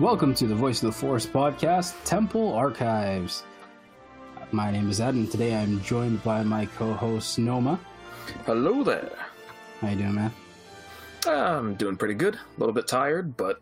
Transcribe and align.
Welcome 0.00 0.34
to 0.36 0.46
the 0.46 0.54
Voice 0.54 0.82
of 0.82 0.86
the 0.86 0.98
Force 0.98 1.26
podcast, 1.26 1.92
Temple 2.04 2.54
Archives. 2.54 3.42
My 4.50 4.70
name 4.70 4.88
is 4.88 4.98
Ed, 4.98 5.12
and 5.12 5.30
today 5.30 5.54
I'm 5.54 5.78
joined 5.82 6.24
by 6.24 6.42
my 6.42 6.64
co-host 6.64 7.38
Noma. 7.38 7.78
Hello 8.46 8.82
there. 8.82 9.12
How 9.82 9.90
you 9.90 9.96
doing, 9.96 10.14
man? 10.14 10.32
I'm 11.26 11.74
doing 11.74 11.98
pretty 11.98 12.14
good. 12.14 12.36
A 12.36 12.40
little 12.56 12.72
bit 12.72 12.88
tired, 12.88 13.36
but 13.36 13.60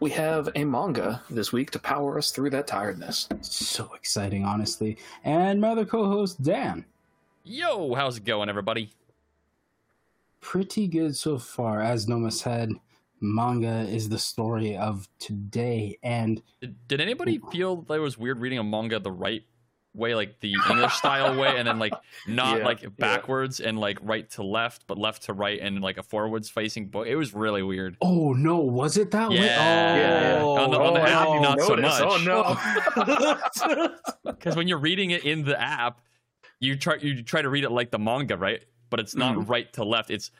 we 0.00 0.10
have 0.10 0.48
a 0.56 0.64
manga 0.64 1.22
this 1.30 1.52
week 1.52 1.70
to 1.70 1.78
power 1.78 2.18
us 2.18 2.32
through 2.32 2.50
that 2.50 2.66
tiredness. 2.66 3.28
So 3.40 3.92
exciting, 3.94 4.44
honestly. 4.44 4.98
And 5.22 5.60
my 5.60 5.68
other 5.68 5.86
co-host 5.86 6.42
Dan. 6.42 6.84
Yo, 7.44 7.94
how's 7.94 8.16
it 8.16 8.24
going, 8.24 8.48
everybody? 8.48 8.90
Pretty 10.40 10.88
good 10.88 11.14
so 11.14 11.38
far. 11.38 11.80
As 11.80 12.08
Noma 12.08 12.32
said, 12.32 12.72
manga 13.20 13.80
is 13.88 14.08
the 14.08 14.18
story 14.18 14.76
of 14.76 15.08
today, 15.18 15.98
and 16.02 16.42
Did, 16.60 16.76
did 16.88 17.00
anybody 17.00 17.40
feel 17.52 17.82
that 17.82 17.94
it 17.94 18.00
was 18.00 18.16
weird 18.18 18.40
reading 18.40 18.58
a 18.58 18.64
manga 18.64 18.98
the 18.98 19.12
right 19.12 19.42
way, 19.92 20.14
like 20.14 20.38
the 20.40 20.54
English 20.70 20.92
style 20.94 21.36
way, 21.38 21.56
and 21.58 21.66
then 21.66 21.78
like 21.78 21.92
not 22.28 22.58
Yeah, 22.58 22.64
like 22.64 22.82
yeah. 22.82 22.88
backwards 22.96 23.58
and 23.60 23.78
like 23.78 23.98
right 24.02 24.28
to 24.30 24.42
left, 24.44 24.86
but 24.86 24.98
left 24.98 25.24
to 25.24 25.32
right 25.32 25.58
and 25.60 25.80
like 25.80 25.98
a 25.98 26.02
forwards 26.02 26.48
facing 26.48 26.86
book? 26.88 27.06
It 27.08 27.16
was 27.16 27.34
really 27.34 27.62
weird. 27.62 27.96
oh 28.00 28.32
no, 28.32 28.58
was 28.58 28.96
it 28.96 29.10
that 29.10 29.30
way? 29.30 29.36
Yeah. 29.36 30.38
Oh, 30.42 30.56
Yeah. 30.56 30.62
On 30.62 30.70
the- 30.70 30.78
on 30.80 30.94
the 30.94 31.00
app, 31.02 31.28
no. 31.28 31.40
not 31.40 31.60
so 31.60 31.76
much. 31.76 32.00
Oh 32.02 32.18
no. 32.24 33.88
Because 34.24 34.56
when 34.56 34.68
you're 34.68 34.78
reading 34.78 35.10
it 35.10 35.24
in 35.24 35.44
the 35.44 35.60
app, 35.60 36.00
you 36.60 36.76
try 36.76 36.96
you 36.96 37.22
try 37.22 37.42
to 37.42 37.48
read 37.48 37.64
it 37.64 37.70
like 37.70 37.90
the 37.90 37.98
manga, 37.98 38.36
right? 38.36 38.64
But 38.90 39.00
it's 39.00 39.14
not 39.14 39.36
Mhm. 39.36 39.48
right 39.48 39.72
to 39.74 39.84
left. 39.84 40.10
It's 40.10 40.30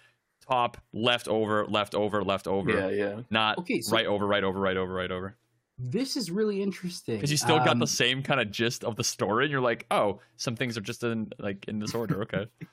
top, 0.51 0.77
left 0.93 1.29
over, 1.29 1.65
left 1.67 1.95
over, 1.95 2.23
left 2.25 2.47
over. 2.49 2.71
yeah, 2.71 2.89
yeah. 2.89 3.21
Not 3.31 3.59
Okay, 3.59 3.81
so- 3.81 3.95
right 3.95 4.07
over, 4.07 4.27
right 4.27 4.43
over, 4.45 4.59
right 4.61 4.77
over, 4.77 4.93
right 4.93 5.11
over. 5.11 5.37
This 5.83 6.15
is 6.17 6.31
really 6.31 6.61
interesting 6.63 7.15
because 7.17 7.31
you 7.31 7.39
still 7.39 7.57
got 7.59 7.69
Um, 7.71 7.79
the 7.79 7.87
same 7.87 8.23
kind 8.23 8.39
of 8.39 8.51
gist 8.51 8.85
of 8.85 8.97
the 8.97 9.05
story 9.05 9.47
and 9.47 9.51
you're 9.51 9.63
like 9.63 9.87
oh 9.91 10.21
some 10.37 10.55
things 10.55 10.77
are 10.77 10.83
just 10.83 11.03
in 11.03 11.31
like 11.39 11.67
in 11.69 11.79
this 11.79 11.95
order 11.95 12.21
okay 12.21 12.47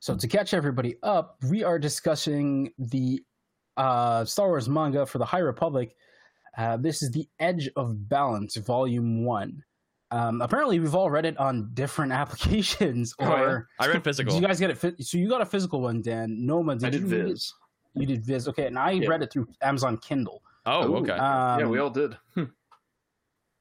So 0.00 0.14
to 0.14 0.28
catch 0.28 0.52
everybody 0.54 0.94
up, 1.02 1.38
we 1.50 1.64
are 1.64 1.78
discussing 1.78 2.72
the 2.78 3.20
uh, 3.76 4.24
Star 4.26 4.46
Wars 4.48 4.68
manga 4.68 5.04
for 5.06 5.18
the 5.18 5.24
High 5.24 5.38
Republic. 5.40 5.96
Uh, 6.56 6.76
this 6.76 7.02
is 7.02 7.10
the 7.10 7.26
Edge 7.40 7.68
of 7.74 8.08
Balance, 8.08 8.56
Volume 8.58 9.24
One. 9.24 9.64
Um, 10.10 10.40
apparently, 10.40 10.80
we've 10.80 10.94
all 10.94 11.10
read 11.10 11.26
it 11.26 11.36
on 11.38 11.70
different 11.74 12.12
applications. 12.22 13.14
Oh, 13.18 13.24
yeah. 13.24 13.30
Or 13.42 13.68
i 13.78 13.86
read 13.86 13.92
did 13.94 14.04
physical 14.04 14.34
you 14.34 14.40
guys 14.40 14.58
get 14.58 14.70
it? 14.70 15.04
So 15.04 15.18
you 15.18 15.28
got 15.28 15.40
a 15.40 15.46
physical 15.46 15.80
one, 15.82 16.00
Dan. 16.02 16.46
Noma, 16.46 16.76
did 16.76 16.86
I 16.86 16.90
did 16.90 17.02
you 17.02 17.06
read 17.08 17.20
it? 17.20 17.28
Viz. 17.32 17.52
You 17.94 18.06
did 18.06 18.24
Viz. 18.24 18.48
Okay, 18.48 18.66
and 18.66 18.78
I 18.78 18.92
Yeah. 18.92 19.08
read 19.08 19.22
it 19.22 19.32
through 19.32 19.48
Amazon 19.60 19.98
Kindle. 19.98 20.42
oh 20.66 20.88
Ooh. 20.90 20.96
okay 20.98 21.12
Um, 21.12 21.60
yeah, 21.60 21.66
we 21.66 21.78
all 21.78 21.90
did. 21.90 22.16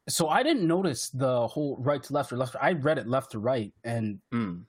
So 0.09 0.29
I 0.29 0.41
didn't 0.41 0.65
notice 0.65 1.09
the 1.09 1.45
whole 1.49 1.75
right 1.81 2.01
to 2.01 2.13
left 2.13 2.31
or 2.31 2.37
left. 2.37 2.55
I 2.61 2.71
read 2.71 2.97
it 2.97 3.07
left 3.07 3.31
to 3.31 3.39
right, 3.39 3.73
and 3.83 4.19
Hmm. 4.31 4.59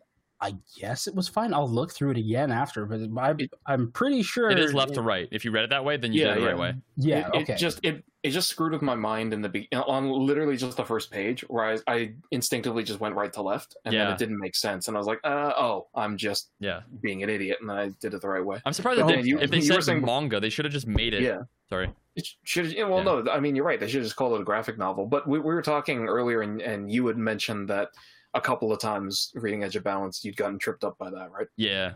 I 0.40 0.54
guess 0.78 1.06
it 1.08 1.14
was 1.14 1.26
fine. 1.26 1.52
I'll 1.52 1.68
look 1.68 1.92
through 1.92 2.12
it 2.12 2.16
again 2.16 2.52
after, 2.52 2.86
but 2.86 3.00
I, 3.18 3.34
I'm 3.66 3.90
pretty 3.90 4.22
sure 4.22 4.50
it 4.50 4.58
is 4.58 4.72
left 4.72 4.94
to 4.94 5.02
right 5.02 5.28
if 5.32 5.44
you 5.44 5.50
read 5.50 5.64
it 5.64 5.70
that 5.70 5.84
way 5.84 5.96
then 5.96 6.12
you 6.12 6.20
Yeah, 6.22 6.34
did 6.34 6.36
it 6.36 6.40
the 6.40 6.46
right 6.46 6.54
yeah. 6.56 6.60
way 6.60 6.74
Yeah, 6.96 7.28
it, 7.28 7.42
okay. 7.42 7.52
it 7.54 7.56
just 7.58 7.80
it 7.82 8.04
it 8.22 8.30
just 8.30 8.48
screwed 8.48 8.72
with 8.72 8.82
my 8.82 8.94
mind 8.94 9.32
in 9.32 9.40
the 9.42 9.48
be- 9.48 9.68
on 9.72 10.08
literally 10.10 10.56
just 10.56 10.76
the 10.76 10.84
first 10.84 11.10
page 11.10 11.42
where 11.48 11.64
I, 11.64 11.78
I 11.92 12.12
instinctively 12.30 12.82
just 12.84 13.00
went 13.00 13.14
right 13.16 13.32
to 13.32 13.42
left 13.42 13.76
and 13.84 13.94
then 13.94 14.10
it 14.12 14.18
didn't 14.18 14.38
make 14.38 14.54
sense 14.54 14.86
and 14.88 14.96
I 14.96 15.00
was 15.00 15.06
like, 15.06 15.20
uh, 15.24 15.52
oh, 15.56 15.88
I'm 15.94 16.16
just 16.16 16.50
yeah 16.60 16.80
being 17.02 17.22
an 17.24 17.30
idiot 17.30 17.58
and 17.60 17.70
I 17.70 17.88
did 18.00 18.14
it 18.14 18.20
the 18.20 18.28
right 18.28 18.44
way. 18.44 18.60
i'm 18.64 18.72
surprised 18.72 19.00
Oh, 19.00 19.06
that 19.08 19.22
they, 19.22 19.28
you- 19.28 19.38
if 19.40 19.50
they 19.50 19.58
you 19.58 19.72
were 19.74 19.80
said 19.80 19.84
saying- 19.94 20.04
manga 20.04 20.38
they 20.40 20.50
should 20.50 20.64
have 20.64 20.72
just 20.72 20.86
made 20.86 21.14
it 21.14 21.22
Yeah. 21.22 21.38
sorry 21.68 21.90
It 22.14 22.28
should 22.44 22.72
well 22.78 22.98
Yeah. 22.98 23.22
no 23.24 23.30
I 23.32 23.40
mean 23.40 23.56
you're 23.56 23.64
right 23.64 23.80
they 23.80 23.88
should 23.88 24.02
just 24.04 24.14
call 24.16 24.34
it 24.36 24.40
a 24.40 24.44
graphic 24.44 24.78
novel 24.78 25.06
but 25.06 25.26
we, 25.28 25.38
we 25.40 25.52
were 25.52 25.62
talking 25.62 26.06
earlier 26.06 26.42
and, 26.42 26.60
and 26.62 26.90
you 26.92 27.06
had 27.08 27.16
mentioned 27.16 27.68
that 27.70 27.88
a 28.34 28.40
couple 28.40 28.72
of 28.72 28.78
times 28.80 29.32
reading 29.34 29.64
Edge 29.64 29.76
of 29.76 29.84
Balance 29.84 30.24
you'd 30.24 30.36
gotten 30.36 30.58
tripped 30.58 30.84
up 30.84 30.96
by 30.98 31.10
that 31.10 31.30
right? 31.30 31.46
Yeah. 31.56 31.92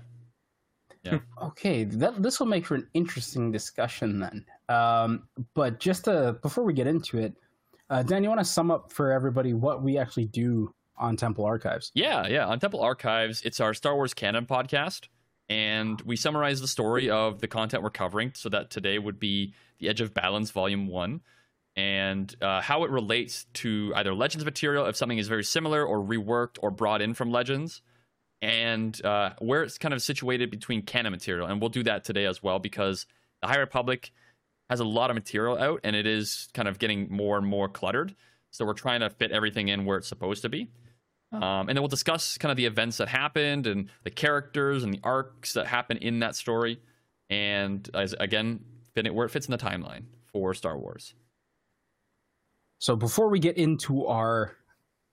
Okay, 1.43 1.83
that 1.83 2.23
this 2.23 2.39
will 2.39 2.47
make 2.47 2.65
for 2.65 2.77
an 2.77 2.87
interesting 2.95 3.51
discussion 3.51 4.21
then. 4.21 4.47
Um, 4.69 5.25
but 5.53 5.81
just 5.81 6.05
to, 6.05 6.39
before 6.43 6.63
we 6.63 6.73
get 6.73 6.87
into 6.87 7.19
it, 7.19 7.35
uh, 7.91 8.05
Dan, 8.05 8.23
you 8.23 8.29
want 8.29 8.39
to 8.39 8.45
sum 8.45 8.71
up 8.71 8.93
for 8.93 9.11
everybody 9.11 9.53
what 9.53 9.83
we 9.83 9.99
actually 9.99 10.27
do 10.27 10.73
on 10.97 11.17
Temple 11.17 11.45
Archives? 11.45 11.91
yeah 11.95 12.29
yeah. 12.29 12.47
On 12.47 12.61
temple 12.61 12.81
archives 12.81 13.43
it's 13.43 13.59
our 13.59 13.75
star 13.75 13.97
wars 13.97 14.15
canon 14.15 14.47
podcast 14.47 15.09
and 15.49 16.01
we 16.03 16.15
summarize 16.15 16.61
the 16.61 16.69
story 16.69 17.11
of 17.11 17.41
the 17.41 17.49
content 17.49 17.83
we're 17.83 17.91
covering 17.91 18.31
so 18.35 18.49
that 18.49 18.71
today 18.71 18.99
would 18.99 19.19
be 19.19 19.55
the 19.81 19.89
edge 19.89 20.01
of 20.01 20.15
balance 20.15 20.51
volume 20.53 20.87
1 20.87 21.21
and 21.77 22.35
uh, 22.43 22.61
how 22.61 22.85
it 22.85 22.91
relates 22.91 23.47
to 23.55 23.93
either 23.97 24.15
legends 24.15 24.45
material 24.45 24.87
if 24.87 24.97
something 24.97 25.19
is 25.19 25.29
very 25.29 25.45
similar 25.45 25.85
or 25.85 25.99
reworked 25.99 26.59
or 26.61 26.71
brought 26.71 27.01
in 27.01 27.15
from 27.15 27.31
legends 27.31 27.83
and 28.43 29.03
uh, 29.05 29.31
where 29.39 29.63
it's 29.63 29.79
kind 29.79 29.95
of 29.95 30.03
situated 30.03 30.51
between 30.51 30.83
canon 30.83 31.13
material 31.13 31.47
and 31.47 31.61
we'll 31.61 31.71
do 31.71 31.83
that 31.83 32.05
today 32.05 32.27
as 32.27 32.43
well 32.43 32.59
because 32.59 33.07
the 33.41 33.49
high 33.49 33.59
republic 33.59 34.11
has 34.69 34.81
a 34.81 34.85
lot 34.85 35.11
of 35.11 35.15
material 35.15 35.57
out 35.59 35.81
and 35.85 35.97
it 35.97 36.07
is 36.07 36.49
kind 36.53 36.69
of 36.69 36.79
getting 36.79 37.09
more 37.11 37.39
and 37.39 37.47
more 37.47 37.69
cluttered 37.69 38.15
so 38.53 38.67
we're 38.67 38.75
trying 38.75 39.01
to 39.01 39.11
fit 39.11 39.33
everything 39.33 39.69
in 39.69 39.85
where 39.85 39.99
it's 39.99 40.07
supposed 40.07 40.43
to 40.43 40.49
be. 40.49 40.69
Um, 41.33 41.41
and 41.43 41.71
then 41.71 41.79
we'll 41.79 41.89
discuss 41.89 42.37
kind 42.37 42.51
of 42.51 42.59
the 42.59 42.67
events 42.67 42.99
that 42.99 43.09
happened 43.09 43.67
and 43.67 43.89
the 44.05 44.11
characters 44.11 44.85
and 44.85 44.93
the 44.93 45.01
arcs 45.03 45.55
that 45.55 45.67
happen 45.67 45.97
in 45.97 46.19
that 46.19 46.37
story 46.37 46.79
and 47.31 47.89
as 47.95 48.15
again 48.21 48.61
fit 48.95 49.07
it 49.07 49.15
where 49.15 49.25
it 49.25 49.31
fits 49.31 49.47
in 49.47 49.53
the 49.53 49.57
timeline 49.57 50.03
for 50.31 50.53
star 50.53 50.77
wars 50.77 51.15
So 52.83 52.97
before 52.97 53.29
we 53.29 53.39
get 53.39 53.59
into 53.59 54.09
our 54.09 54.57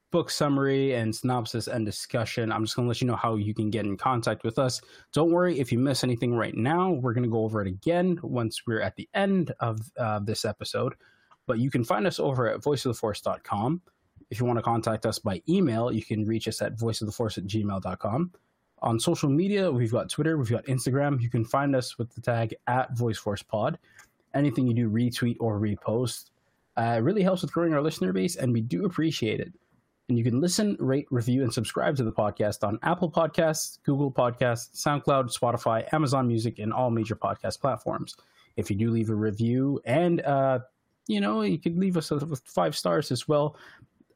book 0.10 0.32
summary 0.32 0.96
and 0.96 1.16
synopsis 1.16 1.68
and 1.68 1.86
discussion, 1.86 2.52
I'm 2.52 2.64
just 2.64 2.76
going 2.76 2.88
to 2.88 2.88
let 2.88 3.00
you 3.00 3.06
know 3.06 3.16
how 3.16 3.36
you 3.36 3.54
can 3.54 3.70
get 3.70 3.86
in 3.86 3.96
contact 3.96 4.44
with 4.44 4.58
us. 4.58 4.82
Don't 5.14 5.30
worry 5.30 5.60
if 5.60 5.72
you 5.72 5.78
miss 5.78 6.04
anything 6.04 6.34
right 6.34 6.56
now. 6.56 6.90
We're 6.90 7.14
going 7.14 7.26
to 7.26 7.30
go 7.30 7.44
over 7.44 7.62
it 7.62 7.68
again 7.68 8.18
once 8.24 8.66
we're 8.66 8.82
at 8.82 8.96
the 8.96 9.08
end 9.14 9.54
of 9.60 9.82
uh, 10.00 10.18
this 10.18 10.46
episode. 10.46 10.96
But 11.46 11.60
you 11.60 11.70
can 11.70 11.84
find 11.84 12.08
us 12.08 12.20
over 12.20 12.48
at 12.48 12.60
voiceoftheforce.com. 12.62 13.82
If 14.32 14.40
you 14.40 14.48
want 14.48 14.58
to 14.58 14.64
contact 14.64 15.06
us 15.06 15.20
by 15.20 15.40
email, 15.48 15.92
you 15.92 16.04
can 16.04 16.26
reach 16.26 16.48
us 16.48 16.64
at 16.64 16.76
voiceoftheforce 16.76 17.38
at 17.38 17.46
gmail.com. 17.46 18.32
On 18.80 19.00
social 19.00 19.30
media, 19.30 19.72
we've 19.72 19.92
got 19.92 20.10
Twitter, 20.10 20.40
we've 20.40 20.50
got 20.50 20.66
Instagram. 20.66 21.22
You 21.22 21.30
can 21.30 21.46
find 21.46 21.76
us 21.76 22.00
with 22.00 22.16
the 22.16 22.22
tag 22.22 22.56
at 22.66 22.96
VoiceForcePod. 22.96 23.76
Anything 24.34 24.66
you 24.66 24.74
do, 24.74 24.90
retweet 24.90 25.38
or 25.40 25.60
repost, 25.60 26.32
uh, 26.80 27.00
really 27.02 27.22
helps 27.22 27.42
with 27.42 27.52
growing 27.52 27.74
our 27.74 27.82
listener 27.82 28.14
base, 28.14 28.38
and 28.38 28.54
we 28.54 28.62
do 28.62 28.86
appreciate 28.86 29.42
it. 29.42 29.52
And 30.08 30.18
you 30.18 30.24
can 30.24 30.40
listen, 30.40 30.78
rate, 30.80 31.08
review, 31.12 31.44
and 31.44 31.54
subscribe 31.54 31.98
to 31.98 32.04
the 32.04 32.12
podcast 32.12 32.66
on 32.66 32.80
Apple 32.84 33.12
Podcasts, 33.12 33.80
Google 33.84 34.12
Podcasts, 34.12 34.72
SoundCloud, 34.82 35.38
Spotify, 35.38 35.92
Amazon 35.94 36.28
Music, 36.28 36.58
and 36.58 36.74
all 36.74 36.90
major 36.90 37.16
podcast 37.16 37.60
platforms. 37.60 38.16
If 38.56 38.72
you 38.72 38.78
do 38.78 38.92
leave 38.92 39.10
a 39.10 39.16
review, 39.16 39.82
and 39.84 40.22
uh, 40.22 40.60
you 41.08 41.20
know, 41.20 41.42
you 41.42 41.58
could 41.58 41.78
leave 41.78 41.98
us 41.98 42.12
with 42.12 42.42
five 42.46 42.78
stars 42.78 43.12
as 43.12 43.28
well. 43.28 43.58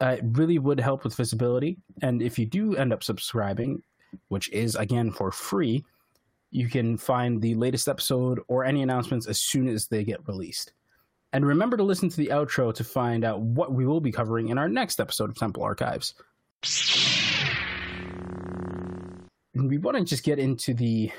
Uh, 0.01 0.15
it 0.19 0.23
really 0.31 0.57
would 0.57 0.79
help 0.79 1.03
with 1.03 1.15
visibility. 1.15 1.77
And 2.01 2.21
if 2.21 2.39
you 2.39 2.45
do 2.45 2.75
end 2.75 2.93
up 2.93 3.03
subscribing, 3.03 3.83
which 4.29 4.49
is 4.51 4.75
again 4.75 5.11
for 5.11 5.31
free, 5.31 5.83
you 6.51 6.69
can 6.69 6.97
find 6.97 7.41
the 7.41 7.55
latest 7.55 7.89
episode 7.89 8.39
or 8.47 8.63
any 8.63 8.83
announcements 8.83 9.27
as 9.27 9.41
soon 9.41 9.67
as 9.67 9.87
they 9.87 10.03
get 10.03 10.25
released. 10.27 10.71
And 11.33 11.45
remember 11.45 11.75
to 11.77 11.83
listen 11.83 12.09
to 12.09 12.17
the 12.17 12.27
outro 12.27 12.71
to 12.75 12.83
find 12.83 13.25
out 13.25 13.41
what 13.41 13.73
we 13.73 13.87
will 13.87 13.99
be 13.99 14.11
covering 14.11 14.49
in 14.49 14.59
our 14.59 14.69
next 14.69 14.99
episode 14.99 15.31
of 15.31 15.35
Temple 15.35 15.63
Archives. 15.63 16.13
And 19.55 19.67
we 19.67 19.79
want 19.79 19.97
to 19.97 20.03
just 20.03 20.23
get 20.23 20.37
into 20.37 20.75
the 20.75 21.11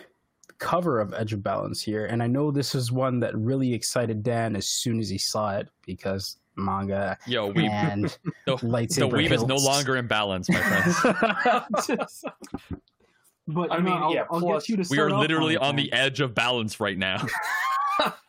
cover 0.59 1.01
of 1.01 1.13
Edge 1.15 1.33
of 1.33 1.43
Balance 1.43 1.83
here. 1.83 2.07
And 2.07 2.23
I 2.23 2.29
know 2.29 2.53
this 2.53 2.77
is 2.77 2.93
one 2.93 3.19
that 3.21 3.37
really 3.37 3.75
excited 3.75 4.23
Dan 4.23 4.55
as 4.55 4.69
soon 4.69 5.01
as 5.01 5.09
he 5.09 5.19
saw 5.19 5.57
it 5.57 5.69
because 5.85 6.37
manga 6.57 7.19
yo 7.27 7.49
we 7.49 7.67
and 7.67 8.17
the, 8.47 8.57
lightsaber 8.59 9.01
the 9.01 9.09
weave 9.09 9.33
is 9.33 9.43
no 9.43 9.57
longer 9.57 9.97
in 9.97 10.07
balance 10.07 10.49
my 10.49 10.61
friends 10.61 11.01
but 13.49 13.73
I 13.73 13.79
you 13.79 13.83
know, 13.83 13.91
mean, 13.91 14.03
I'll, 14.03 14.15
yeah, 14.15 14.25
I'll 14.31 14.39
plus 14.39 14.63
get 14.63 14.69
you 14.69 14.77
to 14.85 14.89
we 14.89 15.01
are 15.01 15.11
literally 15.11 15.55
it, 15.55 15.61
on 15.61 15.75
the 15.75 15.93
edge 15.93 16.21
of 16.21 16.33
balance 16.33 16.79
right 16.79 16.97
now 16.97 17.27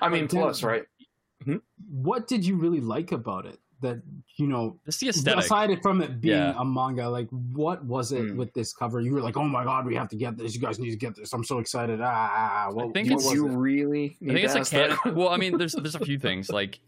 I 0.00 0.08
mean 0.08 0.26
But 0.26 0.30
plus 0.30 0.62
right 0.62 0.84
What 1.90 2.26
did 2.28 2.44
you 2.44 2.56
really 2.56 2.80
like 2.80 3.12
about 3.12 3.46
it? 3.46 3.58
That 3.80 4.02
you 4.36 4.46
know, 4.46 4.78
it's 4.86 4.98
the 4.98 5.08
aesthetic 5.08 5.44
aside 5.44 5.80
from 5.82 6.02
it 6.02 6.20
being 6.20 6.36
Yeah. 6.36 6.54
a 6.58 6.64
manga, 6.64 7.08
like 7.08 7.28
what 7.30 7.82
was 7.84 8.12
it 8.12 8.28
Hmm. 8.30 8.36
with 8.36 8.52
this 8.52 8.74
cover? 8.74 9.00
You 9.00 9.14
were 9.14 9.22
like, 9.22 9.38
"Oh 9.38 9.44
my 9.48 9.64
god, 9.64 9.86
we 9.86 9.94
have 9.94 10.08
to 10.10 10.16
get 10.16 10.36
this! 10.36 10.54
You 10.54 10.60
guys 10.60 10.78
need 10.78 10.90
to 10.90 10.98
get 10.98 11.16
this! 11.16 11.32
I'm 11.32 11.44
so 11.44 11.58
excited!" 11.60 11.98
Ah, 12.02 12.68
what, 12.70 12.92
think 12.92 13.08
what 13.08 13.20
it's- 13.20 13.24
was 13.24 13.34
you 13.34 13.48
it? 13.48 13.56
really 13.56 14.16
I 14.22 14.26
think 14.34 14.44
it's 14.44 14.54
a 14.54 14.58
ask 14.60 14.72
that? 14.72 14.90
canon. 14.98 15.16
well, 15.18 15.30
I 15.30 15.38
mean, 15.38 15.56
there's 15.56 15.72
there's 15.72 15.94
a 15.94 16.04
few 16.04 16.18
things 16.18 16.50
like 16.50 16.78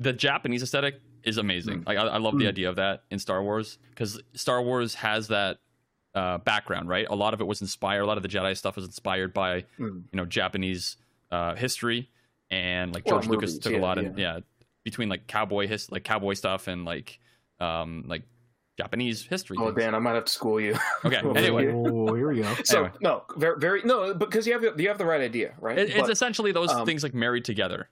the 0.00 0.12
Japanese 0.12 0.64
aesthetic 0.64 1.00
is 1.22 1.38
amazing. 1.38 1.84
Like 1.86 1.98
I, 1.98 2.02
I 2.02 2.18
love 2.18 2.36
the 2.36 2.46
Mm. 2.46 2.48
idea 2.48 2.68
of 2.68 2.76
that 2.76 3.04
in 3.12 3.20
Star 3.20 3.40
Wars 3.40 3.78
because 3.90 4.20
Star 4.34 4.60
Wars 4.60 4.94
has 4.96 5.28
that 5.28 5.58
uh, 6.16 6.38
background, 6.38 6.88
right? 6.88 7.06
A 7.08 7.14
lot 7.14 7.32
of 7.34 7.40
it 7.40 7.46
was 7.46 7.60
inspired. 7.60 8.02
A 8.02 8.06
lot 8.06 8.16
of 8.16 8.24
the 8.24 8.28
Jedi 8.28 8.56
stuff 8.56 8.74
was 8.74 8.84
inspired 8.84 9.32
by 9.32 9.62
Mm. 9.78 10.02
you 10.10 10.16
know 10.16 10.24
Japanese 10.26 10.96
uh, 11.34 11.54
history 11.56 12.10
and 12.50 12.94
like 12.94 13.04
George 13.06 13.26
Lucas 13.26 13.50
movies, 13.52 13.58
took 13.64 13.74
a 13.74 13.78
lot 13.78 13.98
of 13.98 14.18
yeah 14.18 14.40
between 14.84 15.08
like 15.08 15.26
cowboy 15.26 15.66
his 15.66 15.90
like 15.90 16.04
cowboy 16.04 16.34
stuff 16.34 16.68
and 16.68 16.84
like 16.84 17.18
um 17.60 18.04
like 18.06 18.22
Japanese 18.76 19.22
history. 19.24 19.56
Oh, 19.58 19.66
things. 19.66 19.78
Dan, 19.78 19.94
I 19.94 19.98
might 20.00 20.14
have 20.14 20.24
to 20.24 20.32
school 20.32 20.60
you. 20.60 20.74
Okay, 21.04 21.16
anyway. 21.36 21.62
here. 21.62 21.74
Oh, 21.76 22.12
here 22.14 22.28
we 22.28 22.40
go. 22.42 22.54
So 22.64 22.78
Anyway. 22.78 22.92
no, 23.00 23.22
very, 23.36 23.56
very 23.58 23.82
no, 23.84 24.14
because 24.14 24.46
you 24.46 24.52
have 24.52 24.62
the- 24.62 24.82
you 24.82 24.88
have 24.88 24.98
the 24.98 25.04
right 25.06 25.20
idea, 25.20 25.54
right? 25.60 25.78
It- 25.78 25.90
it's 25.96 26.08
essentially 26.08 26.50
those 26.52 26.70
um, 26.70 26.84
things 26.86 27.02
like 27.02 27.14
married 27.14 27.44
together. 27.44 27.88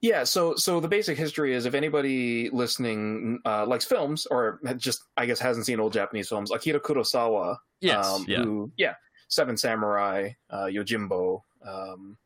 Yeah, 0.00 0.22
so 0.24 0.54
so 0.54 0.78
the 0.80 0.88
basic 0.88 1.16
history 1.18 1.54
is 1.54 1.66
if 1.66 1.74
anybody 1.74 2.50
listening 2.50 3.40
uh, 3.44 3.64
likes 3.66 3.84
films 3.84 4.26
or 4.30 4.60
just 4.76 5.02
I 5.16 5.26
guess 5.26 5.40
hasn't 5.40 5.66
seen 5.66 5.80
old 5.80 5.92
Japanese 5.92 6.28
films, 6.28 6.50
Akira 6.52 6.78
Kurosawa, 6.80 7.56
Yes, 7.80 8.06
um, 8.06 8.24
yeah. 8.28 8.42
who 8.42 8.70
yeah, 8.76 8.94
Seven 9.28 9.56
Samurai, 9.56 10.30
uh, 10.50 10.66
Yojimbo, 10.66 11.42
um, 11.66 12.16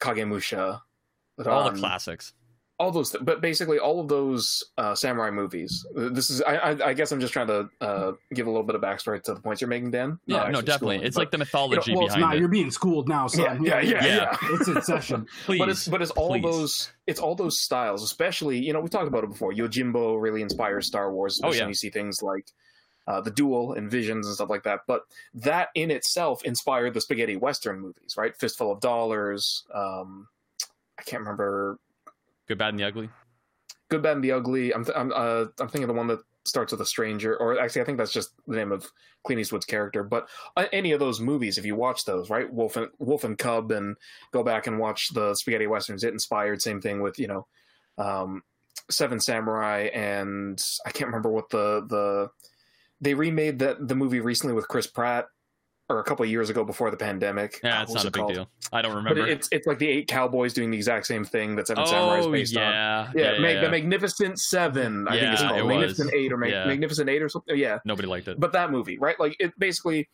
Kagemusha, 0.00 0.80
All 1.46 1.68
um, 1.68 1.74
the 1.74 1.80
classics. 1.80 2.32
all 2.80 2.90
those, 2.92 3.10
th- 3.10 3.24
but 3.24 3.40
basically 3.40 3.78
all 3.80 3.98
of 4.00 4.06
those 4.08 4.62
uh, 4.78 4.94
samurai 4.94 5.30
movies. 5.30 5.84
This 5.94 6.30
is 6.30 6.40
I, 6.42 6.56
I, 6.56 6.88
I 6.90 6.92
guess 6.94 7.10
I'm 7.10 7.20
just 7.20 7.32
trying 7.32 7.48
to 7.48 7.68
uh, 7.80 8.12
give 8.34 8.46
a 8.46 8.50
little 8.50 8.62
bit 8.64 8.76
of 8.76 8.80
backstory 8.82 9.20
to 9.24 9.34
the 9.34 9.40
points 9.40 9.60
you're 9.60 9.68
making, 9.68 9.90
Dan. 9.90 10.18
Yeah, 10.26 10.44
no, 10.48 10.60
definitely. 10.60 10.72
schooling, 10.72 11.02
It's 11.02 11.14
but- 11.16 11.22
like 11.22 11.30
the 11.32 11.38
mythology 11.38 11.92
well, 11.94 12.06
It's 12.06 12.14
behind 12.14 12.30
not. 12.30 12.36
it. 12.36 12.40
You're 12.40 12.48
being 12.48 12.70
schooled 12.70 13.08
now, 13.08 13.26
son. 13.26 13.64
yeah, 13.64 13.80
yeah, 13.80 13.80
yeah, 13.80 14.06
Yeah. 14.06 14.16
yeah. 14.16 14.36
It's 14.52 14.68
in 14.68 14.82
session. 14.82 15.26
Please, 15.44 15.58
but 15.60 15.68
it's 15.68 15.88
but 15.88 16.02
it's 16.02 16.12
all 16.12 16.28
please. 16.30 16.42
those 16.42 16.92
it's 17.08 17.18
all 17.20 17.34
those 17.34 17.58
styles, 17.58 18.02
especially 18.04 18.58
you 18.64 18.72
know 18.72 18.80
we 18.80 18.88
talked 18.88 19.08
about 19.08 19.24
it 19.24 19.30
before. 19.30 19.52
Yojimbo 19.52 20.20
really 20.20 20.42
inspires 20.42 20.86
Star 20.86 21.12
Wars, 21.12 21.40
Oh, 21.42 21.48
especially 21.48 21.58
yeah. 21.64 21.68
you 21.68 21.74
see 21.74 21.90
things 21.90 22.22
like 22.22 22.46
uh, 23.08 23.20
the 23.20 23.30
Duel 23.30 23.72
and 23.72 23.90
Visions 23.90 24.26
and 24.26 24.34
stuff 24.36 24.50
like 24.50 24.62
that. 24.64 24.80
But 24.86 25.02
that 25.34 25.70
in 25.74 25.90
itself 25.90 26.44
inspired 26.44 26.94
the 26.94 27.00
spaghetti 27.00 27.36
western 27.36 27.80
movies, 27.80 28.14
right? 28.16 28.36
Fistful 28.36 28.70
of 28.70 28.80
Dollars. 28.80 29.64
Um, 29.74 30.28
I 30.98 31.02
can't 31.02 31.22
remember. 31.22 31.78
Good, 32.46 32.58
bad, 32.58 32.70
and 32.70 32.78
the 32.78 32.84
ugly. 32.84 33.10
Good, 33.88 34.02
Bad, 34.02 34.16
and 34.16 34.24
the 34.24 34.32
Ugly. 34.32 34.74
I'm 34.74 34.84
th- 34.84 34.96
I'm 34.96 35.12
uh, 35.14 35.46
I'm 35.58 35.68
thinking 35.68 35.86
the 35.86 35.94
one 35.94 36.08
that 36.08 36.20
starts 36.44 36.72
with 36.72 36.80
a 36.80 36.86
stranger, 36.86 37.36
or 37.36 37.58
actually 37.58 37.82
I 37.82 37.84
think 37.84 37.98
that's 37.98 38.12
just 38.12 38.30
the 38.46 38.56
name 38.56 38.70
of 38.70 38.90
Clint 39.24 39.40
Eastwood's 39.40 39.64
character. 39.64 40.02
But 40.02 40.28
uh, 40.56 40.66
any 40.72 40.92
of 40.92 41.00
those 41.00 41.20
movies, 41.20 41.56
if 41.56 41.64
you 41.64 41.74
watch 41.74 42.04
those, 42.04 42.28
right, 42.28 42.52
Wolf 42.52 42.76
and 42.76 42.88
Wolf 42.98 43.24
and 43.24 43.38
Cub, 43.38 43.70
and 43.72 43.96
go 44.30 44.42
back 44.42 44.66
and 44.66 44.78
watch 44.78 45.08
the 45.14 45.34
spaghetti 45.34 45.66
westerns, 45.66 46.04
it 46.04 46.12
inspired. 46.12 46.60
Same 46.60 46.82
thing 46.82 47.00
with 47.00 47.18
you 47.18 47.28
know, 47.28 47.46
um, 47.96 48.42
Seven 48.90 49.20
Samurai, 49.20 49.88
and 49.94 50.62
I 50.84 50.90
can't 50.90 51.08
remember 51.08 51.30
what 51.30 51.48
the 51.48 51.86
the 51.88 52.30
they 53.00 53.14
remade 53.14 53.58
that 53.60 53.86
the 53.88 53.94
movie 53.94 54.20
recently 54.20 54.54
with 54.54 54.68
Chris 54.68 54.86
Pratt, 54.86 55.26
or 55.90 56.00
a 56.00 56.04
couple 56.04 56.22
of 56.22 56.30
years 56.30 56.50
ago 56.50 56.64
before 56.64 56.90
the 56.90 56.96
pandemic. 56.98 57.60
Yeah, 57.64 57.82
it's 57.82 57.94
not 57.94 58.04
a 58.04 58.08
it 58.08 58.12
big 58.12 58.20
called? 58.20 58.34
deal. 58.34 58.50
I 58.72 58.82
don't 58.82 58.94
remember. 58.94 59.20
it- 59.26 59.30
it's 59.30 59.48
it's 59.50 59.66
like 59.66 59.78
the 59.78 59.88
eight 59.88 60.06
cowboys 60.06 60.52
doing 60.52 60.70
the 60.70 60.76
exact 60.76 61.06
same 61.06 61.24
thing 61.24 61.56
that 61.56 61.66
Seven 61.66 61.86
Samurai 61.86 62.18
is 62.18 62.26
oh 62.26 62.32
based 62.32 62.56
on. 62.56 62.62
yeah, 62.62 63.10
Yeah, 63.14 63.32
yeah, 63.32 63.38
Mag- 63.38 63.54
yeah. 63.56 63.60
the 63.62 63.70
Magnificent 63.70 64.38
Seven. 64.38 65.08
I 65.08 65.12
think 65.18 65.32
it's 65.32 65.42
called 65.42 65.58
it 65.58 65.64
Magnificent. 65.64 66.12
Eight 66.12 66.30
or 66.32 66.36
Mag- 66.36 66.50
Yeah. 66.50 66.66
Magnificent 66.66 67.08
Eight 67.08 67.22
or 67.22 67.28
something. 67.30 67.56
Yeah, 67.56 67.78
Nobody 67.86 68.06
liked 68.06 68.28
it. 68.28 68.38
but 68.38 68.52
that 68.52 68.70
movie, 68.70 68.98
right? 68.98 69.18
Like 69.18 69.36
it 69.40 69.52
basically, 69.58 70.08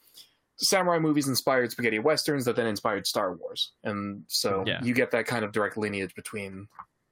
samurai 0.58 1.00
movies 1.00 1.26
inspired 1.26 1.72
spaghetti 1.72 1.98
westerns 1.98 2.44
that 2.44 2.54
then 2.54 2.68
inspired 2.68 3.06
Star 3.08 3.34
Wars, 3.34 3.72
and 3.82 4.22
so 4.28 4.62
Yeah. 4.64 4.80
you 4.84 4.94
get 4.94 5.10
that 5.10 5.26
kind 5.26 5.44
of 5.44 5.50
direct 5.50 5.76
lineage 5.76 6.14
between 6.14 6.68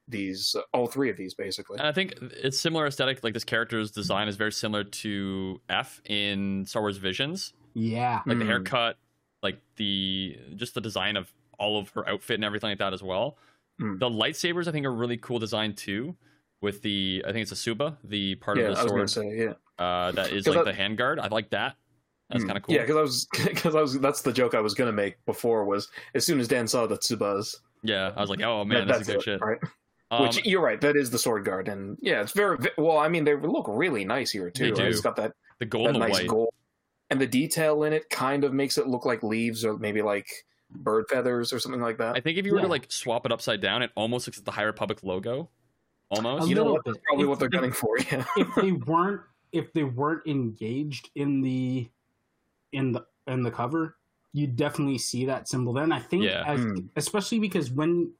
these, 0.08 0.54
uh, 0.58 0.62
all 0.72 0.86
three 0.86 1.10
of 1.10 1.16
these, 1.16 1.34
basically. 1.34 1.78
And 1.78 1.86
I 1.86 1.92
think 1.92 2.14
it's 2.20 2.58
similar 2.58 2.86
aesthetic. 2.86 3.22
Like 3.22 3.34
this 3.34 3.44
character's 3.44 3.90
design 3.90 4.28
is 4.28 4.36
very 4.36 4.52
similar 4.52 4.84
to 4.84 5.60
F 5.68 6.00
in 6.06 6.66
Star 6.66 6.82
Wars 6.82 6.96
Visions. 6.98 7.52
Yeah. 7.74 8.20
Like 8.26 8.38
the 8.38 8.44
Mm. 8.44 8.48
haircut, 8.48 8.98
like 9.42 9.58
the 9.76 10.36
just 10.56 10.74
the 10.74 10.80
design 10.80 11.16
of 11.16 11.32
all 11.58 11.78
of 11.78 11.90
her 11.90 12.08
outfit 12.08 12.34
and 12.34 12.44
everything 12.44 12.70
like 12.70 12.78
that 12.78 12.92
as 12.92 13.02
well. 13.02 13.38
Mm. 13.80 13.98
The 14.00 14.08
lightsabers 14.10 14.68
I 14.68 14.72
think 14.72 14.84
are 14.86 14.92
really 14.92 15.16
cool 15.16 15.38
design 15.38 15.74
too. 15.74 16.16
With 16.60 16.82
the 16.82 17.24
I 17.26 17.32
think 17.32 17.42
it's 17.42 17.52
a 17.52 17.54
tsuba, 17.56 17.96
the 18.04 18.36
part 18.36 18.56
yeah, 18.58 18.64
of 18.66 18.74
the 18.74 18.80
I 18.80 18.84
was 18.84 18.92
sword 18.92 19.10
say, 19.10 19.36
yeah, 19.36 19.84
uh, 19.84 20.12
that 20.12 20.30
is 20.32 20.44
'Cause 20.44 20.54
like 20.54 20.64
that- 20.64 20.76
the 20.76 20.80
handguard. 20.82 21.18
I 21.18 21.26
like 21.28 21.50
that. 21.50 21.76
That's 22.30 22.44
Mm. 22.44 22.46
kind 22.46 22.56
of 22.56 22.62
cool. 22.64 22.74
Yeah, 22.76 22.82
because 22.82 22.96
I 22.96 23.00
was 23.00 23.26
because 23.44 23.74
I 23.74 23.80
was 23.80 23.98
that's 24.00 24.22
the 24.22 24.32
joke 24.32 24.54
I 24.54 24.60
was 24.60 24.74
going 24.74 24.86
to 24.88 24.92
make 24.92 25.16
before 25.26 25.64
was 25.64 25.88
as 26.14 26.24
soon 26.24 26.38
as 26.40 26.46
Dan 26.48 26.66
saw 26.68 26.86
the 26.86 26.96
Tsubas, 26.98 27.56
Yeah, 27.82 28.12
I 28.16 28.20
was 28.20 28.30
like, 28.30 28.42
oh 28.42 28.64
man, 28.64 28.86
that- 28.86 28.98
that's, 28.98 29.08
a 29.08 29.12
good 29.12 29.18
it, 29.20 29.22
shit. 29.24 29.40
right? 29.40 29.58
Um, 30.12 30.24
Which 30.24 30.44
you're 30.44 30.60
right, 30.60 30.78
that 30.82 30.94
is 30.94 31.10
the 31.10 31.18
sword 31.18 31.46
guard, 31.46 31.68
and 31.68 31.96
yeah, 32.02 32.20
it's 32.20 32.32
very 32.32 32.58
well. 32.76 32.98
I 32.98 33.08
mean, 33.08 33.24
they 33.24 33.34
look 33.34 33.64
really 33.66 34.04
nice 34.04 34.30
here 34.30 34.50
too. 34.50 34.64
They 34.64 34.70
right? 34.72 34.76
do. 34.76 34.84
It's 34.84 35.00
got 35.00 35.16
that 35.16 35.32
the 35.58 35.64
gold 35.64 35.86
that 35.86 35.94
and 35.94 36.02
the 36.02 36.06
nice 36.06 36.18
white. 36.18 36.26
gold, 36.28 36.50
and 37.08 37.18
the 37.18 37.26
detail 37.26 37.82
in 37.84 37.94
it 37.94 38.10
kind 38.10 38.44
of 38.44 38.52
makes 38.52 38.76
it 38.76 38.86
look 38.86 39.06
like 39.06 39.22
leaves 39.22 39.64
or 39.64 39.78
maybe 39.78 40.02
like 40.02 40.28
bird 40.70 41.06
feathers 41.08 41.50
or 41.50 41.58
something 41.58 41.80
like 41.80 41.96
that. 41.96 42.14
I 42.14 42.20
think 42.20 42.36
if 42.36 42.44
you 42.44 42.52
were 42.52 42.58
Yeah. 42.58 42.64
to 42.64 42.68
like 42.70 42.92
swap 42.92 43.24
it 43.24 43.32
upside 43.32 43.62
down, 43.62 43.80
it 43.80 43.90
almost 43.94 44.26
looks 44.26 44.36
like 44.38 44.44
the 44.44 44.50
High 44.52 44.62
Republic 44.64 44.98
logo. 45.02 45.48
Almost. 46.10 46.44
A 46.44 46.48
you 46.50 46.54
know 46.56 46.64
what? 46.64 46.84
bit. 46.84 46.92
That's 46.92 47.04
probably 47.06 47.22
If- 47.24 47.28
what 47.30 47.38
they're 47.38 47.46
if- 47.46 47.52
gunning 47.52 47.72
for. 47.72 47.96
Yeah. 47.98 48.24
if 48.36 48.54
they 48.56 48.72
weren't 48.72 49.22
if 49.52 49.72
they 49.72 49.84
weren't 49.84 50.26
engaged 50.26 51.08
in 51.14 51.40
the 51.40 51.88
in 52.72 52.92
the 52.92 53.06
in 53.26 53.42
the 53.44 53.50
cover, 53.50 53.96
you 54.34 54.46
definitely 54.46 54.98
see 54.98 55.24
that 55.26 55.48
symbol. 55.48 55.72
Then 55.72 55.90
I 55.92 56.00
think, 56.00 56.24
Yeah. 56.24 56.44
as, 56.46 56.60
Hmm. 56.60 56.74
especially 56.96 57.38
because 57.38 57.70
when 57.70 58.12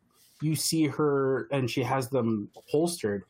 you 0.42 0.54
see 0.56 0.86
her 0.86 1.48
and 1.50 1.70
she 1.70 1.82
has 1.82 2.08
them 2.08 2.48
holstered, 2.66 3.24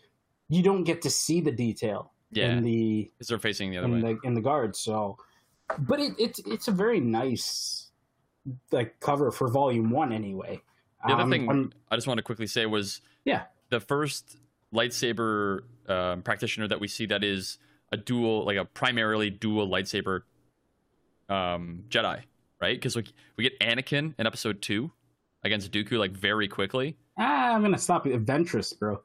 you 0.49 0.63
don't 0.63 0.85
get 0.85 1.03
to 1.03 1.11
see 1.11 1.41
the 1.41 1.53
detail 1.53 2.13
yeah, 2.31 2.53
in 2.53 2.63
the 2.63 3.11
because 3.19 3.29
they're 3.29 3.39
facing 3.39 3.71
the 3.71 3.79
other 3.79 3.87
in 3.87 4.03
way. 4.03 4.15
the 4.15 4.21
in 4.27 4.35
the 4.35 4.41
guards. 4.41 4.79
So, 4.79 5.17
but 5.79 6.01
it, 6.01 6.13
it's 6.19 6.39
it's 6.41 6.69
a 6.69 6.73
very 6.73 7.01
nice 7.01 7.91
like 8.73 8.99
cover 9.01 9.31
for 9.31 9.49
volume 9.49 9.91
one 9.91 10.13
anyway. 10.13 10.61
The 11.07 11.13
other 11.15 11.23
Um, 11.25 11.31
thing 11.31 11.49
I'm- 11.49 11.73
I 11.91 11.97
just 11.97 12.07
want 12.07 12.19
to 12.19 12.23
quickly 12.23 12.47
say 12.47 12.67
was 12.67 13.01
Yeah. 13.25 13.45
the 13.71 13.81
first 13.81 14.37
lightsaber 14.75 15.63
um, 15.89 16.23
practitioner 16.23 16.67
that 16.69 16.81
we 16.81 16.89
see 16.89 17.07
that 17.07 17.23
is 17.25 17.59
a 17.93 17.97
dual, 17.97 18.45
like 18.47 18.57
a 18.57 18.65
primarily 18.65 19.29
dual 19.31 19.69
lightsaber 19.69 20.23
um, 21.29 21.85
Jedi, 21.89 22.23
right? 22.61 22.77
Because 22.77 22.97
we, 22.97 23.05
we 23.37 23.45
get 23.45 23.59
Anakin 23.61 24.15
in 24.19 24.27
episode 24.27 24.63
two 24.63 24.91
against 25.45 25.71
Dooku 25.73 25.99
like 25.99 26.13
very 26.13 26.49
quickly. 26.49 26.97
ah, 27.19 27.55
I'm 27.55 27.63
gonna 27.63 27.79
stop 27.79 28.07
you, 28.07 28.19
Ventress, 28.19 28.79
bro. 28.79 29.03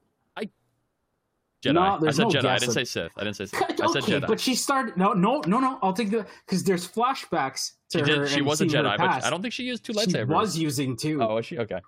Jedi. 1.63 1.73
No, 1.73 2.07
I 2.07 2.11
said 2.11 2.21
no 2.21 2.29
Jedi. 2.29 2.45
I 2.45 2.59
didn't 2.59 2.73
say 2.75 2.83
Sith. 2.83 3.11
I 3.17 3.23
didn't 3.23 3.35
say 3.35 3.47
Sith. 3.47 3.63
I 3.81 3.87
said 3.87 4.03
okay, 4.03 4.19
Jedi. 4.19 4.27
but 4.27 4.39
she 4.39 4.53
started. 4.53 4.95
No, 4.95 5.13
no, 5.13 5.41
no, 5.47 5.59
no. 5.59 5.79
I'll 5.81 5.91
take 5.91 6.11
the 6.11 6.23
because 6.45 6.63
there's 6.63 6.87
flashbacks 6.87 7.71
to 7.89 8.05
she 8.05 8.11
her. 8.13 8.19
did. 8.25 8.29
She 8.29 8.41
was 8.43 8.61
a 8.61 8.65
Jedi, 8.67 8.83
but 8.95 8.99
past. 8.99 9.25
I 9.25 9.31
don't 9.31 9.41
think 9.41 9.55
she 9.55 9.63
used 9.63 9.83
two 9.83 9.93
lightsabers. 9.93 10.27
She 10.27 10.33
was 10.33 10.57
using 10.59 10.95
two, 10.95 11.19
Oh, 11.19 11.33
was 11.33 11.47
she? 11.47 11.57
Okay. 11.57 11.81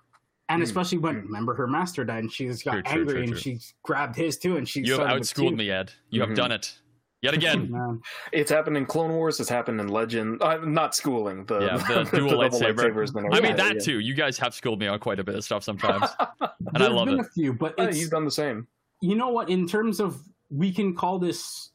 and 0.48 0.58
Hmm. 0.58 0.64
especially 0.64 0.98
when 0.98 1.22
remember 1.22 1.54
her 1.54 1.68
master 1.68 2.04
died, 2.04 2.24
and 2.24 2.32
she 2.32 2.46
just 2.48 2.64
got 2.64 2.72
True, 2.72 2.82
true, 2.82 3.00
angry 3.00 3.14
true, 3.14 3.22
and 3.22 3.38
she 3.38 3.58
grabbed 3.84 4.16
his 4.16 4.38
too, 4.38 4.56
and 4.56 4.68
she 4.68 4.80
You 4.80 4.94
have 4.94 5.02
started 5.02 5.20
with 5.20 5.28
outschooled 5.28 5.56
me, 5.56 5.70
Ed. 5.70 5.92
You 6.08 6.22
have 6.22 6.30
Mhm. 6.30 6.34
done 6.36 6.50
it 6.50 6.76
yet 7.22 7.34
again. 7.40 7.70
Man. 7.70 8.00
It's 8.32 8.50
happened 8.50 8.76
in 8.76 8.86
Clone 8.86 9.12
Wars. 9.12 9.40
It's 9.40 9.48
happened 9.48 9.80
in 9.80 9.88
Legend. 9.88 10.42
Uh, 10.42 10.58
not 10.58 10.94
schooling. 10.94 11.44
The, 11.46 11.60
Yeah, 11.60 11.76
the 11.76 12.04
dual 12.16 12.30
double 12.30 12.58
lightsaber. 12.58 12.74
lightsabers 12.76 13.14
and 13.14 13.34
I 13.34 13.40
mean 13.40 13.56
that 13.56 13.74
Yeah. 13.76 13.80
too. 13.80 13.98
You 14.00 14.14
guys 14.14 14.38
have 14.38 14.54
schooled 14.54 14.78
me 14.80 14.86
on 14.86 14.98
quite 14.98 15.20
a 15.20 15.24
bit 15.24 15.34
of 15.34 15.44
stuff 15.44 15.62
sometimes, 15.64 16.04
and 16.20 16.50
I 16.74 16.78
There's 16.78 16.92
love 16.92 17.06
been 17.06 17.20
it. 17.20 17.26
a 17.26 17.30
few, 17.30 17.52
but 17.52 17.74
Yeah, 17.78 17.84
it's 17.84 17.96
he's 17.98 18.08
done 18.10 18.24
the 18.24 18.30
same. 18.30 18.66
you 19.00 19.14
know 19.14 19.28
what? 19.28 19.48
In 19.50 19.66
terms 19.66 20.00
of 20.00 20.20
we 20.50 20.72
can 20.72 20.94
call 20.94 21.18
this 21.18 21.70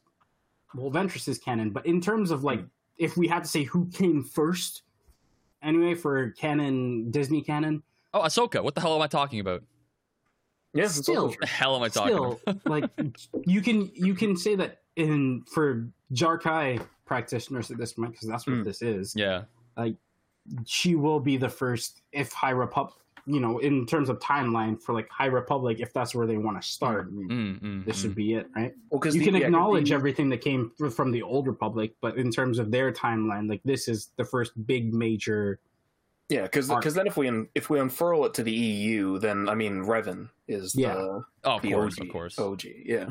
well, 0.74 0.90
Ventress 0.90 1.28
is 1.28 1.38
canon, 1.38 1.70
but 1.70 1.86
in 1.86 2.00
terms 2.00 2.30
of 2.30 2.44
like 2.44 2.60
if 2.98 3.16
we 3.16 3.26
had 3.28 3.44
to 3.44 3.48
say 3.48 3.62
who 3.62 3.86
came 3.88 4.22
first, 4.24 4.82
anyway, 5.62 5.94
for 5.94 6.30
canon 6.32 7.10
Disney 7.10 7.42
canon, 7.42 7.82
Oh, 8.14 8.20
Ahsoka. 8.22 8.62
What 8.62 8.74
the 8.74 8.80
hell 8.80 8.94
am 8.94 9.02
I 9.02 9.06
talking 9.08 9.40
about? 9.40 9.62
Yeah, 10.72 10.88
Still- 10.88 11.28
What 11.28 11.38
the 11.40 11.46
hell 11.46 11.76
am 11.76 11.82
I 11.82 11.88
talking 11.88 12.14
still 12.14 12.40
about? 12.46 12.66
like 12.66 12.90
you 13.46 13.60
can 13.62 13.90
you 13.94 14.14
can 14.14 14.36
say 14.36 14.54
that 14.56 14.80
in 14.96 15.42
for 15.50 15.86
Jarkai 16.12 16.84
practitioners 17.04 17.70
at 17.70 17.78
this 17.78 17.92
point 17.92 18.12
because 18.12 18.28
that's 18.28 18.46
what 18.46 18.56
Mm. 18.56 18.64
this 18.64 18.82
is. 18.82 19.14
Yeah. 19.16 19.42
Like 19.76 19.96
she 20.64 20.94
will 20.96 21.20
be 21.20 21.36
the 21.36 21.48
first 21.48 22.02
if 22.12 22.32
High 22.32 22.50
Republic, 22.50 22.94
you 23.26 23.40
know, 23.40 23.58
in 23.58 23.84
terms 23.86 24.08
of 24.08 24.18
timeline 24.20 24.80
for 24.80 24.92
like 24.94 25.08
High 25.10 25.26
Republic, 25.26 25.78
if 25.80 25.92
that's 25.92 26.14
where 26.14 26.26
they 26.26 26.36
want 26.36 26.60
to 26.60 26.66
start. 26.66 27.12
Mm, 27.12 27.60
mm, 27.60 27.84
This 27.84 28.00
mm. 28.00 28.04
would 28.04 28.14
be 28.14 28.34
it, 28.34 28.48
right? 28.56 28.72
Well, 28.90 29.00
because 29.00 29.16
You 29.16 29.22
can 29.22 29.34
acknowledge 29.36 29.90
everything 29.92 30.28
that 30.30 30.38
came 30.40 30.70
fr- 30.78 30.88
from 30.88 31.10
the 31.10 31.22
old 31.22 31.46
Republic, 31.46 31.94
but 32.00 32.16
in 32.16 32.30
terms 32.30 32.58
of 32.58 32.70
their 32.70 32.92
timeline, 32.92 33.48
like 33.48 33.60
this 33.64 33.88
is 33.88 34.10
the 34.16 34.24
first 34.24 34.52
big 34.66 34.94
major. 34.94 35.58
Yeah, 36.28 36.42
because 36.42 36.70
arc. 36.70 36.84
then 36.84 37.06
if 37.06 37.16
we 37.16 37.28
un- 37.28 37.48
if 37.54 37.70
we 37.70 37.78
unfurl 37.78 38.24
it 38.26 38.34
to 38.34 38.42
the 38.42 38.52
EU, 38.52 39.18
then 39.18 39.48
I 39.48 39.54
mean 39.54 39.84
Revan 39.84 40.28
is 40.48 40.74
Yeah. 40.74 40.94
the, 40.94 41.24
Oh, 41.44 41.56
of 41.56 41.62
the 41.62 41.72
course, 41.72 41.98
OG, 42.00 42.06
of 42.06 42.12
course. 42.12 42.38
OG. 42.38 42.64
Yeah, 42.84 43.10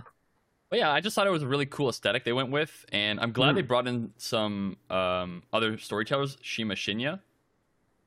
But 0.76 0.80
yeah, 0.80 0.92
I 0.92 1.00
just 1.00 1.16
thought 1.16 1.26
it 1.26 1.30
was 1.30 1.42
a 1.42 1.48
really 1.48 1.66
cool 1.66 1.88
aesthetic 1.88 2.26
they 2.26 2.34
went 2.34 2.52
with, 2.52 2.86
and 2.92 3.18
I'm 3.22 3.32
glad 3.32 3.52
Hmm. 3.52 3.56
they 3.56 3.62
brought 3.62 3.88
in 3.88 4.12
some 4.18 4.76
um, 4.90 5.42
other 5.54 5.78
storytellers, 5.78 6.38
Shima 6.42 6.74
Shinya, 6.76 7.22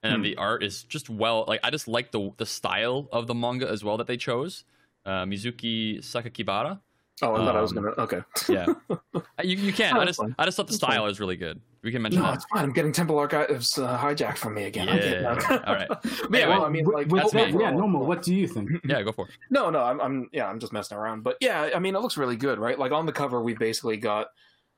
and 0.02 0.16
Hmm. 0.16 0.22
the 0.22 0.36
art 0.36 0.62
is 0.62 0.82
just 0.82 1.08
well. 1.08 1.46
Like 1.48 1.60
I 1.64 1.70
just 1.70 1.88
like 1.88 2.10
the 2.12 2.30
the 2.36 2.44
style 2.44 3.08
of 3.10 3.26
the 3.26 3.34
manga 3.34 3.66
as 3.66 3.82
well 3.82 3.96
that 3.96 4.06
they 4.06 4.18
chose. 4.18 4.64
Uh, 5.06 5.24
Mizuki 5.24 6.00
Sakakibara. 6.00 6.78
Oh, 7.22 7.36
I 7.36 7.38
thought 7.38 7.56
I 7.56 7.62
was 7.62 7.70
Um, 7.74 7.84
gonna. 7.84 7.94
Okay. 8.02 8.20
Yeah, 8.50 8.66
you 9.42 9.56
you 9.56 9.72
can. 9.72 9.96
I 9.96 10.04
just. 10.04 10.20
I 10.38 10.44
just 10.44 10.58
thought 10.58 10.66
the 10.66 10.72
That's 10.72 10.76
style 10.76 11.04
fine. 11.04 11.10
is 11.10 11.20
really 11.20 11.36
good. 11.36 11.62
We 11.88 11.92
can 11.92 12.02
mention 12.02 12.20
No, 12.20 12.26
that. 12.28 12.34
it's 12.34 12.44
fine. 12.44 12.64
I'm 12.64 12.72
getting 12.74 12.92
Temple 12.92 13.18
Archives 13.18 13.78
uh, 13.78 13.96
hijacked 13.96 14.36
from 14.36 14.52
me 14.52 14.64
again. 14.64 14.90
I'm 14.90 14.96
getting 14.96 15.22
Yeah. 15.22 15.34
that. 15.36 15.66
All 15.66 15.74
right. 15.74 15.88
But 15.88 16.04
yeah, 16.04 16.38
Anyway, 16.40 16.46
well, 16.48 16.64
I 16.66 16.68
mean, 16.68 16.84
like, 16.84 17.08
that's 17.08 17.32
that, 17.32 17.54
me. 17.54 17.62
yeah, 17.62 17.70
Noma, 17.70 17.98
what 18.00 18.22
do 18.22 18.34
you 18.34 18.46
think? 18.46 18.68
Yeah, 18.84 19.00
go 19.02 19.10
for 19.12 19.26
it. 19.26 19.34
No, 19.48 19.70
no, 19.70 19.82
I'm, 19.82 19.98
I'm, 20.02 20.28
yeah, 20.30 20.48
I'm 20.48 20.60
just 20.60 20.74
messing 20.74 20.98
around. 20.98 21.22
But 21.22 21.38
yeah, 21.40 21.70
I 21.74 21.78
mean, 21.78 21.96
it 21.96 22.00
looks 22.00 22.18
really 22.18 22.36
good, 22.36 22.58
right? 22.58 22.78
Like 22.78 22.92
on 22.92 23.06
the 23.06 23.12
cover, 23.12 23.42
we 23.42 23.54
basically 23.54 23.96
got, 23.96 24.26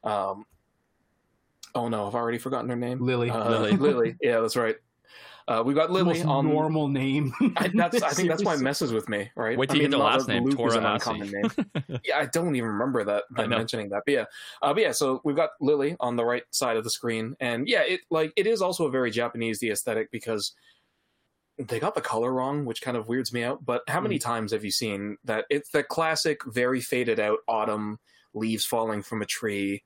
um, 0.04 0.44
oh 1.74 1.88
no, 1.88 2.06
I've 2.06 2.14
already 2.14 2.38
forgotten 2.38 2.70
her 2.70 2.76
name. 2.76 3.00
Lily. 3.00 3.28
Uh, 3.28 3.50
Lily. 3.50 3.72
Lily. 3.76 4.16
Yeah, 4.22 4.38
that's 4.38 4.56
right. 4.56 4.76
Uh, 5.50 5.64
we 5.64 5.74
got 5.74 5.90
Lily 5.90 6.20
most 6.22 6.26
on. 6.26 6.48
normal 6.48 6.86
name. 6.86 7.34
I, 7.56 7.66
that's, 7.74 8.00
I 8.00 8.10
think 8.10 8.28
that's 8.28 8.44
why 8.44 8.54
it 8.54 8.60
messes 8.60 8.92
with 8.92 9.08
me, 9.08 9.32
right? 9.34 9.58
Wait 9.58 9.68
I 9.68 9.72
till 9.72 9.82
you 9.82 9.88
get 9.88 9.90
the 9.90 9.98
last 9.98 10.28
that 10.28 10.32
name, 10.34 10.44
Luke 10.44 10.60
is 10.60 10.76
an 10.76 10.86
uncommon 10.86 11.28
name. 11.28 12.00
yeah, 12.04 12.18
I 12.18 12.26
don't 12.26 12.54
even 12.54 12.70
remember 12.70 13.02
that 13.02 13.24
I 13.34 13.42
them 13.42 13.50
mentioning 13.50 13.88
that. 13.88 14.02
But 14.06 14.12
yeah, 14.14 14.24
uh, 14.62 14.72
but 14.72 14.80
yeah. 14.80 14.92
So 14.92 15.20
we've 15.24 15.34
got 15.34 15.50
Lily 15.60 15.96
on 15.98 16.14
the 16.14 16.24
right 16.24 16.44
side 16.52 16.76
of 16.76 16.84
the 16.84 16.90
screen, 16.90 17.34
and 17.40 17.66
yeah, 17.66 17.82
it 17.82 18.02
like 18.12 18.32
it 18.36 18.46
is 18.46 18.62
also 18.62 18.86
a 18.86 18.90
very 18.92 19.10
Japanese 19.10 19.58
the 19.58 19.70
aesthetic 19.70 20.12
because 20.12 20.54
they 21.58 21.80
got 21.80 21.96
the 21.96 22.00
color 22.00 22.32
wrong, 22.32 22.64
which 22.64 22.80
kind 22.80 22.96
of 22.96 23.08
weirds 23.08 23.32
me 23.32 23.42
out. 23.42 23.64
But 23.64 23.82
how 23.88 24.00
many 24.00 24.20
Mm. 24.20 24.22
times 24.22 24.52
have 24.52 24.64
you 24.64 24.70
seen 24.70 25.16
that? 25.24 25.46
It's 25.50 25.70
the 25.70 25.82
classic, 25.82 26.44
very 26.46 26.80
faded 26.80 27.18
out 27.18 27.40
autumn 27.48 27.98
leaves 28.34 28.64
falling 28.64 29.02
from 29.02 29.20
a 29.20 29.26
tree, 29.26 29.82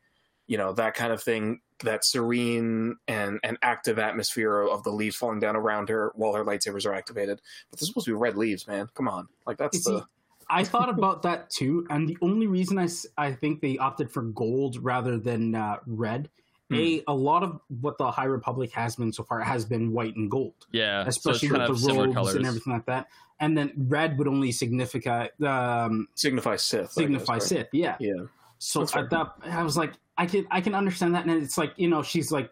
you 0.47 0.59
know 0.59 0.73
that 0.75 0.95
kind 0.95 1.13
of 1.13 1.23
thing. 1.23 1.61
That 1.83 2.05
serene 2.05 2.97
and 3.09 3.41
and 3.43 3.59
active 3.61 3.99
atmosphere 3.99 4.63
of 4.63 4.85
the 4.85 4.91
leaves 4.91 5.17
falling 5.17 5.41
down 5.41 5.57
around 5.57 5.89
her 5.89 6.13
while 6.15 6.33
her 6.33 6.45
lightsabers 6.45 6.87
are 6.87 6.95
activated. 6.95 7.41
But 7.71 7.81
they're 7.81 7.87
supposed 7.87 8.07
to 8.07 8.13
be 8.13 8.17
red 8.17 8.37
leaves, 8.37 8.67
man. 8.67 8.89
Come 8.95 9.09
on, 9.09 9.29
like 9.47 9.59
that's 9.59 9.77
You 9.77 9.83
see, 9.83 9.93
the 9.93 10.07
I 10.49 10.65
thought 10.65 10.89
about 10.89 11.23
that 11.23 11.51
too, 11.51 11.87
and 11.91 12.09
the 12.09 12.17
only 12.21 12.47
reason 12.47 12.79
i, 12.79 12.89
I 13.17 13.33
think 13.33 13.61
they 13.61 13.79
opted 13.79 14.11
for 14.11 14.23
gold 14.23 14.83
rather 14.83 15.19
than 15.19 15.55
uh, 15.55 15.79
red. 15.87 16.31
Hmm. 16.71 16.77
A 16.77 17.03
a 17.09 17.15
lot 17.15 17.43
of 17.43 17.61
what 17.81 17.99
the 17.99 18.11
High 18.11 18.25
Republic 18.25 18.73
has 18.73 18.97
been 18.97 19.13
so 19.13 19.23
far 19.23 19.41
has 19.41 19.65
been 19.65 19.93
white 19.93 20.17
and 20.17 20.31
gold, 20.31 20.55
Yeah, 20.73 21.05
especially 21.07 21.49
kind 21.49 21.69
with 21.69 21.85
the 21.85 21.93
robes 21.93 22.35
and 22.35 22.47
everything 22.47 22.73
like 22.73 22.87
that. 22.87 23.09
And 23.41 23.57
then 23.59 23.73
red 23.77 24.17
would 24.19 24.29
only 24.29 24.53
signify 24.53 25.29
um, 25.45 26.09
signify 26.15 26.57
Sith. 26.57 26.81
I 26.81 26.85
guess, 26.85 26.95
signify 26.95 27.33
right? 27.35 27.43
Sith, 27.43 27.69
yeah. 27.73 27.97
Yeah. 28.01 28.15
So 28.59 28.81
That's 28.81 28.97
at 28.97 29.11
that, 29.11 29.33
I 29.45 29.63
was 29.63 29.77
like, 29.77 29.93
I 30.17 30.27
can 30.27 30.47
I 30.51 30.61
can 30.61 30.75
understand 30.75 31.15
that, 31.15 31.27
and 31.27 31.43
it's 31.43 31.59
like 31.59 31.73
you 31.77 31.89
know 31.89 32.03
she's 32.03 32.31
like 32.33 32.51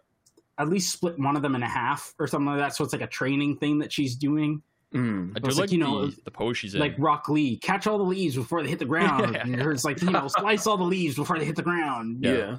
at 0.59 0.69
least 0.69 0.93
split 0.93 1.19
one 1.19 1.35
of 1.37 1.43
them 1.43 1.55
in 1.55 1.63
a 1.63 1.69
half 1.69 2.13
or 2.19 2.27
something 2.27 2.47
like 2.47 2.59
that. 2.59 2.75
So 2.77 2.85
it's 2.85 2.93
like 2.93 3.03
a 3.03 3.07
training 3.07 3.57
thing 3.57 3.79
that 3.79 3.93
she's 3.93 4.17
doing, 4.17 4.63
Mm. 4.93 5.33
I 5.35 5.39
do 5.41 5.49
like, 5.49 5.57
like, 5.57 5.73
you 5.73 5.79
know, 5.79 6.09
the, 6.09 6.17
the 6.27 6.31
pose 6.31 6.59
she's 6.59 6.75
in. 6.75 6.81
like 6.81 6.95
Rock 6.99 7.31
Lee, 7.31 7.57
catch 7.57 7.87
all 7.87 7.97
the 7.97 8.05
leaves 8.05 8.35
before 8.37 8.63
they 8.63 8.69
hit 8.69 8.79
the 8.79 8.85
ground. 8.95 9.37
and 9.37 9.55
it's 9.59 9.85
like 9.87 10.03
you 10.03 10.11
know 10.11 10.29
slice 10.29 10.67
all 10.67 10.77
the 10.77 10.83
leaves 10.85 11.17
before 11.17 11.39
they 11.39 11.47
hit 11.47 11.57
the 11.57 11.63
ground. 11.63 12.19
Yeah. 12.23 12.33
Yeah. 12.37 12.57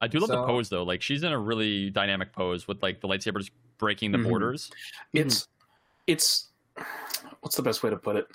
I 0.00 0.08
do 0.08 0.18
love 0.18 0.28
the 0.28 0.44
pose 0.44 0.68
though. 0.68 0.82
Like 0.82 1.00
she's 1.00 1.22
in 1.22 1.32
a 1.32 1.38
really 1.38 1.90
dynamic 1.90 2.32
pose 2.32 2.66
with 2.66 2.82
like 2.82 3.00
the 3.00 3.06
lightsabers 3.08 3.50
breaking 3.78 4.10
the 4.10 4.18
Mhm. 4.18 4.28
borders. 4.28 4.70
It's 5.12 5.46
it's 6.08 6.48
what's 7.40 7.56
the 7.56 7.62
best 7.62 7.82
way 7.84 7.90
to 7.90 7.96
put 7.96 8.16
it? 8.16 8.26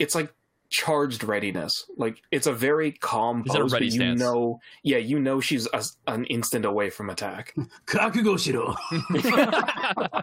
It's 0.00 0.14
like 0.16 0.32
charged 0.70 1.24
readiness. 1.24 1.84
Like 1.96 2.22
it's 2.30 2.46
a 2.46 2.52
very 2.52 2.92
calm 2.92 3.44
Is 3.46 3.54
it 3.54 3.60
a 3.60 3.64
pose, 3.64 3.72
ready 3.72 3.86
but 3.86 3.92
you 3.94 4.00
stance? 4.00 4.20
know, 4.20 4.60
yeah, 4.82 4.98
you 4.98 5.18
know 5.18 5.40
she's 5.40 5.66
a, 5.72 5.82
an 6.06 6.24
instant 6.26 6.64
away 6.64 6.90
from 6.90 7.10
attack. 7.10 7.54
Kakugo 7.86 8.38
Shiro. 8.38 8.74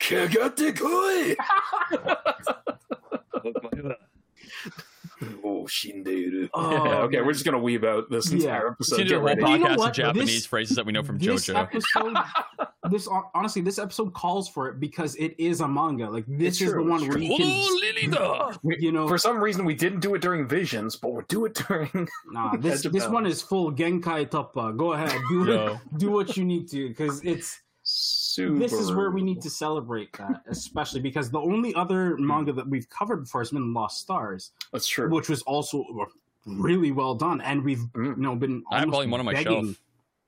Kagate 0.00 0.76
koi! 0.78 1.36
oh, 5.44 5.64
shinderu. 5.68 6.48
Oh, 6.54 6.70
Yeah, 6.72 6.98
okay, 7.02 7.16
man. 7.18 7.26
we're 7.26 7.32
just 7.32 7.44
gonna 7.44 7.58
weave 7.58 7.84
out 7.84 8.10
this 8.10 8.30
entire 8.30 8.76
Let's 8.78 8.92
episode. 8.92 8.96
get 8.96 9.02
into 9.02 9.26
a 9.26 9.34
Get 9.34 9.42
whole 9.42 9.52
ready. 9.52 9.62
You 9.62 9.68
know 9.68 9.76
podcast 9.76 9.86
of 9.88 9.92
Japanese 9.94 10.26
This- 10.34 10.46
phrases 10.46 10.76
that 10.76 10.86
we 10.86 10.92
know 10.92 11.02
from 11.02 11.18
this 11.18 11.46
JoJo. 11.46 11.56
episode, 11.62 12.16
this 12.90 13.08
honestly, 13.34 13.62
this 13.62 13.78
episode 13.78 14.14
calls 14.14 14.48
for 14.48 14.68
it 14.68 14.80
because 14.80 15.14
it 15.16 15.34
is 15.38 15.60
a 15.60 15.68
manga. 15.68 16.08
Like 16.08 16.24
this 16.26 16.54
It's 16.54 16.60
is 16.62 16.70
true, 16.72 16.84
the 16.84 16.90
one 16.90 17.00
it's 17.02 17.08
where 17.08 17.18
you 17.18 17.36
can, 17.36 18.10
Lilida! 18.10 18.58
We- 18.62 18.78
you 18.80 18.92
know, 18.92 19.06
For 19.08 19.18
some 19.18 19.42
reason, 19.42 19.64
we 19.64 19.74
didn't 19.74 20.00
do 20.00 20.14
it 20.14 20.22
during 20.22 20.48
Visions, 20.48 20.96
but 20.96 21.12
we'll 21.12 21.24
do 21.28 21.44
it 21.44 21.54
during. 21.68 22.08
nah, 22.30 22.56
this 22.56 22.82
this 22.82 23.06
one 23.08 23.26
is 23.26 23.42
full 23.42 23.72
Genkai 23.72 24.28
Toppa. 24.30 24.76
Go 24.76 24.92
ahead, 24.94 25.12
do 25.30 25.44
Yo. 25.44 25.80
do 25.98 26.10
what 26.10 26.36
you 26.36 26.44
need 26.44 26.68
to 26.70 26.88
because 26.88 27.22
it's 27.24 27.60
Super. 27.92 28.58
this 28.60 28.72
is 28.72 28.92
where 28.92 29.10
we 29.10 29.22
need 29.22 29.42
to 29.42 29.50
celebrate 29.50 30.12
that, 30.18 30.42
especially 30.46 31.00
because 31.00 31.30
the 31.30 31.40
only 31.40 31.74
other 31.74 32.16
manga 32.18 32.52
that 32.52 32.66
we've 32.68 32.88
covered 32.88 33.22
before 33.24 33.40
has 33.40 33.50
been 33.50 33.74
Lost 33.74 34.00
Stars, 34.00 34.52
That's 34.72 34.86
true. 34.86 35.10
which 35.10 35.28
was 35.28 35.42
also 35.42 35.84
really 36.46 36.92
well 36.92 37.14
done, 37.16 37.40
and 37.40 37.64
we've 37.64 37.80
Mm. 37.94 38.16
you 38.16 38.22
know 38.22 38.36
been 38.36 38.62
I 38.70 38.76
have 38.76 38.84
almost 38.84 38.96
volume 38.96 39.10
one 39.10 39.20
on 39.20 39.26
my 39.26 39.32
begging. 39.32 39.64
shelf. 39.64 39.82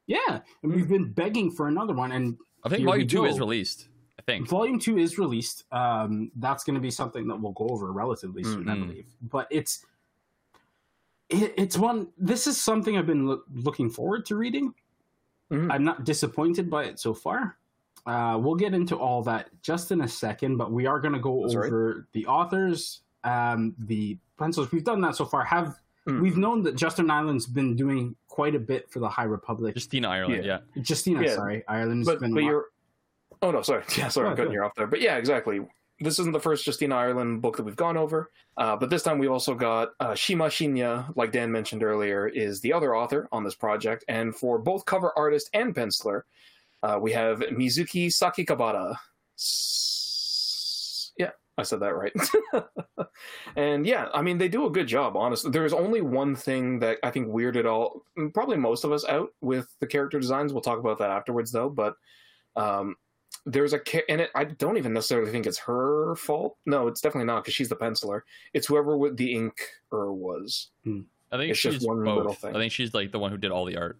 Yeah, 0.06 0.40
and 0.62 0.72
we've 0.74 0.88
been 0.88 1.12
begging 1.12 1.50
for 1.52 1.68
another 1.68 1.94
one, 1.94 2.10
and 2.12 2.36
I 2.64 2.68
think 2.68 2.80
Here 2.80 2.86
volume 2.88 3.04
we 3.04 3.08
two 3.08 3.24
is 3.24 3.38
released. 3.38 3.88
I 4.18 4.22
think. 4.22 4.48
Volume 4.48 4.78
two 4.80 4.98
is 4.98 5.16
released. 5.18 5.64
Um, 5.72 6.30
that's 6.36 6.64
going 6.64 6.74
to 6.74 6.80
be 6.80 6.90
something 6.90 7.26
that 7.28 7.36
we'll 7.40 7.52
go 7.52 7.68
over 7.68 7.92
relatively 7.92 8.42
soon, 8.42 8.68
I 8.68 8.74
Mhm. 8.76 8.86
believe. 8.88 9.06
But 9.22 9.46
it's 9.50 9.86
it, 11.28 11.54
it's 11.56 11.78
one. 11.78 12.08
This 12.18 12.46
is 12.46 12.60
something 12.60 12.98
I've 12.98 13.06
been 13.06 13.26
loo- 13.26 13.42
looking 13.54 13.88
forward 13.88 14.26
to 14.26 14.36
reading. 14.36 14.74
Mhm. 15.50 15.70
I'm 15.72 15.84
not 15.84 16.04
disappointed 16.04 16.70
by 16.70 16.84
it 16.84 16.98
so 16.98 17.12
far. 17.14 17.56
Uh, 18.06 18.38
we'll 18.42 18.54
get 18.56 18.74
into 18.74 18.96
all 18.96 19.22
that 19.22 19.48
just 19.62 19.92
in 19.92 20.00
a 20.02 20.08
second, 20.08 20.56
but 20.56 20.72
we 20.72 20.86
are 20.86 20.98
going 21.00 21.14
to 21.14 21.20
go 21.20 21.42
That's 21.42 21.54
right. 21.54 21.66
over 21.66 22.06
the 22.12 22.26
authors, 22.26 23.02
um, 23.24 23.74
the 23.78 24.18
pencils. 24.38 24.72
We've 24.72 24.82
done 24.84 25.00
that 25.02 25.14
so 25.16 25.24
far. 25.24 25.44
Have 25.44 25.76
Mm. 26.08 26.20
we've 26.20 26.36
known 26.36 26.64
that 26.64 26.74
Justin 26.74 27.08
Ireland's 27.12 27.46
been 27.46 27.76
doing 27.76 28.16
quite 28.26 28.56
a 28.56 28.58
bit 28.58 28.90
for 28.90 28.98
the 28.98 29.08
High 29.08 29.22
Republic. 29.22 29.76
Justina 29.76 30.08
Ireland, 30.08 30.44
Yeah. 30.44 30.58
yeah. 30.74 30.82
Justina, 30.82 31.22
Yeah. 31.22 31.34
sorry, 31.36 31.62
Ireland's 31.68 32.08
but, 32.08 32.18
been. 32.18 32.34
but 32.34 32.42
lo- 32.42 32.48
you're 32.48 32.64
oh 33.40 33.50
no 33.52 33.62
sorry 33.62 33.84
yeah 33.96 34.08
sorry 34.08 34.24
No, 34.26 34.30
i'm 34.32 34.36
cutting 34.36 34.52
you 34.52 34.62
off 34.62 34.74
there 34.76 34.86
but 34.88 35.00
yeah 35.00 35.16
exactly 35.16 35.60
this 36.02 36.18
isn't 36.18 36.32
the 36.32 36.40
first 36.40 36.64
Justine 36.64 36.92
ireland 36.92 37.42
book 37.42 37.56
that 37.56 37.62
we've 37.62 37.76
gone 37.76 37.96
over 37.96 38.30
uh, 38.56 38.76
but 38.76 38.90
this 38.90 39.02
time 39.02 39.18
we've 39.18 39.30
also 39.30 39.54
got 39.54 39.90
uh, 40.00 40.14
shima 40.14 40.46
shinya 40.46 41.14
like 41.16 41.32
dan 41.32 41.50
mentioned 41.50 41.82
earlier 41.82 42.28
is 42.28 42.60
the 42.60 42.72
other 42.72 42.94
author 42.94 43.28
on 43.32 43.44
this 43.44 43.54
project. 43.54 44.04
And 44.08 44.34
for 44.34 44.58
both 44.58 44.84
cover 44.84 45.12
artist 45.16 45.48
and 45.54 45.74
penciler 45.74 46.22
uh, 46.82 46.98
we 47.00 47.12
have 47.12 47.38
mizuki 47.40 48.08
Sakikabata. 48.08 48.96
Yeah 51.16 51.30
i 51.56 51.62
said 51.62 51.80
that 51.80 51.94
right. 51.94 52.12
And 53.56 53.86
yeah 53.86 54.08
i 54.12 54.20
mean 54.20 54.36
they 54.36 54.48
do 54.48 54.66
a 54.66 54.70
good 54.70 54.86
job 54.86 55.16
honestly. 55.16 55.50
There's 55.50 55.72
only 55.72 56.02
one 56.02 56.36
thing 56.36 56.78
that 56.80 56.98
i 57.02 57.10
think 57.10 57.28
weirded 57.28 57.64
all 57.64 58.02
probably 58.34 58.58
most 58.58 58.84
of 58.84 58.92
us 58.92 59.06
out 59.06 59.30
with 59.40 59.66
the 59.80 59.86
character 59.86 60.20
designs. 60.20 60.52
We'll 60.52 60.62
talk 60.62 60.78
about 60.78 60.98
that 60.98 61.10
afterwards 61.10 61.52
though 61.52 61.70
but 61.70 61.94
um, 62.54 62.96
there's 63.46 63.72
a 63.72 63.78
ca- 63.78 64.04
and 64.08 64.20
it, 64.20 64.30
I 64.34 64.44
don't 64.44 64.76
even 64.76 64.92
necessarily 64.92 65.30
think 65.32 65.46
it's 65.46 65.58
her 65.58 66.14
fault. 66.16 66.56
No, 66.66 66.86
it's 66.88 67.00
definitely 67.00 67.26
not 67.26 67.42
because 67.42 67.54
she's 67.54 67.68
the 67.68 67.76
penciler. 67.76 68.22
It's 68.52 68.66
whoever 68.66 68.96
with 68.96 69.16
the 69.16 69.32
ink 69.34 69.54
or 69.90 70.12
was. 70.12 70.70
I 70.86 70.90
think 71.36 71.50
It's 71.50 71.60
just 71.60 71.78
she's 71.80 71.86
one 71.86 72.04
little 72.04 72.34
thing. 72.34 72.54
I 72.54 72.58
think 72.58 72.72
she's 72.72 72.94
like 72.94 73.10
the 73.12 73.18
one 73.18 73.30
who 73.30 73.38
did 73.38 73.50
all 73.50 73.64
the 73.64 73.76
art. 73.76 73.98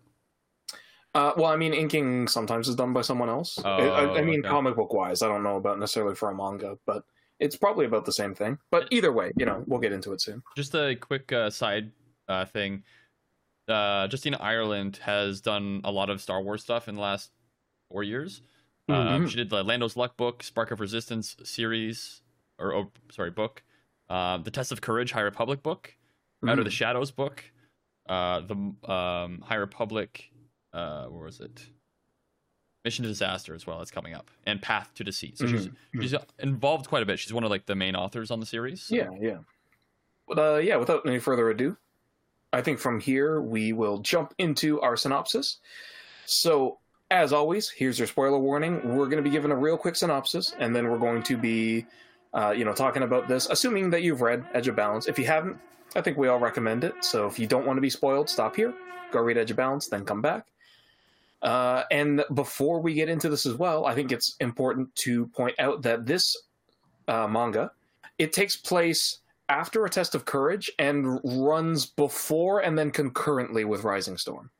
Uh, 1.14 1.32
well, 1.36 1.50
I 1.50 1.56
mean, 1.56 1.74
inking 1.74 2.26
sometimes 2.28 2.68
is 2.68 2.74
done 2.76 2.92
by 2.94 3.02
someone 3.02 3.28
else. 3.28 3.58
Oh, 3.62 3.68
I, 3.68 4.04
I- 4.04 4.18
I 4.18 4.22
mean, 4.22 4.40
okay. 4.40 4.48
comic 4.48 4.76
book 4.76 4.92
wise, 4.92 5.22
I 5.22 5.28
don't 5.28 5.42
know 5.42 5.56
about 5.56 5.78
necessarily 5.78 6.14
for 6.14 6.30
a 6.30 6.34
manga, 6.34 6.78
but 6.86 7.04
it's 7.38 7.56
probably 7.56 7.84
about 7.86 8.04
the 8.06 8.12
same 8.12 8.34
thing. 8.34 8.58
But 8.70 8.86
either 8.90 9.12
way, 9.12 9.32
you 9.36 9.44
know, 9.44 9.62
we'll 9.66 9.80
get 9.80 9.92
into 9.92 10.12
it 10.12 10.20
soon. 10.22 10.42
Just 10.56 10.74
a 10.74 10.94
quick 10.94 11.30
uh, 11.32 11.50
side 11.50 11.90
uh, 12.28 12.44
thing. 12.46 12.84
Uh, 13.68 14.08
Justina 14.10 14.38
Ireland 14.40 14.98
has 15.02 15.40
done 15.40 15.80
a 15.84 15.90
lot 15.92 16.08
of 16.10 16.20
Star 16.22 16.40
Wars 16.42 16.62
stuff 16.62 16.88
in 16.88 16.94
the 16.94 17.00
last 17.00 17.30
four 17.90 18.02
years. 18.02 18.40
Um, 18.88 19.24
Mhm. 19.24 19.30
she 19.30 19.36
did 19.36 19.50
the 19.50 19.62
Lando's 19.62 19.96
Luck 19.96 20.16
book, 20.16 20.42
Spark 20.42 20.70
of 20.70 20.80
Resistance 20.80 21.36
series, 21.44 22.22
or 22.58 22.74
oh, 22.74 22.92
sorry, 23.10 23.30
book. 23.30 23.62
Uh, 24.10 24.38
the 24.38 24.50
Test 24.50 24.72
of 24.72 24.80
Courage, 24.80 25.12
High 25.12 25.20
Republic 25.22 25.62
book. 25.62 25.96
Out 26.46 26.58
of 26.58 26.64
the 26.64 26.70
Shadows 26.72 27.12
book. 27.12 27.44
Uh, 28.08 28.40
the 28.40 28.54
um, 28.92 29.40
High 29.42 29.54
Republic. 29.56 30.30
Uh, 30.72 31.06
where 31.06 31.24
was 31.24 31.40
it? 31.40 31.68
Mission 32.84 33.04
to 33.04 33.08
Disaster 33.08 33.54
as 33.54 33.64
well. 33.64 33.80
It's 33.80 33.92
coming 33.92 34.12
up, 34.12 34.28
and 34.44 34.60
Path 34.60 34.92
to 34.94 35.04
Deceit. 35.04 35.38
So 35.38 35.46
she's 35.46 35.68
Mhm. 35.68 36.02
she's 36.02 36.14
involved 36.40 36.88
quite 36.88 37.04
a 37.04 37.06
bit. 37.06 37.20
She's 37.20 37.32
one 37.32 37.44
of 37.44 37.50
like 37.50 37.66
the 37.66 37.76
main 37.76 37.94
authors 37.94 38.32
on 38.32 38.40
the 38.40 38.46
series. 38.46 38.82
so- 38.82 38.96
Yeah, 38.96 39.10
yeah. 39.20 39.38
But 40.26 40.38
uh, 40.38 40.56
yeah, 40.56 40.76
without 40.76 41.06
any 41.06 41.20
further 41.20 41.48
ado, 41.48 41.76
I 42.52 42.60
think 42.60 42.80
from 42.80 42.98
here 42.98 43.40
we 43.40 43.72
will 43.72 43.98
jump 43.98 44.34
into 44.38 44.80
our 44.80 44.96
synopsis. 44.96 45.58
So, 46.26 46.80
as 47.12 47.32
always, 47.32 47.68
here's 47.68 47.98
your 47.98 48.08
spoiler 48.08 48.38
warning. 48.38 48.80
We're 48.96 49.06
going 49.06 49.22
to 49.22 49.22
be 49.22 49.30
given 49.30 49.50
a 49.50 49.56
real 49.56 49.76
quick 49.76 49.96
synopsis, 49.96 50.54
and 50.58 50.74
then 50.74 50.88
we're 50.88 50.98
going 50.98 51.22
to 51.24 51.36
be, 51.36 51.86
uh, 52.32 52.54
you 52.56 52.64
know, 52.64 52.72
talking 52.72 53.02
about 53.02 53.28
this, 53.28 53.46
assuming 53.50 53.90
that 53.90 54.02
you've 54.02 54.22
read 54.22 54.44
Edge 54.54 54.66
of 54.68 54.76
Balance. 54.76 55.06
If 55.06 55.18
you 55.18 55.26
haven't, 55.26 55.58
I 55.94 56.00
think 56.00 56.16
we 56.16 56.28
all 56.28 56.38
recommend 56.38 56.84
it. 56.84 56.94
So, 57.00 57.26
if 57.26 57.38
you 57.38 57.46
don't 57.46 57.66
want 57.66 57.76
to 57.76 57.82
be 57.82 57.90
spoiled, 57.90 58.30
stop 58.30 58.56
here, 58.56 58.72
go 59.12 59.20
read 59.20 59.36
Edge 59.36 59.50
of 59.50 59.58
Balance, 59.58 59.88
then 59.88 60.04
come 60.06 60.22
back. 60.22 60.46
Uh, 61.42 61.82
and 61.90 62.24
before 62.32 62.80
we 62.80 62.94
get 62.94 63.08
into 63.08 63.28
this 63.28 63.44
as 63.44 63.54
well, 63.54 63.84
I 63.84 63.94
think 63.94 64.10
it's 64.10 64.36
important 64.40 64.94
to 64.96 65.26
point 65.26 65.58
out 65.58 65.82
that 65.82 66.06
this 66.06 66.36
uh, 67.08 67.26
manga 67.26 67.72
it 68.18 68.32
takes 68.32 68.56
place 68.56 69.18
after 69.48 69.84
a 69.84 69.90
test 69.90 70.14
of 70.14 70.24
courage 70.24 70.70
and 70.78 71.20
runs 71.24 71.86
before 71.86 72.60
and 72.60 72.78
then 72.78 72.90
concurrently 72.90 73.64
with 73.64 73.84
Rising 73.84 74.16
Storm. 74.16 74.50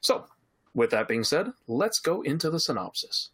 So, 0.00 0.26
with 0.74 0.90
that 0.90 1.08
being 1.08 1.24
said, 1.24 1.52
let's 1.66 1.98
go 1.98 2.22
into 2.22 2.50
the 2.50 2.60
synopsis. 2.60 3.30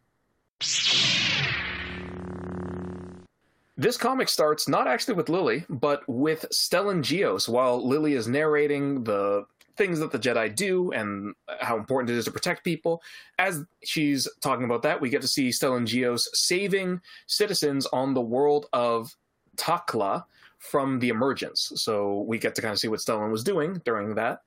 This 3.76 3.96
comic 3.96 4.28
starts 4.28 4.68
not 4.68 4.86
actually 4.86 5.14
with 5.14 5.28
Lily, 5.28 5.64
but 5.68 6.02
with 6.08 6.46
Stellan 6.52 7.02
Gios 7.02 7.48
while 7.48 7.86
Lily 7.86 8.12
is 8.12 8.28
narrating 8.28 9.02
the 9.02 9.46
things 9.76 9.98
that 9.98 10.12
the 10.12 10.18
Jedi 10.18 10.54
do 10.54 10.92
and 10.92 11.34
how 11.60 11.76
important 11.76 12.10
it 12.10 12.16
is 12.16 12.26
to 12.26 12.30
protect 12.30 12.62
people. 12.62 13.02
As 13.38 13.64
she's 13.82 14.28
talking 14.40 14.64
about 14.64 14.82
that, 14.82 15.00
we 15.00 15.10
get 15.10 15.22
to 15.22 15.28
see 15.28 15.48
Stellan 15.48 15.86
Gios 15.86 16.28
saving 16.32 17.00
citizens 17.26 17.86
on 17.86 18.14
the 18.14 18.20
world 18.20 18.66
of 18.72 19.14
Takla 19.56 20.24
from 20.58 21.00
the 21.00 21.08
emergence. 21.08 21.72
So 21.74 22.20
we 22.28 22.38
get 22.38 22.54
to 22.54 22.62
kind 22.62 22.72
of 22.72 22.78
see 22.78 22.88
what 22.88 23.00
Stellan 23.00 23.30
was 23.30 23.44
doing 23.44 23.82
during 23.84 24.14
that. 24.14 24.42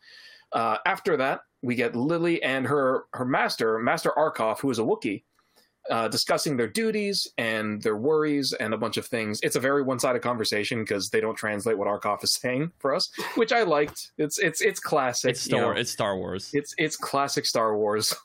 Uh, 0.53 0.77
after 0.85 1.17
that, 1.17 1.41
we 1.61 1.75
get 1.75 1.95
Lily 1.95 2.41
and 2.43 2.65
her 2.65 3.05
her 3.13 3.25
master, 3.25 3.79
Master 3.79 4.11
Arkoff, 4.17 4.59
who 4.59 4.69
is 4.69 4.79
a 4.79 4.83
Wookiee, 4.83 5.23
uh, 5.89 6.07
discussing 6.07 6.57
their 6.57 6.67
duties 6.67 7.27
and 7.37 7.81
their 7.81 7.97
worries 7.97 8.53
and 8.53 8.73
a 8.73 8.77
bunch 8.77 8.97
of 8.97 9.05
things. 9.05 9.39
It's 9.41 9.55
a 9.55 9.59
very 9.59 9.81
one 9.81 9.99
sided 9.99 10.21
conversation 10.21 10.83
because 10.83 11.09
they 11.09 11.21
don't 11.21 11.35
translate 11.35 11.77
what 11.77 11.87
Arkoff 11.87 12.23
is 12.23 12.33
saying 12.33 12.71
for 12.79 12.93
us, 12.93 13.09
which 13.35 13.51
I 13.51 13.63
liked. 13.63 14.11
It's 14.17 14.37
it's 14.39 14.61
it's 14.61 14.79
classic. 14.79 15.31
It's 15.31 15.41
Star. 15.41 15.59
You 15.59 15.65
know, 15.65 15.71
it's 15.71 15.91
Star 15.91 16.17
Wars. 16.17 16.51
It's 16.53 16.73
it's 16.77 16.95
classic 16.95 17.45
Star 17.45 17.75
Wars. 17.77 18.13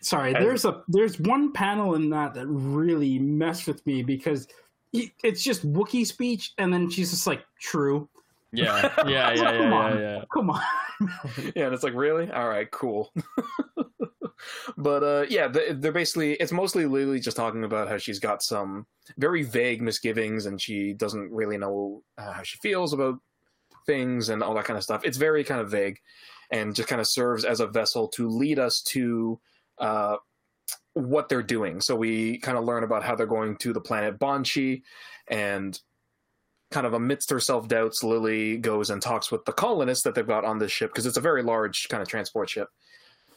Sorry, 0.00 0.32
and, 0.32 0.44
there's 0.44 0.64
a 0.64 0.82
there's 0.88 1.18
one 1.20 1.52
panel 1.52 1.94
in 1.94 2.10
that 2.10 2.34
that 2.34 2.46
really 2.46 3.18
messed 3.18 3.66
with 3.66 3.84
me 3.86 4.02
because 4.02 4.48
it's 4.92 5.42
just 5.42 5.70
Wookiee 5.70 6.06
speech, 6.06 6.52
and 6.58 6.72
then 6.72 6.90
she's 6.90 7.10
just 7.10 7.26
like, 7.26 7.44
"True." 7.60 8.08
Yeah, 8.52 8.92
yeah, 9.06 9.08
yeah, 9.08 9.32
yeah, 9.34 9.58
come 9.58 9.70
yeah, 9.70 9.76
on, 9.76 9.98
yeah. 9.98 10.24
Come 10.32 10.50
on. 10.50 10.62
yeah, 11.56 11.66
and 11.66 11.74
it's 11.74 11.82
like, 11.82 11.94
really? 11.94 12.30
All 12.30 12.48
right, 12.48 12.70
cool. 12.70 13.12
but 14.76 15.02
uh, 15.02 15.26
yeah, 15.28 15.48
they're 15.48 15.92
basically 15.92 16.34
it's 16.34 16.52
mostly 16.52 16.86
Lily 16.86 17.20
just 17.20 17.36
talking 17.36 17.64
about 17.64 17.88
how 17.88 17.98
she's 17.98 18.18
got 18.18 18.42
some 18.42 18.86
very 19.18 19.42
vague 19.42 19.82
misgivings 19.82 20.46
and 20.46 20.60
she 20.60 20.92
doesn't 20.92 21.30
really 21.32 21.58
know 21.58 22.02
uh, 22.18 22.32
how 22.32 22.42
she 22.42 22.58
feels 22.58 22.92
about 22.92 23.18
things 23.86 24.28
and 24.28 24.42
all 24.42 24.54
that 24.54 24.64
kind 24.64 24.76
of 24.76 24.84
stuff. 24.84 25.04
It's 25.04 25.18
very 25.18 25.44
kind 25.44 25.60
of 25.60 25.70
vague 25.70 25.98
and 26.50 26.74
just 26.74 26.88
kind 26.88 27.00
of 27.00 27.06
serves 27.06 27.44
as 27.44 27.60
a 27.60 27.66
vessel 27.66 28.08
to 28.08 28.28
lead 28.28 28.58
us 28.58 28.82
to 28.82 29.40
uh, 29.78 30.16
what 30.94 31.28
they're 31.28 31.42
doing. 31.42 31.80
So 31.80 31.96
we 31.96 32.38
kind 32.38 32.58
of 32.58 32.64
learn 32.64 32.84
about 32.84 33.02
how 33.02 33.14
they're 33.14 33.26
going 33.26 33.56
to 33.58 33.72
the 33.72 33.80
planet 33.80 34.18
Banchii 34.18 34.82
and 35.28 35.78
kind 36.72 36.86
of 36.86 36.94
amidst 36.94 37.30
her 37.30 37.40
self 37.40 37.68
doubts, 37.68 38.02
Lily 38.02 38.56
goes 38.56 38.90
and 38.90 39.00
talks 39.00 39.30
with 39.30 39.44
the 39.44 39.52
colonists 39.52 40.04
that 40.04 40.14
they've 40.14 40.26
got 40.26 40.44
on 40.44 40.58
this 40.58 40.72
ship 40.72 40.90
because 40.90 41.06
it's 41.06 41.16
a 41.16 41.22
very 41.22 41.42
large 41.42 41.88
kind 41.88 42.02
of 42.02 42.08
transport 42.08 42.50
ship. 42.50 42.68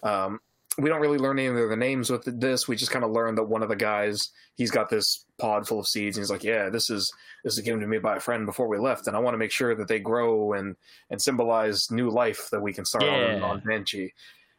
Um, 0.04 0.40
we 0.78 0.90
don't 0.90 1.02
really 1.02 1.18
learn 1.18 1.40
any 1.40 1.48
of 1.48 1.70
the 1.70 1.76
names 1.76 2.10
with 2.10 2.24
this. 2.40 2.68
We 2.68 2.76
just 2.76 2.92
kind 2.92 3.06
of 3.06 3.12
learn 3.12 3.36
that 3.36 3.44
one 3.44 3.64
of 3.64 3.70
the 3.70 3.76
guys 3.76 4.30
he's 4.56 4.72
got 4.72 4.90
this 4.90 5.26
pod 5.38 5.68
full 5.68 5.80
of 5.80 5.88
seeds, 5.88 6.18
and 6.18 6.24
he's 6.24 6.32
like, 6.32 6.44
"Yeah, 6.44 6.70
this 6.70 6.90
is 6.90 7.12
this 7.44 7.54
is 7.54 7.62
given 7.62 7.80
to 7.80 7.88
me 7.88 7.98
by 8.00 8.18
a 8.18 8.20
friend 8.20 8.46
before 8.46 8.68
we 8.68 8.78
left, 8.78 9.08
and 9.08 9.16
I 9.16 9.20
want 9.20 9.36
to 9.36 9.40
make 9.40 9.52
sure 9.52 9.76
that 9.76 9.88
they 9.88 10.00
grow 10.00 10.54
and 10.54 10.76
and 11.10 11.22
symbolize 11.22 11.90
new 11.92 12.10
life 12.10 12.50
that 12.52 12.62
we 12.62 12.74
can 12.74 12.86
start 12.86 13.06
yeah. 13.06 13.36
on 13.36 13.44
on 13.44 13.62
Banchii." 13.62 14.12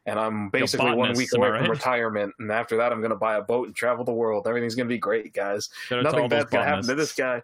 And 0.07 0.21
I'm 0.21 0.51
basically 0.51 0.95
one 0.95 1.15
week 1.15 1.31
away 1.35 1.49
right? 1.49 1.63
from 1.63 1.71
retirement, 1.71 2.33
and 2.39 2.51
after 2.53 2.77
that, 2.77 2.93
I'm 2.93 3.01
going 3.01 3.11
to 3.11 3.17
buy 3.17 3.37
a 3.37 3.43
boat 3.43 3.67
and 3.67 3.75
travel 3.75 4.05
the 4.05 4.13
world. 4.13 4.47
Everything's 4.47 4.77
going 4.77 4.87
to 4.87 4.93
be 4.93 4.99
great, 4.99 5.35
guys. 5.35 5.69
Nothing 5.91 6.29
bad's 6.29 6.49
going 6.49 6.65
to 6.65 6.69
happen 6.69 6.87
to 6.87 6.95
this 6.95 7.13
guy. 7.13 7.43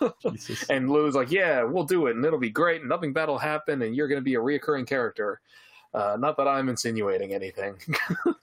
and 0.70 0.90
Lou's 0.90 1.14
like, 1.14 1.30
"Yeah, 1.30 1.62
we'll 1.62 1.84
do 1.84 2.06
it, 2.06 2.16
and 2.16 2.24
it'll 2.24 2.38
be 2.38 2.50
great, 2.50 2.80
and 2.80 2.88
nothing 2.88 3.12
bad 3.12 3.28
will 3.28 3.38
happen, 3.38 3.82
and 3.82 3.94
you're 3.94 4.08
going 4.08 4.20
to 4.20 4.24
be 4.24 4.34
a 4.34 4.40
reoccurring 4.40 4.86
character." 4.86 5.40
Uh, 5.92 6.16
not 6.18 6.36
that 6.38 6.48
I'm 6.48 6.68
insinuating 6.68 7.34
anything. 7.34 7.76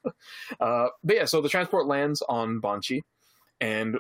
uh, 0.60 0.88
but 1.04 1.16
yeah, 1.16 1.26
so 1.26 1.42
the 1.42 1.50
transport 1.50 1.86
lands 1.88 2.22
on 2.30 2.62
Banchii, 2.62 3.02
and 3.60 3.98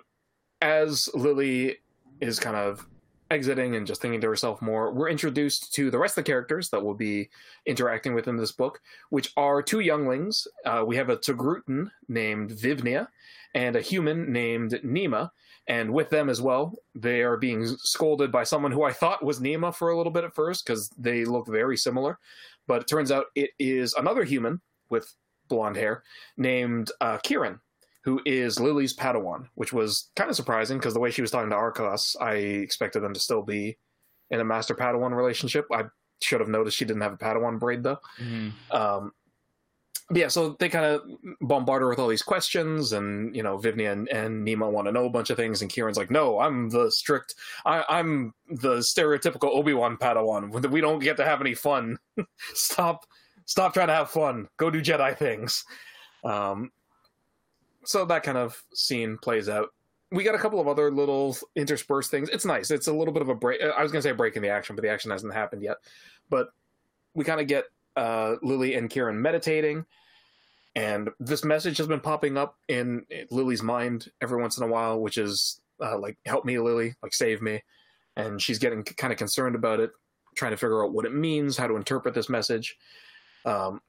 as 0.62 1.10
Lily 1.13 1.78
is 2.22 2.39
kind 2.39 2.56
of 2.56 2.88
exiting 3.32 3.76
and 3.76 3.88
just 3.88 4.02
thinking 4.02 4.22
to 4.22 4.28
herself 4.28 4.62
more, 4.62 4.94
we're 4.94 5.10
introduced 5.10 5.74
to 5.74 5.89
the 5.89 5.98
rest 5.98 6.17
of 6.17 6.24
the 6.24 6.30
characters 6.30 6.70
that 6.70 6.84
we'll 6.84 6.94
be 6.94 7.30
interacting 7.65 8.13
with 8.13 8.28
in 8.28 8.38
this 8.38 8.52
book, 8.52 8.82
which 9.10 9.32
are 9.38 9.63
two 9.63 9.80
younglings. 9.80 10.48
Uh, 10.65 10.84
we 10.86 10.96
have 10.96 11.10
a 11.10 11.17
Togrutan 11.17 11.89
named 12.08 12.52
Vivnia 12.52 13.08
and 13.56 13.76
a 13.76 13.82
human 13.82 14.32
named 14.32 14.80
Nima. 14.84 15.32
And 15.67 15.94
with 15.94 16.10
them 16.10 16.30
as 16.30 16.41
well, 16.41 16.76
they 16.96 17.22
are 17.22 17.38
being 17.38 17.65
scolded 17.65 18.32
by 18.32 18.44
someone 18.44 18.72
who 18.72 18.84
I 18.84 18.91
thought 18.91 19.24
was 19.24 19.39
Nima 19.39 19.74
for 19.74 19.89
a 19.89 19.98
little 19.98 20.12
bit 20.12 20.24
at 20.24 20.36
first 20.36 20.65
because 20.65 20.89
they 20.98 21.24
look 21.24 21.48
very 21.48 21.78
similar. 21.78 22.20
But 22.67 22.82
it 22.82 22.88
turns 22.88 23.12
out 23.12 23.26
it 23.36 23.52
is 23.60 23.94
another 23.94 24.24
human 24.24 24.60
with 24.89 25.13
blonde 25.48 25.76
hair 25.76 26.04
named 26.38 26.91
uh, 27.00 27.20
Keerin, 27.20 27.60
who 28.04 28.22
is 28.26 28.60
Lily's 28.60 28.96
Padawan, 28.96 29.48
which 29.56 29.74
was 29.74 30.10
kind 30.16 30.30
of 30.30 30.36
surprising 30.36 30.78
because 30.78 30.94
the 30.94 31.00
way 31.00 31.12
she 31.12 31.22
was 31.22 31.32
talking 31.32 31.50
to 31.52 31.56
Arkoff, 31.56 32.16
I 32.20 32.34
expected 32.34 33.02
them 33.02 33.14
to 33.14 33.20
still 33.20 33.44
be 33.44 33.78
in 34.30 34.40
a 34.40 34.46
master 34.46 34.74
Padawan 34.74 35.16
relationship. 35.16 35.68
I 35.72 35.84
should 36.22 36.40
have 36.40 36.50
noticed 36.50 36.78
she 36.78 36.86
didn't 36.86 37.02
have 37.02 37.14
a 37.14 37.18
Padawan 37.18 37.60
braid 37.60 37.84
though. 37.84 38.00
Mm-hmm. 38.20 38.76
Um, 38.76 39.12
yeah, 40.14 40.28
so 40.28 40.58
they 40.60 40.68
kind 40.68 40.86
of 40.86 41.04
bombard 41.40 41.82
her 41.82 41.90
with 41.90 42.00
all 42.00 42.08
these 42.08 42.24
questions, 42.24 42.92
and 42.92 43.36
you 43.36 43.44
know, 43.44 43.58
Vivnia 43.58 43.94
and, 43.94 44.10
and 44.10 44.46
Nima 44.46 44.70
want 44.70 44.88
to 44.88 44.92
know 44.92 45.06
a 45.06 45.10
bunch 45.10 45.30
of 45.30 45.38
things, 45.38 45.62
and 45.62 45.72
Keerin's 45.72 45.98
like, 45.98 46.12
"No, 46.12 46.40
I'm 46.40 46.70
the 46.70 46.92
strict, 46.92 47.36
I, 47.66 48.00
am 48.00 48.34
the 48.50 48.78
stereotypical 48.78 49.56
Obi 49.56 49.74
Wan 49.74 49.96
Padawan. 49.98 50.70
We 50.70 50.82
don't 50.82 51.00
get 51.00 51.18
to 51.18 51.26
have 51.26 51.40
any 51.40 51.54
fun. 51.54 51.98
stop, 52.54 53.06
stop 53.46 53.74
trying 53.74 53.88
to 53.88 53.94
have 53.94 54.10
fun. 54.10 54.50
Go 54.58 54.70
do 54.70 54.82
Jedi 54.82 55.18
things." 55.18 55.64
Um, 56.24 56.72
so 57.84 58.06
that 58.06 58.24
kind 58.24 58.38
of 58.38 58.63
scene 58.74 59.17
plays 59.17 59.50
out. 59.50 59.70
We 60.12 60.24
got 60.24 60.36
a 60.36 60.39
couple 60.39 60.60
of 60.60 60.67
other 60.67 60.91
little 60.91 61.38
interspersed 61.56 62.12
things. 62.12 62.30
It's 62.30 62.46
nice. 62.46 62.70
It's 62.70 62.88
a 62.88 62.94
little 62.94 63.13
bit 63.13 63.22
of 63.22 63.30
a 63.30 63.36
break. 63.36 63.62
I 63.62 63.82
was 63.82 63.91
going 63.91 64.02
to 64.02 64.10
say 64.10 64.12
break 64.12 64.36
in 64.36 64.41
the 64.41 64.50
action, 64.50 64.76
but 64.76 64.84
the 64.84 64.89
action 64.89 65.10
hasn't 65.10 65.34
happened 65.34 65.63
yet. 65.63 65.78
But 66.30 66.50
we 67.13 67.24
kind 67.24 67.39
of 67.39 67.48
get 67.48 67.65
uh, 67.96 68.36
Lily 68.41 68.76
and 68.76 68.89
Keerin 68.89 69.15
meditating 69.15 69.86
and 70.76 71.10
this 71.20 71.44
message 71.44 71.78
has 71.78 71.88
been 71.88 72.00
popping 72.00 72.38
up 72.38 72.58
in 72.67 73.06
Lily's 73.30 73.62
mind 73.62 74.10
every 74.22 74.41
once 74.41 74.58
in 74.58 74.63
a 74.63 74.67
while, 74.67 75.00
which 75.00 75.17
is 75.17 75.60
uh, 75.82 75.98
like, 75.98 76.17
help 76.26 76.46
me, 76.46 76.60
Lily, 76.60 76.96
like, 77.04 77.13
save 77.13 77.41
me. 77.41 77.62
And 78.15 78.41
she's 78.41 78.60
getting 78.60 78.84
kind 78.84 79.12
of 79.12 79.20
concerned 79.20 79.56
about 79.56 79.80
it, 79.80 79.91
trying 80.36 80.52
to 80.52 80.58
figure 80.58 80.84
out 80.84 80.94
what 80.94 81.06
it 81.06 81.13
means, 81.13 81.58
how 81.58 81.67
to 81.67 81.76
interpret 81.76 82.13
this 82.13 82.30
message. 82.30 82.78
Um, 83.46 83.82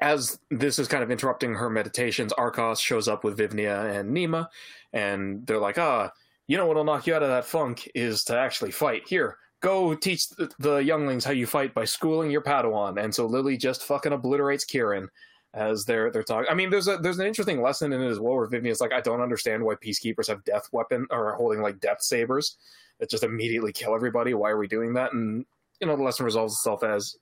as 0.00 0.38
this 0.50 0.78
is 0.78 0.88
kind 0.88 1.02
of 1.02 1.10
interrupting 1.10 1.54
her 1.54 1.70
meditations, 1.70 2.32
Arkoff 2.34 2.78
shows 2.78 3.08
up 3.08 3.24
with 3.24 3.38
Vivnia 3.38 3.98
and 3.98 4.14
Nima, 4.14 4.48
and 4.92 5.46
they're 5.46 5.58
like, 5.58 5.78
ah, 5.78 6.10
you 6.46 6.56
know 6.56 6.66
what'll 6.66 6.84
knock 6.84 7.06
you 7.06 7.14
out 7.14 7.22
of 7.22 7.28
that 7.28 7.44
funk 7.44 7.90
is 7.94 8.24
to 8.24 8.38
actually 8.38 8.70
fight. 8.70 9.02
Here, 9.08 9.38
go 9.60 9.94
teach 9.94 10.28
the 10.58 10.76
younglings 10.76 11.24
how 11.24 11.32
you 11.32 11.46
fight 11.46 11.74
by 11.74 11.84
schooling 11.84 12.30
your 12.30 12.42
Padawan. 12.42 13.02
And 13.02 13.14
so 13.14 13.26
Lily 13.26 13.56
just 13.56 13.84
fucking 13.84 14.12
obliterates 14.12 14.64
Keerin 14.64 15.08
as 15.54 15.84
they're 15.84 16.10
they're 16.10 16.22
talking. 16.22 16.48
I 16.50 16.54
mean, 16.54 16.70
there's 16.70 16.88
a 16.88 16.98
there's 16.98 17.18
an 17.18 17.26
interesting 17.26 17.62
lesson 17.62 17.92
in 17.92 18.02
it 18.02 18.08
as 18.08 18.20
well, 18.20 18.34
where 18.34 18.46
Vivian 18.46 18.72
is 18.72 18.80
like, 18.80 18.92
I 18.92 19.00
don't 19.00 19.22
understand 19.22 19.64
why 19.64 19.74
peacekeepers 19.74 20.28
have 20.28 20.44
death 20.44 20.68
weapon 20.72 21.06
or 21.10 21.32
are 21.32 21.36
holding 21.36 21.62
like 21.62 21.80
death 21.80 22.02
sabers 22.02 22.58
that 23.00 23.10
just 23.10 23.24
immediately 23.24 23.72
kill 23.72 23.94
everybody. 23.94 24.34
Why 24.34 24.50
are 24.50 24.58
we 24.58 24.68
doing 24.68 24.94
that? 24.94 25.12
And 25.14 25.44
you 25.80 25.86
know, 25.86 25.96
the 25.96 26.02
lesson 26.02 26.24
resolves 26.24 26.54
itself 26.54 26.82
as 26.84 27.16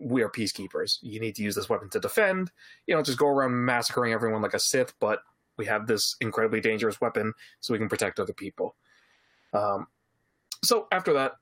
we 0.00 0.22
are 0.22 0.28
peacekeepers. 0.28 0.98
You 1.02 1.20
need 1.20 1.34
to 1.36 1.42
use 1.42 1.54
this 1.54 1.68
weapon 1.68 1.90
to 1.90 2.00
defend. 2.00 2.50
You 2.86 2.94
know, 2.94 3.02
just 3.02 3.18
go 3.18 3.28
around 3.28 3.64
massacring 3.64 4.12
everyone 4.12 4.42
like 4.42 4.54
a 4.54 4.58
Sith, 4.58 4.94
but 5.00 5.20
we 5.56 5.66
have 5.66 5.86
this 5.86 6.16
incredibly 6.20 6.60
dangerous 6.60 7.00
weapon 7.00 7.32
so 7.60 7.72
we 7.72 7.78
can 7.78 7.88
protect 7.88 8.20
other 8.20 8.32
people. 8.32 8.76
Um, 9.52 9.86
so 10.62 10.86
after 10.92 11.12
that, 11.14 11.32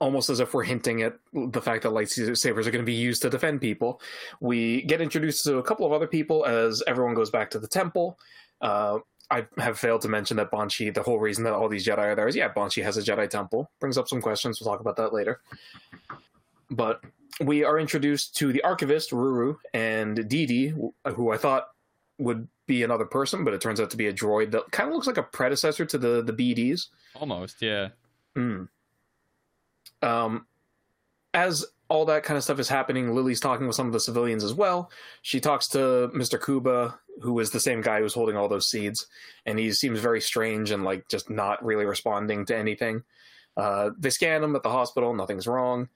almost 0.00 0.30
as 0.30 0.40
if 0.40 0.54
we're 0.54 0.64
hinting 0.64 1.02
at 1.02 1.14
the 1.32 1.60
fact 1.60 1.82
that 1.82 1.92
lightsabers 1.92 2.66
are 2.66 2.70
going 2.70 2.84
to 2.84 2.84
be 2.84 2.92
used 2.92 3.20
to 3.22 3.30
defend 3.30 3.60
people. 3.60 4.00
We 4.40 4.82
get 4.82 5.00
introduced 5.00 5.44
to 5.44 5.58
a 5.58 5.62
couple 5.62 5.86
of 5.86 5.92
other 5.92 6.06
people 6.06 6.44
as 6.46 6.82
everyone 6.86 7.14
goes 7.14 7.30
back 7.30 7.50
to 7.50 7.58
the 7.58 7.66
temple. 7.66 8.18
Uh, 8.60 8.98
I 9.30 9.46
have 9.58 9.78
failed 9.78 10.00
to 10.02 10.08
mention 10.08 10.36
that 10.38 10.50
Banchii, 10.50 10.94
the 10.94 11.02
whole 11.02 11.18
reason 11.18 11.44
that 11.44 11.52
all 11.52 11.68
these 11.68 11.86
Jedi 11.86 11.98
are 11.98 12.14
there 12.14 12.28
is, 12.28 12.36
yeah, 12.36 12.50
Banchii 12.52 12.82
has 12.82 12.96
a 12.96 13.02
Jedi 13.02 13.28
temple. 13.28 13.70
Brings 13.80 13.98
up 13.98 14.08
some 14.08 14.22
questions. 14.22 14.60
We'll 14.60 14.72
talk 14.72 14.80
about 14.80 14.96
that 14.96 15.12
later. 15.12 15.40
But 16.70 17.02
we 17.40 17.64
are 17.64 17.78
introduced 17.78 18.36
to 18.36 18.52
the 18.52 18.62
archivist, 18.62 19.10
Ruru, 19.10 19.56
and 19.72 20.28
Didi, 20.28 20.68
who 20.68 21.32
I 21.32 21.36
thought 21.36 21.68
would 22.18 22.48
be 22.66 22.82
another 22.82 23.04
person, 23.04 23.44
but 23.44 23.54
it 23.54 23.60
turns 23.60 23.80
out 23.80 23.90
to 23.90 23.96
be 23.96 24.08
a 24.08 24.12
droid 24.12 24.50
that 24.50 24.70
kind 24.72 24.88
of 24.88 24.94
looks 24.94 25.06
like 25.06 25.16
a 25.16 25.22
predecessor 25.22 25.86
to 25.86 25.98
the, 25.98 26.22
the 26.22 26.32
BDs. 26.32 26.88
Almost, 27.14 27.62
yeah. 27.62 27.88
Mm 28.36 28.68
um, 30.02 30.46
as 31.34 31.64
all 31.88 32.04
that 32.06 32.22
kind 32.22 32.36
of 32.36 32.44
stuff 32.44 32.58
is 32.58 32.68
happening, 32.68 33.14
Lily's 33.14 33.40
talking 33.40 33.66
with 33.66 33.76
some 33.76 33.86
of 33.86 33.92
the 33.92 34.00
civilians 34.00 34.44
as 34.44 34.52
well. 34.52 34.90
She 35.22 35.40
talks 35.40 35.68
to 35.68 36.10
Mr. 36.14 36.42
Kuba, 36.42 36.98
who 37.22 37.38
is 37.38 37.50
the 37.50 37.60
same 37.60 37.80
guy 37.80 38.00
who's 38.00 38.14
holding 38.14 38.36
all 38.36 38.48
those 38.48 38.68
seeds, 38.68 39.06
and 39.46 39.58
he 39.58 39.72
seems 39.72 39.98
very 39.98 40.20
strange 40.20 40.70
and 40.70 40.84
like 40.84 41.08
just 41.08 41.30
not 41.30 41.64
really 41.64 41.86
responding 41.86 42.44
to 42.46 42.56
anything. 42.56 43.04
Uh, 43.56 43.90
they 43.98 44.10
scan 44.10 44.44
him 44.44 44.54
at 44.54 44.62
the 44.62 44.70
hospital, 44.70 45.14
nothing's 45.14 45.46
wrong. 45.46 45.88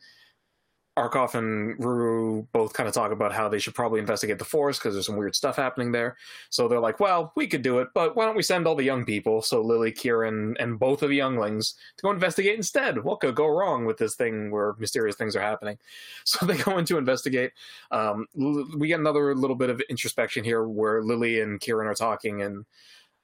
Arkoff 0.97 1.35
and 1.35 1.79
Ruru 1.79 2.47
both 2.53 2.75
kind 2.75 2.87
of 2.87 2.95
talk 2.95 3.13
about 3.13 3.33
how 3.33 3.49
they 3.49 3.59
should 3.59 3.75
probably 3.75 3.99
investigate 3.99 4.39
the 4.39 4.45
forest 4.45 4.81
because 4.81 4.95
there's 4.95 5.07
some 5.07 5.17
weird 5.17 5.35
stuff 5.35 5.57
happening 5.57 5.91
there. 5.91 6.19
So 6.51 6.69
they're 6.69 6.81
like, 6.81 7.01
well, 7.01 7.33
we 7.35 7.47
could 7.47 7.63
do 7.63 7.79
it, 7.79 7.89
but 7.95 8.15
why 8.15 8.27
don't 8.27 8.37
we 8.37 8.43
send 8.43 8.67
all 8.67 8.75
the 8.75 8.85
young 8.85 9.07
people, 9.07 9.41
so 9.41 9.63
Lily, 9.63 9.91
Keerin, 9.91 10.55
and 10.61 10.79
both 10.79 11.03
of 11.03 11.09
the 11.09 11.17
younglings, 11.17 11.75
to 11.97 12.03
go 12.03 12.11
investigate 12.11 12.57
instead? 12.57 13.03
What 13.03 13.21
could 13.21 13.35
go 13.35 13.49
wrong 13.49 13.87
with 13.87 13.97
this 13.97 14.17
thing 14.17 14.51
where 14.51 14.75
mysterious 14.79 15.17
things 15.17 15.35
are 15.35 15.41
happening? 15.41 15.79
So 16.25 16.47
they 16.47 16.57
go 16.57 16.79
in 16.79 16.85
to 16.87 16.99
investigate. 16.99 17.53
Um, 17.91 18.27
we 18.35 18.89
get 18.89 19.01
another 19.01 19.35
little 19.35 19.57
bit 19.57 19.71
of 19.71 19.83
introspection 19.91 20.45
here 20.45 20.65
where 20.65 21.03
Lily 21.03 21.41
and 21.41 21.61
Keerin 21.61 21.87
are 21.87 21.95
talking, 21.95 22.43
and 22.43 22.65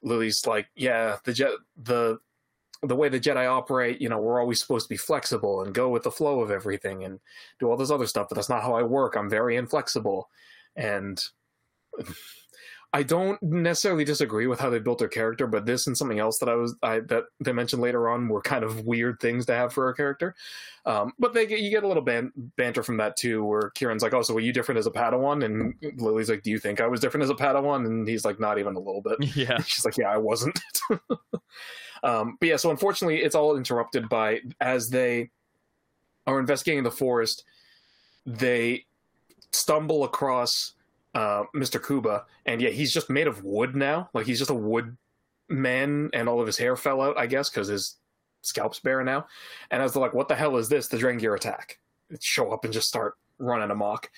Lily's 0.02 0.46
like, 0.46 0.66
yeah, 0.74 1.16
the 1.24 1.32
jet, 1.32 1.52
the 1.76 2.18
the 2.82 2.96
way 2.96 3.08
the 3.08 3.20
Jedi 3.20 3.48
operate, 3.48 4.00
you 4.00 4.08
know, 4.08 4.18
we're 4.18 4.40
always 4.40 4.60
supposed 4.60 4.86
to 4.86 4.92
be 4.92 4.96
flexible 4.96 5.62
and 5.62 5.74
go 5.74 5.88
with 5.88 6.04
the 6.04 6.10
flow 6.10 6.40
of 6.40 6.50
everything 6.50 7.04
and 7.04 7.20
do 7.58 7.68
all 7.68 7.76
this 7.76 7.90
other 7.90 8.06
stuff, 8.06 8.28
but 8.28 8.36
that's 8.36 8.48
not 8.48 8.62
how 8.62 8.74
I 8.74 8.82
work. 8.82 9.16
I'm 9.16 9.28
very 9.28 9.56
inflexible. 9.56 10.28
And 10.76 11.22
I 12.94 13.02
don't 13.02 13.42
necessarily 13.42 14.04
disagree 14.04 14.46
with 14.46 14.60
how 14.60 14.70
they 14.70 14.78
built 14.78 14.98
their 14.98 15.08
character, 15.08 15.46
but 15.46 15.66
this 15.66 15.86
and 15.86 15.96
something 15.96 16.18
else 16.18 16.38
that 16.38 16.48
I 16.48 16.54
was 16.54 16.74
I, 16.82 17.00
that 17.00 17.24
they 17.38 17.52
mentioned 17.52 17.82
later 17.82 18.08
on 18.08 18.28
were 18.28 18.40
kind 18.40 18.64
of 18.64 18.86
weird 18.86 19.20
things 19.20 19.44
to 19.46 19.54
have 19.54 19.74
for 19.74 19.90
a 19.90 19.94
character. 19.94 20.34
Um, 20.86 21.12
but 21.18 21.34
they 21.34 21.44
get, 21.44 21.60
you 21.60 21.68
get 21.68 21.84
a 21.84 21.86
little 21.86 22.02
ban- 22.02 22.32
banter 22.56 22.82
from 22.82 22.96
that 22.96 23.18
too, 23.18 23.44
where 23.44 23.70
Keerin's 23.74 24.02
like, 24.02 24.14
"Oh, 24.14 24.22
so 24.22 24.32
were 24.32 24.40
you 24.40 24.54
different 24.54 24.78
as 24.78 24.86
a 24.86 24.90
Padawan?" 24.90 25.44
And 25.44 25.74
Lily's 26.00 26.30
like, 26.30 26.42
"Do 26.42 26.50
you 26.50 26.58
think 26.58 26.80
I 26.80 26.86
was 26.86 27.00
different 27.00 27.24
as 27.24 27.30
a 27.30 27.34
Padawan?" 27.34 27.84
And 27.84 28.08
he's 28.08 28.24
like, 28.24 28.40
"Not 28.40 28.58
even 28.58 28.74
a 28.74 28.80
little 28.80 29.02
bit." 29.02 29.18
Yeah, 29.36 29.60
she's 29.60 29.84
like, 29.84 29.98
"Yeah, 29.98 30.08
I 30.08 30.16
wasn't." 30.16 30.58
Um, 32.02 32.36
but 32.40 32.48
yeah, 32.48 32.56
so 32.56 32.70
unfortunately, 32.70 33.22
it's 33.22 33.34
all 33.34 33.56
interrupted 33.56 34.08
by 34.08 34.40
as 34.60 34.90
they 34.90 35.30
are 36.26 36.38
investigating 36.38 36.84
the 36.84 36.90
forest, 36.90 37.44
they 38.26 38.84
stumble 39.52 40.04
across 40.04 40.74
uh, 41.14 41.44
Mr. 41.54 41.84
Kuba, 41.84 42.24
and 42.46 42.60
yeah, 42.60 42.70
he's 42.70 42.92
just 42.92 43.10
made 43.10 43.26
of 43.26 43.42
wood 43.42 43.74
now. 43.74 44.10
Like 44.12 44.26
he's 44.26 44.38
just 44.38 44.50
a 44.50 44.54
wood 44.54 44.96
man, 45.48 46.10
and 46.12 46.28
all 46.28 46.40
of 46.40 46.46
his 46.46 46.58
hair 46.58 46.76
fell 46.76 47.00
out, 47.00 47.18
I 47.18 47.26
guess, 47.26 47.48
because 47.48 47.68
his 47.68 47.96
scalp's 48.42 48.78
bare 48.78 49.02
now. 49.02 49.26
And 49.70 49.80
I 49.80 49.84
was 49.84 49.96
like, 49.96 50.14
"What 50.14 50.28
the 50.28 50.34
hell 50.34 50.56
is 50.56 50.68
this?" 50.68 50.88
The 50.88 50.98
Drengir 50.98 51.34
attack. 51.34 51.78
It 52.10 52.22
show 52.22 52.52
up 52.52 52.64
and 52.64 52.72
just 52.72 52.88
start 52.88 53.14
running 53.38 53.70
amok. 53.70 54.10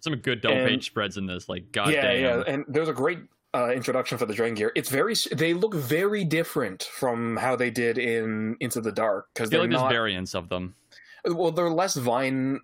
Some 0.00 0.16
good 0.16 0.40
double 0.40 0.56
and, 0.56 0.68
page 0.68 0.86
spreads 0.86 1.16
in 1.16 1.26
this, 1.26 1.48
like 1.48 1.70
god. 1.70 1.92
Yeah, 1.92 2.02
damn. 2.02 2.22
yeah, 2.22 2.42
and 2.46 2.64
there's 2.66 2.88
a 2.88 2.94
great 2.94 3.20
uh, 3.54 3.70
introduction 3.70 4.18
for 4.18 4.26
the 4.26 4.34
Drengir. 4.34 4.70
It's 4.74 4.88
very 4.88 5.14
they 5.32 5.54
look 5.54 5.74
very 5.74 6.24
different 6.24 6.84
from 6.84 7.36
how 7.36 7.56
they 7.56 7.70
did 7.70 7.98
in 7.98 8.56
Into 8.60 8.80
the 8.80 8.92
Dark 8.92 9.28
because 9.34 9.50
they're 9.50 9.60
like 9.60 9.70
not 9.70 9.90
variants 9.90 10.34
of 10.34 10.48
them. 10.48 10.74
Well, 11.24 11.52
they're 11.52 11.70
less 11.70 11.94
vine. 11.94 12.60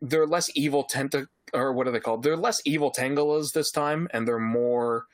They're 0.00 0.26
less 0.26 0.50
evil 0.54 0.86
tenta 0.86 1.26
or 1.52 1.72
what 1.72 1.86
are 1.86 1.90
they 1.90 2.00
called? 2.00 2.22
They're 2.22 2.36
less 2.36 2.62
evil 2.64 2.90
tangalas 2.90 3.52
this 3.52 3.70
time, 3.70 4.08
and 4.12 4.26
they're 4.26 4.38
more 4.38 5.06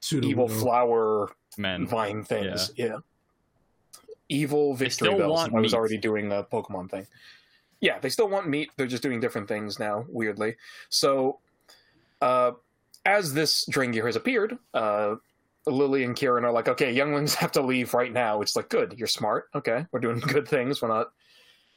Pseudo 0.00 0.28
evil 0.28 0.48
flower 0.48 1.30
men 1.56 1.86
vine 1.86 2.24
things. 2.24 2.72
Yeah. 2.76 2.86
yeah. 2.86 2.96
Evil 4.28 4.74
victory 4.74 5.14
bells. 5.14 5.40
I 5.40 5.60
was 5.60 5.72
meat. 5.72 5.74
already 5.74 5.98
doing 5.98 6.28
the 6.28 6.44
Pokemon 6.44 6.90
thing. 6.90 7.06
Yeah, 7.80 7.98
they 7.98 8.08
still 8.08 8.28
want 8.28 8.48
meat. 8.48 8.70
They're 8.76 8.86
just 8.86 9.02
doing 9.02 9.20
different 9.20 9.48
things 9.48 9.78
now. 9.78 10.04
Weirdly, 10.08 10.56
so. 10.88 11.40
Uh, 12.22 12.52
as 13.06 13.32
this 13.32 13.64
Drengir 13.70 14.04
has 14.04 14.16
appeared, 14.16 14.58
uh, 14.74 15.14
Lily 15.66 16.04
and 16.04 16.14
Keerin 16.14 16.44
are 16.44 16.52
like, 16.52 16.68
okay, 16.68 16.92
younglings 16.92 17.34
have 17.36 17.52
to 17.52 17.62
leave 17.62 17.94
right 17.94 18.12
now. 18.12 18.42
It's 18.42 18.56
like, 18.56 18.68
good, 18.68 18.94
you're 18.98 19.06
smart. 19.06 19.46
Okay, 19.54 19.86
we're 19.92 20.00
doing 20.00 20.18
good 20.26 20.46
things. 20.46 20.82
We're 20.82 20.88
not 20.88 21.08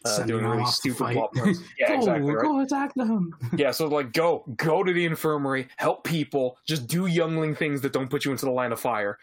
uh, 0.06 0.24
doing 0.24 0.46
really 0.46 0.66
stupid 0.66 1.14
plot 1.14 1.34
points. 1.34 1.60
Yeah, 1.80 1.90
go, 1.90 1.96
exactly. 1.96 2.34
Right? 2.34 2.44
Go 2.44 2.60
attack 2.62 2.94
them. 2.96 3.34
yeah, 3.56 3.72
so 3.72 3.88
like, 3.88 4.12
go, 4.12 4.44
go 4.56 4.84
to 4.84 4.92
the 4.92 5.06
infirmary, 5.06 5.68
help 5.78 6.04
people, 6.04 6.58
just 6.66 6.88
do 6.88 7.06
youngling 7.06 7.56
things 7.56 7.82
that 7.82 7.94
don't 7.94 8.10
put 8.10 8.26
you 8.26 8.32
into 8.32 8.46
the 8.46 8.52
line 8.52 8.72
of 8.72 8.80
fire. 8.80 9.18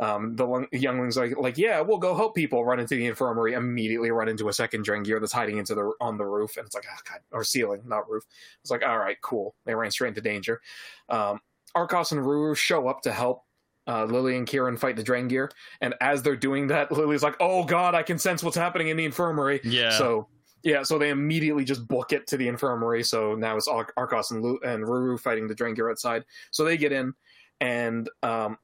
Um, 0.00 0.36
the 0.36 0.68
younglings 0.70 1.16
like, 1.16 1.36
like, 1.36 1.58
yeah, 1.58 1.80
we'll 1.80 1.98
go 1.98 2.14
help 2.14 2.36
people. 2.36 2.64
Run 2.64 2.78
into 2.78 2.94
the 2.94 3.06
infirmary, 3.06 3.54
immediately 3.54 4.12
run 4.12 4.28
into 4.28 4.48
a 4.48 4.52
second 4.52 4.86
Drengir 4.86 5.18
that's 5.18 5.32
hiding 5.32 5.58
into 5.58 5.74
the 5.74 5.92
on 6.00 6.16
the 6.18 6.24
roof, 6.24 6.56
and 6.56 6.66
it's 6.66 6.74
like, 6.74 6.84
oh 6.88 7.00
god, 7.08 7.18
or 7.32 7.42
ceiling, 7.42 7.82
not 7.84 8.08
roof. 8.08 8.22
It's 8.62 8.70
like, 8.70 8.84
all 8.86 8.98
right, 8.98 9.20
cool. 9.22 9.56
They 9.64 9.74
ran 9.74 9.90
straight 9.90 10.10
into 10.10 10.20
danger. 10.20 10.60
Um, 11.08 11.40
Arkoff 11.76 12.12
and 12.12 12.20
Ruru 12.20 12.56
show 12.56 12.88
up 12.88 13.02
to 13.02 13.12
help 13.12 13.44
uh, 13.86 14.04
Lily 14.04 14.36
and 14.36 14.46
Keerin 14.46 14.78
fight 14.78 14.96
the 14.96 15.02
Drengir, 15.02 15.50
and 15.80 15.94
as 16.00 16.22
they're 16.22 16.36
doing 16.36 16.66
that, 16.68 16.92
Lily's 16.92 17.22
like, 17.22 17.36
"Oh 17.40 17.64
God, 17.64 17.94
I 17.94 18.02
can 18.02 18.18
sense 18.18 18.42
what's 18.42 18.56
happening 18.56 18.88
in 18.88 18.96
the 18.96 19.04
infirmary." 19.04 19.60
Yeah. 19.64 19.90
So 19.90 20.28
yeah, 20.62 20.82
so 20.82 20.98
they 20.98 21.10
immediately 21.10 21.64
just 21.64 21.86
book 21.86 22.12
it 22.12 22.26
to 22.28 22.36
the 22.36 22.48
infirmary. 22.48 23.02
So 23.02 23.34
now 23.34 23.56
it's 23.56 23.68
Ar- 23.68 23.92
Arkoff 23.96 24.32
and, 24.32 24.42
Lu- 24.42 24.58
and 24.64 24.84
Ruru 24.84 25.18
fighting 25.18 25.46
the 25.46 25.54
Drengir 25.54 25.90
outside. 25.90 26.24
So 26.50 26.64
they 26.64 26.76
get 26.76 26.92
in 26.92 27.14
and 27.60 28.08
um, 28.22 28.58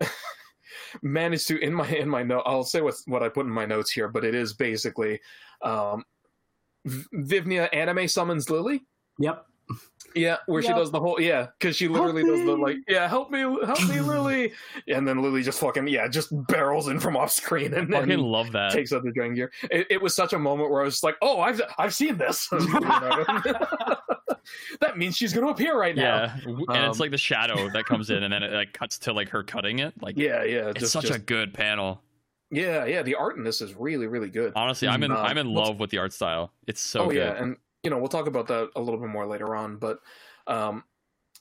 manage 1.02 1.46
to 1.46 1.58
in 1.58 1.74
my 1.74 1.88
in 1.88 2.08
my 2.08 2.22
note. 2.22 2.44
I'll 2.46 2.64
say 2.64 2.80
what 2.80 2.94
what 3.06 3.22
I 3.22 3.28
put 3.28 3.46
in 3.46 3.52
my 3.52 3.66
notes 3.66 3.90
here, 3.90 4.08
but 4.08 4.24
it 4.24 4.34
is 4.34 4.54
basically 4.54 5.20
um, 5.62 6.04
Vivnia 6.86 7.68
anime 7.72 8.08
summons 8.08 8.50
Lily. 8.50 8.82
Yep. 9.18 9.46
Yeah, 10.14 10.36
where 10.46 10.62
yep. 10.62 10.70
she 10.70 10.74
does 10.74 10.90
the 10.90 11.00
whole 11.00 11.20
yeah, 11.20 11.48
because 11.58 11.76
she 11.76 11.88
literally 11.88 12.22
does 12.22 12.44
the 12.44 12.56
like 12.56 12.76
yeah, 12.88 13.08
help 13.08 13.30
me, 13.30 13.40
help 13.40 13.88
me, 13.88 14.00
Lily, 14.00 14.52
and 14.88 15.06
then 15.06 15.22
Lily 15.22 15.42
just 15.42 15.58
fucking 15.60 15.88
yeah, 15.88 16.08
just 16.08 16.28
barrels 16.46 16.88
in 16.88 17.00
from 17.00 17.16
off 17.16 17.32
screen 17.32 17.74
and 17.74 17.92
then 17.92 18.08
love 18.20 18.52
that 18.52 18.72
takes 18.72 18.92
out 18.92 19.02
the 19.02 19.10
Drengir. 19.10 19.48
It, 19.70 19.86
it 19.90 20.02
was 20.02 20.14
such 20.14 20.32
a 20.32 20.38
moment 20.38 20.70
where 20.70 20.82
I 20.82 20.84
was 20.84 21.02
like, 21.02 21.16
oh, 21.22 21.40
I've 21.40 21.60
I've 21.78 21.94
seen 21.94 22.16
this. 22.16 22.48
that 24.80 24.96
means 24.96 25.16
she's 25.16 25.32
going 25.32 25.46
to 25.46 25.52
appear 25.52 25.78
right 25.78 25.96
now. 25.96 26.24
Yeah, 26.24 26.38
and 26.44 26.68
um, 26.68 26.90
it's 26.90 27.00
like 27.00 27.10
the 27.10 27.18
shadow 27.18 27.68
that 27.70 27.84
comes 27.86 28.10
in, 28.10 28.22
and 28.22 28.32
then 28.32 28.42
it 28.42 28.52
like 28.52 28.72
cuts 28.72 28.98
to 29.00 29.12
like 29.12 29.28
her 29.30 29.42
cutting 29.42 29.80
it. 29.80 29.94
Like 30.00 30.16
yeah, 30.16 30.44
yeah, 30.44 30.68
it's 30.68 30.80
just, 30.80 30.92
such 30.92 31.06
just, 31.06 31.18
a 31.18 31.22
good 31.22 31.52
panel. 31.54 32.00
Yeah, 32.50 32.84
yeah, 32.84 33.02
the 33.02 33.14
art 33.16 33.36
in 33.36 33.42
this 33.44 33.60
is 33.60 33.74
really, 33.74 34.06
really 34.06 34.30
good. 34.30 34.52
Honestly, 34.54 34.86
I'm 34.86 35.02
in 35.02 35.10
um, 35.10 35.18
I'm 35.18 35.38
in 35.38 35.52
love 35.52 35.80
with 35.80 35.90
the 35.90 35.98
art 35.98 36.12
style. 36.12 36.52
It's 36.66 36.80
so 36.80 37.04
oh, 37.04 37.08
good. 37.08 37.16
yeah, 37.16 37.42
and 37.42 37.56
you 37.84 37.90
know 37.90 37.98
we'll 37.98 38.08
talk 38.08 38.26
about 38.26 38.48
that 38.48 38.70
a 38.74 38.80
little 38.80 38.98
bit 38.98 39.08
more 39.08 39.26
later 39.26 39.54
on 39.54 39.76
but 39.76 39.98
um 40.46 40.82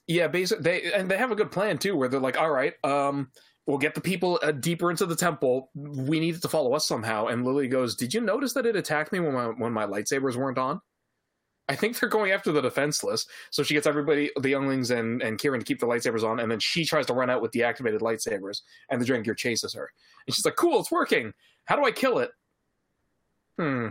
yeah 0.08 0.28
basically 0.28 0.64
they 0.64 0.94
and 0.94 1.10
they 1.10 1.18
have 1.18 1.32
a 1.32 1.36
good 1.36 1.52
plan 1.52 1.78
too 1.78 1.96
where 1.96 2.10
they're 2.10 2.20
like 2.20 2.38
all 2.38 2.52
right 2.52 2.74
um 2.84 3.30
we'll 3.66 3.78
get 3.78 3.96
the 3.96 4.02
people 4.02 4.40
uh, 4.44 4.52
deeper 4.52 4.92
into 4.92 5.06
the 5.06 5.16
temple 5.16 5.72
we 5.74 6.20
need 6.20 6.36
it 6.36 6.42
to 6.42 6.50
follow 6.50 6.74
us 6.74 6.86
somehow 6.86 7.28
and 7.28 7.46
lily 7.46 7.68
goes 7.68 7.96
did 7.96 8.14
you 8.14 8.22
notice 8.22 8.54
that 8.54 8.66
it 8.66 8.76
attacked 8.76 9.12
me 9.12 9.20
when 9.20 9.34
my 9.34 9.46
when 9.48 9.72
my 9.72 9.86
lightsabers 9.86 10.36
weren't 10.36 10.58
on 10.58 10.80
I 11.70 11.76
think 11.76 11.98
they're 11.98 12.10
going 12.10 12.32
after 12.32 12.52
the 12.52 12.62
defenseless. 12.62 13.26
So 13.50 13.64
she 13.64 13.74
gets 13.74 13.88
everybody, 13.88 14.30
the 14.36 14.50
younglings 14.50 14.92
and, 14.92 15.22
and 15.22 15.40
Keerin 15.40 15.60
to 15.60 15.66
keep 15.66 15.80
the 15.80 15.86
lightsabers 15.86 16.24
on, 16.24 16.42
and 16.42 16.52
then 16.52 16.60
she 16.60 16.84
tries 16.84 17.06
to 17.06 17.14
run 17.14 17.30
out 17.30 17.42
with 17.42 17.52
deactivated 17.52 18.00
lightsabers, 18.00 18.62
and 18.90 19.02
the 19.02 19.06
Drengir 19.06 19.38
chases 19.38 19.74
her. 19.74 19.90
And 20.28 20.36
she's 20.36 20.44
like, 20.44 20.58
cool, 20.58 20.80
it's 20.82 20.92
working. 20.92 21.34
How 21.66 21.78
do 21.78 21.86
I 21.86 21.92
kill 21.92 22.20
it? 22.20 22.32
Hmm. 23.58 23.88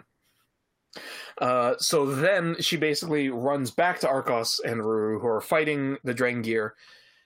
Uh, 1.39 1.75
so 1.79 2.07
then 2.07 2.57
she 2.61 2.77
basically 2.77 3.31
runs 3.31 3.71
back 3.71 3.99
to 4.01 4.07
Arkoff 4.07 4.61
and 4.65 4.81
Ruru, 4.81 5.21
who 5.21 5.27
are 5.27 5.41
fighting 5.41 5.97
the 6.05 6.15
Drengir 6.15 6.71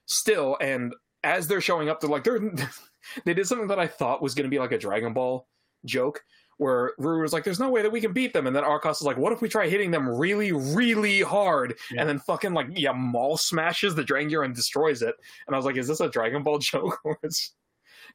still. 0.07 0.57
And 0.61 0.95
as 1.25 1.49
they're 1.49 1.61
showing 1.61 1.89
up, 1.89 2.01
they're 2.01 2.11
like, 2.11 2.25
they're, 2.25 2.41
they 3.25 3.35
did 3.35 3.47
something 3.47 3.69
that 3.69 3.79
I 3.79 3.87
thought 3.87 4.23
was 4.23 4.35
going 4.35 4.45
to 4.45 4.51
be 4.51 4.59
like 4.59 4.73
a 4.73 4.79
Dragon 4.79 5.13
Ball 5.13 5.47
joke, 5.85 6.23
where 6.59 6.93
Ruru 6.99 7.23
was 7.23 7.33
like, 7.33 7.45
there's 7.45 7.61
no 7.61 7.69
way 7.69 7.83
that 7.83 7.93
we 7.93 8.01
can 8.01 8.13
beat 8.13 8.33
them. 8.33 8.47
And 8.47 8.57
then 8.57 8.65
Arkoff 8.65 8.93
is 8.93 9.03
like, 9.03 9.19
what 9.19 9.33
if 9.33 9.43
we 9.43 9.49
try 9.49 9.69
hitting 9.69 9.91
them 9.91 10.09
really, 10.09 10.53
really 10.53 11.21
hard? 11.21 11.75
Yeah. 11.91 12.01
And 12.01 12.09
then 12.09 12.19
fucking 12.19 12.55
like, 12.55 12.69
yeah, 12.75 12.93
Maul 12.93 13.37
smashes 13.37 13.95
the 13.95 14.05
Drengir 14.05 14.45
and 14.45 14.55
destroys 14.55 15.03
it. 15.03 15.15
And 15.47 15.55
I 15.55 15.59
was 15.59 15.67
like, 15.67 15.77
is 15.77 15.89
this 15.89 16.01
a 16.01 16.09
Dragon 16.09 16.43
Ball 16.43 16.59
joke? 16.61 16.99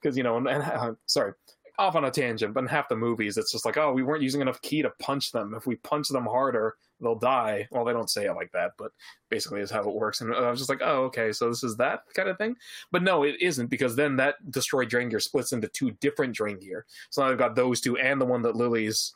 Because, 0.01 0.17
you 0.17 0.23
know, 0.23 0.37
and, 0.37 0.47
and 0.47 0.63
uh, 0.63 0.93
sorry, 1.05 1.33
off 1.77 1.95
on 1.95 2.05
a 2.05 2.12
tangent, 2.12 2.53
but 2.53 2.62
in 2.62 2.67
half 2.67 2.89
the 2.89 2.95
movies, 2.95 3.38
it's 3.38 3.51
just 3.51 3.65
like, 3.65 3.77
oh, 3.77 3.93
we 3.93 4.03
weren't 4.03 4.23
using 4.23 4.41
enough 4.41 4.62
key 4.62 4.81
to 4.81 4.91
punch 4.99 5.31
them. 5.31 5.53
If 5.55 5.65
we 5.65 5.75
punch 5.77 6.10
them 6.10 6.25
harder, 6.25 6.75
they'll 6.99 7.15
die. 7.15 7.67
Well, 7.71 7.86
they 7.86 7.93
don't 7.93 8.10
say 8.10 8.25
it 8.25 8.34
like 8.34 8.51
that, 8.51 8.71
but 8.77 8.91
basically 9.29 9.62
is 9.62 9.71
how 9.71 9.81
it 9.81 9.93
works. 9.93 10.21
And 10.21 10.34
I 10.34 10.49
was 10.49 10.60
just 10.60 10.69
like, 10.69 10.81
oh, 10.84 11.03
okay, 11.05 11.31
so 11.31 11.49
this 11.49 11.63
is 11.63 11.77
that 11.77 12.03
kind 12.13 12.29
of 12.29 12.38
thing. 12.38 12.55
But 12.91 13.03
no, 13.03 13.23
it 13.23 13.41
isn't 13.41 13.67
because 13.67 13.95
then 13.95 14.15
that 14.17 14.51
destroyed 14.51 14.89
Drengir 14.89 15.21
splits 15.21 15.53
into 15.53 15.67
two 15.67 15.91
different 15.99 16.36
Drengir. 16.36 16.84
So 17.10 17.23
now 17.23 17.31
I've 17.31 17.38
got 17.38 17.55
those 17.55 17.81
two 17.81 17.97
and 17.97 18.19
the 18.19 18.25
one 18.25 18.41
that 18.43 18.55
Lily's, 18.55 19.13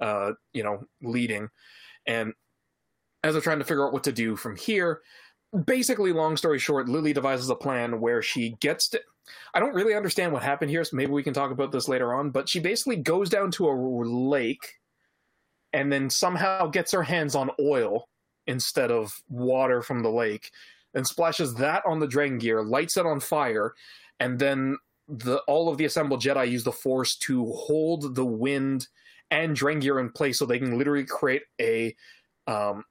uh, 0.00 0.32
you 0.52 0.62
know, 0.62 0.86
leading. 1.02 1.48
And 2.06 2.32
as 3.22 3.34
they're 3.34 3.42
trying 3.42 3.58
to 3.58 3.64
figure 3.64 3.86
out 3.86 3.92
what 3.92 4.04
to 4.04 4.12
do 4.12 4.36
from 4.36 4.56
here, 4.56 5.00
basically, 5.66 6.12
long 6.12 6.36
story 6.36 6.58
short, 6.58 6.88
Lily 6.88 7.12
devises 7.12 7.48
a 7.50 7.54
plan 7.54 8.00
where 8.00 8.22
she 8.22 8.56
gets 8.60 8.88
to. 8.88 9.00
I 9.54 9.60
don't 9.60 9.74
really 9.74 9.94
understand 9.94 10.32
what 10.32 10.42
happened 10.42 10.70
here, 10.70 10.84
so 10.84 10.96
maybe 10.96 11.12
we 11.12 11.22
can 11.22 11.34
talk 11.34 11.50
about 11.50 11.72
this 11.72 11.88
later 11.88 12.14
on. 12.14 12.30
But 12.30 12.48
she 12.48 12.60
basically 12.60 12.96
goes 12.96 13.28
down 13.30 13.50
to 13.52 13.68
a 13.68 13.74
lake 13.74 14.74
and 15.72 15.92
then 15.92 16.08
somehow 16.10 16.68
gets 16.68 16.92
her 16.92 17.02
hands 17.02 17.34
on 17.34 17.50
oil 17.60 18.08
instead 18.46 18.90
of 18.90 19.22
water 19.28 19.82
from 19.82 20.02
the 20.02 20.10
lake 20.10 20.50
and 20.94 21.06
splashes 21.06 21.54
that 21.54 21.82
on 21.86 21.98
the 21.98 22.06
Drengir, 22.06 22.66
lights 22.68 22.96
it 22.96 23.06
on 23.06 23.20
fire, 23.20 23.74
and 24.20 24.38
then 24.38 24.78
the 25.08 25.38
all 25.48 25.68
of 25.68 25.76
the 25.76 25.84
assembled 25.84 26.22
Jedi 26.22 26.50
use 26.50 26.64
the 26.64 26.72
Force 26.72 27.16
to 27.16 27.52
hold 27.52 28.14
the 28.14 28.24
wind 28.24 28.88
and 29.30 29.56
Drengir 29.56 30.00
in 30.00 30.10
place 30.10 30.38
so 30.38 30.46
they 30.46 30.58
can 30.58 30.78
literally 30.78 31.04
create 31.04 31.42
a 31.60 31.94
um, 32.46 32.84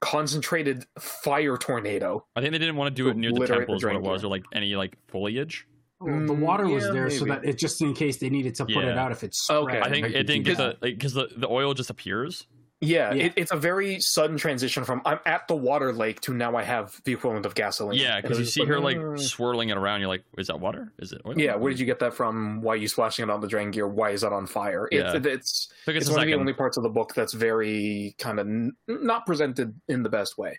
concentrated 0.00 0.86
fire 0.98 1.56
tornado. 1.56 2.26
I 2.36 2.40
think 2.40 2.52
they 2.52 2.58
didn't 2.58 2.76
want 2.76 2.94
to 2.94 3.02
do 3.02 3.08
it 3.08 3.16
near 3.16 3.30
the 3.30 3.36
Obliterate 3.36 3.60
the 3.60 3.66
temples 3.66 3.84
what 3.84 3.94
it 3.96 4.02
was, 4.02 4.24
or 4.24 4.28
like 4.28 4.44
any 4.52 4.76
like 4.76 4.96
foliage. 5.08 5.66
Well, 6.00 6.26
the 6.26 6.34
Mm, 6.34 6.38
water 6.38 6.68
was 6.68 6.84
yeah, 6.84 6.92
there 6.92 7.10
so 7.10 7.24
that 7.24 7.44
it 7.44 7.58
just 7.58 7.80
in 7.80 7.94
case 7.94 8.18
they 8.18 8.28
needed 8.28 8.54
to 8.56 8.66
put 8.66 8.84
it 8.84 8.98
out 8.98 9.12
if 9.12 9.24
it's 9.24 9.48
Okay. 9.50 9.80
I 9.80 9.88
think 9.88 10.06
it 10.06 10.24
didn't 10.24 10.44
get 10.44 10.58
the 10.58 10.76
because 10.80 11.14
the, 11.14 11.28
the 11.36 11.48
oil 11.48 11.74
just 11.74 11.90
appears. 11.90 12.46
Yeah, 12.80 13.14
Yeah. 13.14 13.24
It, 13.26 13.32
it's 13.36 13.52
a 13.52 13.56
very 13.56 14.00
sudden 14.00 14.36
transition 14.36 14.84
from 14.84 15.00
I'm 15.06 15.18
at 15.24 15.48
the 15.48 15.56
water 15.56 15.94
lake 15.94 16.20
to 16.22 16.34
now 16.34 16.56
I 16.56 16.62
have 16.62 17.00
the 17.04 17.12
equivalent 17.14 17.46
of 17.46 17.54
gasoline. 17.54 17.98
Yeah, 17.98 18.20
because 18.20 18.38
you 18.38 18.44
see 18.44 18.60
just 18.60 18.68
her 18.68 18.78
like 18.78 18.98
"Mm." 18.98 19.18
swirling 19.18 19.70
it 19.70 19.78
around. 19.78 20.00
You're 20.00 20.08
like, 20.08 20.24
is 20.36 20.48
that 20.48 20.60
water? 20.60 20.92
Is 20.98 21.12
it 21.12 21.22
oil? 21.24 21.38
Yeah, 21.38 21.54
where 21.54 21.70
did 21.70 21.80
you 21.80 21.86
get 21.86 21.98
that 22.00 22.12
from? 22.12 22.60
Why 22.60 22.74
are 22.74 22.76
you 22.76 22.88
splashing 22.88 23.22
it 23.22 23.30
on 23.30 23.40
the 23.40 23.46
Drengir? 23.46 23.88
Why 23.90 24.10
is 24.10 24.20
that 24.20 24.32
on 24.32 24.46
fire? 24.46 24.88
It's 24.92 25.14
Yeah. 25.14 25.32
it's 25.32 25.68
Took 25.86 25.96
us 25.96 26.02
it's 26.02 26.10
a 26.10 26.12
one 26.12 26.20
of 26.20 26.26
the 26.26 26.34
only 26.34 26.52
parts 26.52 26.76
of 26.76 26.82
the 26.82 26.90
book 26.90 27.14
that's 27.14 27.32
very 27.32 28.14
kind 28.18 28.38
of 28.38 28.46
n- 28.46 28.76
not 28.88 29.24
presented 29.24 29.74
in 29.88 30.02
the 30.02 30.10
best 30.10 30.36
way. 30.36 30.58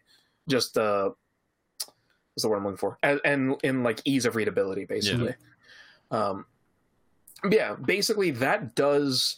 Just 0.50 0.76
uh, 0.76 1.12
what's 2.34 2.42
the 2.42 2.50
word 2.50 2.58
I'm 2.58 2.64
looking 2.64 2.78
for? 2.78 2.98
And, 3.04 3.22
and 3.24 3.56
in 3.64 3.84
like 3.84 4.02
ease 4.06 4.26
of 4.26 4.36
readability, 4.36 4.86
basically. 4.86 5.36
Um, 6.10 6.46
yeah, 7.48 7.76
basically 7.76 8.32
that 8.32 8.74
does 8.74 9.38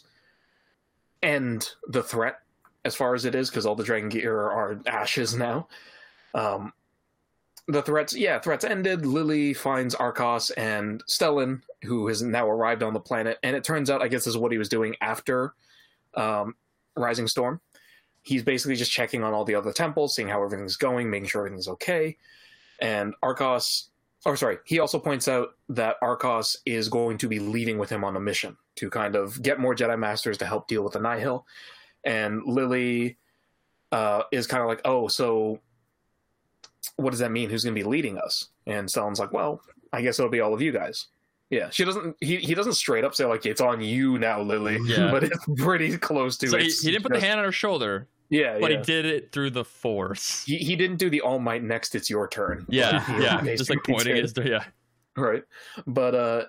end 1.22 1.72
the 1.86 2.02
threat 2.02 2.38
as 2.84 2.94
far 2.94 3.14
as 3.14 3.24
it 3.24 3.34
is 3.34 3.50
because 3.50 3.66
all 3.66 3.74
the 3.74 3.84
Drengir 3.84 4.32
are 4.32 4.80
ashes 4.86 5.34
now. 5.34 5.68
Um, 6.34 6.72
the 7.68 7.82
threats, 7.82 8.16
yeah, 8.16 8.38
threats 8.38 8.64
ended. 8.64 9.06
Lily 9.06 9.54
finds 9.54 9.94
Arkoff 9.94 10.50
and 10.56 11.04
Stellan, 11.06 11.62
who 11.82 12.08
has 12.08 12.22
now 12.22 12.48
arrived 12.48 12.82
on 12.82 12.94
the 12.94 13.00
planet, 13.00 13.38
and 13.42 13.54
it 13.54 13.64
turns 13.64 13.90
out, 13.90 14.02
I 14.02 14.08
guess, 14.08 14.24
this 14.24 14.34
is 14.34 14.38
what 14.38 14.52
he 14.52 14.58
was 14.58 14.68
doing 14.68 14.96
after 15.00 15.54
um, 16.14 16.54
Rising 16.96 17.28
Storm. 17.28 17.60
He's 18.22 18.42
basically 18.42 18.76
just 18.76 18.90
checking 18.92 19.22
on 19.22 19.32
all 19.32 19.44
the 19.44 19.54
other 19.54 19.72
temples, 19.72 20.14
seeing 20.14 20.28
how 20.28 20.42
everything's 20.42 20.76
going, 20.76 21.10
making 21.10 21.28
sure 21.28 21.42
everything's 21.42 21.68
okay. 21.68 22.16
And 22.80 23.14
Arkoff, 23.22 23.84
or 24.26 24.36
sorry, 24.36 24.58
he 24.64 24.78
also 24.78 24.98
points 24.98 25.28
out 25.28 25.50
that 25.68 25.96
Arkoff 26.02 26.56
is 26.66 26.88
going 26.88 27.18
to 27.18 27.28
be 27.28 27.38
leaving 27.38 27.78
with 27.78 27.90
him 27.90 28.04
on 28.04 28.16
a 28.16 28.20
mission 28.20 28.56
to 28.76 28.90
kind 28.90 29.14
of 29.14 29.40
get 29.42 29.60
more 29.60 29.74
Jedi 29.74 29.98
Masters 29.98 30.38
to 30.38 30.46
help 30.46 30.68
deal 30.68 30.82
with 30.82 30.94
the 30.94 31.00
Nihil. 31.00 31.46
And 32.04 32.42
Lily 32.44 33.18
uh, 33.92 34.22
is 34.32 34.46
kind 34.46 34.62
of 34.62 34.68
like, 34.68 34.80
oh, 34.84 35.08
so 35.08 35.60
what 36.96 37.10
does 37.10 37.18
that 37.20 37.30
mean? 37.30 37.50
Who's 37.50 37.64
going 37.64 37.74
to 37.74 37.80
be 37.80 37.88
leading 37.88 38.18
us? 38.18 38.48
And 38.66 38.88
Stellan's 38.88 39.18
like, 39.20 39.32
well, 39.32 39.60
I 39.92 40.02
guess 40.02 40.18
it'll 40.18 40.30
be 40.30 40.40
all 40.40 40.54
of 40.54 40.62
you 40.62 40.72
guys. 40.72 41.06
Yeah, 41.50 41.68
she 41.70 41.84
doesn't. 41.84 42.14
He, 42.20 42.36
he 42.36 42.54
doesn't 42.54 42.74
straight 42.74 43.02
up 43.02 43.12
say 43.14 43.24
like 43.24 43.44
it's 43.44 43.60
on 43.60 43.80
you 43.80 44.18
now, 44.18 44.40
Lily. 44.40 44.78
Yeah. 44.84 45.10
but 45.12 45.24
it's 45.24 45.44
pretty 45.56 45.98
close 45.98 46.36
to 46.38 46.48
So 46.48 46.56
it. 46.56 46.62
he, 46.62 46.70
he 46.70 46.90
didn't 46.92 47.02
put 47.02 47.12
the 47.12 47.20
hand 47.20 47.40
on 47.40 47.44
her 47.44 47.50
shoulder, 47.50 48.06
Yeah, 48.28 48.58
but 48.60 48.70
yeah. 48.70 48.78
he 48.78 48.82
did 48.84 49.04
it 49.04 49.32
through 49.32 49.50
the 49.50 49.64
force. 49.64 50.44
He, 50.44 50.58
he 50.58 50.76
didn't 50.76 50.98
do 50.98 51.10
the 51.10 51.20
all 51.22 51.40
might 51.40 51.64
next. 51.64 51.96
It's 51.96 52.08
your 52.08 52.28
turn. 52.28 52.66
Yeah, 52.70 53.04
yeah, 53.20 53.42
just 53.56 53.68
like 53.68 53.80
pointing 53.84 54.14
did. 54.14 54.22
his. 54.22 54.34
Yeah, 54.44 54.64
right 55.16 55.42
but 55.88 56.14
uh 56.14 56.44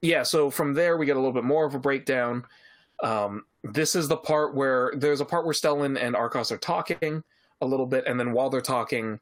yeah 0.00 0.22
so 0.22 0.48
from 0.48 0.72
there 0.72 0.96
we 0.96 1.04
get 1.04 1.16
a 1.16 1.18
little 1.20 1.34
bit 1.34 1.44
more 1.44 1.66
of 1.66 1.74
a 1.74 1.78
breakdown 1.78 2.42
um 3.02 3.44
this 3.64 3.94
is 3.94 4.08
the 4.08 4.16
part 4.16 4.54
where 4.54 4.92
there's 4.96 5.20
a 5.20 5.24
part 5.24 5.44
where 5.44 5.54
stellan 5.54 6.00
and 6.00 6.14
Arkoff 6.14 6.50
are 6.50 6.58
talking 6.58 7.22
a 7.60 7.66
little 7.66 7.86
bit 7.86 8.06
and 8.06 8.18
then 8.18 8.32
while 8.32 8.50
they're 8.50 8.60
talking 8.60 9.18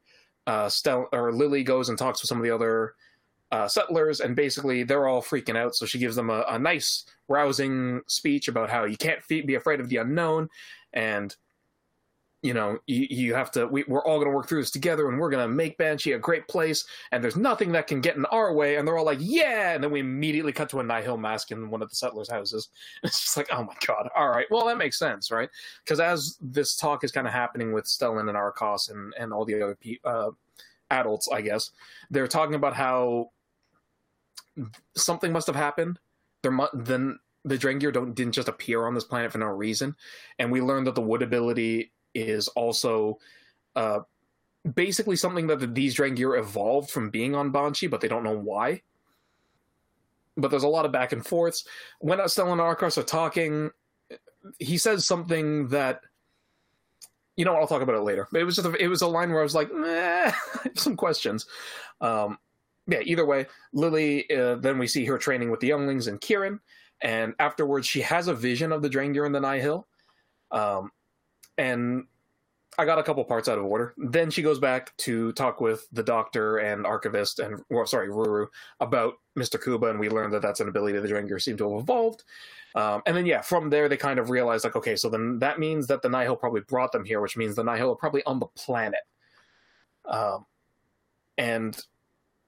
uh 0.47 0.69
Stel- 0.69 1.09
or 1.13 1.33
lily 1.33 1.63
goes 1.63 1.89
and 1.89 1.99
talks 1.99 2.23
with 2.23 2.29
some 2.29 2.39
of 2.39 2.45
the 2.45 2.55
other 2.55 2.95
uh, 3.53 3.69
settlers 3.69 4.21
and 4.21 4.35
basically 4.35 4.83
they're 4.83 5.07
all 5.07 5.23
freaking 5.23 5.57
out 5.57 5.75
so 5.75 5.87
she 5.87 6.01
gives 6.01 6.17
them 6.17 6.31
a, 6.31 6.45
a 6.49 6.59
nice 6.59 7.05
rousing 7.29 8.01
speech 8.09 8.49
about 8.49 8.69
how 8.69 8.85
you 8.85 8.97
can't 8.97 9.23
fe- 9.23 9.41
be 9.41 9.55
afraid 9.55 9.79
of 9.79 9.89
the 9.89 9.99
unknown 9.99 10.49
and 10.95 11.37
you 12.47 12.55
know 12.55 12.79
you, 12.87 13.07
you 13.11 13.35
have 13.35 13.51
to 13.51 13.67
we, 13.67 13.85
we're 13.89 14.05
all 14.05 14.19
going 14.19 14.31
to 14.31 14.35
work 14.35 14.49
through 14.49 14.63
this 14.63 14.71
together 14.71 15.09
and 15.09 15.19
we're 15.19 15.31
going 15.31 15.47
to 15.47 15.53
make 15.53 15.77
Banchii 15.79 16.15
a 16.15 16.19
great 16.19 16.47
place 16.49 16.85
and 17.13 17.23
there's 17.23 17.37
nothing 17.37 17.73
that 17.73 17.87
can 17.87 18.01
get 18.01 18.17
in 18.17 18.25
our 18.27 18.53
way 18.55 18.77
and 18.77 18.87
they're 18.87 18.97
all 18.97 19.05
like 19.05 19.19
yeah! 19.21 19.73
And 19.73 19.83
then 19.83 19.91
we 19.91 20.01
immediately 20.01 20.53
cut 20.53 20.69
to 20.71 20.81
a 20.81 20.85
nihil 20.85 21.17
mask 21.17 21.51
in 21.51 21.71
one 21.71 21.83
of 21.83 21.91
the 21.91 21.97
settlers 21.97 22.31
houses. 22.31 22.69
It's 23.03 23.21
just 23.21 23.37
like 23.37 23.49
oh 23.53 23.65
my 23.65 23.75
god 23.87 24.09
all 24.17 24.29
right. 24.29 24.47
Well 24.51 24.67
that 24.67 24.79
makes 24.79 24.99
sense 24.99 25.31
right? 25.31 25.51
Because 25.85 26.01
as 26.01 26.39
this 26.41 26.77
talk 26.77 27.05
is 27.05 27.13
kind 27.13 27.27
of 27.27 27.33
happening 27.33 27.73
with 27.73 27.85
stellan 27.87 28.29
and 28.29 28.39
Arkoff 28.39 28.91
and, 28.91 29.13
and 29.19 29.33
all 29.33 29.45
the 29.45 29.61
other 29.63 29.77
pe- 29.77 29.99
uh, 30.05 30.31
adults 30.93 31.29
i 31.33 31.41
guess 31.41 31.73
they're 32.13 32.29
talking 32.29 32.55
about 32.55 32.73
how 32.73 33.29
something 34.95 35.33
must 35.33 35.47
have 35.47 35.57
happened. 35.57 35.99
There 36.43 36.53
mu- 36.53 36.67
then 36.75 37.19
the 37.45 37.59
Drengir 37.59 37.93
don't 37.93 38.15
didn't 38.15 38.35
just 38.35 38.49
appear 38.49 38.87
on 38.87 38.95
this 38.95 39.05
planet 39.05 39.33
for 39.33 39.39
no 39.39 39.47
reason, 39.47 39.97
and 40.39 40.51
we 40.51 40.61
learned 40.61 40.87
that 40.87 40.95
the 40.95 41.03
wood 41.03 41.23
ability 41.23 41.93
is 42.17 42.49
also 42.49 43.19
uh, 43.75 44.01
basically 44.75 45.17
something 45.17 45.47
that 45.49 45.61
the, 45.61 45.67
these 45.67 45.97
Drengir 45.97 46.39
evolved 46.39 46.91
from 46.91 47.11
being 47.11 47.35
on 47.35 47.53
Banchii, 47.53 47.91
but 47.91 48.01
they 48.01 48.09
don't 48.09 48.25
know 48.25 48.37
why. 48.37 48.83
But 50.37 50.51
there's 50.51 50.65
a 50.65 50.69
lot 50.69 50.85
of 50.85 50.93
back 50.93 51.13
and 51.13 51.25
forths. 51.25 51.65
When 52.01 52.19
Stellan 52.19 52.53
and 52.53 52.61
Arkoff 52.61 52.99
are 52.99 53.03
talking, 53.03 53.71
he 54.59 54.77
says 54.77 55.07
something 55.07 55.69
that 55.69 56.01
you 57.37 57.45
know 57.45 57.55
I'll 57.55 57.67
talk 57.67 57.83
about 57.83 57.97
it 57.97 58.03
later. 58.03 58.29
But 58.31 58.41
it 58.41 58.45
was 58.45 58.57
just 58.57 58.67
a, 58.67 58.73
it 58.75 58.89
was 58.89 59.03
a 59.03 59.07
line 59.07 59.31
where 59.31 59.41
I 59.41 59.43
was 59.43 59.55
like, 59.55 59.71
some 60.75 60.97
questions. 60.97 61.47
Um, 62.01 62.39
yeah, 62.87 63.01
either 63.03 63.25
way, 63.25 63.47
Lily. 63.73 64.31
Uh, 64.31 64.57
then 64.57 64.79
we 64.79 64.87
see 64.87 65.05
her 65.07 65.19
training 65.19 65.51
with 65.51 65.61
the 65.61 65.69
younglings 65.69 66.07
and 66.07 66.21
Keerin, 66.21 66.61
and 67.01 67.35
afterwards 67.39 67.87
she 67.87 68.03
has 68.03 68.29
a 68.29 68.35
vision 68.35 68.73
of 68.73 68.83
the 68.83 68.91
Drengir 68.91 69.25
in 69.25 69.33
the 69.33 69.41
Nihil. 69.41 69.87
Um, 70.51 70.91
and 71.59 72.05
I 72.79 72.85
got 72.85 72.99
a 72.99 73.03
couple 73.03 73.25
parts 73.25 73.49
out 73.49 73.59
of 73.59 73.65
order. 73.65 73.95
Then 73.97 74.31
she 74.31 74.43
goes 74.43 74.59
back 74.59 74.95
to 74.99 75.33
talk 75.33 75.61
with 75.61 75.87
the 75.93 76.03
doctor 76.03 76.59
and 76.59 76.87
archivist 76.87 77.39
and 77.39 77.61
well, 77.71 77.87
sorry, 77.87 78.09
Ruru 78.09 78.49
about 78.81 79.15
Mr. 79.39 79.63
Kuba, 79.63 79.87
and 79.87 79.99
we 79.99 80.11
learned 80.11 80.35
that 80.35 80.43
that's 80.43 80.61
an 80.61 80.69
ability 80.69 80.99
the 80.99 81.09
Drengir 81.09 81.41
seem 81.41 81.57
to 81.57 81.71
have 81.71 81.83
evolved. 81.83 82.25
Um, 82.75 83.03
and 83.07 83.17
then 83.17 83.25
yeah, 83.25 83.41
from 83.41 83.71
there 83.71 83.89
they 83.89 83.97
kind 83.97 84.19
of 84.19 84.29
realize 84.29 84.65
like, 84.65 84.77
okay, 84.77 84.97
so 84.97 85.09
then 85.09 85.39
that 85.39 85.59
means 85.59 85.87
that 85.87 86.03
the 86.03 86.11
Nihil 86.11 86.37
probably 86.37 86.61
brought 86.61 86.93
them 86.93 87.05
here, 87.05 87.21
which 87.23 87.37
means 87.37 87.57
the 87.57 87.65
Nihil 87.65 87.93
are 87.93 87.97
probably 87.97 88.23
on 88.25 88.39
the 88.39 88.47
planet. 88.47 89.01
Um, 90.05 90.45
and 91.39 91.81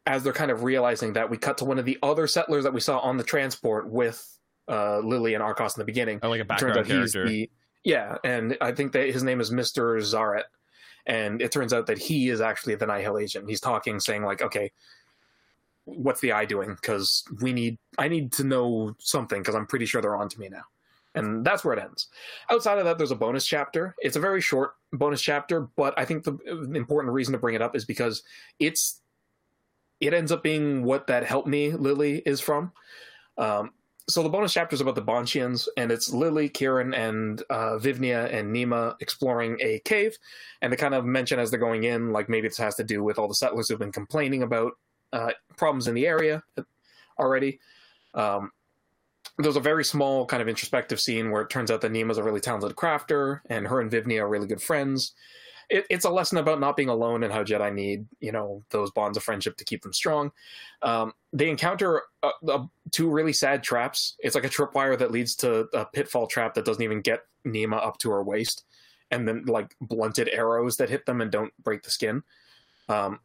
as 0.07 0.23
they're 0.23 0.35
kind 0.35 0.51
of 0.51 0.63
realizing 0.63 1.15
that, 1.15 1.31
we 1.31 1.39
cut 1.39 1.59
to 1.59 1.65
one 1.65 1.79
of 1.79 1.87
the 1.87 1.99
other 2.03 2.27
settlers 2.27 2.65
that 2.65 2.75
we 2.75 2.81
saw 2.81 2.99
on 2.99 3.17
the 3.17 3.25
transport 3.25 3.89
with 3.89 4.39
uh, 4.69 4.99
Lily 4.99 5.33
and 5.35 5.43
Arkoff 5.43 5.77
in 5.77 5.81
the 5.81 5.85
beginning. 5.85 6.21
like 6.23 6.41
a 6.41 6.45
background 6.45 6.77
out 6.77 6.87
he's 6.87 7.13
character. 7.13 7.27
the 7.27 7.51
yeah, 7.89 8.19
and 8.23 8.55
I 8.61 8.73
think 8.73 8.93
that 8.93 9.09
his 9.09 9.23
name 9.23 9.41
is 9.41 9.51
Mister 9.51 9.97
Zaret, 9.97 10.45
and 11.07 11.41
it 11.41 11.51
turns 11.51 11.73
out 11.73 11.87
that 11.87 11.97
he 11.97 12.29
is 12.29 12.43
actually 12.43 12.75
the 12.75 12.87
Nihil 12.87 13.17
agent. 13.17 13.49
He's 13.49 13.63
talking, 13.63 13.99
saying 13.99 14.25
like, 14.25 14.43
okay, 14.43 14.71
what's 15.87 16.21
the 16.21 16.33
eye 16.33 16.45
doing? 16.45 16.75
Because 16.75 17.25
we 17.41 17.55
need, 17.55 17.79
I 17.97 18.09
need 18.09 18.31
to 18.33 18.45
know 18.45 18.95
something 18.99 19.41
because 19.41 19.55
I'm 19.55 19.67
pretty 19.67 19.87
sure 19.87 20.03
they're 20.03 20.17
on 20.17 20.29
to 20.29 20.39
me 20.39 20.51
now. 20.51 20.65
And 21.15 21.47
that's 21.47 21.65
where 21.65 21.73
it 21.73 21.83
ends. 21.83 22.09
Outside 22.51 22.79
of 22.79 22.85
that, 22.85 22.99
there's 22.99 23.11
a 23.11 23.17
bonus 23.17 23.47
chapter. 23.47 23.95
It's 24.01 24.17
a 24.17 24.21
very 24.21 24.43
short 24.43 24.73
bonus 24.93 25.23
chapter, 25.23 25.69
but 25.75 25.95
I 25.97 26.05
think 26.05 26.25
the 26.25 26.37
important 26.75 27.15
reason 27.15 27.33
to 27.33 27.39
bring 27.39 27.55
it 27.55 27.63
up 27.63 27.75
is 27.75 27.87
because 27.87 28.23
it's 28.61 29.01
it 30.01 30.13
ends 30.13 30.31
up 30.31 30.43
being 30.43 30.85
what 30.85 31.07
that 31.07 31.25
help 31.25 31.47
me 31.47 31.73
Lily 31.73 32.23
is 32.27 32.39
from. 32.39 32.71
Um, 33.39 33.73
so 34.09 34.23
the 34.23 34.29
bonus 34.29 34.55
chapter 34.55 34.75
is 34.75 34.81
about 34.81 34.95
the 34.95 35.03
Banshians, 35.03 35.69
and 35.77 35.93
it's 35.93 36.13
Lily, 36.13 36.49
Keerin, 36.49 36.95
and 36.97 37.43
uh, 37.51 37.77
Vivnia 37.79 38.33
and 38.33 38.55
Nima 38.55 38.95
exploring 39.01 39.59
a 39.61 39.81
cave, 39.81 40.17
and 40.63 40.73
they 40.73 40.77
kind 40.77 40.95
of 40.95 41.05
mention 41.05 41.39
as 41.39 41.51
they're 41.51 41.61
going 41.61 41.85
in, 41.85 42.11
like 42.11 42.29
maybe 42.29 42.49
this 42.49 42.57
has 42.57 42.75
to 42.77 42.85
do 42.85 43.05
with 43.05 43.19
all 43.19 43.29
the 43.29 43.35
settlers 43.35 43.69
who've 43.69 43.79
been 43.79 43.93
complaining 43.93 44.43
about 44.43 44.73
uh, 45.13 45.31
problems 45.57 45.89
in 45.89 45.95
the 45.95 46.07
area 46.07 46.43
already. 47.19 47.61
Um, 48.15 48.51
there's 49.37 49.57
a 49.57 49.61
very 49.61 49.85
small 49.85 50.25
kind 50.25 50.41
of 50.41 50.49
introspective 50.49 51.01
scene 51.01 51.31
where 51.31 51.43
it 51.43 51.51
turns 51.51 51.71
out 51.71 51.83
that 51.83 51.93
Nima's 51.93 52.19
a 52.19 52.23
really 52.23 52.41
talented 52.41 52.77
crafter, 52.77 53.41
and 53.51 53.69
her 53.69 53.81
and 53.81 53.91
Vivnia 53.91 54.23
are 54.23 54.29
really 54.29 54.47
good 54.47 54.63
friends. 54.63 55.13
It, 55.71 55.85
it's 55.91 56.05
a 56.05 56.11
lesson 56.11 56.39
about 56.39 56.61
not 56.61 56.77
being 56.77 56.89
alone 56.89 57.23
and 57.23 57.33
how 57.33 57.45
Jedi 57.45 57.73
need, 57.75 58.07
you 58.21 58.33
know, 58.33 58.63
those 58.71 58.91
bonds 58.91 59.17
of 59.19 59.23
friendship 59.23 59.57
to 59.59 59.65
keep 59.65 59.83
them 59.83 59.93
strong. 59.93 60.33
Um, 60.83 61.13
they 61.33 61.51
encounter 61.51 62.03
uh 62.23 62.31
uh 62.49 62.65
two 62.91 63.11
really 63.11 63.33
sad 63.35 63.63
traps. 63.63 64.17
It's 64.21 64.35
like 64.35 64.45
a 64.45 64.49
tripwire 64.49 64.99
that 64.99 65.11
leads 65.11 65.35
to 65.37 65.69
a 65.75 65.85
pitfall 65.85 66.27
trap 66.27 66.55
that 66.55 66.65
doesn't 66.65 66.83
even 66.83 67.01
get 67.03 67.21
Nima 67.47 67.85
up 67.85 67.99
to 67.99 68.11
her 68.11 68.23
waist, 68.23 68.65
and 69.11 69.29
then 69.29 69.45
like 69.47 69.75
blunted 69.81 70.29
arrows 70.33 70.77
that 70.79 70.89
hit 70.89 71.05
them 71.07 71.21
and 71.21 71.31
don't 71.31 71.53
break 71.63 71.83
the 71.83 71.91
skin. 71.91 72.23
Um, 72.89 73.21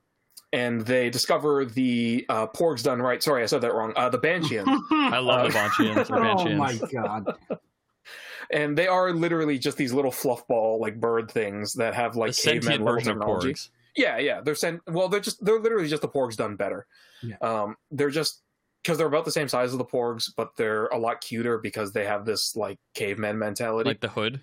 and 0.51 0.81
they 0.81 1.09
discover 1.09 1.65
the 1.65 2.25
uh, 2.29 2.47
Porgs 2.47 2.83
done 2.83 3.01
right. 3.01 3.23
Sorry, 3.23 3.41
I 3.41 3.47
said 3.47 3.61
that 3.61 3.73
wrong. 3.73 3.93
Uh, 3.95 4.09
the 4.09 4.19
Bansheans. 4.19 4.67
I 4.91 5.17
love 5.17 5.51
the 5.51 5.57
Uh, 5.57 5.69
Bansheans 5.69 6.09
or 6.11 6.23
oh 6.23 6.55
my 6.55 6.75
god! 6.91 7.37
And 8.51 8.77
they 8.77 8.87
are 8.87 9.13
literally 9.13 9.57
just 9.57 9.77
these 9.77 9.93
little 9.93 10.11
fluffball 10.11 10.79
like 10.79 10.99
bird 10.99 11.29
things 11.31 11.73
that 11.73 11.93
have 11.93 12.15
like 12.15 12.35
caveman 12.35 12.83
level 12.83 13.01
technology. 13.01 13.53
porgs. 13.53 13.69
Yeah, 13.95 14.17
yeah, 14.17 14.41
they're 14.41 14.55
sent. 14.55 14.81
Well, 14.87 15.07
they're 15.07 15.19
just 15.19 15.43
they're 15.43 15.59
literally 15.59 15.87
just 15.87 16.01
the 16.01 16.07
porgs 16.07 16.35
done 16.35 16.55
better. 16.55 16.87
Yeah. 17.21 17.37
Um, 17.41 17.75
they're 17.91 18.09
just 18.09 18.41
because 18.83 18.97
they're 18.97 19.07
about 19.07 19.25
the 19.25 19.31
same 19.31 19.47
size 19.47 19.71
as 19.71 19.77
the 19.77 19.85
porgs, 19.85 20.31
but 20.35 20.55
they're 20.57 20.87
a 20.87 20.97
lot 20.97 21.21
cuter 21.21 21.57
because 21.57 21.93
they 21.93 22.05
have 22.05 22.25
this 22.25 22.55
like 22.55 22.79
caveman 22.95 23.37
mentality. 23.39 23.89
Like 23.89 24.01
the 24.01 24.09
hood. 24.09 24.41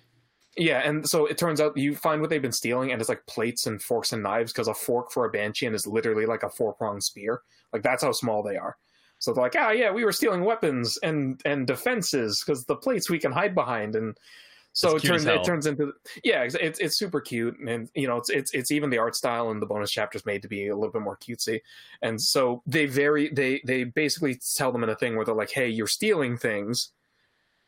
yeah, 0.57 0.79
and 0.79 1.07
so 1.07 1.25
it 1.25 1.37
turns 1.37 1.61
out 1.61 1.77
you 1.77 1.95
find 1.95 2.21
what 2.21 2.29
they've 2.29 2.41
been 2.41 2.51
stealing, 2.51 2.91
and 2.91 3.01
it's 3.01 3.09
like 3.09 3.25
plates 3.27 3.67
and 3.67 3.81
forks 3.81 4.13
and 4.13 4.23
knives 4.23 4.51
because 4.51 4.67
a 4.67 4.73
fork 4.73 5.11
for 5.11 5.25
a 5.25 5.31
banshean 5.31 5.73
is 5.73 5.85
literally 5.85 6.25
like 6.25 6.43
a 6.43 6.49
four 6.49 6.73
pronged 6.73 7.03
spear. 7.03 7.41
Like 7.73 7.83
that's 7.83 8.03
how 8.03 8.13
small 8.13 8.43
they 8.43 8.55
are. 8.55 8.77
So 9.21 9.31
they're 9.31 9.43
like, 9.43 9.55
ah, 9.55 9.69
yeah, 9.69 9.91
we 9.91 10.03
were 10.03 10.11
stealing 10.11 10.43
weapons 10.43 10.97
and 11.03 11.39
and 11.45 11.67
defenses 11.67 12.43
because 12.43 12.65
the 12.65 12.75
plates 12.75 13.07
we 13.07 13.19
can 13.19 13.31
hide 13.31 13.53
behind, 13.53 13.95
and 13.95 14.17
so 14.73 14.95
it 14.95 15.03
turns 15.03 15.25
it 15.25 15.43
turns 15.43 15.67
into 15.67 15.93
yeah, 16.23 16.41
it's, 16.41 16.55
it's 16.55 16.79
it's 16.79 16.97
super 16.97 17.21
cute, 17.21 17.59
and 17.59 17.87
you 17.93 18.07
know 18.07 18.17
it's 18.17 18.31
it's 18.31 18.51
it's 18.55 18.71
even 18.71 18.89
the 18.89 18.97
art 18.97 19.15
style 19.15 19.51
and 19.51 19.61
the 19.61 19.67
bonus 19.67 19.91
chapters 19.91 20.25
made 20.25 20.41
to 20.41 20.47
be 20.47 20.69
a 20.69 20.75
little 20.75 20.91
bit 20.91 21.03
more 21.03 21.17
cutesy, 21.17 21.61
and 22.01 22.19
so 22.19 22.63
they 22.65 22.87
very 22.87 23.29
they 23.29 23.61
they 23.63 23.83
basically 23.83 24.39
tell 24.57 24.71
them 24.71 24.83
in 24.83 24.89
a 24.89 24.95
thing 24.95 25.15
where 25.15 25.23
they're 25.23 25.35
like, 25.35 25.51
hey, 25.51 25.69
you're 25.69 25.85
stealing 25.85 26.35
things. 26.35 26.91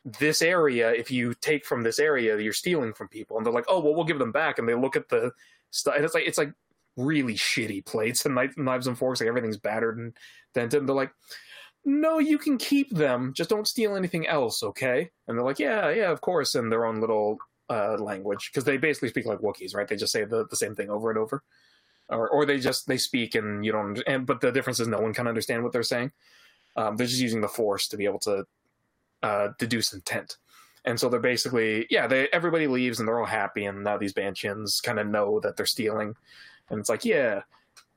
This 0.04 0.42
area, 0.42 0.90
if 0.90 1.08
you 1.12 1.34
take 1.34 1.64
from 1.64 1.82
this 1.82 2.00
area, 2.00 2.36
you're 2.40 2.52
stealing 2.52 2.94
from 2.94 3.06
people, 3.06 3.36
and 3.36 3.46
they're 3.46 3.52
like, 3.52 3.66
oh 3.68 3.78
well, 3.78 3.94
we'll 3.94 4.02
give 4.02 4.18
them 4.18 4.32
back, 4.32 4.58
and 4.58 4.68
they 4.68 4.74
look 4.74 4.96
at 4.96 5.08
the 5.08 5.30
stuff, 5.70 5.94
and 5.94 6.04
it's 6.04 6.14
like 6.14 6.26
it's 6.26 6.38
like 6.38 6.52
really 6.96 7.34
shitty 7.34 7.84
plates 7.86 8.26
and 8.26 8.34
knives 8.56 8.88
and 8.88 8.98
forks, 8.98 9.20
like 9.20 9.28
everything's 9.28 9.56
battered 9.56 9.98
and 9.98 10.14
dented, 10.52 10.80
and 10.80 10.88
they're 10.88 10.96
like. 10.96 11.12
No, 11.84 12.18
you 12.18 12.38
can 12.38 12.56
keep 12.56 12.90
them. 12.90 13.32
Just 13.34 13.50
don't 13.50 13.68
steal 13.68 13.94
anything 13.94 14.26
else, 14.26 14.62
okay? 14.62 15.10
And 15.28 15.36
they're 15.36 15.44
like, 15.44 15.58
yeah, 15.58 15.90
yeah, 15.90 16.10
of 16.10 16.20
course, 16.20 16.54
in 16.54 16.70
their 16.70 16.86
own 16.86 17.00
little 17.00 17.38
uh, 17.68 17.96
language 17.98 18.50
because 18.50 18.64
they 18.64 18.76
basically 18.76 19.10
speak 19.10 19.26
like 19.26 19.40
Wookiees, 19.40 19.74
right? 19.74 19.86
They 19.86 19.96
just 19.96 20.12
say 20.12 20.24
the, 20.24 20.46
the 20.48 20.56
same 20.56 20.74
thing 20.74 20.90
over 20.90 21.10
and 21.10 21.18
over, 21.18 21.42
or 22.08 22.28
or 22.28 22.46
they 22.46 22.58
just 22.58 22.86
they 22.86 22.96
speak 22.96 23.34
and 23.34 23.64
you 23.64 23.72
don't. 23.72 24.02
And 24.06 24.26
but 24.26 24.40
the 24.40 24.52
difference 24.52 24.80
is 24.80 24.88
no 24.88 25.00
one 25.00 25.14
can 25.14 25.26
understand 25.26 25.62
what 25.62 25.72
they're 25.72 25.82
saying. 25.82 26.12
Um, 26.76 26.96
they're 26.96 27.06
just 27.06 27.20
using 27.20 27.40
the 27.40 27.48
force 27.48 27.88
to 27.88 27.96
be 27.96 28.04
able 28.04 28.18
to 28.20 28.46
uh, 29.22 29.48
deduce 29.58 29.92
intent. 29.92 30.38
And 30.84 30.98
so 30.98 31.08
they're 31.08 31.20
basically 31.20 31.86
yeah, 31.90 32.06
they 32.06 32.28
everybody 32.32 32.66
leaves 32.66 32.98
and 32.98 33.08
they're 33.08 33.20
all 33.20 33.26
happy, 33.26 33.64
and 33.66 33.84
now 33.84 33.98
these 33.98 34.14
Banchins 34.14 34.82
kind 34.82 34.98
of 34.98 35.06
know 35.06 35.40
that 35.40 35.56
they're 35.56 35.66
stealing, 35.66 36.14
and 36.70 36.80
it's 36.80 36.88
like 36.88 37.04
yeah. 37.04 37.42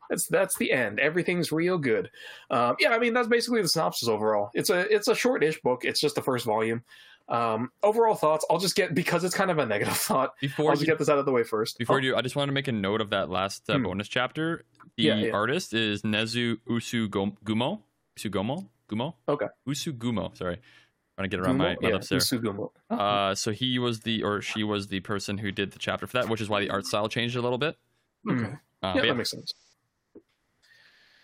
That's 0.09 0.27
that's 0.27 0.57
the 0.57 0.71
end. 0.71 0.99
Everything's 0.99 1.51
real 1.51 1.77
good. 1.77 2.09
Um, 2.49 2.75
yeah, 2.79 2.89
I 2.89 2.99
mean 2.99 3.13
that's 3.13 3.27
basically 3.27 3.61
the 3.61 3.67
synopsis 3.67 4.07
overall. 4.09 4.51
It's 4.53 4.69
a 4.69 4.81
it's 4.93 5.07
a 5.07 5.15
short-ish 5.15 5.61
book. 5.61 5.85
It's 5.85 5.99
just 5.99 6.15
the 6.15 6.21
first 6.21 6.45
volume. 6.45 6.83
Um, 7.29 7.71
overall 7.83 8.15
thoughts. 8.15 8.45
I'll 8.49 8.57
just 8.59 8.75
get 8.75 8.95
because 8.95 9.23
it's 9.25 9.35
kind 9.35 9.51
of 9.51 9.57
a 9.57 9.65
negative 9.65 9.97
thought. 9.97 10.33
Before 10.39 10.67
I'll 10.69 10.71
just 10.75 10.81
you, 10.81 10.87
get 10.87 10.97
this 10.97 11.09
out 11.09 11.17
of 11.19 11.25
the 11.25 11.31
way 11.31 11.43
first. 11.43 11.77
before 11.77 11.97
Oh, 11.97 11.99
you, 11.99 12.15
I 12.15 12.21
just 12.21 12.35
want 12.37 12.47
to 12.47 12.53
make 12.53 12.69
a 12.69 12.71
note 12.71 13.01
of 13.01 13.09
that 13.09 13.29
last 13.29 13.69
uh, 13.69 13.75
Hmm. 13.77 13.83
bonus 13.83 14.07
chapter. 14.07 14.63
The 14.95 15.03
Yeah, 15.03 15.15
yeah. 15.15 15.31
artist 15.31 15.73
is 15.73 16.03
Nezu 16.03 16.57
Usugumo. 16.69 17.81
Usugomo? 18.17 18.69
Gumo? 18.89 19.13
Okay. 19.27 19.47
Usugumo. 19.67 20.35
Sorry. 20.37 20.59
trying 21.17 21.29
to 21.29 21.35
get 21.35 21.43
around 21.45 21.57
my, 21.57 21.75
Gumo? 21.75 21.81
my 21.81 21.87
yeah, 21.89 21.93
lips 21.95 22.07
there. 22.09 22.19
Usugumo. 22.19 22.69
Oh, 22.89 22.95
Uh, 22.95 23.35
so 23.35 23.51
he 23.51 23.77
was 23.77 23.99
the, 24.01 24.23
or 24.23 24.41
she 24.41 24.63
was 24.63 24.87
the 24.87 25.01
person 25.01 25.37
who 25.37 25.51
did 25.51 25.71
the 25.71 25.79
chapter 25.79 26.07
for 26.07 26.13
that, 26.13 26.29
which 26.29 26.39
is 26.41 26.47
why 26.47 26.61
the 26.61 26.69
art 26.69 26.85
style 26.85 27.09
changed 27.09 27.35
a 27.35 27.41
little 27.41 27.57
bit. 27.57 27.75
Hmm. 28.23 28.31
Okay. 28.31 28.45
Uh, 28.45 28.47
yeah, 28.49 28.93
but 28.93 28.93
that 29.01 29.05
yeah, 29.07 29.13
makes 29.13 29.31
sense. 29.31 29.53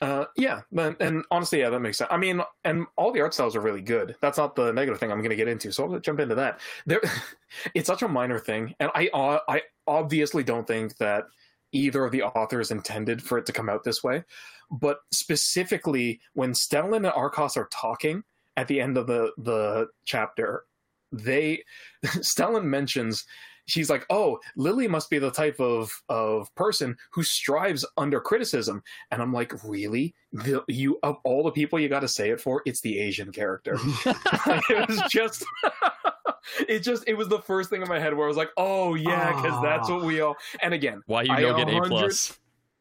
Uh, 0.01 0.25
yeah, 0.35 0.61
and, 0.75 0.97
and 0.99 1.23
honestly, 1.31 1.59
yeah, 1.59 1.69
that 1.69 1.79
makes 1.79 1.97
sense. 1.97 2.09
I 2.11 2.17
mean, 2.17 2.41
and 2.65 2.85
all 2.97 3.11
the 3.11 3.21
art 3.21 3.33
styles 3.33 3.55
are 3.55 3.61
really 3.61 3.81
good. 3.81 4.15
That's 4.21 4.37
not 4.37 4.55
the 4.55 4.73
negative 4.73 4.99
thing 4.99 5.11
I'm 5.11 5.19
going 5.19 5.29
to 5.29 5.35
get 5.35 5.47
into. 5.47 5.71
So 5.71 5.85
I'll 5.91 5.99
jump 5.99 6.19
into 6.19 6.35
that. 6.35 6.59
There, 6.85 7.01
it's 7.73 7.87
such 7.87 8.01
a 8.01 8.07
minor 8.07 8.39
thing, 8.39 8.75
and 8.79 8.91
I, 8.93 9.09
uh, 9.13 9.39
I 9.47 9.61
obviously 9.87 10.43
don't 10.43 10.67
think 10.67 10.97
that 10.97 11.25
either 11.71 12.05
of 12.05 12.11
the 12.11 12.23
authors 12.23 12.71
intended 12.71 13.21
for 13.21 13.37
it 13.37 13.45
to 13.47 13.53
come 13.53 13.69
out 13.69 13.83
this 13.83 14.03
way. 14.03 14.23
But 14.71 14.99
specifically, 15.11 16.19
when 16.33 16.53
Stellan 16.53 16.97
and 16.97 17.05
Arcos 17.07 17.57
are 17.57 17.69
talking 17.71 18.23
at 18.57 18.67
the 18.67 18.81
end 18.81 18.97
of 18.97 19.07
the 19.07 19.31
the 19.37 19.87
chapter, 20.05 20.63
they 21.11 21.63
Stellan 22.05 22.65
mentions 22.65 23.25
she's 23.65 23.89
like, 23.89 24.05
"Oh, 24.09 24.39
Lily 24.55 24.87
must 24.87 25.09
be 25.09 25.19
the 25.19 25.31
type 25.31 25.59
of 25.59 25.91
of 26.09 26.53
person 26.55 26.95
who 27.11 27.23
strives 27.23 27.85
under 27.97 28.19
criticism." 28.19 28.83
And 29.11 29.21
I'm 29.21 29.33
like, 29.33 29.53
"Really? 29.63 30.15
The, 30.31 30.63
you 30.67 30.99
of 31.03 31.17
all 31.23 31.43
the 31.43 31.51
people 31.51 31.79
you 31.79 31.89
got 31.89 32.01
to 32.01 32.07
say 32.07 32.29
it 32.29 32.41
for, 32.41 32.61
it's 32.65 32.81
the 32.81 32.99
Asian 32.99 33.31
character." 33.31 33.77
it 34.05 34.87
was 34.87 35.01
just 35.09 35.45
it 36.67 36.79
just 36.79 37.03
it 37.07 37.15
was 37.15 37.27
the 37.27 37.39
first 37.39 37.69
thing 37.69 37.81
in 37.81 37.87
my 37.87 37.99
head 37.99 38.15
where 38.15 38.25
I 38.25 38.27
was 38.27 38.37
like, 38.37 38.51
"Oh 38.57 38.95
yeah, 38.95 39.33
because 39.33 39.61
that's 39.61 39.89
ah. 39.89 39.95
what 39.95 40.05
we 40.05 40.21
all." 40.21 40.35
And 40.61 40.73
again, 40.73 41.01
why 41.05 41.23
you 41.23 41.35
don't 41.35 41.57
get 41.57 41.73
A 41.73 41.81
plus. 41.81 42.37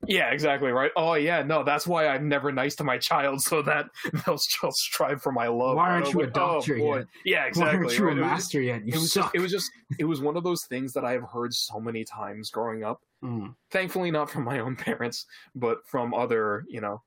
Yeah, 0.08 0.30
exactly 0.30 0.70
right. 0.72 0.90
Oh 0.96 1.14
yeah, 1.14 1.42
no, 1.42 1.62
that's 1.62 1.86
why 1.86 2.06
I'm 2.08 2.28
never 2.28 2.50
nice 2.50 2.74
to 2.76 2.84
my 2.84 2.98
child, 2.98 3.40
so 3.40 3.62
that 3.62 3.86
they'll, 4.26 4.38
they'll 4.60 4.72
strive 4.72 5.22
for 5.22 5.32
my 5.32 5.46
love. 5.46 5.76
Why 5.76 5.90
aren't 5.90 6.12
you 6.12 6.22
a 6.22 6.24
like, 6.24 6.38
oh, 6.38 6.62
yet? 6.66 7.06
Yeah, 7.24 7.44
exactly. 7.46 7.78
Why 7.78 7.84
aren't 7.84 7.98
you 7.98 8.04
a 8.04 8.08
right? 8.08 8.16
It 8.16 8.20
was- 8.20 8.30
master 8.30 8.60
yet? 8.60 8.86
You 8.86 8.94
it 8.94 8.98
was 8.98 9.12
suck. 9.12 9.24
just, 9.24 9.34
it 9.36 9.40
was 9.40 9.52
just 9.52 9.70
it 9.98 10.04
was 10.04 10.20
one 10.20 10.36
of 10.36 10.44
those 10.44 10.64
things 10.64 10.92
that 10.94 11.04
I 11.04 11.12
have 11.12 11.24
heard 11.24 11.54
so 11.54 11.78
many 11.80 12.04
times 12.04 12.50
growing 12.50 12.82
up. 12.84 13.00
Mm. 13.22 13.54
Thankfully, 13.70 14.10
not 14.10 14.28
from 14.28 14.44
my 14.44 14.58
own 14.58 14.74
parents, 14.76 15.26
but 15.54 15.78
from 15.86 16.14
other 16.14 16.64
you 16.68 16.80
know 16.80 17.02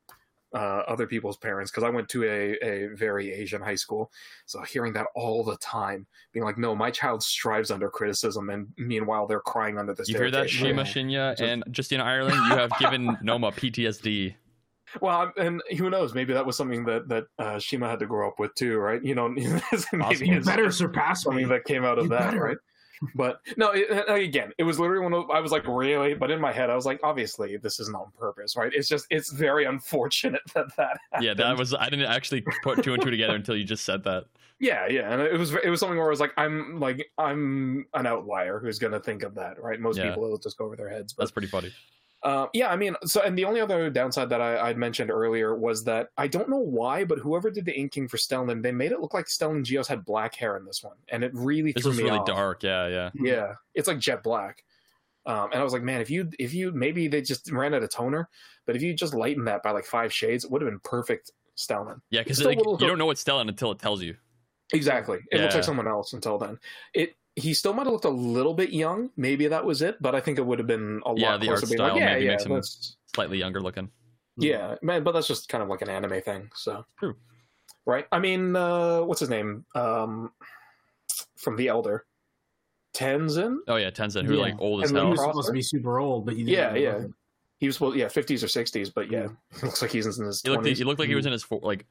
uh, 0.55 0.83
other 0.87 1.05
people's 1.05 1.37
parents 1.37 1.69
because 1.69 1.83
I 1.83 1.89
went 1.89 2.07
to 2.09 2.23
a, 2.23 2.57
a 2.63 2.87
very 2.95 3.31
Asian 3.33 3.61
high 3.61 3.75
school. 3.75 4.09
So 4.45 4.61
hearing 4.61 4.93
that 4.93 5.07
all 5.13 5.43
the 5.43 5.57
time, 5.57 6.07
being 6.31 6.45
like, 6.45 6.57
"No, 6.57 6.73
my 6.75 6.89
child 6.89 7.21
strives 7.21 7.69
under 7.71 7.89
criticism," 7.89 8.49
and 8.49 8.67
meanwhile 8.77 9.27
they're 9.27 9.41
crying 9.41 9.77
under 9.77 9.93
the 9.93 10.05
You 10.07 10.17
hear 10.17 10.31
that, 10.31 10.49
staircase. 10.49 10.85
Shima 10.85 11.09
Yeah. 11.09 11.35
Shinya 11.35 11.41
and 11.41 11.63
Justina 11.75 12.03
Ireland? 12.03 12.37
You 12.49 12.55
have 12.55 12.71
given 12.79 13.17
Noma 13.21 13.51
PTSD. 13.51 14.35
Well, 15.01 15.33
and 15.37 15.61
who 15.77 15.89
knows? 15.89 16.13
Maybe 16.13 16.31
that 16.33 16.45
was 16.45 16.55
something 16.55 16.85
that 16.85 17.09
that 17.09 17.25
uh, 17.37 17.59
Shima 17.59 17.89
had 17.89 17.99
to 17.99 18.05
grow 18.05 18.27
up 18.29 18.39
with 18.39 18.55
too, 18.55 18.77
right? 18.77 19.03
You 19.03 19.13
know, 19.15 19.27
maybe 19.29 19.41
You 19.41 19.59
it's 20.37 20.45
better 20.45 20.71
surpass 20.71 21.25
me. 21.25 21.31
something 21.31 21.47
that 21.49 21.65
came 21.65 21.83
out 21.83 21.97
of 21.99 22.05
You 22.05 22.09
that, 22.11 22.31
better. 22.31 22.43
right? 22.43 22.57
But 23.15 23.41
no, 23.57 23.71
it, 23.71 23.87
again, 24.07 24.51
it 24.57 24.63
was 24.63 24.79
literally 24.79 25.03
one 25.03 25.13
of 25.13 25.29
I 25.29 25.39
was 25.39 25.51
like, 25.51 25.67
really? 25.67 26.13
But 26.13 26.31
in 26.31 26.39
my 26.39 26.51
head, 26.51 26.69
I 26.69 26.75
was 26.75 26.85
like, 26.85 26.99
obviously, 27.03 27.57
this 27.57 27.79
isn't 27.79 27.95
on 27.95 28.11
purpose, 28.17 28.55
right? 28.55 28.71
It's 28.73 28.87
just 28.87 29.05
it's 29.09 29.31
very 29.31 29.65
unfortunate 29.65 30.41
that 30.55 30.75
that. 30.77 30.97
Yeah, 31.21 31.33
that 31.35 31.57
was. 31.57 31.73
I 31.73 31.89
didn't 31.89 32.05
actually 32.05 32.43
put 32.63 32.83
two 32.83 32.93
and 32.93 33.01
two 33.03 33.11
together 33.11 33.35
until 33.35 33.55
you 33.55 33.63
just 33.63 33.85
said 33.85 34.03
that. 34.03 34.25
Yeah, 34.59 34.87
yeah, 34.87 35.11
and 35.11 35.21
it 35.21 35.37
was 35.37 35.53
it 35.53 35.69
was 35.69 35.81
something 35.81 35.97
where 35.97 36.07
I 36.07 36.09
was 36.09 36.21
like, 36.21 36.31
I'm 36.37 36.79
like 36.79 37.05
I'm 37.17 37.85
an 37.93 38.05
outlier 38.07 38.59
who's 38.59 38.79
gonna 38.79 38.99
think 39.01 39.23
of 39.23 39.35
that, 39.35 39.61
right? 39.61 39.79
Most 39.79 39.97
Yeah. 39.97 40.07
people 40.09 40.23
will 40.29 40.37
just 40.37 40.57
go 40.57 40.65
over 40.65 40.77
their 40.77 40.89
heads. 40.89 41.11
But 41.13 41.23
That's 41.23 41.31
pretty 41.31 41.49
funny. 41.49 41.73
Uh, 42.25 42.47
yeah, 42.53 42.69
I 42.69 42.75
mean, 42.75 42.95
so 43.05 43.21
and 43.21 43.37
the 43.37 43.45
only 43.45 43.61
other 43.61 43.87
downside 43.91 44.29
that 44.29 44.41
I, 44.41 44.69
I'd 44.69 44.79
mentioned 44.79 45.11
earlier 45.11 45.53
was 45.53 45.83
that 45.83 46.09
I 46.17 46.27
don't 46.27 46.49
know 46.49 46.57
why, 46.57 47.05
but 47.05 47.19
whoever 47.19 47.51
did 47.51 47.65
the 47.65 47.79
inking 47.79 48.07
for 48.07 48.17
Stellan, 48.17 48.63
they 48.63 48.71
made 48.71 48.91
it 48.91 48.99
look 48.99 49.13
like 49.13 49.27
Stellan 49.27 49.63
Gios 49.63 49.85
had 49.85 50.03
black 50.03 50.33
hair 50.33 50.57
in 50.57 50.65
this 50.65 50.83
one, 50.83 50.95
and 51.09 51.23
it 51.23 51.29
really 51.35 51.71
This 51.71 51.83
threw 51.83 51.91
was 51.91 51.99
me 51.99 52.05
really 52.05 52.17
off. 52.17 52.25
dark. 52.25 52.63
Yeah, 52.63 52.87
yeah. 52.87 53.11
Yeah, 53.13 53.53
it's 53.75 53.87
like 53.87 53.99
jet 53.99 54.23
black, 54.23 54.63
um, 55.27 55.51
and 55.51 55.61
I 55.61 55.63
was 55.63 55.71
like, 55.71 55.83
man, 55.83 56.01
if 56.01 56.09
you 56.09 56.27
if 56.39 56.51
you 56.51 56.71
maybe 56.71 57.07
they 57.07 57.21
just 57.21 57.51
ran 57.51 57.75
out 57.75 57.83
of 57.83 57.91
toner, 57.91 58.27
but 58.65 58.75
if 58.75 58.81
you 58.81 58.95
just 58.95 59.13
lighten 59.13 59.45
that 59.45 59.61
by 59.61 59.69
like 59.69 59.85
five 59.85 60.11
shades, 60.11 60.45
it 60.45 60.49
would 60.49 60.63
have 60.63 60.71
been 60.71 60.79
perfect 60.79 61.31
Stellan. 61.55 62.01
Yeah, 62.09 62.23
because 62.23 62.43
like, 62.43 62.57
you 62.57 62.77
don't 62.79 62.97
know 62.97 63.11
it's 63.11 63.23
Stellan 63.23 63.49
until 63.49 63.71
it 63.71 63.77
tells 63.77 64.01
you. 64.01 64.15
Exactly, 64.73 65.19
it 65.31 65.41
looks 65.41 65.53
like 65.53 65.63
someone 65.63 65.87
else 65.87 66.13
until 66.13 66.39
then. 66.39 66.57
It 66.95 67.15
he 67.35 67.53
still 67.53 67.73
might 67.73 67.85
have 67.85 67.93
looked 67.93 68.05
a 68.05 68.09
little 68.09 68.53
bit 68.53 68.71
young, 68.71 69.09
maybe 69.17 69.47
that 69.47 69.65
was 69.65 69.81
it, 69.81 70.01
but 70.01 70.15
I 70.15 70.21
think 70.21 70.37
it 70.37 70.45
would 70.45 70.59
have 70.59 70.67
been 70.67 71.01
a 71.05 71.09
lot 71.09 71.17
Yeah, 71.17 71.31
lot 71.31 71.41
the 71.41 71.47
closer 71.47 71.65
art 71.65 71.69
being 71.69 71.79
like, 71.81 71.89
style 71.91 71.99
yeah, 71.99 72.13
maybe 72.13 72.25
yeah, 72.25 72.31
makes 72.31 72.43
him- 72.45 72.51
that's- 72.53 72.95
Slightly 73.13 73.37
younger 73.37 73.61
looking. 73.61 73.89
Yeah, 74.37 74.75
man, 74.81 75.03
but 75.03 75.13
that's 75.13 75.27
just 75.27 75.47
kind 75.47 75.61
of 75.63 75.69
like 75.69 75.81
an 75.81 75.89
anime 75.89 76.21
thing. 76.21 76.49
So 76.55 76.85
True. 76.99 77.15
right? 77.85 78.05
I 78.11 78.19
mean, 78.19 78.55
uh, 78.55 79.01
what's 79.03 79.21
his 79.21 79.29
name? 79.29 79.65
Um, 79.75 80.31
from 81.37 81.55
The 81.55 81.69
Elder, 81.69 82.05
Tenzin. 82.93 83.57
Oh 83.67 83.75
yeah, 83.75 83.89
Tenzin, 83.91 84.25
who 84.25 84.35
Yeah. 84.35 84.41
like 84.41 84.55
old 84.59 84.83
as 84.83 84.89
And 84.91 84.97
He 84.97 85.01
hell. 85.03 85.11
was 85.11 85.21
supposed 85.21 85.47
to 85.47 85.53
be 85.53 85.61
super 85.61 85.99
old, 85.99 86.25
but 86.25 86.35
you 86.35 86.45
Yeah, 86.45 86.73
didn't 86.73 86.83
yeah. 86.83 86.93
look 86.97 87.03
it. 87.05 87.11
He 87.59 87.67
was 87.67 87.75
supposed, 87.77 87.97
yeah, 87.97 88.07
fifties 88.09 88.43
or 88.43 88.47
sixties, 88.49 88.89
but 88.89 89.09
yeah, 89.09 89.27
looks 89.63 89.81
like 89.81 89.91
he's 89.91 90.05
in 90.05 90.25
his 90.25 90.41
He 90.41 90.49
looked. 90.49 90.65
He 90.65 90.83
looked 90.83 90.99
like 90.99 91.09
he 91.09 91.15
was 91.15 91.25
in 91.25 91.31
his 91.31 91.43
fo- 91.43 91.59
like, 91.63 91.85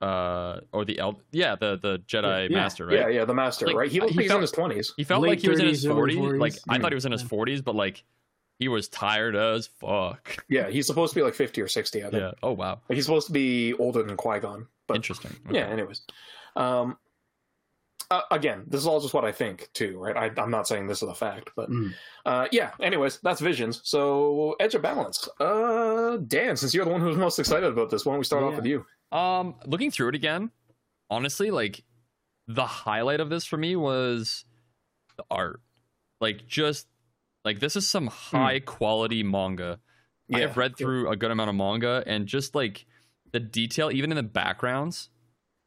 uh, 0.00 0.60
or 0.72 0.84
the 0.84 0.98
el. 0.98 1.20
Yeah, 1.32 1.54
the 1.56 1.76
the 1.80 1.98
Jedi 2.06 2.48
Yeah. 2.50 2.56
Master, 2.56 2.86
right? 2.86 2.94
Yeah, 2.98 3.08
yeah, 3.08 3.24
the 3.24 3.34
master, 3.34 3.66
Like, 3.66 3.76
right? 3.76 3.90
He 3.90 3.98
I- 4.00 4.02
looked 4.02 4.12
he 4.12 4.16
like 4.18 4.24
he's 4.24 4.30
felt- 4.30 4.38
in 4.38 4.42
his 4.42 4.52
twenties. 4.52 4.94
He 4.96 5.04
felt 5.04 5.22
Late 5.22 5.28
like 5.30 5.40
he 5.40 5.48
was 5.48 5.60
in 5.60 5.66
his 5.66 5.84
30s, 5.84 5.90
early 5.98 6.14
forties. 6.16 6.40
Like 6.40 6.52
40s. 6.54 6.62
I 6.68 6.78
thought 6.78 6.90
he 6.92 6.94
was 6.96 7.06
in 7.06 7.12
his 7.12 7.22
forties, 7.22 7.62
but 7.62 7.74
like 7.74 8.04
he 8.58 8.68
was 8.68 8.88
tired 8.88 9.36
as 9.36 9.66
fuck. 9.66 10.36
Yeah, 10.48 10.68
he's 10.70 10.86
supposed 10.86 11.12
to 11.14 11.18
be 11.20 11.22
like 11.22 11.34
fifty 11.34 11.60
or 11.62 11.68
sixty. 11.68 12.00
I 12.04 12.10
think. 12.10 12.20
Yeah. 12.22 12.32
Oh 12.42 12.52
wow. 12.52 12.80
Like, 12.88 12.96
he's 12.96 13.04
supposed 13.06 13.26
to 13.28 13.32
be 13.32 13.74
older 13.74 14.02
than 14.02 14.16
Qui 14.16 14.38
Gon. 14.40 14.66
But 14.86 14.96
Interesting. 14.96 15.34
yeah, 15.50 15.66
anyways. 15.66 16.02
Um, 16.56 16.96
uh, 18.08 18.20
again, 18.30 18.62
this 18.68 18.80
is 18.80 18.86
all 18.86 19.00
just 19.00 19.12
what 19.14 19.24
I 19.24 19.32
think 19.32 19.68
too, 19.72 19.98
right? 19.98 20.16
I, 20.16 20.40
I'm 20.40 20.50
not 20.50 20.68
saying 20.68 20.86
this 20.86 21.02
is 21.02 21.08
a 21.08 21.14
fact, 21.14 21.50
but 21.56 21.68
Mm. 21.68 21.92
uh, 22.24 22.46
yeah. 22.52 22.70
Anyways, 22.80 23.18
that's 23.20 23.40
visions. 23.40 23.80
So 23.82 24.54
edge 24.60 24.76
of 24.76 24.82
balance. 24.82 25.28
Uh, 25.40 26.18
Dan, 26.18 26.56
since 26.56 26.72
you're 26.72 26.84
the 26.84 26.90
one 26.92 27.00
who's 27.00 27.16
most 27.16 27.38
excited 27.40 27.72
about 27.72 27.90
this, 27.90 28.06
why 28.06 28.12
don't 28.12 28.20
we 28.20 28.24
start 28.24 28.44
off 28.44 28.54
with 28.54 28.64
you? 28.66 28.86
Um, 29.12 29.54
looking 29.64 29.90
through 29.90 30.08
it 30.08 30.14
again, 30.14 30.50
honestly, 31.10 31.50
like 31.50 31.84
the 32.48 32.66
highlight 32.66 33.20
of 33.20 33.30
this 33.30 33.44
for 33.44 33.56
me 33.56 33.76
was 33.76 34.44
the 35.16 35.24
art. 35.30 35.60
Like 36.20 36.46
just 36.46 36.86
like 37.44 37.60
this 37.60 37.76
is 37.76 37.88
some 37.88 38.06
high 38.08 38.60
quality 38.60 39.22
manga. 39.22 39.78
I 40.32 40.40
have 40.40 40.56
read 40.56 40.76
through 40.76 41.08
a 41.08 41.16
good 41.16 41.30
amount 41.30 41.50
of 41.50 41.56
manga 41.56 42.02
and 42.06 42.26
just 42.26 42.54
like 42.54 42.84
the 43.32 43.38
detail, 43.40 43.90
even 43.92 44.10
in 44.10 44.16
the 44.16 44.22
backgrounds, 44.24 45.08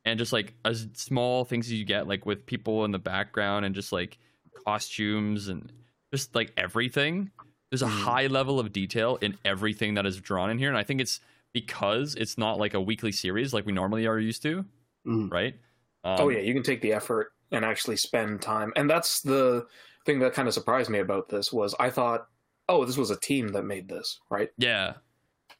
and 0.04 0.20
just 0.20 0.34
like 0.34 0.54
as 0.66 0.88
small 0.94 1.46
things 1.46 1.72
you 1.72 1.86
get, 1.86 2.08
like 2.08 2.26
with 2.26 2.46
people 2.46 2.84
in 2.84 2.92
the 2.92 3.00
background 3.00 3.64
and 3.66 3.74
just 3.74 3.92
like 3.94 4.18
costumes 4.66 5.48
and 5.48 5.72
just 6.14 6.36
like 6.36 6.52
everything. 6.58 7.32
There's 7.72 7.84
a 7.84 7.86
Mhm. 7.86 8.04
high 8.04 8.28
level 8.28 8.60
of 8.60 8.74
detail 8.74 9.18
in 9.22 9.38
everything 9.46 9.94
that 9.94 10.06
is 10.06 10.20
drawn 10.20 10.50
in 10.50 10.58
here, 10.58 10.70
and 10.70 10.78
I 10.78 10.84
think 10.84 11.00
it's 11.00 11.22
because 11.54 12.16
it's 12.16 12.38
not 12.38 12.58
like 12.60 12.74
a 12.74 12.82
weekly 12.82 13.12
series 13.12 13.54
like 13.54 13.66
we 13.66 13.72
normally 13.72 14.06
are 14.08 14.20
used 14.20 14.42
to, 14.44 14.66
Mhm. 15.06 15.32
right? 15.32 15.56
Um, 16.04 16.16
oh 16.22 16.30
yeah, 16.30 16.40
you 16.40 16.54
can 16.54 16.64
take 16.64 16.82
the 16.82 16.94
effort 16.94 17.34
and 17.52 17.66
actually 17.66 17.98
spend 17.98 18.42
time, 18.42 18.72
and 18.76 18.90
that's 18.90 19.22
the 19.22 19.68
thing 20.06 20.20
that 20.20 20.34
kind 20.34 20.48
of 20.48 20.54
surprised 20.54 20.90
me 20.90 21.00
about 21.00 21.30
this 21.30 21.52
was 21.52 21.76
I 21.80 21.90
thought, 21.90 22.28
oh, 22.68 22.86
this 22.86 22.98
was 22.98 23.10
a 23.12 23.20
team 23.20 23.50
that 23.50 23.64
made 23.64 23.88
this, 23.90 24.20
right? 24.30 24.50
yeah, 24.58 24.96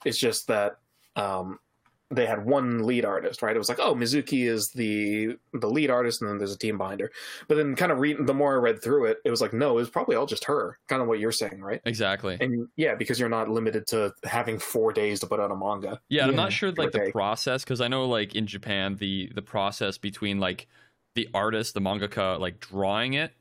It's 0.06 0.18
just 0.18 0.48
that 0.48 0.80
um, 1.16 1.60
they 2.12 2.26
had 2.26 2.44
one 2.44 2.84
lead 2.88 3.06
artist, 3.06 3.42
right? 3.44 3.56
It 3.56 3.60
was 3.60 3.70
like, 3.70 3.80
oh, 3.80 3.94
Mizuki 3.94 4.48
is 4.50 4.70
the 4.72 5.38
the 5.54 5.70
lead 5.70 5.92
artist, 5.92 6.22
and 6.22 6.30
then 6.30 6.38
there's 6.40 6.54
a 6.54 6.58
team 6.58 6.78
behind 6.78 7.00
her. 7.02 7.12
But 7.48 7.56
then, 7.58 7.76
kind 7.76 7.92
of 7.92 8.00
reading, 8.00 8.26
the 8.26 8.34
more 8.34 8.54
I 8.54 8.58
read 8.58 8.82
through 8.82 9.06
it, 9.06 9.18
it 9.24 9.30
was 9.30 9.42
like, 9.42 9.54
no, 9.54 9.72
it 9.72 9.82
was 9.82 9.90
probably 9.92 10.16
all 10.16 10.26
just 10.26 10.46
her. 10.46 10.80
Kind 10.88 11.02
of 11.02 11.08
what 11.08 11.20
you're 11.20 11.32
saying, 11.32 11.62
right? 11.62 11.82
exactly. 11.86 12.38
And 12.42 12.68
yeah, 12.78 12.96
because 12.96 13.20
you're 13.20 13.30
not 13.30 13.50
limited 13.50 13.86
to 13.88 14.14
having 14.24 14.58
four 14.58 14.92
days 14.92 15.20
to 15.20 15.28
put 15.28 15.40
out 15.40 15.52
a 15.52 15.56
manga. 15.56 16.02
Yeah, 16.10 16.26
I'm 16.26 16.36
not 16.36 16.52
sure 16.52 16.72
like 16.72 16.92
the 16.92 17.00
take. 17.00 17.14
process 17.14 17.64
because 17.64 17.80
I 17.82 17.88
know 17.88 18.06
like 18.08 18.34
in 18.36 18.48
Japan 18.48 18.96
the 18.96 19.32
the 19.36 19.42
process 19.44 19.98
between 20.00 20.40
like 20.40 20.68
the 21.16 21.30
artist, 21.34 21.74
the 21.76 21.82
mangaka, 21.82 22.40
like 22.40 22.60
drawing 22.60 23.14
it, 23.14 23.34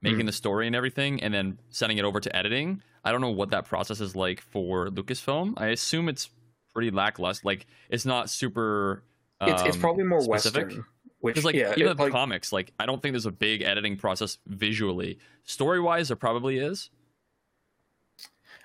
making 0.00 0.20
Hmm. 0.20 0.26
the 0.26 0.32
story 0.32 0.66
and 0.68 0.76
everything, 0.76 1.22
and 1.22 1.34
then 1.34 1.58
sending 1.70 1.98
it 1.98 2.04
over 2.04 2.20
to 2.20 2.36
editing. 2.36 2.82
I 3.04 3.10
don't 3.10 3.20
know 3.20 3.30
what 3.30 3.50
that 3.50 3.64
process 3.64 4.00
is 4.00 4.14
like 4.14 4.40
for 4.40 4.88
Lucasfilm. 4.90 5.54
I 5.56 5.68
assume 5.68 6.08
it's 6.08 6.30
pretty 6.74 6.90
lackluster. 6.90 7.42
Like 7.46 7.66
it's 7.90 8.04
not 8.04 8.30
super. 8.30 9.02
It's, 9.40 9.62
it's 9.62 9.74
um, 9.76 9.80
probably 9.80 10.04
more 10.04 10.20
specific. 10.20 10.66
Western. 10.66 10.84
Which 11.20 11.34
Because 11.34 11.44
like 11.44 11.54
yeah, 11.54 11.72
even 11.76 11.92
it, 11.92 11.96
the 11.96 12.02
like, 12.04 12.12
comics, 12.12 12.52
like 12.52 12.72
I 12.80 12.86
don't 12.86 13.00
think 13.00 13.12
there's 13.12 13.26
a 13.26 13.30
big 13.32 13.62
editing 13.62 13.96
process 13.96 14.38
visually. 14.46 15.18
Story 15.44 15.80
wise, 15.80 16.08
there 16.08 16.16
probably 16.16 16.58
is. 16.58 16.90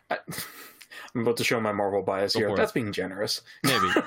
I, 0.09 0.17
I'm 1.15 1.21
about 1.21 1.37
to 1.37 1.43
show 1.43 1.59
my 1.59 1.71
Marvel 1.71 2.01
bias 2.01 2.33
Go 2.33 2.39
here. 2.39 2.49
for 2.49 2.53
it. 2.55 2.57
That's 2.57 2.71
being 2.71 2.91
generous. 2.91 3.41
Maybe. 3.63 3.87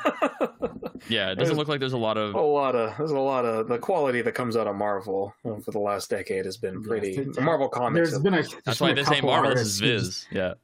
Yeah, 1.09 1.31
it 1.31 1.37
doesn't 1.37 1.39
There's- 1.55 1.57
look 1.59 1.67
like 1.69 1.81
there's 1.81 1.95
a 1.95 1.99
lot 1.99 2.19
of. 2.19 2.35
a 2.35 2.41
lot 2.41 2.77
of 2.77 2.95
there's 2.99 3.11
a 3.11 3.19
lot 3.19 3.47
of 3.47 3.69
the 3.69 3.79
quality 3.79 4.21
that 4.21 4.33
comes 4.33 4.55
out 4.55 4.67
of 4.67 4.77
Marvel 4.77 5.35
for 5.43 5.71
the 5.71 5.79
last 5.79 6.11
decade 6.11 6.45
has 6.45 6.59
been 6.59 6.75
Yes, 6.75 6.87
pretty. 6.87 7.17
it's- 7.17 7.41
Marvel 7.41 7.69
comics, 7.71 8.11
There's 8.11 8.23
been 8.23 8.35
a. 8.35 8.43
That's 8.43 8.55
there's 8.65 8.81
why 8.83 8.89
been 8.89 8.99
a 8.99 9.01
this 9.03 9.09
ain't 9.11 9.17
couple 9.23 9.31
Marvel. 9.31 9.55
This 9.55 9.63
is 9.67 9.81
Viz. 9.81 10.27
Yeah. 10.31 10.55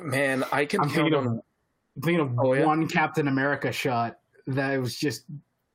man. 0.00 0.44
I 0.50 0.64
can 0.64 0.80
I'm 0.80 0.86
count 0.90 1.12
thinking 1.12 1.14
of 1.36 1.40
on. 2.02 2.20
I'm 2.20 2.20
thinking 2.20 2.20
of 2.20 2.46
Oh, 2.46 2.52
yeah? 2.54 2.64
one 2.66 2.88
Captain 2.88 3.28
America 3.28 3.72
shot 3.72 4.18
that 4.46 4.76
was 4.80 4.96
just. 4.96 5.24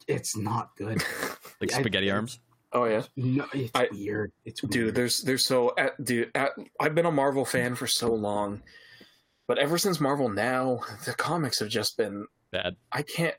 It's 0.08 0.36
not 0.38 0.76
good. 0.78 1.04
Like 1.62 1.74
I- 1.74 1.80
spaghetti 1.80 2.12
arms. 2.12 2.40
Oh 2.74 2.84
yeah, 2.84 3.04
No, 3.16 3.46
it's 3.54 3.72
I- 3.74 3.88
weird. 3.92 4.34
It's 4.44 4.60
dude. 4.60 4.94
There's 4.94 5.20
there's 5.20 5.46
so 5.46 5.74
at, 5.78 6.04
dude. 6.04 6.32
At, 6.36 6.52
I've 6.82 6.94
been 6.94 7.06
a 7.06 7.12
Marvel 7.12 7.46
fan 7.46 7.76
for 7.76 7.88
so 7.88 8.14
long, 8.14 8.62
but 9.48 9.58
ever 9.58 9.78
since 9.78 10.02
Marvel 10.02 10.28
now, 10.28 10.82
the 11.06 11.14
comics 11.14 11.60
have 11.60 11.70
just 11.70 11.96
been. 11.96 12.28
Bad. 12.52 12.76
I 12.92 13.04
can't. 13.04 13.36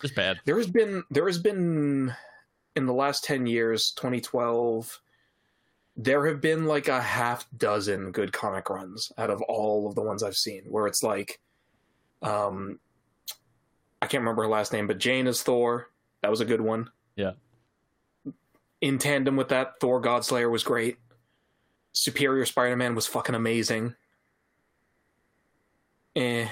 Just 0.00 0.14
bad. 0.14 0.40
There 0.46 0.56
has 0.56 0.66
been 0.68 1.02
there 1.10 1.26
has 1.26 1.36
been 1.38 2.14
in 2.74 2.86
the 2.86 2.94
last 2.94 3.24
ten 3.24 3.46
years, 3.46 3.92
2012. 3.96 4.98
There 5.96 6.26
have 6.28 6.40
been 6.40 6.64
like 6.64 6.88
a 6.88 7.02
half 7.02 7.46
dozen 7.54 8.10
good 8.12 8.32
comic 8.32 8.70
runs 8.70 9.12
out 9.18 9.28
of 9.28 9.42
all 9.42 9.86
of 9.86 9.94
the 9.94 10.02
ones 10.02 10.22
I've 10.22 10.36
seen, 10.36 10.62
where 10.64 10.86
it's 10.86 11.02
like, 11.02 11.38
um, 12.22 12.78
I 14.00 14.06
can't 14.06 14.22
remember 14.22 14.42
her 14.42 14.48
last 14.48 14.72
name, 14.72 14.86
but 14.86 14.98
Jane 14.98 15.26
is 15.26 15.42
Thor. 15.42 15.88
That 16.22 16.30
was 16.30 16.40
a 16.40 16.44
good 16.44 16.60
one. 16.60 16.90
Yeah. 17.16 17.32
In 18.80 18.98
tandem 18.98 19.36
with 19.36 19.48
that, 19.48 19.74
Thor 19.80 20.00
Godslayer 20.02 20.50
was 20.50 20.64
great. 20.64 20.96
Superior 21.92 22.46
Spider-Man 22.46 22.94
was 22.94 23.06
fucking 23.06 23.34
amazing. 23.34 23.94
Eh. 26.16 26.46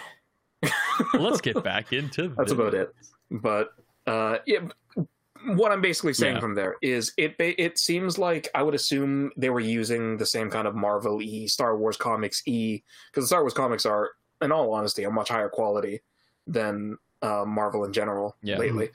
Let's 1.15 1.41
get 1.41 1.63
back 1.65 1.93
into 1.93 2.29
That's 2.37 2.51
this. 2.51 2.53
about 2.53 2.75
it. 2.75 2.95
But 3.31 3.71
uh, 4.07 4.39
yeah, 4.47 4.61
what 5.55 5.73
I'm 5.73 5.81
basically 5.81 6.13
saying 6.15 6.35
Yeah. 6.37 6.41
from 6.41 6.55
there 6.55 6.77
is 6.83 7.13
it. 7.17 7.35
It 7.39 7.79
seems 7.79 8.19
like 8.19 8.49
I 8.55 8.63
would 8.63 8.75
assume 8.75 9.31
they 9.37 9.51
were 9.51 9.61
using 9.61 10.17
the 10.17 10.27
same 10.27 10.51
kind 10.51 10.67
of 10.69 10.75
Marvel 10.75 11.23
e 11.23 11.47
Star 11.47 11.77
Wars 11.77 11.97
comics 11.97 12.43
e 12.47 12.83
because 13.11 13.25
the 13.25 13.29
Star 13.29 13.43
Wars 13.43 13.55
comics 13.55 13.87
are, 13.87 14.11
in 14.43 14.53
all 14.53 14.73
honesty, 14.73 15.05
a 15.05 15.11
much 15.11 15.29
higher 15.29 15.49
quality 15.49 16.01
than 16.47 16.97
uh, 17.23 17.45
Marvel 17.47 17.85
in 17.85 17.93
general 17.93 18.37
Yeah. 18.43 18.59
lately. 18.59 18.91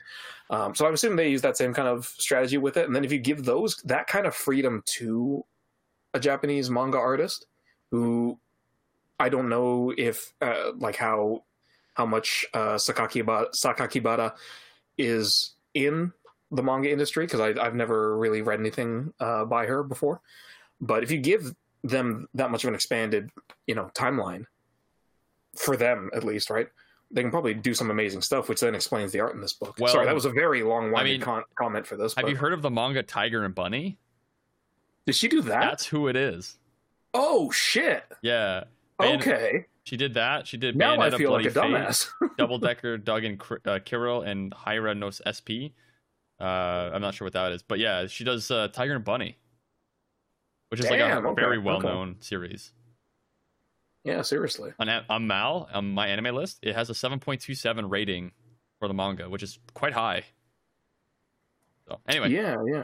Um, 0.50 0.76
so 0.76 0.86
I'm 0.86 0.94
assuming 0.94 1.16
they 1.18 1.30
use 1.30 1.42
that 1.42 1.58
same 1.58 1.74
kind 1.74 1.88
of 1.88 2.06
strategy 2.06 2.58
with 2.58 2.78
it. 2.78 2.86
And 2.86 2.96
then 2.96 3.04
if 3.04 3.12
you 3.12 3.20
give 3.20 3.46
those 3.46 3.78
that 3.86 4.08
kind 4.08 4.26
of 4.26 4.36
freedom 4.36 4.84
to 4.98 5.46
a 6.14 6.20
Japanese 6.20 6.70
manga 6.70 6.98
artist 6.98 7.48
who 7.92 8.40
I 9.20 9.30
don't 9.30 9.50
know 9.50 9.94
if 9.98 10.34
uh, 10.42 10.72
like 10.78 10.96
how 10.96 11.44
how 11.94 12.06
much 12.06 12.46
uh, 12.54 12.76
Sakakibara, 12.76 13.48
Sakakibara 13.56 14.34
is 14.98 15.56
in 15.74 16.12
the 16.52 16.62
manga 16.64 16.92
industry 16.92 17.26
because 17.26 17.40
I've 17.40 17.76
never 17.76 18.18
really 18.18 18.42
read 18.42 18.60
anything 18.60 19.14
uh, 19.20 19.46
by 19.46 19.66
her 19.66 19.84
before. 19.84 20.22
But 20.82 21.04
if 21.04 21.12
you 21.12 21.20
give 21.20 21.54
them 21.84 22.28
that 22.34 22.52
much 22.52 22.64
of 22.64 22.70
an 22.70 22.76
expanded, 22.76 23.30
you 23.68 23.76
know, 23.76 23.90
timeline 23.94 24.46
for 25.56 25.76
them 25.78 26.10
at 26.14 26.24
least, 26.24 26.50
right? 26.50 26.68
They 27.12 27.22
can 27.22 27.32
probably 27.32 27.54
do 27.54 27.74
some 27.74 27.92
amazing 27.92 28.22
stuff, 28.22 28.50
which 28.50 28.60
then 28.62 28.74
explains 28.76 29.12
the 29.12 29.20
art 29.20 29.36
in 29.36 29.42
this 29.42 29.54
book. 29.54 29.76
Well, 29.80 29.92
Sorry, 29.94 30.06
that 30.06 30.16
was 30.16 30.26
a 30.26 30.32
very 30.32 30.64
long-winded 30.64 31.00
I 31.00 31.04
mean, 31.04 31.22
con- 31.22 31.44
comment 31.56 31.86
for 31.86 31.96
this. 31.98 32.16
Have 32.16 32.24
but- 32.24 32.32
you 32.32 32.36
heard 32.38 32.54
of 32.54 32.62
the 32.62 32.72
manga 32.72 33.04
Tiger 33.04 33.44
and 33.46 33.54
Bunny? 33.54 34.00
Did 35.06 35.16
she 35.16 35.28
do 35.28 35.42
that? 35.44 35.62
That's 35.62 35.86
who 35.86 36.08
it 36.08 36.16
is. 36.16 36.58
Oh 37.14 37.52
shit! 37.52 38.04
Yeah. 38.22 38.64
Bayon- 39.00 39.16
Okay, 39.18 39.66
She 39.84 39.98
did 39.98 40.16
that. 40.16 40.48
She 40.48 40.58
did 40.58 40.76
now 40.76 41.00
I 41.00 41.10
Bayonetta 41.10 41.18
feel 41.18 41.32
like 41.32 41.44
Bloody 41.44 41.48
a 41.48 41.52
Fate, 41.52 41.88
dumbass. 41.88 42.10
Double 42.38 42.58
Decker, 42.58 42.98
Doug 42.98 43.24
and 43.24 43.42
uh, 43.66 43.80
Kirill, 43.86 44.22
and 44.22 44.52
Hyra 44.52 44.98
Nos 44.98 45.22
SP. 45.24 45.72
Uh, 46.40 46.44
I'm 46.94 47.02
not 47.02 47.14
sure 47.14 47.26
what 47.26 47.34
that 47.34 47.52
is, 47.52 47.62
but 47.62 47.80
yeah, 47.80 48.08
she 48.08 48.24
does 48.24 48.50
uh, 48.52 48.68
Tiger 48.70 48.96
and 48.96 49.06
Bunny, 49.06 49.38
which 50.70 50.80
is 50.80 50.90
like 50.90 51.00
a 51.00 51.18
okay, 51.18 51.42
very 51.42 51.58
well-known 51.60 52.18
series. 52.20 52.72
Yeah, 54.06 54.22
seriously. 54.22 54.72
On, 54.80 54.88
a- 54.88 55.06
on 55.10 55.28
Mal, 55.28 55.68
on 55.74 55.92
my 55.94 56.08
anime 56.08 56.34
list, 56.34 56.60
it 56.62 56.74
has 56.76 56.90
a 56.90 56.94
7.27 56.94 57.90
rating 57.90 58.32
for 58.80 58.88
the 58.88 58.94
manga, 58.94 59.30
which 59.30 59.44
is 59.44 59.60
quite 59.74 59.92
high. 59.94 60.24
So 61.88 62.00
anyway, 62.08 62.32
Yeah, 62.32 62.58
yeah. 62.66 62.84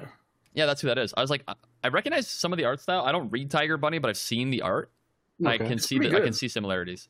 yeah, 0.54 0.66
that's 0.66 0.82
who 0.82 0.88
that 0.88 0.98
is. 0.98 1.14
I 1.16 1.22
was 1.22 1.30
like, 1.30 1.44
I- 1.84 1.88
recognize 1.90 2.28
some 2.28 2.52
of 2.54 2.58
the 2.58 2.66
art 2.66 2.80
style. 2.82 3.04
I 3.06 3.12
don't 3.12 3.30
read 3.32 3.50
Tiger 3.50 3.78
Bunny, 3.78 4.00
but 4.00 4.10
I've 4.10 4.18
seen 4.18 4.50
the 4.50 4.62
art. 4.62 4.92
Okay. 5.44 5.54
I 5.54 5.58
can 5.58 5.80
see 5.80 5.98
that. 6.00 6.14
I 6.14 6.20
can 6.20 6.34
see 6.34 6.48
similarities. 6.48 7.08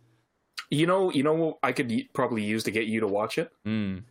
You 0.69 0.87
know, 0.87 1.11
you 1.11 1.21
know 1.23 1.33
what 1.33 1.57
I 1.61 1.73
could 1.73 1.91
probably 2.13 2.43
use 2.43 2.63
to 2.63 2.71
get 2.71 2.85
you 2.85 3.01
to 3.01 3.07
watch 3.07 3.37
it. 3.37 3.51
Mm. 3.67 4.03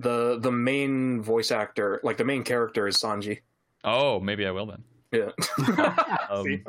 The 0.00 0.38
the 0.40 0.50
main 0.50 1.22
voice 1.22 1.52
actor, 1.52 2.00
like 2.02 2.16
the 2.16 2.24
main 2.24 2.42
character, 2.42 2.88
is 2.88 2.96
Sanji. 2.96 3.38
Oh, 3.84 4.18
maybe 4.18 4.44
I 4.46 4.50
will 4.50 4.66
then. 4.66 4.82
Yeah, 5.12 5.30
Um? 6.30 6.64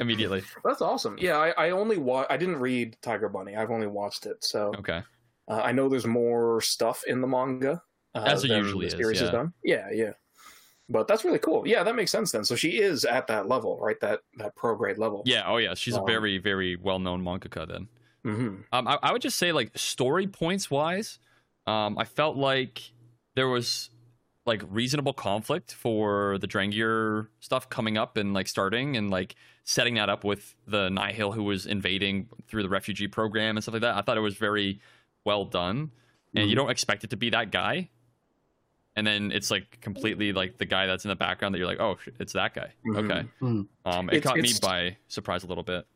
Immediately. 0.00 0.42
that's 0.64 0.80
awesome. 0.82 1.16
Yeah, 1.20 1.36
I, 1.36 1.50
I 1.66 1.70
only 1.70 1.98
wa- 1.98 2.26
I 2.28 2.36
didn't 2.36 2.56
read 2.58 2.96
Tiger 3.02 3.28
Bunny. 3.28 3.54
I've 3.56 3.70
only 3.70 3.86
watched 3.86 4.26
it, 4.26 4.42
so 4.42 4.72
Okay. 4.78 5.02
uh, 5.48 5.60
I 5.62 5.72
know 5.72 5.88
there's 5.88 6.06
more 6.06 6.60
stuff 6.60 7.02
in 7.06 7.20
the 7.20 7.26
manga. 7.26 7.80
Uh, 8.14 8.24
As 8.26 8.42
it 8.44 8.50
usually 8.50 8.86
the 8.88 8.94
is, 8.94 8.98
series 9.00 9.20
yeah. 9.20 9.30
done. 9.30 9.52
Yeah, 9.62 9.88
yeah. 9.92 10.12
But 10.88 11.06
that's 11.06 11.24
really 11.24 11.38
cool. 11.38 11.68
Yeah, 11.68 11.84
that 11.84 11.94
makes 11.94 12.10
sense 12.10 12.32
then. 12.32 12.44
So 12.44 12.56
she 12.56 12.80
is 12.80 13.04
at 13.04 13.28
that 13.28 13.46
level, 13.46 13.78
right? 13.78 14.00
That 14.00 14.20
that 14.38 14.56
pro 14.56 14.74
grade 14.74 14.98
level. 14.98 15.22
Yeah. 15.24 15.44
Oh, 15.46 15.58
yeah. 15.58 15.74
She's 15.74 15.94
a 15.94 16.00
Um, 16.00 16.06
very, 16.06 16.38
very 16.38 16.74
well-known 16.74 17.22
mangaka. 17.22 17.68
Then. 17.68 17.86
hmm 18.24 18.62
Um, 18.72 18.88
I, 18.88 18.98
I 19.00 19.12
would 19.12 19.22
just 19.22 19.36
say, 19.38 19.52
like 19.52 19.70
story 19.78 20.26
points 20.26 20.68
wise, 20.68 21.20
um, 21.68 21.96
I 21.96 22.04
felt 22.04 22.36
like 22.36 22.82
there 23.36 23.46
was 23.46 23.90
like 24.46 24.62
reasonable 24.68 25.12
conflict 25.12 25.72
for 25.72 26.38
the 26.38 26.48
Drengir 26.48 27.28
stuff 27.40 27.68
coming 27.68 27.98
up 27.98 28.16
and 28.16 28.32
like 28.32 28.48
starting 28.48 28.96
and 28.96 29.10
like 29.10 29.34
setting 29.64 29.94
that 29.94 30.08
up 30.08 30.24
with 30.24 30.54
the 30.66 30.88
Nihil 30.88 31.32
who 31.32 31.44
was 31.44 31.66
invading 31.66 32.28
through 32.48 32.62
the 32.62 32.68
refugee 32.68 33.06
program 33.06 33.56
and 33.56 33.62
stuff 33.62 33.74
like 33.74 33.82
that. 33.82 33.96
I 33.96 34.00
thought 34.02 34.16
it 34.16 34.20
was 34.22 34.36
very 34.36 34.80
well 35.24 35.44
done, 35.44 35.90
and 36.34 36.48
you 36.48 36.54
Mhm. 36.54 36.60
don't 36.60 36.70
expect 36.70 37.04
it 37.04 37.10
to 37.10 37.16
be 37.16 37.30
that 37.30 37.50
guy. 37.52 37.90
And 38.96 39.06
then 39.06 39.30
it's 39.30 39.50
like 39.50 39.80
completely 39.80 40.32
like 40.32 40.58
the 40.58 40.64
guy 40.66 40.86
that's 40.86 41.04
in 41.04 41.10
the 41.10 41.16
background 41.16 41.54
that 41.54 41.58
you're 41.58 41.66
like, 41.68 41.80
oh, 41.80 41.98
it's 42.18 42.32
that 42.32 42.54
guy. 42.54 42.72
Mhm. 42.86 42.96
Okay. 43.10 43.28
Mhm. 43.40 43.68
Um, 43.84 44.08
it 44.10 44.16
It's- 44.16 44.22
caught 44.24 44.38
me 44.40 44.50
by 44.60 44.96
surprise 45.08 45.44
a 45.44 45.46
little 45.46 45.62
bit. 45.62 45.86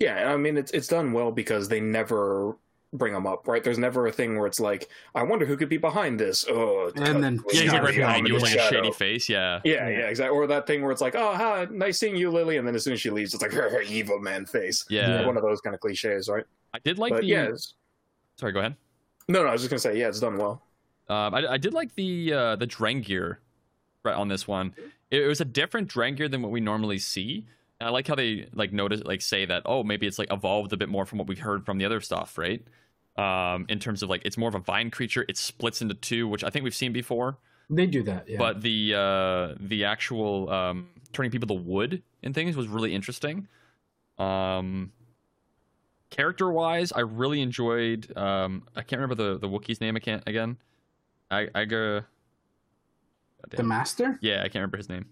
Yeah, 0.00 0.32
I 0.32 0.36
mean 0.36 0.56
it's 0.56 0.72
it's 0.72 0.88
done 0.88 1.12
well 1.12 1.30
because 1.30 1.68
they 1.68 1.80
never 1.80 2.56
bring 2.92 3.12
them 3.14 3.26
up, 3.26 3.48
right? 3.48 3.64
There's 3.64 3.78
never 3.78 4.06
a 4.06 4.12
thing 4.12 4.36
where 4.36 4.46
it's 4.46 4.60
like, 4.60 4.88
I 5.14 5.22
wonder 5.22 5.46
who 5.46 5.56
could 5.56 5.68
be 5.70 5.78
behind 5.78 6.20
this. 6.20 6.44
Oh, 6.48 6.92
And 6.94 7.22
then- 7.24 7.42
Yeah, 7.52 7.60
he's 7.62 7.72
like 7.72 7.82
right 7.82 7.96
behind 7.96 8.28
you 8.28 8.34
with 8.34 8.42
like 8.42 8.54
a 8.54 8.58
Shadow. 8.58 8.76
shady 8.82 8.92
face. 8.92 9.28
Yeah. 9.28 9.60
Yeah, 9.64 9.88
yeah, 9.88 10.08
exactly. 10.08 10.36
Or 10.36 10.46
that 10.46 10.66
thing 10.66 10.82
where 10.82 10.90
it's 10.90 11.00
like, 11.00 11.14
oh, 11.14 11.32
hi, 11.34 11.66
nice 11.70 11.98
seeing 11.98 12.16
you, 12.16 12.30
Lily, 12.30 12.58
and 12.58 12.66
then 12.66 12.74
as 12.74 12.84
soon 12.84 12.92
as 12.92 13.00
she 13.00 13.08
leaves, 13.10 13.32
it's 13.32 13.42
like 13.42 13.52
her, 13.52 13.80
evil 13.82 14.18
man 14.18 14.44
face. 14.44 14.84
Yeah. 14.90 15.26
One 15.26 15.36
of 15.36 15.42
those 15.42 15.60
kind 15.62 15.74
of 15.74 15.80
cliches, 15.80 16.28
right? 16.28 16.44
I 16.74 16.78
did 16.80 16.98
like 16.98 17.12
but 17.12 17.20
the. 17.22 17.26
yeah, 17.26 17.48
Sorry, 18.36 18.52
go 18.52 18.60
ahead. 18.60 18.76
No, 19.28 19.42
no, 19.42 19.48
I 19.48 19.52
was 19.52 19.60
just 19.62 19.70
gonna 19.70 19.78
say, 19.80 19.98
yeah, 19.98 20.08
it's 20.08 20.20
done 20.20 20.36
well. 20.36 20.62
Um, 21.08 21.34
I, 21.34 21.52
I 21.52 21.56
did 21.58 21.74
like 21.74 21.94
the 21.94 22.32
uh, 22.32 22.56
the 22.56 22.66
Drengir 22.66 23.36
right 24.04 24.14
on 24.14 24.28
this 24.28 24.48
one. 24.48 24.74
It, 25.10 25.22
it 25.22 25.26
was 25.26 25.40
a 25.40 25.44
different 25.44 25.88
Drengir 25.92 26.30
than 26.30 26.42
what 26.42 26.50
we 26.50 26.60
normally 26.60 26.98
see. 26.98 27.46
And 27.78 27.88
I 27.88 27.90
like 27.92 28.08
how 28.08 28.14
they 28.14 28.48
like 28.54 28.72
notice 28.72 29.02
like 29.04 29.20
say 29.22 29.44
that 29.44 29.62
oh 29.66 29.82
maybe 29.84 30.06
it's 30.06 30.18
like 30.18 30.32
evolved 30.32 30.72
a 30.72 30.76
bit 30.76 30.88
more 30.88 31.04
from 31.06 31.18
what 31.18 31.26
we've 31.28 31.38
heard 31.38 31.64
from 31.66 31.78
the 31.78 31.84
other 31.84 32.00
stuff, 32.00 32.38
right? 32.38 32.62
Um, 33.16 33.66
in 33.68 33.78
terms 33.78 34.02
of 34.02 34.08
like 34.08 34.22
it's 34.24 34.38
more 34.38 34.48
of 34.48 34.54
a 34.54 34.58
vine 34.58 34.90
creature. 34.90 35.24
It 35.28 35.36
splits 35.36 35.82
into 35.82 35.94
two, 35.94 36.26
which 36.26 36.42
I 36.42 36.50
think 36.50 36.64
we've 36.64 36.74
seen 36.74 36.92
before. 36.92 37.36
They 37.68 37.86
do 37.86 38.02
that, 38.04 38.28
yeah. 38.28 38.38
But 38.38 38.62
the 38.62 38.94
uh, 38.94 39.54
the 39.60 39.84
actual 39.84 40.48
um, 40.50 40.88
turning 41.12 41.30
people 41.30 41.48
to 41.48 41.62
wood 41.62 42.02
and 42.22 42.34
things 42.34 42.56
was 42.56 42.68
really 42.68 42.94
interesting. 42.94 43.48
Um, 44.18 44.92
character 46.10 46.50
wise, 46.50 46.92
I 46.92 47.00
really 47.00 47.40
enjoyed. 47.40 48.16
Um, 48.16 48.64
I 48.74 48.82
can't 48.82 49.00
remember 49.00 49.14
the 49.14 49.38
the 49.38 49.48
Wookiee's 49.48 49.80
name. 49.80 49.96
I 49.96 50.00
can't 50.00 50.22
again. 50.26 50.56
I 51.30 51.48
I 51.54 51.64
go. 51.64 52.02
the 53.50 53.62
master. 53.62 54.18
Yeah, 54.22 54.40
I 54.40 54.44
can't 54.44 54.56
remember 54.56 54.78
his 54.78 54.88
name. 54.88 55.06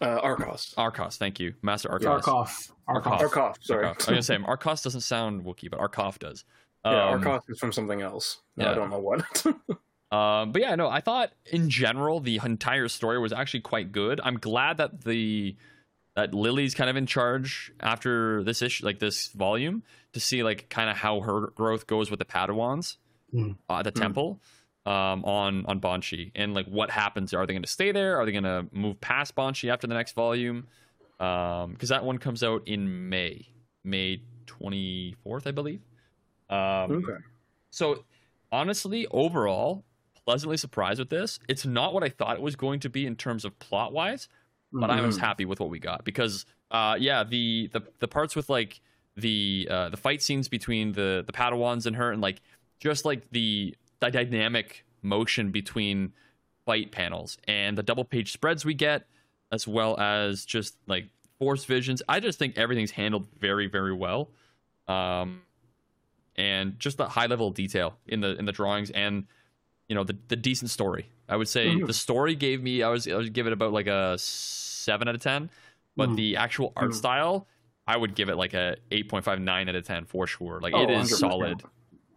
Uh, 0.00 0.18
Arcos. 0.22 0.74
Arcos, 0.76 1.16
thank 1.16 1.38
you, 1.40 1.54
Master 1.62 1.90
Arcos. 1.90 2.24
Arkoff. 2.24 2.70
Arkoff. 2.88 3.20
Arkoff, 3.20 3.56
sorry. 3.62 3.84
Arkoff. 3.86 3.88
I 3.88 3.96
was 3.96 4.06
gonna 4.06 4.22
say 4.22 4.38
Arcos 4.44 4.82
doesn't 4.82 5.02
sound 5.02 5.44
Wookiee, 5.44 5.70
but 5.70 5.78
Arkoff 5.80 6.18
does. 6.18 6.44
yeah, 6.84 7.10
Um, 7.10 7.26
Arcos 7.26 7.42
is 7.48 7.58
from 7.58 7.72
something 7.72 8.02
else. 8.02 8.40
No, 8.56 8.70
I 8.70 8.74
don't 8.74 8.90
know 8.90 8.98
what. 9.00 9.46
Um, 10.12 10.52
but 10.52 10.62
yeah, 10.62 10.76
no, 10.76 10.88
I 10.88 11.00
thought 11.00 11.32
in 11.46 11.68
general 11.70 12.20
the 12.20 12.38
entire 12.44 12.86
story 12.86 13.18
was 13.18 13.32
actually 13.32 13.62
quite 13.62 13.90
good. 13.90 14.20
I'm 14.22 14.38
glad 14.38 14.76
that 14.76 15.02
the 15.02 15.56
that 16.14 16.32
Lily's 16.32 16.72
kind 16.72 16.88
of 16.88 16.94
in 16.94 17.06
charge 17.06 17.72
after 17.80 18.44
this 18.44 18.62
issue, 18.62 18.84
like 18.84 19.00
this 19.00 19.28
volume, 19.28 19.82
to 20.12 20.20
see 20.20 20.44
like 20.44 20.68
kind 20.68 20.88
of 20.88 20.96
how 20.96 21.20
her 21.22 21.48
growth 21.56 21.88
goes 21.88 22.10
with 22.10 22.20
the 22.20 22.24
Padawans 22.24 22.96
Mm. 23.34 23.56
uh, 23.68 23.78
at 23.78 23.84
the 23.86 23.90
Mm. 23.92 24.00
temple 24.02 24.40
um, 24.86 25.24
on 25.24 25.64
on 25.66 25.80
Banchii, 25.80 26.32
and 26.34 26.54
like 26.54 26.66
what 26.66 26.90
happens. 26.90 27.32
Are 27.34 27.46
they 27.46 27.52
going 27.52 27.62
to 27.62 27.68
stay 27.68 27.92
there? 27.92 28.18
Are 28.18 28.24
they 28.26 28.32
going 28.32 28.44
to 28.44 28.66
move 28.72 29.00
past 29.00 29.34
Banchii 29.34 29.70
after 29.72 29.86
the 29.86 29.94
next 29.94 30.12
volume? 30.12 30.66
Because 31.18 31.88
that 31.88 32.04
one 32.04 32.18
comes 32.18 32.42
out 32.42 32.62
in 32.66 33.08
May, 33.08 33.46
May 33.84 34.20
24th, 34.46 35.46
I 35.46 35.50
believe. 35.52 35.80
Um, 36.50 36.90
okay. 36.92 37.16
so 37.70 38.04
honestly, 38.52 39.06
overall, 39.10 39.84
pleasantly 40.26 40.56
surprised 40.56 40.98
with 40.98 41.08
this. 41.10 41.38
It's 41.48 41.64
not 41.64 41.94
what 41.94 42.02
I 42.02 42.08
thought 42.08 42.36
it 42.36 42.42
was 42.42 42.56
going 42.56 42.80
to 42.80 42.90
be 42.90 43.06
in 43.06 43.16
terms 43.16 43.44
of 43.44 43.58
plot 43.58 43.92
wise, 43.92 44.28
but 44.72 44.90
I 44.90 45.00
was 45.00 45.16
Mhm. 45.16 45.20
happy 45.20 45.44
with 45.44 45.60
what 45.60 45.70
we 45.70 45.78
got 45.78 46.04
because 46.04 46.44
uh 46.70 46.96
yeah, 46.98 47.24
the 47.24 47.68
the 47.72 47.82
the 48.00 48.08
parts 48.08 48.34
with 48.36 48.50
like 48.50 48.80
the 49.16 49.68
uh 49.70 49.88
the 49.90 49.96
fight 49.96 50.20
scenes 50.20 50.48
between 50.48 50.92
the 50.92 51.22
the 51.26 51.32
Padawans 51.32 51.86
and 51.86 51.94
her 51.96 52.10
and 52.10 52.20
like 52.20 52.40
just 52.80 53.04
like 53.04 53.30
the 53.30 53.74
the 54.00 54.10
dynamic 54.10 54.84
motion 55.02 55.50
between 55.50 56.12
fight 56.66 56.90
panels 56.92 57.36
and 57.46 57.76
the 57.76 57.82
double 57.82 58.04
page 58.04 58.32
spreads 58.32 58.64
we 58.64 58.74
get 58.74 59.06
as 59.52 59.68
well 59.68 59.98
as 60.00 60.44
just 60.44 60.76
like 60.86 61.06
force 61.38 61.64
visions. 61.64 62.02
I 62.08 62.20
just 62.20 62.38
think 62.38 62.56
everything's 62.56 62.90
handled 62.92 63.26
very 63.38 63.66
very 63.66 63.92
well. 63.92 64.30
Um 64.88 65.42
and 66.36 66.78
just 66.78 66.96
the 66.98 67.08
high 67.08 67.26
level 67.26 67.50
detail 67.50 67.96
in 68.06 68.20
the 68.20 68.36
in 68.38 68.44
the 68.44 68.52
drawings 68.52 68.90
and 68.90 69.26
you 69.88 69.94
know 69.94 70.04
the 70.04 70.16
the 70.28 70.36
decent 70.36 70.70
story. 70.70 71.08
I 71.28 71.36
would 71.36 71.48
say 71.48 71.68
Mhm. 71.68 71.86
the 71.86 71.92
story 71.92 72.34
gave 72.34 72.62
me 72.62 72.82
I 72.82 72.88
was 72.88 73.06
I 73.06 73.14
would 73.16 73.32
give 73.32 73.46
it 73.46 73.52
about 73.52 73.72
like 73.72 73.86
a 73.86 74.16
seven 74.18 75.08
out 75.08 75.14
of 75.14 75.20
ten, 75.22 75.50
but 75.96 76.10
Mhm. 76.10 76.16
the 76.16 76.36
actual 76.36 76.72
art 76.76 76.90
Mhm. 76.90 76.94
style 76.94 77.46
I 77.86 77.98
would 77.98 78.14
give 78.14 78.30
it 78.30 78.36
like 78.36 78.54
a 78.54 78.76
8.59 78.90 79.68
out 79.68 79.74
of 79.74 79.84
10 79.84 80.06
for 80.06 80.26
sure. 80.26 80.58
Like 80.58 80.72
Oh, 80.72 80.84
it 80.84 80.88
is 80.88 81.10
100%. 81.10 81.18
solid. 81.18 81.62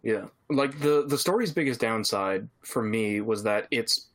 Yeah, 0.02 0.26
like 0.48 0.78
the 0.80 1.04
the 1.06 1.18
story's 1.18 1.52
biggest 1.52 1.80
downside 1.80 2.48
for 2.62 2.82
me 2.82 3.20
was 3.20 3.42
that 3.44 3.66
it's. 3.70 4.06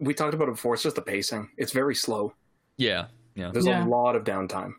We 0.00 0.12
talked 0.14 0.34
about 0.34 0.48
it 0.48 0.52
before. 0.52 0.74
It's 0.74 0.82
just 0.82 0.96
the 0.96 1.02
pacing. 1.02 1.48
It's 1.56 1.72
very 1.72 1.94
slow. 1.94 2.34
Yeah. 2.76 3.06
Yeah. 3.36 3.50
There's 3.52 3.66
Yeah. 3.66 3.84
a 3.84 3.86
lot 3.86 4.16
of 4.16 4.24
downtime. 4.24 4.74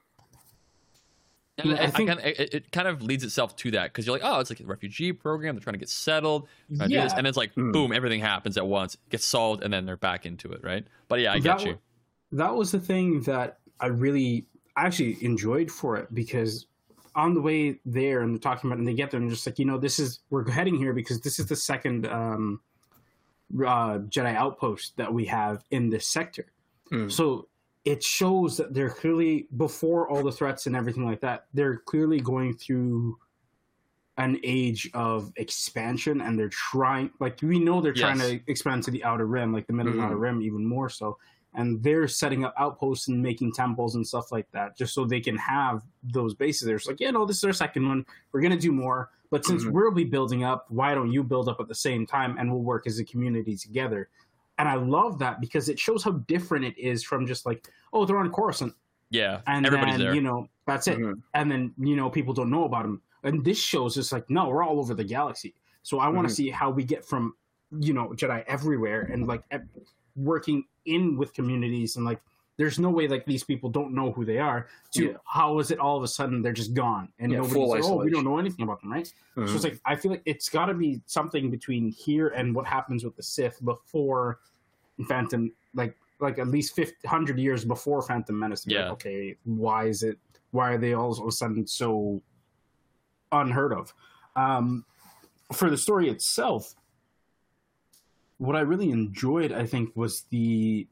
And 1.57 1.71
Yeah, 1.71 1.75
I 1.77 1.83
I 1.85 1.89
think- 1.89 2.09
kind 2.09 2.19
of, 2.19 2.25
it, 2.25 2.53
it 2.53 2.71
kind 2.71 2.87
of 2.87 3.01
leads 3.01 3.23
itself 3.23 3.55
to 3.57 3.71
that 3.71 3.85
because 3.93 4.05
you're 4.05 4.13
like, 4.15 4.25
oh, 4.25 4.39
it's 4.41 4.49
like 4.49 4.59
a 4.59 4.65
refugee 4.65 5.13
program. 5.13 5.55
They're 5.55 5.61
trying 5.61 5.75
to 5.75 5.79
get 5.79 5.89
settled. 5.89 6.47
trying 6.67 6.79
to 6.79 6.87
do 6.89 6.93
Yeah, 6.95 7.03
this. 7.05 7.13
And 7.13 7.25
it's 7.25 7.37
like, 7.37 7.55
Mm. 7.55 7.71
boom, 7.71 7.93
everything 7.93 8.19
happens 8.19 8.57
at 8.57 8.67
once, 8.67 8.97
gets 9.09 9.23
solved, 9.23 9.63
and 9.63 9.73
then 9.73 9.85
they're 9.85 9.95
back 9.95 10.25
into 10.25 10.51
it, 10.51 10.61
right? 10.63 10.85
But 11.07 11.21
yeah, 11.21 11.31
I 11.31 11.39
get 11.39 11.63
you. 11.65 11.77
That 12.33 12.53
was 12.53 12.71
the 12.73 12.79
thing 12.79 13.21
that 13.21 13.59
I 13.79 13.87
really 13.87 14.45
I 14.75 14.85
actually 14.85 15.17
enjoyed 15.23 15.71
for 15.71 15.95
it 15.95 16.13
because 16.13 16.65
on 17.15 17.33
the 17.33 17.41
way 17.41 17.79
there 17.85 18.21
and 18.21 18.33
they're 18.33 18.39
talking 18.39 18.69
about 18.69 18.75
it 18.77 18.79
and 18.79 18.87
they 18.87 18.93
get 18.93 19.09
there 19.09 19.19
and 19.19 19.29
just 19.29 19.45
like 19.47 19.57
you 19.57 19.65
know 19.65 19.77
this 19.77 19.99
is 19.99 20.19
we're 20.29 20.49
heading 20.49 20.75
here 20.75 20.93
because 20.93 21.21
this 21.21 21.39
is 21.39 21.45
the 21.45 21.55
second 21.55 22.05
um, 22.07 22.59
uh, 23.53 23.99
Jedi 23.99 24.35
outpost 24.35 24.97
that 24.97 25.13
we 25.13 25.25
have 25.25 25.63
in 25.71 25.89
this 25.89 26.07
sector. 26.07 26.51
Mm. 26.91 27.11
So 27.11 27.47
it 27.85 28.03
shows 28.03 28.57
that 28.57 28.73
they're 28.73 28.89
clearly 28.89 29.47
before 29.55 30.09
all 30.09 30.23
the 30.23 30.31
threats 30.31 30.65
and 30.65 30.75
everything 30.75 31.05
like 31.05 31.21
that. 31.21 31.45
They're 31.53 31.77
clearly 31.77 32.19
going 32.19 32.55
through 32.57 33.17
an 34.17 34.39
age 34.43 34.89
of 34.93 35.31
expansion, 35.35 36.21
and 36.21 36.39
they're 36.39 36.49
trying. 36.49 37.11
Like 37.19 37.39
we 37.41 37.59
know 37.59 37.81
they're 37.81 37.93
trying 37.93 38.19
to 38.19 38.39
expand 38.47 38.83
to 38.83 38.91
the 38.91 39.03
outer 39.03 39.25
rim, 39.25 39.53
like 39.53 39.67
the 39.67 39.73
middle 39.73 39.93
Mhm. 39.93 40.03
outer 40.03 40.17
rim, 40.17 40.41
even 40.41 40.65
more 40.65 40.89
so. 40.89 41.17
And 41.55 41.81
they're 41.81 42.07
setting 42.07 42.43
up 42.45 42.53
outposts 42.57 43.07
and 43.07 43.21
making 43.21 43.53
temples 43.53 43.95
and 43.95 44.05
stuff 44.05 44.31
like 44.31 44.49
that, 44.51 44.77
just 44.77 44.93
so 44.93 45.05
they 45.05 45.21
can 45.21 45.37
have 45.37 45.83
those 46.03 46.33
bases. 46.33 46.67
They're 46.67 46.79
like, 46.85 46.99
yeah, 46.99 47.11
no, 47.11 47.25
this 47.25 47.37
is 47.37 47.43
our 47.45 47.53
second 47.53 47.87
one. 47.87 48.05
We're 48.31 48.41
gonna 48.41 48.57
do 48.57 48.71
more, 48.71 49.11
but 49.29 49.45
since 49.45 49.63
Mhm. 49.63 49.71
we'll 49.71 49.91
be 49.91 50.03
building 50.03 50.43
up, 50.43 50.65
why 50.69 50.93
don't 50.93 51.11
you 51.11 51.23
build 51.23 51.47
up 51.49 51.59
at 51.59 51.67
the 51.67 51.75
same 51.75 52.05
time, 52.05 52.37
and 52.37 52.51
we'll 52.51 52.61
work 52.63 52.87
as 52.87 52.99
a 52.99 53.05
community 53.05 53.55
together 53.55 54.09
and 54.57 54.69
I 54.69 54.75
love 54.75 55.19
that 55.19 55.41
because 55.41 55.67
it 55.67 55.77
shows 55.77 56.01
how 56.01 56.11
different 56.11 56.63
it 56.63 56.77
is 56.77 57.03
from 57.03 57.27
just 57.27 57.45
like, 57.45 57.67
oh, 57.91 58.05
they're 58.05 58.17
on 58.17 58.31
Coruscant, 58.31 58.73
Yeah. 59.09 59.41
and 59.47 59.65
Everybody's 59.65 59.95
then 59.97 60.05
there. 60.05 60.15
you 60.15 60.21
know 60.21 60.47
that's 60.65 60.87
it, 60.87 60.97
Mhm. 60.97 61.21
and 61.33 61.51
then 61.51 61.73
you 61.77 61.97
know 61.97 62.09
people 62.09 62.33
don't 62.33 62.49
know 62.49 62.63
about 62.63 62.83
them. 62.83 63.01
And 63.23 63.43
this 63.43 63.57
shows 63.59 63.97
it's 63.97 64.13
like, 64.13 64.29
no, 64.29 64.47
we're 64.47 64.63
all 64.63 64.79
over 64.79 64.93
the 64.93 65.03
galaxy. 65.03 65.53
So 65.83 65.99
I 65.99 66.07
want 66.07 66.25
to 66.29 66.31
Mhm. 66.33 66.37
see 66.37 66.49
how 66.51 66.69
we 66.71 66.85
get 66.85 67.03
from 67.03 67.35
you 67.71 67.91
know 67.91 68.11
Jedi 68.11 68.45
everywhere 68.45 69.01
and 69.11 69.27
like 69.27 69.43
working 70.15 70.63
in 70.85 71.17
with 71.17 71.33
communities 71.33 71.95
and 71.95 72.05
like. 72.05 72.21
There's 72.57 72.79
no 72.79 72.89
way 72.89 73.05
like 73.09 73.25
these 73.25 73.43
people 73.43 73.69
don't 73.69 73.93
know 73.93 74.13
who 74.13 74.23
they 74.23 74.37
are. 74.37 74.67
To 74.93 75.07
Yeah. 75.07 75.17
how 75.25 75.59
is 75.59 75.71
it 75.71 75.77
all 75.77 75.97
of 75.97 76.03
a 76.03 76.07
sudden 76.07 76.41
they're 76.41 76.53
just 76.53 76.73
gone 76.73 77.09
and 77.19 77.29
Yeah, 77.29 77.39
nobody's 77.39 77.67
like, 77.67 77.83
oh 77.83 77.97
we 78.01 78.09
don't 78.09 78.23
know 78.23 78.37
anything 78.37 78.63
about 78.63 78.79
them, 78.79 78.93
right? 78.93 79.13
Mhm. 79.35 79.49
So 79.49 79.55
it's 79.55 79.63
like 79.65 79.77
I 79.83 79.97
feel 79.97 80.11
like 80.11 80.21
it's 80.25 80.47
got 80.47 80.67
to 80.67 80.73
be 80.73 81.01
something 81.05 81.51
between 81.51 81.91
here 81.91 82.29
and 82.29 82.55
what 82.55 82.65
happens 82.65 83.03
with 83.03 83.13
the 83.17 83.23
Sith 83.23 83.59
before 83.65 84.39
Phantom, 85.05 85.51
like 85.73 85.97
like 86.21 86.39
at 86.39 86.47
least 86.47 86.75
50, 86.77 86.95
100 87.03 87.37
years 87.37 87.65
before 87.65 88.01
Phantom 88.01 88.39
Menace. 88.39 88.63
be 88.63 88.75
like, 88.75 88.85
Yeah. 88.85 88.91
okay, 88.91 89.35
why 89.43 89.87
is 89.87 90.01
it? 90.03 90.17
Why 90.51 90.69
are 90.71 90.77
they 90.77 90.93
all 90.93 91.11
of 91.11 91.27
a 91.27 91.31
sudden 91.33 91.67
so 91.67 92.21
unheard 93.33 93.73
of? 93.73 93.93
Um, 94.37 94.85
for 95.51 95.69
the 95.69 95.77
story 95.77 96.07
itself, 96.07 96.73
what 98.37 98.55
I 98.55 98.61
really 98.61 98.91
enjoyed, 98.91 99.51
I 99.51 99.65
think, 99.65 99.91
was 99.95 100.23
the 100.29 100.87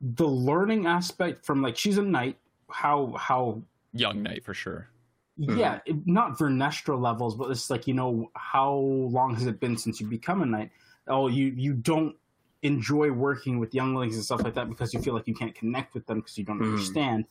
the 0.00 0.26
learning 0.28 0.86
aspect 0.86 1.44
from 1.44 1.60
like 1.62 1.76
she's 1.76 1.98
a 1.98 2.02
knight. 2.02 2.38
How 2.70 3.14
how 3.18 3.62
Young 3.92 4.22
Knight 4.22 4.44
for 4.44 4.54
sure. 4.54 4.88
yeah, 5.36 5.80
it, 5.86 6.06
not 6.06 6.38
Vernestra 6.38 7.00
levels, 7.00 7.34
but 7.36 7.50
it's 7.50 7.70
like 7.70 7.86
you 7.86 7.94
know 7.94 8.30
how 8.34 8.74
long 8.74 9.34
has 9.34 9.46
it 9.46 9.58
been 9.60 9.76
since 9.76 10.00
you 10.00 10.06
become 10.06 10.42
a 10.42 10.46
knight? 10.46 10.70
Oh, 11.06 11.28
you 11.28 11.46
you 11.56 11.72
don't 11.74 12.14
enjoy 12.62 13.10
working 13.10 13.58
with 13.58 13.72
younglings 13.74 14.16
and 14.16 14.24
stuff 14.24 14.42
like 14.42 14.54
that 14.54 14.68
because 14.68 14.92
you 14.92 15.00
feel 15.00 15.14
like 15.14 15.26
you 15.28 15.34
can't 15.34 15.54
connect 15.54 15.94
with 15.94 16.06
them 16.06 16.18
because 16.18 16.36
you 16.36 16.44
don't 16.44 16.58
Mhm. 16.58 16.70
understand. 16.72 17.24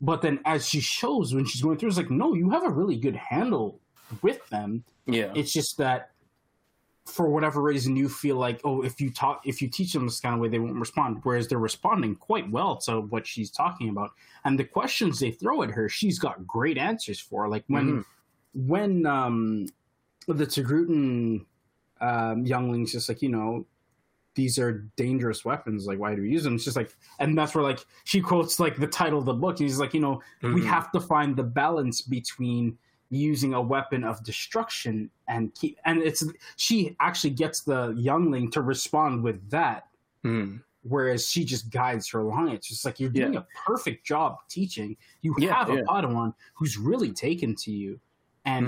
But 0.00 0.20
then, 0.20 0.40
as 0.44 0.68
she 0.68 0.80
shows 0.80 1.34
when 1.34 1.46
she's 1.46 1.62
going 1.62 1.78
through, 1.78 1.88
it's 1.88 1.96
like 1.98 2.10
no, 2.10 2.34
you 2.34 2.50
have 2.50 2.62
a 2.64 2.70
really 2.70 2.96
good 2.96 3.16
handle 3.16 3.80
with 4.22 4.46
them. 4.50 4.84
yeah. 5.06 5.32
It's 5.34 5.52
just 5.52 5.78
that 5.78 6.12
for 7.06 7.28
whatever 7.28 7.62
reason 7.62 7.94
you 7.96 8.08
feel 8.08 8.36
like 8.36 8.60
oh 8.64 8.82
if 8.82 9.00
you 9.00 9.10
talk 9.10 9.40
if 9.44 9.62
you 9.62 9.68
teach 9.68 9.92
them 9.92 10.06
this 10.06 10.18
kind 10.20 10.34
of 10.34 10.40
way 10.40 10.48
they 10.48 10.58
won't 10.58 10.74
respond. 10.74 11.20
Whereas 11.22 11.46
they're 11.48 11.58
responding 11.58 12.16
quite 12.16 12.50
well 12.50 12.76
to 12.78 13.00
what 13.02 13.26
she's 13.26 13.50
talking 13.50 13.88
about. 13.90 14.10
And 14.44 14.58
the 14.58 14.64
questions 14.64 15.20
they 15.20 15.30
throw 15.30 15.62
at 15.62 15.70
her 15.70 15.88
she's 15.88 16.18
got 16.18 16.46
great 16.46 16.78
answers 16.78 17.20
for. 17.20 17.48
Like 17.48 17.64
when 17.68 17.86
Mhm. 17.98 18.04
when 18.54 19.06
um 19.06 19.66
the 20.26 20.46
Togrutan 20.46 21.44
um 22.00 22.44
younglings 22.44 22.92
just 22.92 23.08
like 23.08 23.22
you 23.22 23.28
know 23.28 23.64
these 24.34 24.58
are 24.58 24.84
dangerous 24.96 25.44
weapons 25.46 25.86
like 25.86 25.98
why 25.98 26.14
do 26.14 26.22
we 26.22 26.28
use 26.30 26.42
them? 26.44 26.56
It's 26.56 26.64
just 26.64 26.76
like 26.76 26.94
and 27.20 27.38
that's 27.38 27.54
where 27.54 27.64
like 27.64 27.86
she 28.04 28.20
quotes 28.20 28.58
like 28.60 28.76
the 28.78 28.86
title 28.86 29.18
of 29.20 29.24
the 29.26 29.32
book. 29.32 29.60
And 29.60 29.68
he's 29.68 29.78
like 29.78 29.94
you 29.94 30.00
know 30.00 30.20
we 30.42 30.60
Mhm. 30.60 30.64
have 30.64 30.90
to 30.92 31.00
find 31.00 31.36
the 31.36 31.44
balance 31.44 32.02
between 32.02 32.76
using 33.10 33.54
a 33.54 33.60
weapon 33.60 34.02
of 34.04 34.22
destruction 34.24 35.10
and 35.28 35.54
keep 35.54 35.78
and 35.84 36.02
it's 36.02 36.24
she 36.56 36.96
actually 37.00 37.30
gets 37.30 37.60
the 37.60 37.94
youngling 37.96 38.50
to 38.50 38.62
respond 38.62 39.22
with 39.22 39.48
that 39.50 39.88
Mhm. 40.24 40.60
whereas 40.82 41.28
she 41.30 41.44
just 41.44 41.70
guides 41.70 42.08
her 42.10 42.20
along 42.20 42.48
it's 42.48 42.68
just 42.68 42.84
like 42.84 42.98
you're 42.98 43.10
doing 43.10 43.34
Yeah. 43.34 43.40
a 43.40 43.46
perfect 43.64 44.04
job 44.04 44.38
teaching 44.48 44.96
you 45.22 45.34
Yeah, 45.38 45.54
have 45.54 45.70
a 45.70 45.76
padawan 45.82 46.34
who's 46.54 46.76
really 46.76 47.12
taken 47.12 47.54
to 47.56 47.70
you 47.70 48.00
and 48.44 48.66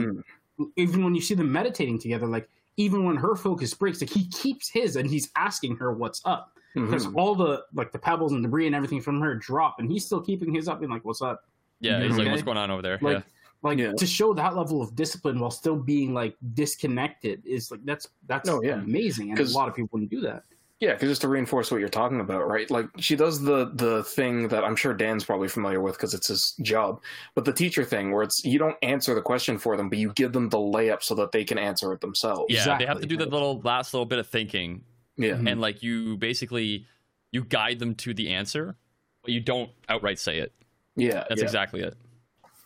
Mhm. 0.58 0.70
even 0.76 1.02
when 1.04 1.14
you 1.14 1.20
see 1.20 1.34
them 1.34 1.50
meditating 1.52 1.98
together, 2.00 2.26
like 2.26 2.48
even 2.76 3.04
when 3.04 3.16
her 3.16 3.34
focus 3.36 3.74
breaks, 3.74 4.00
like 4.00 4.10
he 4.10 4.26
keeps 4.28 4.68
his 4.68 4.96
and 4.96 5.08
he's 5.10 5.30
asking 5.36 5.76
her 5.76 5.92
what's 5.92 6.20
up 6.24 6.58
because 6.74 7.06
Mhm. 7.06 7.14
all 7.16 7.34
the 7.34 7.64
like 7.74 7.90
the 7.92 7.98
pebbles 7.98 8.32
and 8.32 8.42
debris 8.42 8.66
and 8.66 8.74
everything 8.74 9.00
from 9.00 9.20
her 9.20 9.34
drop, 9.34 9.78
and 9.80 9.90
he's 9.90 10.04
still 10.04 10.20
keeping 10.20 10.52
his 10.54 10.68
up, 10.68 10.78
being 10.80 10.90
like, 10.90 11.04
"What's 11.04 11.22
up?" 11.22 11.48
Yeah, 11.80 11.98
You 12.00 12.08
he's 12.08 12.18
like, 12.18 12.28
what's 12.28 12.42
going 12.42 12.56
on 12.56 12.70
over 12.72 12.82
there? 12.82 12.98
Like, 13.00 13.18
yeah. 13.18 13.22
Like 13.62 13.78
Yeah. 13.78 13.92
to 13.92 14.06
show 14.06 14.32
that 14.34 14.56
level 14.56 14.80
of 14.82 14.94
discipline 14.94 15.40
while 15.40 15.50
still 15.50 15.76
being 15.76 16.14
like 16.14 16.36
disconnected 16.54 17.42
is 17.44 17.70
like 17.70 17.84
that's 17.84 18.08
that's 18.26 18.48
Oh, 18.48 18.62
yeah. 18.62 18.74
amazing, 18.74 19.30
and 19.30 19.38
a 19.38 19.42
'Cause- 19.42 19.54
lot 19.54 19.68
of 19.68 19.74
people 19.74 19.88
wouldn't 19.92 20.10
do 20.10 20.20
that. 20.22 20.44
Yeah, 20.80 20.92
because 20.92 21.08
just 21.08 21.22
to 21.22 21.28
reinforce 21.28 21.72
what 21.72 21.80
you're 21.80 21.88
talking 21.88 22.20
about, 22.20 22.46
right? 22.46 22.70
Like 22.70 22.86
she 22.98 23.16
does 23.16 23.42
the 23.42 23.72
the 23.74 24.04
thing 24.04 24.46
that 24.48 24.62
I'm 24.62 24.76
sure 24.76 24.94
Dan's 24.94 25.24
probably 25.24 25.48
familiar 25.48 25.80
with 25.80 25.94
because 25.96 26.14
it's 26.14 26.28
his 26.28 26.52
job, 26.62 27.02
but 27.34 27.44
the 27.44 27.52
teacher 27.52 27.82
thing 27.84 28.12
where 28.12 28.22
it's 28.22 28.44
you 28.44 28.60
don't 28.60 28.76
answer 28.82 29.12
the 29.12 29.20
question 29.22 29.58
for 29.58 29.76
them, 29.76 29.88
but 29.88 29.98
you 29.98 30.12
give 30.12 30.32
them 30.32 30.48
the 30.50 30.56
layup 30.58 31.02
so 31.02 31.16
that 31.16 31.32
they 31.32 31.42
can 31.42 31.58
answer 31.58 31.92
it 31.92 32.00
themselves. 32.00 32.44
Yeah, 32.54 32.78
they 32.78 32.86
have 32.86 33.00
to 33.00 33.06
do 33.08 33.16
that 33.16 33.30
little 33.30 33.60
last 33.62 33.92
little 33.92 34.06
bit 34.06 34.20
of 34.20 34.28
thinking, 34.28 34.84
yeah, 35.16 35.30
Mhm. 35.32 35.50
and 35.50 35.60
like 35.60 35.82
you 35.82 36.16
basically 36.16 36.86
you 37.32 37.42
guide 37.42 37.80
them 37.80 37.96
to 37.96 38.14
the 38.14 38.28
answer, 38.28 38.76
but 39.24 39.32
you 39.32 39.40
don't 39.40 39.70
outright 39.88 40.20
say 40.20 40.38
it. 40.38 40.52
yeah. 40.94 41.24
That's 41.28 41.40
yeah. 41.40 41.44
exactly 41.44 41.80
it. 41.80 41.96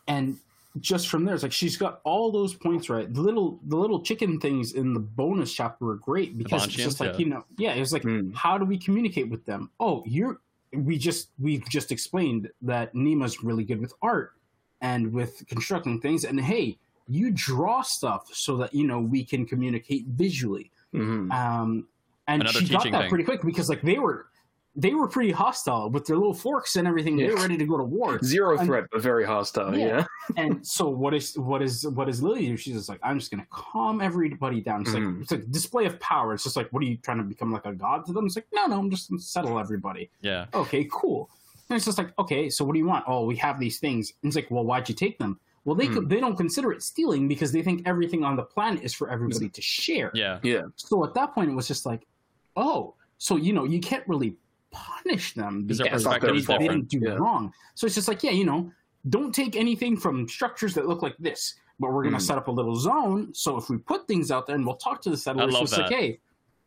and 0.09 0.39
just 0.81 1.09
from 1.09 1.25
there, 1.25 1.35
it's 1.35 1.43
like 1.43 1.53
she's 1.53 1.77
got 1.77 2.01
all 2.05 2.31
those 2.33 2.55
points 2.55 2.89
right. 2.89 3.13
The 3.13 3.21
little 3.21 3.61
the 3.67 3.77
little 3.77 4.01
chicken 4.01 4.41
things 4.41 4.73
in 4.73 4.95
the 4.95 5.01
bonus 5.01 5.53
chapter 5.53 5.85
were 5.85 5.97
great 5.97 6.39
because 6.39 6.65
it's 6.65 6.75
just 6.75 6.99
like 7.01 7.13
yeah. 7.13 7.19
you 7.19 7.27
know, 7.27 7.45
yeah, 7.59 7.73
it 7.75 7.81
was 7.81 7.93
like 7.93 8.03
Mm. 8.03 8.35
how 8.35 8.57
do 8.59 8.65
we 8.65 8.79
communicate 8.79 9.29
with 9.29 9.45
them? 9.45 9.71
Oh, 9.81 10.03
you're 10.07 10.41
we 10.73 10.97
just 10.97 11.29
we've 11.39 11.69
just 11.69 11.93
explained 11.93 12.49
that 12.63 12.95
Nima's 12.95 13.43
really 13.45 13.65
good 13.65 13.81
with 13.81 13.93
art 14.01 14.33
and 14.81 15.13
with 15.13 15.45
constructing 15.47 16.01
things, 16.01 16.25
and 16.25 16.41
hey, 16.41 16.79
you 17.09 17.31
draw 17.31 17.83
stuff 17.83 18.31
so 18.33 18.57
that 18.57 18.73
you 18.73 18.87
know 18.87 18.99
we 18.99 19.25
can 19.25 19.45
communicate 19.45 20.07
visually. 20.07 20.71
Mhm. 20.95 21.31
Um, 21.33 21.87
and 22.29 22.43
Another 22.43 22.61
she 22.61 22.69
got 22.69 22.85
that 22.85 22.93
thing. 22.93 23.09
pretty 23.11 23.25
quick 23.25 23.43
because 23.43 23.69
like 23.69 23.83
they 23.83 23.99
were 23.99 24.27
they 24.75 24.95
were 24.95 25.07
pretty 25.07 25.31
hostile 25.33 25.91
with 25.91 26.07
their 26.07 26.17
little 26.17 26.33
forks 26.33 26.77
and 26.77 26.89
everything. 26.89 27.17
They 27.17 27.29
were 27.29 27.37
ready 27.37 27.59
to 27.59 27.67
go 27.67 27.77
to 27.77 27.85
war. 27.85 28.19
Zero 28.25 28.57
And- 28.57 28.67
threat, 28.67 28.85
but 28.91 29.03
very 29.03 29.25
hostile. 29.25 29.77
Yeah. 29.77 29.87
Yeah, 29.87 30.05
and 30.43 30.67
so 30.67 30.89
what 30.89 31.13
is 31.13 31.39
what 31.39 31.61
is 31.61 31.87
what 31.89 32.09
is 32.09 32.23
Lily 32.23 32.47
do? 32.47 32.57
She's 32.57 32.75
just 32.75 32.89
like, 32.89 33.01
I'm 33.03 33.19
just 33.19 33.31
gonna 33.31 33.47
calm 33.51 34.01
everybody 34.01 34.61
down. 34.63 34.81
It's 34.83 34.95
like 34.95 35.03
Mhm. 35.03 35.21
it's 35.23 35.33
a 35.33 35.39
display 35.39 35.85
of 35.85 36.01
power. 36.01 36.33
It's 36.33 36.45
just 36.45 36.57
like, 36.57 36.71
what 36.73 36.83
are 36.83 36.87
you 36.87 36.97
trying 36.97 37.19
to 37.19 37.25
become 37.25 37.53
like 37.53 37.67
a 37.67 37.73
god 37.75 38.07
to 38.07 38.13
them? 38.15 38.25
It's 38.27 38.37
like, 38.37 38.47
no, 38.55 38.65
no, 38.67 38.79
I'm 38.79 38.89
just 38.91 39.11
gonna 39.11 39.21
settle 39.21 39.59
everybody. 39.59 40.09
Yeah, 40.23 40.47
Okay, 40.55 40.89
cool. 40.91 41.29
And 41.69 41.77
it's 41.77 41.85
just 41.87 41.99
like, 41.99 42.13
okay, 42.19 42.49
so 42.51 42.65
what 42.65 42.73
do 42.73 42.79
you 42.79 42.87
want? 42.87 43.05
Oh, 43.07 43.25
we 43.27 43.37
have 43.37 43.59
these 43.61 43.79
things. 43.79 44.13
And 44.23 44.29
it's 44.31 44.37
like, 44.37 44.51
well, 44.51 44.65
why'd 44.65 44.89
you 44.89 44.95
take 44.95 45.19
them? 45.19 45.39
Well, 45.65 45.75
they 45.77 45.87
could, 45.87 46.09
they 46.09 46.19
don't 46.19 46.37
consider 46.37 46.73
it 46.73 46.83
stealing 46.83 47.29
because 47.29 47.53
they 47.53 47.63
think 47.63 47.87
everything 47.87 48.25
on 48.25 48.37
the 48.37 48.43
planet 48.43 48.83
is 48.83 48.93
for 48.93 49.09
everybody 49.11 49.49
to 49.49 49.63
share. 49.63 50.11
yeah, 50.13 50.39
yeah, 50.43 50.63
So 50.77 51.05
at 51.05 51.15
that 51.15 51.35
point, 51.35 51.51
it 51.51 51.55
was 51.55 51.69
just 51.69 51.87
like, 51.87 52.07
oh, 52.57 52.95
so 53.19 53.37
you 53.37 53.53
know, 53.53 53.65
you 53.65 53.79
can't 53.81 54.07
really 54.09 54.35
punish 54.73 55.35
them 55.35 55.63
Because 55.67 55.79
their 55.79 55.87
because 56.15 56.47
they, 56.47 56.59
they 56.59 56.69
didn't 56.69 56.89
do 56.89 57.01
Yeah. 57.03 57.13
wrong. 57.15 57.53
So 57.75 57.87
it's 57.87 57.95
just 57.95 58.09
like, 58.09 58.23
yeah, 58.23 58.31
you 58.33 58.45
know, 58.45 58.73
don't 59.09 59.35
take 59.35 59.57
anything 59.57 59.97
from 59.97 60.29
structures 60.29 60.75
that 60.75 60.87
look 60.87 61.03
like 61.03 61.17
this, 61.19 61.55
but 61.79 61.93
we're 61.93 62.03
going 62.03 62.15
to 62.15 62.19
Mm. 62.21 62.27
set 62.27 62.39
up 62.39 62.49
a 62.49 62.51
little 62.51 62.77
zone. 62.77 63.33
So 63.35 63.57
if 63.57 63.69
we 63.69 63.79
put 63.79 64.07
things 64.07 64.31
out 64.31 64.47
there 64.47 64.57
and 64.57 64.67
we'll 64.67 64.77
talk 64.77 65.01
to 65.03 65.11
the 65.11 65.17
settlers, 65.17 65.53
love 65.53 65.69
so 65.69 65.75
it's 65.75 65.79
like, 65.79 65.91
that. 65.91 65.99
hey, 65.99 66.21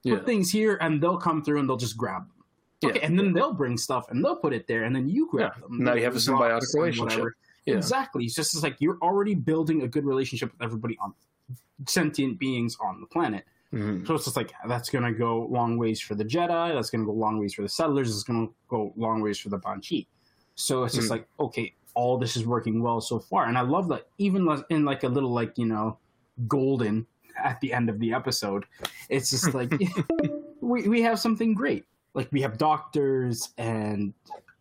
yeah. 0.04 0.16
put 0.16 0.26
things 0.26 0.52
here 0.52 0.78
and 0.82 1.02
they'll 1.02 1.18
come 1.18 1.44
through 1.44 1.60
and 1.60 1.68
they'll 1.70 1.78
just 1.78 1.98
grab 1.98 2.24
them. 2.28 2.32
Yeah. 2.82 2.90
Okay, 2.90 3.00
and 3.02 3.18
then 3.18 3.34
they'll 3.34 3.54
bring 3.54 3.78
stuff 3.78 4.10
and 4.12 4.24
they'll 4.24 4.36
put 4.36 4.54
it 4.54 4.68
there, 4.68 4.84
and 4.84 4.96
then 4.96 5.08
you 5.10 5.28
grab 5.32 5.54
Yeah. 5.56 5.62
them. 5.62 5.84
Now 5.84 5.94
you 5.96 6.04
have 6.04 6.16
a 6.16 6.20
symbiotic 6.20 6.74
relationship. 6.76 7.34
Yeah. 7.66 7.76
Exactly. 7.78 8.26
It's 8.26 8.36
just 8.36 8.54
it's 8.54 8.64
like 8.64 8.76
you're 8.80 9.00
already 9.02 9.34
building 9.34 9.82
a 9.82 9.88
good 9.88 10.06
relationship 10.06 10.52
with 10.52 10.62
everybody 10.62 10.98
on 11.00 11.14
sentient 11.88 12.38
beings 12.38 12.78
on 12.80 13.02
the 13.02 13.08
planet. 13.08 13.46
Mhm. 13.76 14.08
So 14.08 14.16
it's 14.16 14.24
just 14.26 14.38
like 14.38 14.54
that's 14.68 14.90
going 14.90 15.04
to 15.04 15.12
go 15.12 15.46
long 15.52 15.78
ways 15.78 16.00
for 16.00 16.16
the 16.16 16.24
Jedi. 16.24 16.74
That's 16.74 16.90
going 16.90 17.02
to 17.02 17.06
go 17.06 17.12
long 17.12 17.40
ways 17.40 17.54
for 17.54 17.62
the 17.62 17.70
settlers. 17.70 18.10
It's 18.10 18.24
going 18.24 18.48
to 18.48 18.54
go 18.70 18.94
long 18.96 19.22
ways 19.22 19.38
for 19.38 19.50
the 19.50 19.60
Banchii. 19.60 20.08
So 20.56 20.86
it's 20.86 20.96
just 20.96 21.08
Mm. 21.08 21.12
like 21.12 21.28
okay, 21.40 21.74
all 21.94 22.18
this 22.18 22.38
is 22.38 22.46
working 22.46 22.82
well 22.82 23.02
so 23.02 23.20
far, 23.20 23.46
and 23.48 23.58
I 23.58 23.62
love 23.62 23.90
that 23.90 24.08
even 24.18 24.48
in 24.70 24.86
like 24.86 25.04
a 25.04 25.10
little 25.10 25.32
like 25.32 25.58
you 25.58 25.66
know 25.66 25.98
golden 26.48 27.06
at 27.44 27.60
the 27.60 27.74
end 27.74 27.90
of 27.90 28.00
the 28.00 28.14
episode, 28.14 28.64
it's 29.10 29.30
just 29.32 29.54
like 29.54 29.74
we 30.62 30.88
we 30.88 31.02
have 31.02 31.20
something 31.20 31.54
great. 31.54 31.84
Like 32.14 32.32
we 32.32 32.42
have 32.42 32.58
doctors 32.58 33.50
and 33.58 34.14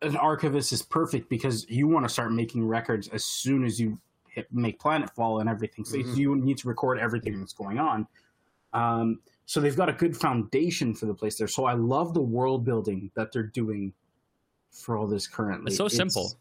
an 0.03 0.17
archivist 0.17 0.73
is 0.73 0.83
perfect 0.83 1.29
because 1.31 1.69
you 1.71 1.87
want 1.87 2.05
to 2.05 2.09
start 2.12 2.33
making 2.33 2.67
records 2.67 3.07
as 3.09 3.25
soon 3.25 3.65
as 3.65 3.81
you 3.81 3.97
hit, 4.29 4.53
make 4.53 4.81
planetfall 4.81 5.41
and 5.41 5.49
everything. 5.49 5.85
So 5.85 5.97
Mhm. 5.97 6.17
you 6.17 6.35
need 6.37 6.59
to 6.59 6.69
record 6.69 6.99
everything 6.99 7.39
that's 7.39 7.53
going 7.53 7.79
on. 7.79 8.07
Um, 8.75 9.20
so 9.47 9.61
they've 9.61 9.77
got 9.77 9.89
a 9.89 9.93
good 9.93 10.16
foundation 10.16 10.95
for 10.95 11.07
the 11.07 11.14
place 11.14 11.39
there. 11.39 11.49
So 11.49 11.64
I 11.64 11.75
love 11.75 12.12
the 12.12 12.22
world 12.22 12.64
building 12.64 13.11
that 13.14 13.33
they're 13.33 13.43
doing 13.43 13.93
for 14.70 14.97
all 14.97 15.07
this 15.07 15.27
currently. 15.27 15.70
It's 15.70 15.79
so 15.79 15.89
simple. 15.89 16.35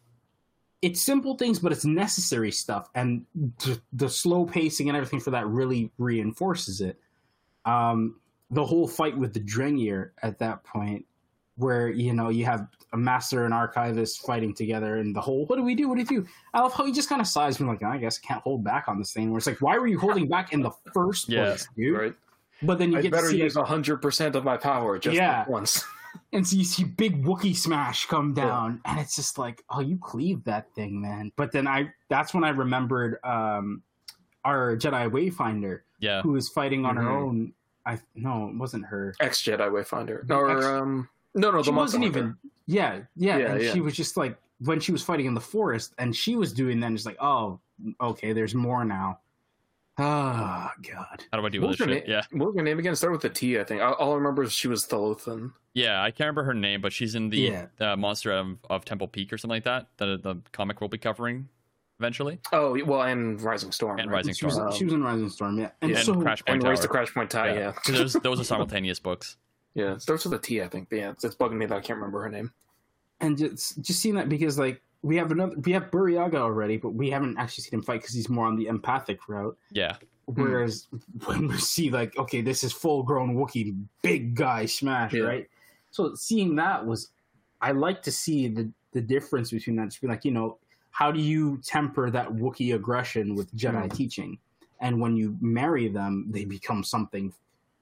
It's 0.82 1.02
simple 1.02 1.38
things, 1.38 1.60
but 1.60 1.72
it's 1.72 1.86
necessary 1.86 2.52
stuff, 2.52 2.90
and 2.94 3.26
th- 3.60 3.80
the 3.94 4.10
slow 4.10 4.46
pacing 4.46 4.90
and 4.90 4.98
everything 4.98 5.22
for 5.22 5.32
that 5.32 5.48
really 5.48 5.92
reinforces 5.98 6.82
it. 6.82 7.00
Um, 7.64 8.20
the 8.52 8.66
whole 8.66 8.88
fight 8.88 9.18
with 9.18 9.34
the 9.34 9.40
Drengir 9.40 10.12
at 10.22 10.40
that 10.40 10.64
point, 10.66 11.06
where 11.56 11.90
you 11.90 12.14
know 12.14 12.28
you 12.30 12.44
have 12.46 12.68
a 12.92 12.98
master 12.98 13.46
and 13.46 13.54
archivist 13.54 14.26
fighting 14.26 14.54
together, 14.54 14.98
and 14.98 15.16
the 15.16 15.22
whole 15.22 15.46
"what 15.46 15.56
do 15.56 15.64
we 15.64 15.74
do? 15.74 15.88
What 15.88 15.98
do 15.98 16.02
we 16.02 16.22
do?" 16.22 16.28
I 16.54 16.60
love 16.60 16.74
how 16.74 16.86
he 16.86 16.92
just 16.92 17.08
kind 17.08 17.22
of 17.22 17.28
sighs, 17.28 17.58
being 17.58 17.70
like, 17.70 17.82
"I 17.82 17.98
guess 17.98 18.20
I 18.22 18.28
can't 18.28 18.42
hold 18.42 18.66
back 18.66 18.90
on 18.90 19.00
this 19.00 19.14
thing." 19.14 19.32
Where 19.32 19.38
it's 19.38 19.48
like, 19.48 19.62
"Why 19.62 19.78
were 19.78 19.88
you 19.88 20.00
holding 20.00 20.28
back 20.28 20.52
in 20.52 20.62
the 20.62 20.72
first 20.94 21.30
Yeah, 21.30 21.46
place, 21.46 21.68
dude?" 21.78 21.98
Right. 21.98 22.14
But 22.66 22.80
then 22.80 22.92
you 22.92 22.98
I 23.00 23.02
get 23.02 23.10
to 23.10 23.16
better 23.16 23.30
see 23.30 23.38
use 23.44 23.56
like, 23.56 23.66
hundred 23.68 23.98
percent 24.02 24.36
of 24.36 24.44
my 24.44 24.58
power 24.58 24.98
just 25.00 25.16
Yeah. 25.16 25.46
once. 25.48 25.84
and 26.34 26.48
so 26.48 26.56
you 26.56 26.64
see 26.64 26.84
big 26.84 27.24
Wookie 27.24 27.56
smash 27.56 28.06
come 28.06 28.34
Yeah. 28.38 28.46
down, 28.46 28.82
and 28.86 29.00
it's 29.00 29.16
just 29.16 29.38
like, 29.38 29.64
oh, 29.70 29.80
you 29.80 29.98
cleave 29.98 30.44
that 30.46 30.74
thing, 30.76 31.02
man. 31.02 31.32
But 31.36 31.52
then 31.52 31.68
I, 31.68 31.92
that's 32.10 32.34
when 32.34 32.44
I 32.44 32.50
remembered 32.50 33.18
um, 33.24 33.82
our 34.46 34.76
Jedi 34.76 35.10
Wayfinder, 35.10 35.82
yeah. 36.00 36.22
who 36.22 36.32
was 36.34 36.50
fighting 36.50 36.86
on 36.86 36.98
her 36.98 37.04
Mhm. 37.04 37.22
own. 37.22 37.54
I 37.86 38.00
no, 38.16 38.48
it 38.48 38.56
wasn't 38.58 38.86
her. 38.86 39.14
Ex 39.20 39.42
Jedi 39.44 39.70
Wayfinder. 39.70 40.22
Ex- 40.24 40.32
Or 40.32 40.78
um, 40.78 41.10
no, 41.36 41.52
no, 41.52 41.58
the 41.58 41.64
she 41.64 41.72
Monster 41.72 41.98
wasn't 42.00 42.04
Hunter. 42.16 42.20
even. 42.20 42.38
Yeah, 42.66 43.00
yeah, 43.16 43.38
Yeah, 43.38 43.52
and 43.54 43.62
yeah. 43.62 43.74
she 43.74 43.82
was 43.82 43.94
just 43.96 44.16
like 44.16 44.38
when 44.60 44.80
she 44.80 44.94
was 44.94 45.04
fighting 45.04 45.26
in 45.26 45.34
the 45.34 45.42
forest, 45.42 45.94
and 45.98 46.16
she 46.16 46.36
was 46.38 46.54
doing 46.54 46.80
then 46.80 46.96
just 46.96 47.06
like, 47.06 47.18
oh, 47.20 47.60
okay, 48.00 48.32
there's 48.32 48.56
more 48.56 48.86
now. 48.86 49.20
Oh 49.98 50.70
God. 50.92 51.24
How 51.32 51.40
do 51.40 51.46
I 51.46 51.50
do 51.50 51.62
What 51.62 51.70
with 51.70 51.80
was, 51.80 51.88
this 51.88 51.88
shit? 51.88 52.08
name? 52.08 52.12
Yeah, 52.12 52.22
what 52.32 52.48
was 52.48 52.56
her 52.58 52.64
name 52.64 52.80
again? 52.80 52.96
Start 52.96 53.14
with 53.14 53.24
a 53.26 53.30
T, 53.30 53.60
I 53.60 53.64
think. 53.64 53.82
All, 53.82 53.94
all 53.94 54.12
I 54.14 54.16
remember 54.16 54.44
is 54.44 54.52
she 54.52 54.68
was 54.68 54.86
Thalothan. 54.88 55.52
yeah. 55.74 56.02
I 56.02 56.10
can't 56.10 56.22
remember 56.28 56.44
her 56.46 56.54
name, 56.56 56.82
but 56.82 56.92
she's 56.94 57.14
in 57.16 57.30
the 57.30 57.38
Yeah. 57.38 57.66
uh, 57.80 57.96
monster 57.96 58.32
of, 58.32 58.58
of 58.70 58.86
Temple 58.86 59.08
Peak 59.08 59.32
or 59.32 59.38
something 59.38 59.56
like 59.56 59.66
that. 59.66 59.88
That 59.98 60.24
the 60.24 60.38
comic 60.52 60.82
will 60.82 60.88
be 60.90 60.98
covering 60.98 61.48
eventually. 62.00 62.40
Oh, 62.52 62.76
well, 62.86 63.04
and 63.04 63.40
Rising 63.42 63.72
Storm. 63.72 64.00
And 64.00 64.10
right? 64.10 64.18
Rising 64.18 64.34
She 64.34 64.46
was, 64.46 64.58
Um, 64.58 64.72
she 64.74 64.84
was 64.84 64.94
in 64.94 65.04
Rising 65.04 65.30
Storm, 65.30 65.60
yeah. 65.60 65.70
And 65.82 65.92
yeah, 65.92 65.98
and 65.98 66.06
so 66.06 66.16
Crash 66.20 66.40
Point 66.44 66.54
And 66.56 66.62
Tower. 66.64 66.72
Raise 66.72 66.82
the 66.82 66.88
Crash 66.88 67.14
Point 67.14 67.30
Tie, 67.30 67.54
yeah. 67.54 67.72
'Cause 67.72 67.96
those, 67.96 68.14
those 68.14 68.40
are 68.40 68.44
simultaneous 68.56 69.00
books. 69.00 69.38
Yeah, 69.76 69.94
it 69.94 70.02
starts 70.02 70.26
with 70.26 70.34
a 70.34 70.40
T, 70.40 70.62
I 70.62 70.68
think. 70.70 70.90
But 70.90 70.96
yeah, 70.98 71.12
it's, 71.12 71.24
it's 71.24 71.36
bugging 71.36 71.54
me 71.58 71.68
that 71.68 71.76
I 71.78 71.82
can't 71.82 71.98
remember 71.98 72.22
her 72.24 72.30
name. 72.30 72.52
and 73.22 73.38
just 73.38 73.80
just 73.82 74.00
seeing 74.02 74.16
that 74.16 74.28
because 74.28 74.58
like 74.58 74.82
we 75.04 75.18
have 75.18 75.32
another 75.32 75.56
we 75.64 75.72
have 75.74 75.92
Burryaga 75.92 76.36
already, 76.36 76.78
but 76.78 76.92
we 76.92 77.10
haven't 77.12 77.38
actually 77.38 77.66
seen 77.66 77.76
him 77.80 77.84
fight 77.84 78.02
because 78.02 78.16
he's 78.16 78.30
more 78.30 78.48
on 78.48 78.56
the 78.56 78.68
empathic 78.68 79.28
route. 79.28 79.58
Yeah, 79.72 79.98
Whereas 80.26 80.88
when 81.26 81.48
we 81.50 81.58
see 81.58 81.90
like 81.92 82.18
okay, 82.18 82.42
this 82.42 82.64
is 82.64 82.72
full 82.74 83.04
grown 83.04 83.36
Wookiee, 83.36 83.78
big 84.02 84.34
guy 84.34 84.66
smash, 84.66 85.14
Yeah. 85.14 85.24
right? 85.26 85.50
So 85.92 86.16
seeing 86.16 86.56
that 86.56 86.84
was, 86.84 87.10
I 87.62 87.72
like 87.74 88.02
to 88.04 88.12
see 88.12 88.48
the 88.48 88.72
the 88.94 89.02
difference 89.02 89.52
between 89.52 89.76
that. 89.76 89.86
Just 89.90 90.02
be 90.02 90.08
like, 90.08 90.24
you 90.26 90.32
know, 90.32 90.58
how 90.92 91.12
do 91.12 91.20
you 91.20 91.60
temper 91.64 92.10
that 92.10 92.30
Wookiee 92.30 92.74
aggression 92.76 93.36
with 93.36 93.54
Jedi 93.56 93.86
Mm. 93.88 93.94
teaching? 93.94 94.38
And 94.80 95.00
when 95.00 95.16
you 95.16 95.38
marry 95.42 95.88
them, 95.88 96.28
they 96.30 96.46
become 96.46 96.84
something 96.84 97.34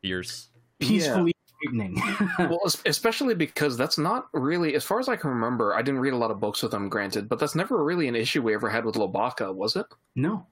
fierce. 0.02 0.50
peacefully 0.80 1.34
frightening. 1.64 2.02
well, 2.40 2.60
especially 2.86 3.36
because 3.36 3.78
that's 3.78 3.98
not 3.98 4.28
really, 4.34 4.76
as 4.76 4.84
far 4.84 5.00
as 5.00 5.08
I 5.10 5.16
can 5.16 5.30
remember, 5.30 5.74
I 5.76 5.82
didn't 5.82 6.00
read 6.02 6.14
a 6.14 6.18
lot 6.18 6.32
of 6.32 6.40
books 6.40 6.62
with 6.64 6.74
him, 6.74 6.90
granted, 6.90 7.28
but 7.30 7.40
that's 7.40 7.56
never 7.56 7.84
really 7.84 8.08
an 8.08 8.16
issue 8.16 8.42
we 8.42 8.54
ever 8.54 8.70
had 8.70 8.86
with 8.86 8.96
Lowbacca, 8.96 9.54
was 9.54 9.76
it? 9.76 9.86
no, 10.16 10.46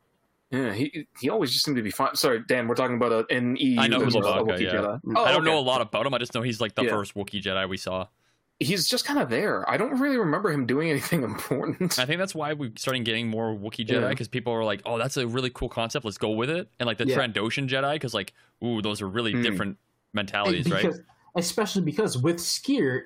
Yeah, 0.51 0.73
he 0.73 1.07
he 1.19 1.29
always 1.29 1.51
just 1.51 1.65
seemed 1.65 1.77
to 1.77 1.83
be 1.83 1.91
fine. 1.91 2.15
Sorry, 2.15 2.41
Dan, 2.47 2.67
we're 2.67 2.75
talking 2.75 2.95
about 2.95 3.11
a, 3.11 3.35
an 3.35 3.55
EU. 3.57 3.79
I 3.79 3.87
know 3.87 3.97
who 3.99 4.09
there's 4.11 4.15
a 4.15 4.19
Lowbacca, 4.19 4.59
yeah. 4.59 4.71
Jedi. 4.73 5.01
Oh, 5.15 5.23
I 5.23 5.31
don't 5.31 5.41
okay. 5.41 5.51
know 5.51 5.59
a 5.59 5.61
lot 5.61 5.81
about 5.81 6.05
him. 6.05 6.13
I 6.13 6.17
just 6.17 6.33
know 6.33 6.41
he's 6.41 6.59
like 6.61 6.75
the 6.75 6.83
Yeah. 6.83 6.89
first 6.91 7.13
Wookiee 7.15 7.41
Jedi 7.41 7.67
we 7.69 7.77
saw. 7.77 8.07
He's 8.61 8.89
just 8.89 9.05
kind 9.05 9.19
of 9.19 9.29
there. 9.29 9.69
I 9.69 9.77
don't 9.77 9.99
really 10.01 10.17
remember 10.17 10.51
him 10.51 10.65
doing 10.65 10.89
anything 10.95 11.23
important. 11.23 11.97
I 11.97 12.05
think 12.05 12.19
that's 12.19 12.35
why 12.35 12.53
we 12.53 12.71
started 12.77 13.05
getting 13.05 13.27
more 13.29 13.55
Wookiee 13.55 13.87
Jedi 13.87 14.01
Yeah. 14.01 14.09
because 14.09 14.27
people 14.27 14.51
were 14.51 14.65
like, 14.65 14.81
"Oh, 14.85 14.97
that's 14.97 15.15
a 15.17 15.25
really 15.27 15.49
cool 15.49 15.69
concept. 15.69 16.03
Let's 16.03 16.17
go 16.17 16.31
with 16.31 16.49
it." 16.49 16.67
And 16.79 16.87
like 16.87 16.97
the 16.97 17.07
Yeah. 17.07 17.15
Trandoshan 17.17 17.69
Jedi, 17.69 17.93
because 17.93 18.13
like, 18.13 18.33
ooh, 18.63 18.81
those 18.81 19.01
are 19.01 19.07
really 19.07 19.31
Hmm. 19.31 19.43
different 19.43 19.77
mentalities, 20.13 20.65
because, 20.65 20.97
right? 20.97 21.05
Especially 21.35 21.81
because 21.83 22.17
with 22.17 22.37
Skier, 22.37 23.03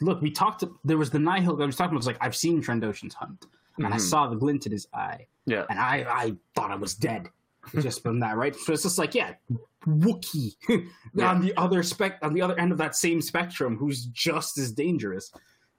look, 0.00 0.20
we 0.22 0.30
talked. 0.30 0.64
There 0.84 0.98
was 0.98 1.10
the 1.10 1.18
Nihil 1.18 1.60
I 1.62 1.66
was 1.66 1.76
talking 1.76 1.90
about. 1.92 1.98
It's 1.98 2.06
like 2.06 2.18
I've 2.20 2.36
seen 2.36 2.62
Trandoshan's 2.62 3.14
hunt, 3.14 3.46
and 3.78 3.86
I 3.86 3.96
Mhm. 3.96 4.00
saw 4.00 4.28
the 4.28 4.36
glint 4.36 4.66
in 4.66 4.72
his 4.72 4.86
eye, 4.94 5.26
Yeah, 5.46 5.64
and 5.70 5.78
I, 5.78 6.04
I 6.08 6.36
thought 6.54 6.70
I 6.70 6.76
was 6.76 6.94
dead. 6.94 7.28
just 7.80 8.00
from 8.00 8.20
that, 8.20 8.36
right? 8.36 8.54
So 8.54 8.72
it's 8.72 8.84
just 8.84 8.96
like, 8.96 9.12
yeah, 9.12 9.34
Wookie 9.86 10.54
Yeah. 11.14 11.30
on 11.30 11.40
the 11.40 11.52
other 11.56 11.82
spec 11.82 12.16
on 12.22 12.32
the 12.32 12.40
other 12.40 12.56
end 12.60 12.70
of 12.70 12.78
that 12.78 12.94
same 12.94 13.20
spectrum, 13.20 13.76
who's 13.76 14.06
just 14.06 14.56
as 14.56 14.70
dangerous. 14.70 15.32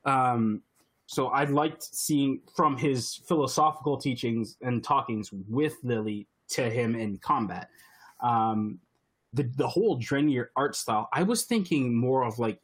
Um, 0.04 0.62
so 1.06 1.28
I 1.28 1.46
liked 1.46 1.84
seeing 1.84 2.42
from 2.58 2.76
his 2.76 3.16
philosophical 3.28 3.96
teachings 3.98 4.58
and 4.62 4.84
talkings 4.84 5.32
with 5.32 5.76
Lily 5.82 6.28
to 6.50 6.70
him 6.70 6.94
in 6.96 7.18
combat. 7.20 7.70
Um, 8.22 8.80
the 9.34 9.44
the 9.44 9.68
whole 9.68 10.00
Drengir 10.00 10.48
art 10.56 10.76
style, 10.76 11.10
I 11.14 11.24
was 11.24 11.44
thinking 11.44 11.96
more 11.96 12.24
of 12.24 12.40
like 12.40 12.60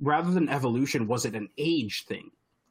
rather 0.00 0.30
than 0.30 0.48
evolution, 0.48 1.06
was 1.06 1.24
it 1.24 1.34
an 1.34 1.48
age 1.58 2.04
thing? 2.06 2.30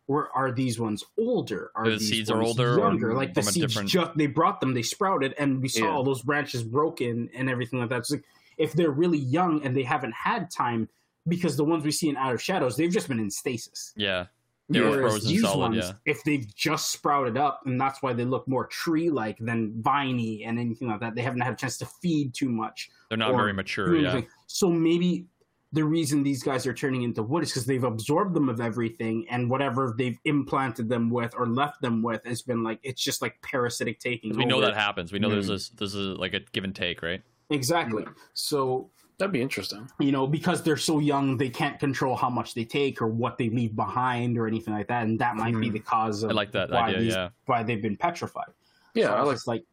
Or 0.10 0.30
are 0.34 0.52
these 0.54 0.80
ones 0.80 1.04
older? 1.18 1.72
Are 1.76 1.84
The 1.86 1.98
these 1.98 2.10
seeds 2.10 2.32
are 2.32 2.42
older 2.42 2.78
younger? 2.78 3.14
Like 3.14 3.34
the 3.34 3.44
seeds, 3.44 3.58
different- 3.74 3.90
just 3.90 4.16
they 4.18 4.28
brought 4.28 4.62
them, 4.62 4.74
they 4.74 4.82
sprouted, 4.82 5.34
and 5.38 5.62
we 5.62 5.68
saw 5.68 5.86
Yeah. 5.86 5.92
all 5.92 6.04
those 6.04 6.22
branches 6.22 6.64
broken 6.64 7.30
and 7.36 7.50
everything 7.50 7.80
like 7.80 7.90
that. 7.90 8.00
It's 8.00 8.12
like 8.12 8.24
if 8.58 8.72
they're 8.74 8.92
really 8.92 9.18
young 9.18 9.62
and 9.64 9.76
they 9.76 9.84
haven't 9.84 10.14
had 10.14 10.50
time, 10.50 10.88
because 11.28 11.58
the 11.58 11.66
ones 11.66 11.84
we 11.84 11.92
see 11.92 12.08
in 12.08 12.16
Outer 12.16 12.38
Shadows, 12.38 12.78
they've 12.78 12.90
just 12.92 13.10
been 13.10 13.20
in 13.20 13.30
stasis. 13.30 13.94
Yeah. 13.98 14.28
They 14.70 14.82
were 14.82 15.00
frozen 15.00 15.30
these 15.30 15.42
solid, 15.42 15.58
ones, 15.60 15.78
yeah. 15.78 15.94
if 16.06 16.24
they've 16.26 16.46
just 16.56 16.92
sprouted 16.92 17.38
up, 17.38 17.62
and 17.66 17.80
that's 17.80 18.02
why 18.02 18.12
they 18.12 18.26
look 18.26 18.48
more 18.48 18.68
tree-like 18.68 19.38
than 19.40 19.74
viney 19.82 20.44
and 20.44 20.60
anything 20.60 20.90
like 20.90 21.00
that. 21.00 21.16
They 21.16 21.22
haven't 21.22 21.40
had 21.42 21.54
a 21.54 21.56
chance 21.56 21.78
to 21.78 21.86
feed 21.86 22.34
too 22.34 22.50
much. 22.50 22.90
They're 23.10 23.18
not 23.18 23.34
very 23.34 23.54
mature. 23.54 23.96
Yeah. 23.96 24.22
So 24.48 24.70
maybe 24.70 25.26
the 25.72 25.86
reason 25.86 26.24
these 26.24 26.44
guys 26.44 26.68
are 26.68 26.74
turning 26.74 27.04
into 27.04 27.24
wood 27.24 27.44
is 27.44 27.50
because 27.50 27.66
they've 27.66 27.84
absorbed 27.84 28.34
them 28.34 28.50
of 28.50 28.60
everything, 28.60 29.26
and 29.30 29.50
whatever 29.50 29.96
they've 29.98 30.20
implanted 30.26 30.90
them 30.90 31.10
with 31.10 31.34
or 31.38 31.46
left 31.48 31.82
them 31.82 32.02
with 32.04 32.26
has 32.26 32.42
been 32.42 32.62
like 32.64 32.80
it's 32.84 33.02
just 33.02 33.22
like 33.22 33.42
parasitic 33.42 34.00
taking. 34.00 34.36
We 34.36 34.44
know 34.44 34.60
that 34.62 34.76
happens. 34.76 35.14
We 35.14 35.20
know 35.20 35.30
there's 35.30 35.46
Mhm. 35.46 35.50
this. 35.50 35.70
This 35.70 35.96
is 35.96 36.18
like 36.18 36.34
a 36.34 36.42
give 36.52 36.66
and 36.66 36.76
take, 36.76 37.02
right? 37.02 37.22
exactly. 37.50 38.04
So 38.34 38.90
That'd 39.18 39.34
be 39.34 39.42
interesting. 39.42 39.90
you 40.00 40.12
know, 40.12 40.28
because 40.28 40.62
they're 40.62 40.78
so 40.78 41.00
young, 41.00 41.38
they 41.38 41.50
can't 41.50 41.80
control 41.80 42.16
how 42.16 42.30
much 42.30 42.54
they 42.54 42.64
take 42.66 43.02
or 43.02 43.08
what 43.08 43.38
they 43.38 43.50
leave 43.50 43.76
behind 43.76 44.38
or 44.38 44.48
anything 44.48 44.74
like 44.76 44.88
that, 44.90 45.04
and 45.08 45.18
that 45.20 45.36
might 45.36 45.60
be 45.60 45.70
Mhm. 45.70 45.74
the 45.74 45.80
cause 45.80 46.22
of 46.24 46.30
I 46.30 46.34
like 46.34 46.52
that 46.52 46.70
why 46.70 46.90
idea. 46.90 47.00
these- 47.00 47.14
Yeah. 47.16 47.30
why 47.46 47.64
they've 47.64 47.82
been 47.82 47.98
petrified. 47.98 48.50
Yeah, 48.94 49.08
So 49.08 49.14
I 49.30 49.32
it's 49.34 49.48
like. 49.48 49.60
like. 49.62 49.66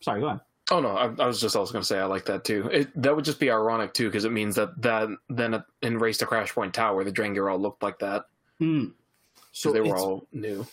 Sorry, 0.00 0.20
go 0.20 0.28
on. 0.28 0.40
Oh 0.70 0.80
no, 0.80 0.90
I, 0.90 1.04
I 1.22 1.26
was 1.26 1.40
just 1.40 1.56
also 1.56 1.72
going 1.72 1.80
to 1.82 1.86
say 1.86 1.98
I 1.98 2.04
like 2.04 2.26
that 2.26 2.44
too. 2.44 2.68
It, 2.70 3.02
that 3.02 3.16
would 3.16 3.24
just 3.24 3.40
be 3.40 3.50
ironic 3.50 3.94
too, 3.94 4.08
because 4.08 4.26
it 4.26 4.32
means 4.32 4.54
that 4.56 4.80
that 4.82 5.08
then 5.30 5.64
in 5.80 5.98
Race 5.98 6.18
to 6.18 6.26
Crash 6.26 6.52
Point 6.54 6.74
Tower, 6.74 7.02
the 7.04 7.10
Drengir 7.12 7.50
all 7.50 7.58
looked 7.58 7.82
like 7.82 7.98
that. 8.00 8.26
Hmm. 8.58 8.88
So 9.52 9.70
So 9.70 9.72
they 9.72 9.80
were 9.80 9.96
all 9.96 10.26
new. 10.32 10.66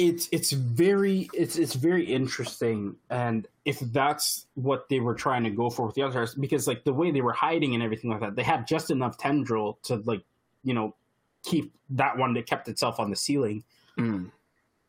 It's 0.00 0.30
it's 0.32 0.52
very 0.52 1.28
it's 1.34 1.58
it's 1.58 1.74
very 1.74 2.02
interesting 2.04 2.96
and 3.10 3.46
if 3.66 3.80
that's 3.92 4.46
what 4.54 4.88
they 4.88 4.98
were 4.98 5.14
trying 5.14 5.44
to 5.44 5.50
go 5.50 5.68
for 5.68 5.84
with 5.84 5.94
the 5.94 6.00
others 6.02 6.34
because 6.34 6.66
like 6.66 6.82
the 6.84 6.92
way 6.92 7.10
they 7.10 7.20
were 7.20 7.34
hiding 7.34 7.74
and 7.74 7.82
everything 7.82 8.08
like 8.10 8.20
that 8.20 8.34
they 8.34 8.42
had 8.42 8.66
just 8.66 8.90
enough 8.90 9.18
tendril 9.18 9.78
to 9.82 9.96
like 10.06 10.22
you 10.64 10.72
know 10.72 10.94
keep 11.42 11.70
that 11.90 12.16
one 12.16 12.32
that 12.32 12.46
kept 12.46 12.66
itself 12.68 12.98
on 12.98 13.10
the 13.10 13.16
ceiling. 13.16 13.62
Mm. 13.98 14.30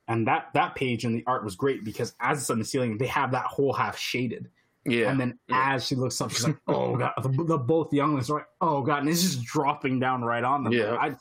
and 0.08 0.26
that 0.28 0.50
that 0.54 0.76
page 0.76 1.04
in 1.04 1.14
the 1.14 1.24
art 1.28 1.44
was 1.44 1.56
great 1.56 1.84
because 1.84 2.14
as 2.22 2.38
it's 2.40 2.50
on 2.50 2.60
the 2.60 2.66
ceiling 2.66 2.98
they 2.98 3.08
have 3.08 3.32
that 3.32 3.46
whole 3.46 3.74
half 3.74 3.98
shaded. 3.98 4.50
Yeah, 4.86 5.12
and 5.12 5.20
then 5.20 5.38
Yeah. 5.50 5.76
as 5.76 5.86
she 5.88 5.96
looks 5.96 6.22
up 6.22 6.32
she's 6.32 6.46
like 6.46 6.58
oh 6.68 6.96
god. 6.96 7.12
The, 7.22 7.44
the 7.44 7.58
both 7.58 7.92
younglings 7.92 8.30
are 8.30 8.36
like 8.36 8.48
oh 8.62 8.82
god. 8.82 9.00
And 9.00 9.10
it's 9.10 9.22
just 9.24 9.44
dropping 9.44 10.00
down 10.00 10.24
right 10.24 10.44
on 10.44 10.64
them. 10.64 10.72
Yeah. 10.72 10.96
I, 10.96 11.16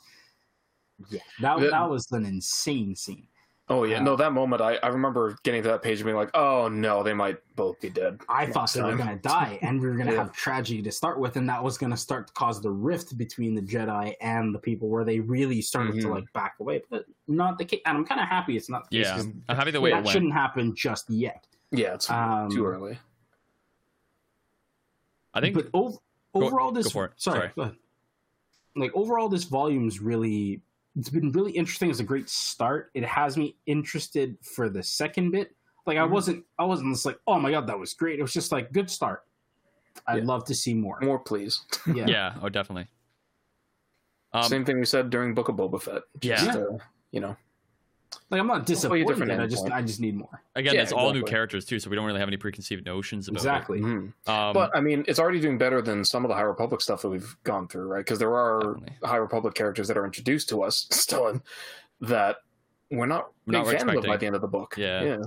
yeah 1.09 1.19
that, 1.41 1.59
The- 1.59 1.69
that 1.71 1.89
was 1.89 2.09
an 2.13 2.25
insane 2.25 2.95
scene 2.95 3.27
Oh 3.71 3.85
yeah, 3.85 3.99
no, 4.01 4.17
that 4.17 4.33
moment 4.33 4.61
I, 4.61 4.75
I 4.83 4.89
remember 4.89 5.37
getting 5.43 5.63
to 5.63 5.69
that 5.69 5.81
page 5.81 5.99
and 5.99 6.05
being 6.05 6.17
like, 6.17 6.29
oh 6.33 6.67
no, 6.67 7.03
they 7.03 7.13
might 7.13 7.37
both 7.55 7.79
be 7.79 7.89
dead. 7.89 8.19
I 8.27 8.45
thought 8.45 8.71
they 8.73 8.81
were 8.81 8.97
going 8.97 9.07
to 9.09 9.15
die, 9.21 9.57
and 9.61 9.79
we 9.79 9.87
were 9.87 9.95
going 9.95 10.07
to 10.09 10.13
Yeah. 10.13 10.23
have 10.23 10.33
tragedy 10.33 10.81
to 10.81 10.91
start 10.91 11.19
with, 11.19 11.37
and 11.37 11.47
that 11.47 11.63
was 11.63 11.77
going 11.77 11.91
to 11.91 11.97
start 11.97 12.27
to 12.27 12.33
cause 12.33 12.61
the 12.61 12.69
rift 12.69 13.17
between 13.17 13.55
the 13.55 13.61
Jedi 13.61 14.13
and 14.19 14.53
the 14.53 14.59
people, 14.59 14.89
where 14.89 15.05
they 15.05 15.21
really 15.21 15.61
started 15.61 15.93
to 16.01 16.07
Mhm. 16.07 16.11
like 16.15 16.33
back 16.33 16.55
away. 16.59 16.81
But 16.89 17.05
not 17.29 17.57
the 17.57 17.63
case, 17.65 17.79
and 17.85 17.97
I'm 17.97 18.05
kind 18.05 18.19
of 18.19 18.27
happy 18.27 18.57
it's 18.57 18.69
not 18.69 18.89
the 18.89 18.97
case. 18.97 19.07
Yeah. 19.07 19.15
'cause 19.15 19.27
I'm 19.47 19.55
happy 19.55 19.71
the 19.71 19.79
way 19.79 19.91
it 19.91 19.93
that 19.93 20.03
went. 20.03 20.09
shouldn't 20.13 20.33
happen 20.33 20.75
just 20.75 21.09
yet. 21.09 21.47
Yeah, 21.71 21.93
it's 21.93 22.09
Um, 22.11 22.49
too 22.49 22.65
early. 22.65 22.99
I 25.33 25.39
think. 25.39 25.55
but 25.55 25.67
ov- 25.73 25.97
Go- 26.33 26.43
overall, 26.45 26.71
this 26.71 26.87
go 26.87 26.89
for 26.91 27.05
it. 27.05 27.11
sorry, 27.15 27.39
Sorry. 27.39 27.51
go 27.55 27.61
ahead. 27.63 27.75
like 28.75 28.91
overall, 28.93 29.29
this 29.29 29.43
volume's 29.45 30.01
really 30.01 30.61
it's 30.97 31.09
been 31.09 31.31
really 31.31 31.51
interesting. 31.51 31.89
It's 31.89 31.99
a 31.99 32.03
great 32.03 32.29
start. 32.29 32.91
It 32.93 33.03
has 33.05 33.37
me 33.37 33.55
interested 33.65 34.37
for 34.43 34.69
the 34.69 34.83
second 34.83 35.31
bit. 35.31 35.55
Like 35.85 35.97
I 35.97 36.01
Mhm. 36.01 36.09
wasn't, 36.11 36.45
I 36.59 36.65
wasn't 36.65 36.93
just 36.93 37.05
like, 37.05 37.19
oh 37.27 37.39
my 37.39 37.49
god, 37.51 37.67
that 37.67 37.79
was 37.79 37.93
great. 37.93 38.19
It 38.19 38.21
was 38.21 38.33
just 38.33 38.51
like 38.51 38.71
good 38.71 38.89
start. 38.89 39.23
I'd 40.07 40.19
Yeah. 40.19 40.25
love 40.25 40.45
to 40.45 40.55
see 40.55 40.73
more. 40.73 40.99
More, 41.01 41.19
please. 41.19 41.61
Yeah. 41.95 42.05
yeah. 42.07 42.35
Oh, 42.41 42.49
definitely. 42.49 42.87
Um, 44.33 44.43
Same 44.43 44.63
thing 44.65 44.79
we 44.79 44.85
said 44.85 45.09
during 45.09 45.33
Book 45.33 45.49
of 45.49 45.55
Boba 45.57 45.81
Fett. 45.81 46.03
Just, 46.19 46.45
Yeah. 46.45 46.55
uh, 46.57 46.77
you 47.11 47.19
know, 47.19 47.35
Like 48.29 48.39
I'm 48.41 48.47
not 48.47 48.65
disappointed. 48.65 49.07
different 49.07 49.31
I 49.31 49.47
just. 49.47 49.69
I 49.69 49.81
just 49.81 49.99
need 49.99 50.15
more. 50.15 50.41
again, 50.55 50.75
Yeah, 50.75 50.81
it's 50.81 50.91
all 50.91 51.13
new 51.13 51.23
characters 51.23 51.65
too, 51.65 51.79
so 51.79 51.89
we 51.89 51.95
don't 51.95 52.05
really 52.05 52.19
have 52.19 52.29
any 52.29 52.37
preconceived 52.37 52.85
notions 52.85 53.27
about 53.27 53.37
Exactly. 53.39 53.79
it. 53.79 53.83
Um, 53.83 54.13
but 54.53 54.75
I 54.75 54.81
mean, 54.81 55.03
it's 55.07 55.19
already 55.19 55.39
doing 55.39 55.57
better 55.57 55.81
than 55.81 56.03
some 56.05 56.23
of 56.25 56.29
the 56.29 56.35
High 56.35 56.41
Republic 56.41 56.81
stuff 56.81 57.01
that 57.01 57.09
we've 57.09 57.35
gone 57.43 57.67
through, 57.67 57.87
right? 57.87 57.99
Because 57.99 58.19
there 58.19 58.35
are 58.35 58.59
Definitely. 58.75 58.95
High 59.03 59.17
Republic 59.17 59.53
characters 59.53 59.87
that 59.87 59.97
are 59.97 60.05
introduced 60.05 60.49
to 60.49 60.63
us 60.63 60.87
still 60.91 61.27
in, 61.27 61.41
that 62.01 62.37
we're 62.89 63.05
not 63.05 63.31
We're 63.45 63.53
not 63.53 63.65
big 63.65 63.79
fans 63.79 63.97
of 63.97 64.03
by 64.05 64.17
the 64.17 64.25
end 64.25 64.35
of 64.35 64.41
the 64.41 64.47
book. 64.47 64.75
Yeah. 64.77 65.17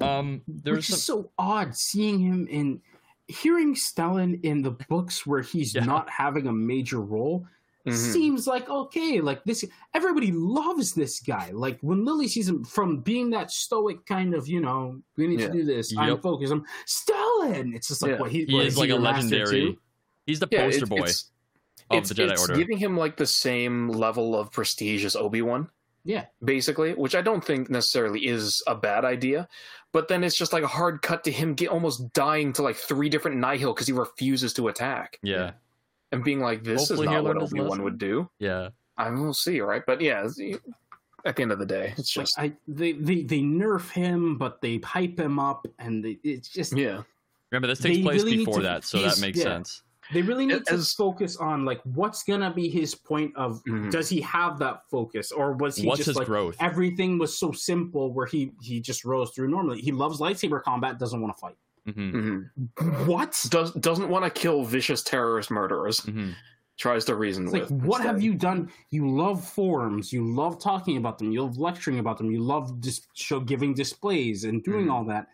yeah. 0.00 0.18
um, 0.18 0.42
there's 0.46 0.76
Which 0.76 0.90
is 0.90 1.02
some, 1.04 1.22
so 1.24 1.30
odd 1.38 1.74
seeing 1.76 2.18
him 2.20 2.46
in 2.48 2.80
hearing 3.28 3.74
Stellan 3.74 4.42
in 4.42 4.62
the 4.62 4.70
books 4.72 5.26
where 5.26 5.42
he's 5.42 5.74
Yeah. 5.74 5.84
not 5.84 6.08
having 6.10 6.46
a 6.46 6.52
major 6.52 7.00
role 7.00 7.46
Mhm. 7.86 8.12
seems 8.12 8.46
like 8.46 8.68
okay. 8.68 9.20
Like 9.20 9.42
this, 9.44 9.64
everybody 9.94 10.32
loves 10.32 10.92
this 10.94 11.20
guy. 11.20 11.50
Like 11.52 11.78
when 11.80 12.04
Lily 12.04 12.28
sees 12.28 12.48
him 12.48 12.64
from 12.64 13.00
being 13.00 13.30
that 13.30 13.50
stoic 13.50 14.04
kind 14.06 14.34
of, 14.34 14.46
you 14.48 14.60
know, 14.60 15.00
we 15.16 15.26
need 15.26 15.40
Yeah. 15.40 15.46
to 15.48 15.52
do 15.52 15.64
this. 15.64 15.96
I'm 15.96 16.10
Yep. 16.10 16.22
focused. 16.22 16.52
I'm 16.52 16.64
Stellan. 16.86 17.74
It's 17.74 17.88
just 17.88 18.02
like 18.02 18.12
Yeah. 18.12 18.18
what 18.18 18.30
he, 18.30 18.44
he 18.44 18.54
what, 18.54 18.66
is 18.66 18.74
is 18.74 18.78
like 18.78 18.88
a 18.90 18.92
your 18.92 18.98
legendary. 19.00 19.78
He's 20.26 20.40
the 20.40 20.48
Yeah, 20.50 20.64
poster 20.66 20.84
it- 20.84 20.90
boy 20.90 20.96
It's, 21.04 21.30
of 21.90 21.98
it's, 21.98 22.08
the 22.10 22.14
Jedi 22.16 22.32
it's 22.32 22.40
Order. 22.42 22.56
giving 22.56 22.76
him 22.78 22.96
like 22.96 23.16
the 23.16 23.26
same 23.26 23.88
level 23.88 24.38
of 24.38 24.52
prestige 24.52 25.04
as 25.04 25.16
Obi 25.16 25.42
Wan. 25.42 25.68
Yeah. 26.02 26.26
basically, 26.42 26.92
which 26.94 27.14
I 27.14 27.20
don't 27.20 27.44
think 27.44 27.68
necessarily 27.68 28.26
is 28.26 28.62
a 28.66 28.74
bad 28.74 29.04
idea. 29.04 29.46
But 29.92 30.08
then 30.08 30.24
it's 30.24 30.34
just 30.36 30.50
like 30.52 30.62
a 30.62 30.66
hard 30.66 31.02
cut 31.02 31.24
to 31.24 31.30
him 31.30 31.52
get 31.52 31.68
almost 31.68 32.14
dying 32.14 32.54
to 32.54 32.62
like 32.62 32.76
three 32.76 33.10
different 33.10 33.36
Nihil 33.36 33.74
because 33.74 33.86
he 33.86 33.92
refuses 33.92 34.54
to 34.54 34.68
attack 34.68 35.18
yeah, 35.22 35.50
and 36.12 36.24
being 36.24 36.40
like, 36.40 36.64
"This 36.64 36.88
Hopefully 36.88 37.06
is 37.08 37.12
not 37.12 37.24
what 37.24 37.36
learn 37.36 37.42
Obi 37.44 37.60
Wan 37.60 37.82
would 37.82 37.98
do." 37.98 38.28
yeah. 38.38 38.70
I 38.98 39.08
will 39.10 39.32
see, 39.32 39.60
right? 39.62 39.82
But 39.86 40.00
yeah, 40.02 40.26
at 41.24 41.36
the 41.36 41.42
end 41.42 41.52
of 41.52 41.58
the 41.58 41.64
day, 41.66 41.94
it's 41.96 42.14
Like 42.16 42.26
just 42.26 42.38
I, 42.38 42.52
they, 42.68 42.92
they 42.92 43.22
they 43.22 43.40
nerf 43.40 43.90
him, 43.90 44.36
but 44.36 44.60
they 44.60 44.78
hype 44.78 45.18
him 45.18 45.38
up, 45.38 45.66
and 45.78 46.04
they, 46.04 46.18
it's 46.22 46.48
just 46.48 46.76
yeah, 46.76 47.02
Remember, 47.50 47.66
this 47.68 47.78
takes 47.78 48.00
place 48.02 48.22
really 48.22 48.36
need 48.38 48.44
before 48.44 48.58
to- 48.60 48.62
that, 48.64 48.84
so 48.84 49.00
that 49.02 49.18
makes 49.20 49.38
yeah. 49.38 49.44
sense. 49.44 49.82
They 50.12 50.22
really 50.22 50.44
need 50.44 50.66
to 50.66 50.78
focus 50.78 51.36
on 51.36 51.64
like 51.64 51.80
what's 51.84 52.24
gonna 52.24 52.52
be 52.52 52.68
his 52.68 52.94
point 52.96 53.34
of 53.36 53.62
Mhm. 53.64 53.90
does 53.92 54.08
he 54.08 54.20
have 54.22 54.58
that 54.58 54.82
focus 54.90 55.30
or 55.30 55.52
was 55.52 55.76
he 55.76 55.86
What's 55.86 55.98
just 55.98 56.08
his 56.08 56.16
like 56.16 56.26
growth? 56.26 56.56
everything 56.58 57.16
was 57.16 57.38
so 57.38 57.52
simple 57.52 58.12
where 58.12 58.26
he 58.26 58.50
he 58.60 58.80
just 58.80 59.04
rose 59.04 59.30
through 59.30 59.48
normally. 59.48 59.80
He 59.80 59.92
loves 59.92 60.18
lightsaber 60.18 60.60
combat, 60.62 60.98
doesn't 60.98 61.20
want 61.22 61.36
to 61.36 61.40
fight. 61.40 61.56
Hmm 61.86 62.10
hmm 62.10 63.06
What? 63.06 63.38
does 63.50 63.72
doesn't 63.74 64.08
want 64.08 64.24
to 64.24 64.30
kill 64.30 64.64
vicious 64.64 65.02
terrorist 65.02 65.50
murderers. 65.50 66.00
hmm 66.00 66.30
Tries 66.78 67.04
to 67.06 67.14
reason 67.14 67.44
It's 67.44 67.52
like 67.52 67.68
with. 67.68 67.72
what 67.84 68.00
have 68.00 68.22
you 68.22 68.32
done? 68.34 68.70
You 68.88 69.06
love 69.06 69.46
forums, 69.46 70.14
you 70.14 70.24
love 70.26 70.58
talking 70.62 70.96
about 70.96 71.18
them, 71.18 71.30
you 71.30 71.42
love 71.42 71.58
lecturing 71.58 71.98
about 71.98 72.16
them, 72.16 72.30
you 72.30 72.40
love 72.42 72.80
dis- 72.80 73.06
show 73.14 73.38
giving 73.38 73.74
displays 73.74 74.44
and 74.44 74.64
doing 74.64 74.86
Mhm. 74.86 74.92
all 74.92 75.04
that. 75.04 75.26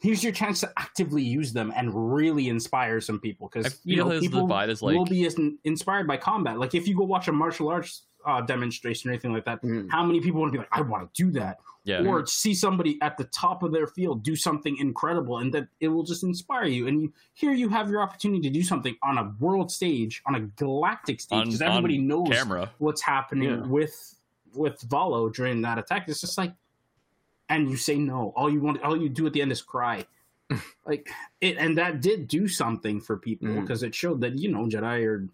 Here's 0.00 0.22
your 0.22 0.34
chance 0.34 0.60
to 0.60 0.70
actively 0.76 1.22
use 1.22 1.54
them 1.54 1.72
and 1.74 2.12
really 2.14 2.50
inspire 2.50 3.00
some 3.00 3.18
people 3.18 3.48
because 3.50 3.80
you 3.84 3.96
know 3.96 4.20
people 4.20 4.52
is 4.68 4.82
like 4.82 4.96
will 4.96 5.06
be 5.06 5.26
inspired 5.64 6.06
by 6.06 6.18
combat. 6.18 6.58
Like 6.58 6.74
if 6.74 6.86
you 6.86 6.94
go 6.94 7.04
watch 7.04 7.26
a 7.28 7.32
martial 7.32 7.68
arts 7.68 8.02
uh, 8.26 8.40
demonstration 8.42 9.08
or 9.08 9.12
anything 9.14 9.32
like 9.32 9.44
that, 9.44 9.62
Mhm. 9.62 9.88
how 9.90 10.04
many 10.04 10.20
people 10.20 10.40
want 10.40 10.52
to 10.52 10.58
be 10.58 10.58
like, 10.58 10.68
I 10.72 10.80
want 10.82 11.14
to 11.14 11.24
do 11.24 11.30
that, 11.32 11.58
yeah. 11.84 12.04
or 12.04 12.26
see 12.26 12.52
somebody 12.54 13.00
at 13.00 13.16
the 13.16 13.24
top 13.24 13.62
of 13.62 13.72
their 13.72 13.86
field 13.86 14.22
do 14.24 14.34
something 14.34 14.76
incredible, 14.78 15.38
and 15.38 15.54
that 15.54 15.68
it 15.80 15.88
will 15.88 16.02
just 16.02 16.22
inspire 16.24 16.66
you. 16.66 16.86
And 16.88 17.02
you, 17.02 17.12
here 17.34 17.52
you 17.52 17.68
have 17.68 17.88
your 17.88 18.02
opportunity 18.02 18.40
to 18.42 18.50
do 18.50 18.62
something 18.62 18.96
on 19.02 19.16
a 19.18 19.32
world 19.38 19.70
stage, 19.70 20.22
on 20.26 20.34
a 20.34 20.40
galactic 20.40 21.20
stage, 21.20 21.44
because 21.44 21.62
everybody 21.62 21.98
knows 21.98 22.28
camera. 22.30 22.70
what's 22.78 23.02
happening 23.02 23.48
Yeah. 23.48 23.66
with 23.66 24.12
with 24.54 24.80
Valo 24.88 25.30
during 25.32 25.60
that 25.60 25.78
attack. 25.78 26.08
It's 26.08 26.22
just 26.22 26.38
like, 26.38 26.54
and 27.50 27.70
you 27.70 27.76
say 27.76 27.96
no. 27.98 28.32
All 28.34 28.50
you 28.50 28.60
want, 28.60 28.82
all 28.82 28.96
you 29.00 29.10
do 29.10 29.26
at 29.26 29.34
the 29.34 29.42
end 29.42 29.52
is 29.52 29.60
cry. 29.60 30.06
like 30.86 31.10
it, 31.40 31.58
and 31.58 31.76
that 31.76 32.00
did 32.00 32.26
do 32.26 32.48
something 32.48 32.98
for 33.00 33.16
people 33.18 33.52
because 33.60 33.82
it 33.82 33.94
showed 33.94 34.20
that 34.22 34.38
you 34.38 34.50
know 34.50 34.64
Jedi 34.66 35.04
are 35.04 35.28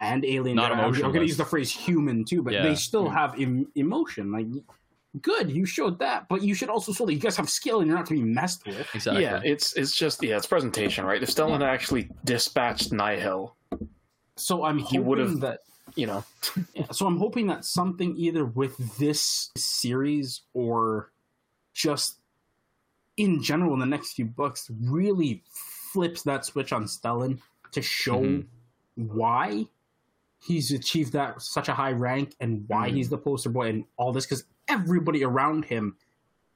and 0.00 0.24
alien. 0.24 0.56
Not 0.56 0.72
Jedi, 0.72 0.76
I'm- 0.76 0.94
I'm 0.94 1.00
going 1.00 1.20
to 1.20 1.26
use 1.26 1.36
the 1.36 1.44
phrase 1.44 1.70
human 1.70 2.24
too, 2.24 2.42
but 2.42 2.52
Yeah. 2.52 2.62
they 2.62 2.74
still 2.74 3.08
have 3.08 3.38
em- 3.40 3.70
emotion. 3.74 4.32
Like 4.32 4.46
good, 5.20 5.50
you 5.50 5.66
showed 5.66 5.98
that, 5.98 6.28
but 6.28 6.42
you 6.42 6.54
should 6.54 6.68
also 6.70 6.92
show 6.92 7.04
that 7.06 7.12
you 7.12 7.18
guys 7.18 7.36
have 7.36 7.50
skill 7.50 7.80
and 7.80 7.88
you're 7.88 7.96
not 7.96 8.06
to 8.06 8.14
be 8.14 8.22
messed 8.22 8.64
with. 8.66 8.86
Exactly. 8.94 9.22
Yeah, 9.22 9.40
it's 9.44 9.72
it's 9.74 9.94
just 9.94 10.22
yeah, 10.22 10.36
it's 10.36 10.46
presentation, 10.46 11.04
right? 11.04 11.22
If 11.22 11.28
Stellan 11.30 11.60
actually 11.62 12.08
dispatched 12.24 12.92
Nihil, 12.92 13.54
So 14.36 14.64
I'm 14.64 14.78
He 14.78 14.84
hoping 14.96 15.04
would've- 15.04 15.40
that 15.40 15.60
you 15.96 16.06
know, 16.06 16.24
Yeah, 16.74 16.86
so 16.92 17.06
I'm 17.06 17.18
hoping 17.18 17.48
that 17.48 17.64
something 17.64 18.16
either 18.16 18.44
with 18.44 18.76
this 18.98 19.50
series 19.56 20.42
or 20.54 21.10
just 21.74 22.18
in 23.16 23.42
general 23.42 23.74
in 23.74 23.80
the 23.80 23.86
next 23.86 24.12
few 24.14 24.24
books 24.24 24.70
really 24.80 25.42
flips 25.92 26.22
that 26.22 26.44
switch 26.46 26.72
on 26.72 26.84
Stellan 26.84 27.40
to 27.72 27.82
show 27.82 28.20
Mhm. 28.22 28.46
why 28.94 29.66
he's 30.42 30.70
achieved 30.72 31.12
that 31.12 31.40
such 31.42 31.68
a 31.68 31.74
high 31.74 31.92
rank 31.92 32.34
and 32.40 32.64
why 32.68 32.88
Mhm. 32.90 32.94
he's 32.94 33.08
the 33.10 33.18
poster 33.18 33.50
boy 33.50 33.68
and 33.68 33.84
all 33.96 34.12
this 34.12 34.24
because 34.26 34.44
everybody 34.68 35.22
around 35.24 35.64
him 35.66 35.96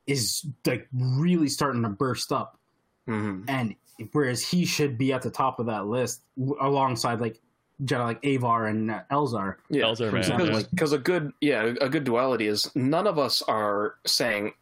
is 0.07 0.47
like 0.67 0.89
really 0.93 1.49
starting 1.49 1.83
to 1.83 1.89
burst 1.89 2.33
up 2.33 2.59
hmm 3.07 3.43
and 3.49 3.75
whereas 4.13 4.43
he 4.43 4.65
should 4.65 4.97
be 4.99 5.13
at 5.13 5.23
the 5.23 5.31
top 5.31 5.59
of 5.61 5.67
that 5.67 5.87
list 5.87 6.23
alongside 6.61 7.21
like 7.21 7.41
Jedi 7.83 8.05
like 8.05 8.25
Avar 8.25 8.67
and 8.67 8.91
uh, 8.91 9.01
Elzar. 9.11 9.57
yeah. 9.69 9.83
Elzar, 9.85 10.13
man. 10.13 10.23
Yeah. 10.47 10.53
like- 10.55 10.71
Because 10.71 10.93
a 10.93 10.99
good 10.99 11.33
yeah, 11.41 11.75
a 11.81 11.89
good 11.89 12.05
duality 12.05 12.47
is 12.47 12.71
none 12.77 13.07
of 13.09 13.19
us 13.19 13.43
are 13.43 13.97
saying, 14.07 14.53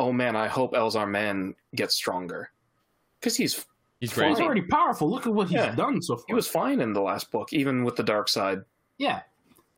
"Oh 0.00 0.12
man, 0.12 0.34
I 0.34 0.48
hope 0.48 0.72
Elzar 0.74 1.08
Mann 1.08 1.54
gets 1.76 1.94
stronger," 1.94 2.50
because 3.20 3.36
he's 3.36 3.64
He's 4.00 4.12
great. 4.12 4.30
He's 4.30 4.40
already 4.40 4.62
powerful. 4.62 5.08
Look 5.10 5.26
at 5.26 5.32
what 5.34 5.48
he's 5.48 5.54
Yeah. 5.56 5.74
done 5.74 6.02
so 6.02 6.16
far. 6.16 6.24
he 6.28 6.34
was 6.34 6.46
fine 6.46 6.80
in 6.80 6.92
the 6.92 7.00
last 7.00 7.30
book, 7.30 7.52
even 7.52 7.84
with 7.84 7.96
the 7.96 8.02
dark 8.02 8.28
side. 8.28 8.60
yeah. 8.98 9.22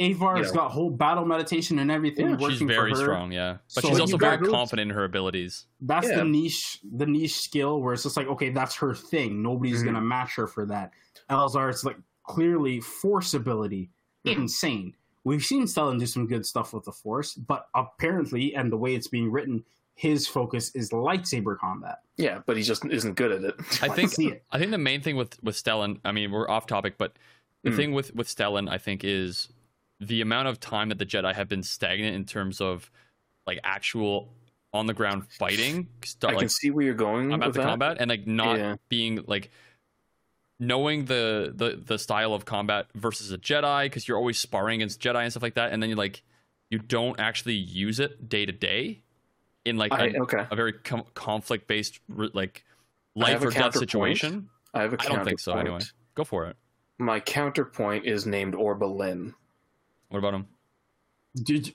Avar's 0.00 0.46
Yeah. 0.50 0.54
got 0.54 0.70
whole 0.70 0.90
battle 0.90 1.24
meditation 1.24 1.80
and 1.80 1.90
everything 1.90 2.26
Yeah, 2.26 2.32
working 2.36 2.50
She's 2.50 2.60
very 2.68 2.92
for 2.92 2.98
her. 2.98 3.04
strong, 3.04 3.32
yeah. 3.32 3.56
But 3.74 3.82
So 3.82 3.88
she's 3.88 3.98
also 3.98 4.16
very 4.16 4.36
those- 4.36 4.48
confident 4.48 4.92
in 4.92 4.96
her 4.96 5.02
abilities. 5.02 5.66
That's 5.80 6.06
Yeah. 6.08 6.18
the 6.18 6.24
niche, 6.24 6.78
the 6.84 7.04
niche 7.06 7.34
skill 7.40 7.82
where 7.82 7.94
it's 7.94 8.04
just 8.04 8.16
like, 8.16 8.28
okay, 8.28 8.50
that's 8.50 8.76
her 8.76 8.94
thing. 8.94 9.42
Nobody's 9.42 9.82
Mhm. 9.82 9.86
gonna 9.86 10.00
match 10.00 10.36
her 10.36 10.46
for 10.46 10.64
that. 10.66 10.92
Elzar, 11.28 11.68
it's 11.68 11.82
like 11.82 11.96
clearly 12.22 12.80
force 12.80 13.34
ability, 13.34 13.90
Mhm. 14.24 14.36
insane. 14.36 14.94
We've 15.24 15.44
seen 15.44 15.64
Stellan 15.64 15.98
do 15.98 16.06
some 16.06 16.28
good 16.28 16.46
stuff 16.46 16.72
with 16.72 16.84
the 16.84 16.92
force, 16.92 17.34
but 17.34 17.68
apparently, 17.74 18.54
and 18.54 18.70
the 18.70 18.76
way 18.78 18.94
it's 18.94 19.08
being 19.08 19.32
written, 19.32 19.64
his 19.98 20.28
focus 20.28 20.70
is 20.76 20.90
lightsaber 20.90 21.58
combat. 21.58 21.98
Yeah, 22.16 22.38
but 22.46 22.56
he 22.56 22.62
just 22.62 22.84
isn't 22.84 23.14
good 23.14 23.32
at 23.32 23.42
it. 23.42 23.54
I 23.82 23.88
think 23.88 24.16
it. 24.20 24.44
I 24.52 24.56
think 24.56 24.70
the 24.70 24.78
main 24.78 25.00
thing 25.02 25.16
with 25.16 25.42
with 25.42 25.56
Stellan, 25.56 25.98
I 26.04 26.12
mean, 26.12 26.30
we're 26.30 26.48
off 26.48 26.68
topic, 26.68 26.94
but 26.98 27.14
the 27.64 27.70
Mm. 27.70 27.76
thing 27.76 27.92
with 27.92 28.14
with 28.14 28.28
Stellan, 28.28 28.70
I 28.70 28.78
think, 28.78 29.02
is 29.02 29.48
the 29.98 30.20
amount 30.20 30.46
of 30.46 30.60
time 30.60 30.90
that 30.90 30.98
the 30.98 31.04
Jedi 31.06 31.34
have 31.34 31.48
been 31.48 31.64
stagnant 31.64 32.14
in 32.14 32.24
terms 32.24 32.60
of 32.60 32.92
like 33.44 33.58
actual 33.64 34.32
on 34.72 34.86
the 34.86 34.94
ground 34.94 35.26
fighting. 35.32 35.88
Start 36.04 36.32
I 36.32 36.36
like 36.36 36.42
can 36.42 36.48
see 36.48 36.70
where 36.70 36.84
you're 36.84 36.94
going 36.94 37.32
about 37.32 37.46
with 37.48 37.56
the 37.56 37.62
that. 37.62 37.68
combat 37.68 37.96
and 37.98 38.08
like 38.08 38.24
not 38.24 38.56
Yeah. 38.56 38.76
being 38.88 39.24
like 39.26 39.50
knowing 40.60 41.06
the 41.06 41.52
the 41.56 41.82
the 41.84 41.98
style 41.98 42.34
of 42.34 42.44
combat 42.44 42.86
versus 42.94 43.32
a 43.32 43.38
Jedi 43.38 43.86
because 43.86 44.06
you're 44.06 44.16
always 44.16 44.38
sparring 44.38 44.80
against 44.80 45.00
Jedi 45.00 45.22
and 45.24 45.32
stuff 45.32 45.42
like 45.42 45.54
that, 45.54 45.72
and 45.72 45.82
then 45.82 45.90
you 45.90 45.96
like 45.96 46.22
you 46.70 46.78
don't 46.78 47.18
actually 47.18 47.54
use 47.54 47.98
it 47.98 48.28
day 48.28 48.46
to 48.46 48.52
day 48.52 49.02
in 49.64 49.76
like 49.76 49.92
I, 49.92 50.08
a, 50.08 50.22
okay, 50.22 50.46
a 50.50 50.56
very 50.56 50.72
com- 50.72 51.04
conflict 51.14 51.66
based 51.66 52.00
like 52.08 52.64
life 53.14 53.42
or 53.42 53.50
death 53.50 53.76
situation. 53.76 54.48
I 54.74 54.82
have 54.82 54.94
a 54.94 54.96
I 55.00 55.06
don't 55.06 55.24
think 55.24 55.40
so. 55.40 55.52
Anyway, 55.54 55.80
go 56.14 56.24
for 56.24 56.46
it. 56.46 56.56
My 56.98 57.20
counterpoint 57.20 58.06
is 58.06 58.26
named 58.26 58.54
Orbalin. 58.54 59.34
What 60.08 60.18
about 60.18 60.34
him? 60.34 60.46
Did 61.34 61.68
you- 61.68 61.74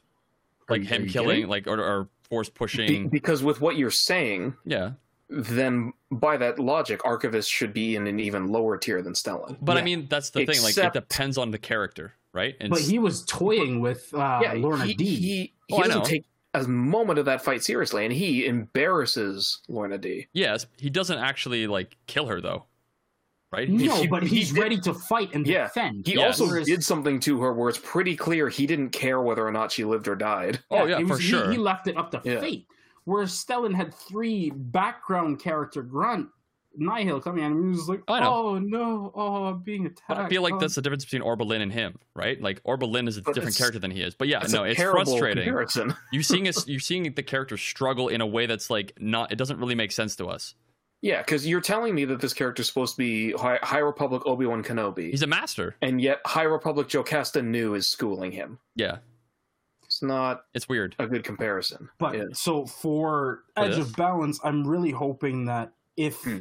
Like 0.69 0.83
him 0.83 1.07
killing, 1.07 1.35
kidding? 1.37 1.49
like 1.49 1.67
or, 1.67 1.79
or 1.79 2.09
force 2.29 2.49
Be- 2.49 2.53
pushing. 2.55 3.09
because 3.09 3.43
with 3.43 3.61
what 3.61 3.77
you're 3.77 3.91
saying, 3.91 4.55
yeah, 4.65 4.91
then 5.29 5.93
by 6.11 6.37
that 6.37 6.59
logic, 6.59 7.03
Archivist 7.05 7.49
should 7.49 7.73
be 7.73 7.95
in 7.95 8.07
an 8.07 8.19
even 8.19 8.47
lower 8.47 8.77
tier 8.77 9.01
than 9.01 9.13
Stellan. 9.13 9.57
but 9.61 9.77
I 9.77 9.81
mean 9.81 10.07
that's 10.09 10.29
the 10.31 10.39
thing. 10.45 10.57
Like 10.61 10.77
it 10.77 10.79
Except- 10.79 10.93
depends 10.93 11.37
on 11.37 11.51
the 11.51 11.57
character, 11.59 12.13
right? 12.33 12.55
And 12.59 12.69
But 12.71 12.81
he 12.81 12.99
was 12.99 13.23
toying 13.25 13.79
with 13.81 14.13
uh, 14.13 14.39
yeah, 14.43 14.53
Lorna 14.53 14.85
he, 14.85 14.93
D. 14.93 15.05
he, 15.05 15.15
he 15.17 15.53
Oh, 15.71 15.77
I 15.77 15.87
doesn't 15.87 16.05
take 16.05 16.25
a 16.53 16.63
moment 16.67 17.19
of 17.19 17.25
that 17.25 17.43
fight 17.43 17.63
seriously, 17.63 18.05
and 18.05 18.13
he 18.13 18.45
embarrasses 18.45 19.61
Lourna 19.69 19.99
Dee 19.99 20.27
yes, 20.33 20.65
he 20.77 20.89
doesn't 20.89 21.17
actually 21.17 21.65
like 21.67 21.95
kill 22.07 22.27
her 22.27 22.39
though, 22.41 22.65
right? 23.51 23.67
no, 23.69 24.01
he- 24.01 24.07
but 24.07 24.23
he 24.23 24.37
he's 24.37 24.51
did- 24.51 24.61
ready 24.61 24.77
to 24.81 24.93
fight 24.93 25.33
and 25.33 25.47
Yeah, 25.47 25.63
defend. 25.67 26.05
He 26.07 26.15
Yeah. 26.15 26.27
also 26.27 26.45
Whereas- 26.47 26.67
did 26.67 26.83
something 26.83 27.19
to 27.21 27.41
her 27.41 27.53
where 27.53 27.69
it's 27.69 27.79
pretty 27.79 28.15
clear 28.15 28.49
he 28.49 28.67
didn't 28.67 28.89
care 28.91 29.21
whether 29.21 29.45
or 29.47 29.51
not 29.51 29.71
she 29.71 29.83
lived 29.83 30.07
or 30.07 30.15
died. 30.15 30.59
Oh, 30.71 30.85
yeah, 30.85 30.99
it 30.99 31.07
for 31.07 31.13
was- 31.13 31.21
sure. 31.23 31.45
He, 31.47 31.53
he 31.53 31.57
left 31.57 31.87
it 31.87 31.97
up 31.97 32.11
to 32.11 32.21
Yeah. 32.23 32.39
fate. 32.39 32.67
Whereas 33.05 33.31
Stellan 33.33 33.73
had 33.75 33.93
three 33.93 34.49
background 34.51 35.39
character 35.41 35.81
grunt 35.81 36.29
Nihil 36.75 37.21
coming 37.21 37.43
at 37.43 37.51
him. 37.51 37.63
He 37.63 37.69
was 37.77 37.87
like, 37.87 38.01
I 38.07 38.19
know. 38.21 38.33
"Oh 38.33 38.59
no, 38.59 39.11
oh, 39.15 39.45
I'm 39.45 39.59
being 39.61 39.85
attacked." 39.85 40.07
But 40.07 40.17
I 40.17 40.29
feel 40.29 40.41
like 40.41 40.53
oh." 40.55 40.59
that's 40.59 40.75
the 40.75 40.81
difference 40.81 41.05
between 41.05 41.21
Orbalin 41.21 41.61
and 41.61 41.71
him, 41.71 41.99
right? 42.15 42.41
Like 42.41 42.61
Orbalin 42.63 43.07
is 43.07 43.17
a 43.17 43.21
But 43.21 43.35
different 43.35 43.55
character 43.57 43.79
than 43.79 43.91
he 43.91 44.01
is. 44.01 44.15
But 44.15 44.27
yeah, 44.27 44.43
no, 44.49 44.63
a 44.63 44.69
it's 44.69 44.81
frustrating. 44.81 45.43
comparison. 45.43 45.95
You 46.11 46.23
seeing 46.23 46.47
us, 46.47 46.67
you're 46.67 46.79
seeing 46.79 47.13
the 47.13 47.23
character 47.23 47.57
struggle 47.57 48.07
in 48.07 48.21
a 48.21 48.27
way 48.27 48.45
that's 48.45 48.69
like 48.69 48.93
not. 48.99 49.31
It 49.31 49.35
doesn't 49.37 49.59
really 49.59 49.75
make 49.75 49.91
sense 49.91 50.15
to 50.17 50.27
us. 50.27 50.55
Yeah, 51.01 51.21
because 51.21 51.45
you're 51.45 51.59
telling 51.59 51.93
me 51.95 52.05
that 52.05 52.21
this 52.21 52.33
character's 52.33 52.67
supposed 52.67 52.93
to 52.95 52.97
be 52.97 53.33
High, 53.33 53.59
High 53.61 53.79
Republic 53.79 54.23
Obi 54.25 54.45
Wan 54.45 54.63
Kenobi, 54.63 55.11
He's 55.11 55.21
a 55.21 55.27
master. 55.27 55.75
and 55.81 55.99
yet 56.01 56.21
High 56.25 56.43
Republic 56.43 56.87
Jocasta 56.87 57.41
Nu 57.43 57.73
is 57.73 57.89
schooling 57.89 58.31
him. 58.31 58.57
Yeah, 58.77 58.99
It's 59.83 60.01
not 60.01 60.45
it's 60.53 60.69
weird. 60.69 60.95
a 60.99 61.05
good 61.07 61.25
comparison. 61.25 61.89
But 61.99 62.15
yeah. 62.15 62.23
so 62.31 62.65
for 62.65 63.43
For 63.53 63.63
Edge 63.63 63.77
of 63.77 63.93
Balance, 63.97 64.39
I'm 64.45 64.65
really 64.65 64.91
hoping 64.91 65.45
that 65.45 65.73
if 65.97 66.23
Hmm. 66.23 66.37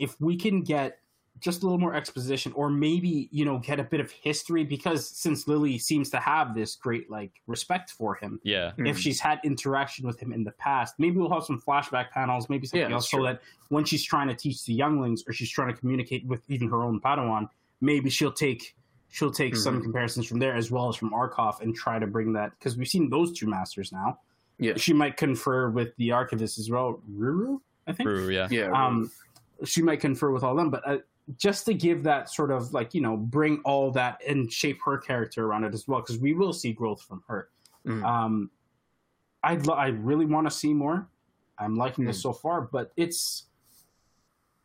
If 0.00 0.20
we 0.20 0.36
can 0.36 0.62
get 0.62 0.98
just 1.38 1.62
a 1.62 1.64
little 1.64 1.78
more 1.78 1.94
exposition, 1.94 2.52
or 2.54 2.68
maybe 2.68 3.28
you 3.30 3.44
know 3.44 3.58
get 3.58 3.78
a 3.80 3.84
bit 3.84 4.00
of 4.00 4.10
history, 4.10 4.64
because 4.64 5.08
since 5.08 5.46
Lily 5.48 5.78
seems 5.78 6.10
to 6.10 6.18
have 6.18 6.54
this 6.54 6.74
great 6.76 7.10
like 7.10 7.30
respect 7.46 7.90
for 7.90 8.14
him, 8.14 8.40
Yeah, 8.42 8.72
Mm. 8.76 8.88
if 8.88 8.98
she's 8.98 9.20
had 9.20 9.40
interaction 9.44 10.06
with 10.06 10.18
him 10.20 10.32
in 10.32 10.44
the 10.44 10.50
past, 10.52 10.96
maybe 10.98 11.16
we'll 11.18 11.30
have 11.32 11.44
some 11.44 11.60
flashback 11.60 12.10
panels, 12.10 12.48
maybe 12.50 12.66
something 12.66 12.88
Yeah, 12.90 12.94
else, 12.94 13.04
that's 13.04 13.10
so 13.12 13.18
true. 13.18 13.26
that 13.26 13.40
when 13.68 13.84
she's 13.84 14.04
trying 14.04 14.28
to 14.28 14.34
teach 14.34 14.64
the 14.64 14.74
younglings 14.74 15.22
or 15.26 15.32
she's 15.32 15.48
trying 15.50 15.72
to 15.72 15.80
communicate 15.80 16.26
with 16.26 16.42
even 16.48 16.68
her 16.68 16.82
own 16.82 17.00
Padawan, 17.00 17.48
maybe 17.80 18.10
she'll 18.10 18.32
take 18.32 18.74
she'll 19.12 19.30
take 19.32 19.56
some 19.56 19.74
Mm-hmm. 19.74 19.82
comparisons 19.84 20.26
from 20.26 20.38
there 20.38 20.54
as 20.54 20.70
well 20.70 20.88
as 20.88 20.94
from 20.96 21.10
Arkoff 21.10 21.60
and 21.62 21.74
try 21.74 21.98
to 21.98 22.06
bring 22.06 22.32
that 22.34 22.50
because 22.58 22.76
we've 22.76 22.86
seen 22.88 23.08
those 23.10 23.32
two 23.32 23.46
masters 23.48 23.90
now. 23.92 24.18
Yeah. 24.58 24.74
she 24.76 24.92
might 24.92 25.16
confer 25.16 25.68
with 25.70 25.96
the 25.96 26.12
archivist 26.12 26.58
as 26.58 26.68
well. 26.70 27.00
Ruru, 27.10 27.60
I 27.86 27.92
think. 27.94 28.06
true. 28.08 28.28
Yeah, 28.28 28.46
Yeah, 28.50 28.70
Um, 28.72 29.10
she 29.64 29.82
might 29.82 30.00
confer 30.00 30.30
with 30.30 30.42
all 30.42 30.54
them, 30.54 30.70
but 30.70 30.86
uh, 30.88 30.98
just 31.36 31.64
to 31.66 31.74
give 31.74 32.02
that 32.04 32.28
sort 32.30 32.50
of 32.50 32.72
like 32.74 32.92
you 32.94 33.00
know 33.00 33.16
bring 33.16 33.60
all 33.64 33.90
that 33.92 34.20
and 34.26 34.50
shape 34.52 34.78
her 34.84 34.98
character 34.98 35.46
around 35.46 35.64
it 35.64 35.74
as 35.74 35.86
well 35.86 36.00
because 36.00 36.18
we 36.18 36.32
will 36.34 36.52
see 36.52 36.72
growth 36.72 37.02
from 37.02 37.22
her. 37.28 37.48
Mhm. 37.86 38.02
Um, 38.04 38.50
I'd 39.42 39.66
lo- 39.66 39.74
I 39.74 39.88
really 39.88 40.26
want 40.26 40.46
to 40.46 40.50
see 40.50 40.74
more. 40.74 41.08
I'm 41.58 41.76
liking 41.76 42.04
this 42.04 42.18
Mm. 42.18 42.22
so 42.22 42.32
far, 42.32 42.62
but 42.62 42.92
it's 42.96 43.44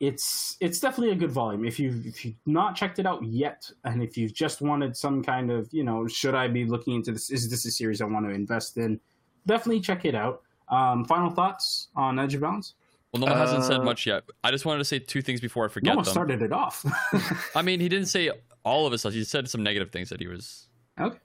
it's 0.02 0.58
it's 0.60 0.80
definitely 0.82 1.12
a 1.14 1.16
good 1.16 1.32
volume. 1.32 1.64
If 1.66 1.80
you've 1.80 2.06
if 2.06 2.26
you've 2.26 2.36
not 2.46 2.76
checked 2.76 3.00
it 3.00 3.06
out 3.06 3.24
yet, 3.24 3.70
and 3.86 4.04
if 4.04 4.18
you've 4.18 4.34
just 4.34 4.62
wanted 4.62 4.96
some 4.98 5.24
kind 5.24 5.50
of 5.52 5.72
you 5.74 5.84
know, 5.84 6.06
should 6.08 6.36
I 6.36 6.48
be 6.50 6.66
looking 6.66 6.96
into 6.96 7.12
this? 7.14 7.30
Is 7.32 7.50
this 7.50 7.66
a 7.66 7.72
series 7.72 8.02
I 8.02 8.06
want 8.06 8.26
to 8.26 8.32
invest 8.32 8.78
in? 8.78 9.00
Definitely 9.48 9.80
check 9.82 10.04
it 10.06 10.16
out. 10.16 10.42
Um, 10.68 11.06
final 11.06 11.30
thoughts 11.30 11.88
on 11.96 12.20
Edge 12.20 12.34
of 12.34 12.42
Balance? 12.42 12.74
Well, 13.18 13.28
Noah 13.28 13.38
hasn't 13.38 13.64
said 13.64 13.80
Uh, 13.80 13.84
much 13.84 14.06
yet. 14.06 14.24
I 14.44 14.52
just 14.52 14.66
wanted 14.66 14.80
to 14.80 14.86
say 14.86 15.00
two 15.00 15.22
things 15.22 15.40
before 15.42 15.66
I 15.66 15.68
forget 15.70 15.96
one 15.96 16.04
them. 16.04 16.12
started 16.12 16.42
it 16.42 16.52
off. 16.52 16.86
I 17.56 17.62
mean, 17.64 17.80
he 17.80 17.88
didn't 17.90 18.08
say 18.08 18.30
all 18.64 18.86
of 18.86 18.92
his 18.92 19.02
stuff. 19.02 19.14
He 19.14 19.24
said 19.24 19.50
some 19.50 19.64
negative 19.64 19.92
things 19.92 20.10
that 20.10 20.20
he 20.20 20.28
was. 20.28 20.68
okay. 21.00 21.18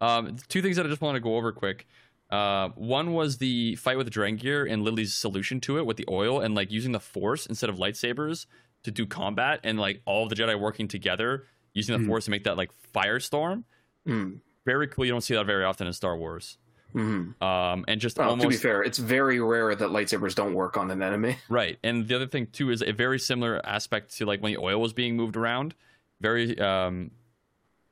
Um, 0.00 0.36
two 0.48 0.62
things 0.62 0.76
that 0.76 0.86
I 0.86 0.88
just 0.88 1.00
want 1.02 1.16
to 1.16 1.20
go 1.20 1.36
over 1.36 1.50
quick. 1.52 1.86
Uh, 2.30 2.68
one 2.76 3.14
was 3.14 3.38
the 3.38 3.74
fight 3.76 3.96
with 3.96 4.10
Drengir 4.10 4.70
and 4.70 4.82
Lily's 4.84 5.12
solution 5.14 5.60
to 5.62 5.78
it 5.78 5.86
with 5.86 5.96
the 5.96 6.04
oil 6.08 6.40
and 6.40 6.54
like 6.54 6.70
using 6.70 6.92
the 6.92 7.00
Force 7.00 7.46
instead 7.46 7.68
of 7.70 7.76
lightsabers 7.76 8.46
to 8.84 8.90
do 8.90 9.06
combat 9.06 9.60
and 9.64 9.78
like 9.78 10.00
all 10.04 10.28
the 10.28 10.36
Jedi 10.36 10.58
working 10.58 10.86
together 10.88 11.46
using 11.74 11.96
the 11.98 12.04
Mhm. 12.04 12.06
Force 12.06 12.26
to 12.26 12.30
make 12.30 12.44
that 12.44 12.56
like 12.56 12.70
firestorm. 12.94 13.64
Mm. 14.06 14.40
Very 14.66 14.86
cool. 14.88 15.04
You 15.04 15.12
don't 15.12 15.20
see 15.22 15.34
that 15.34 15.46
very 15.46 15.64
often 15.64 15.86
in 15.86 15.92
Star 15.92 16.16
Wars. 16.16 16.58
Mhm. 16.94 17.40
Um, 17.42 17.84
and 17.86 18.00
just 18.00 18.16
Well, 18.18 18.30
almost 18.30 18.44
to 18.44 18.48
be 18.48 18.56
fair, 18.56 18.82
it's 18.82 18.98
very 18.98 19.40
rare 19.40 19.74
that 19.74 19.90
lightsabers 19.90 20.34
don't 20.34 20.54
work 20.54 20.76
on 20.76 20.90
an 20.90 21.02
enemy. 21.02 21.36
Right. 21.48 21.78
And 21.84 22.08
the 22.08 22.14
other 22.16 22.26
thing 22.26 22.46
too 22.46 22.70
is 22.70 22.82
a 22.82 22.92
very 22.92 23.18
similar 23.18 23.60
aspect 23.64 24.16
to 24.18 24.26
like 24.26 24.40
when 24.42 24.52
the 24.52 24.58
oil 24.58 24.80
was 24.80 24.92
being 24.92 25.16
moved 25.16 25.36
around. 25.36 25.74
Very 26.20 26.58
um 26.58 27.10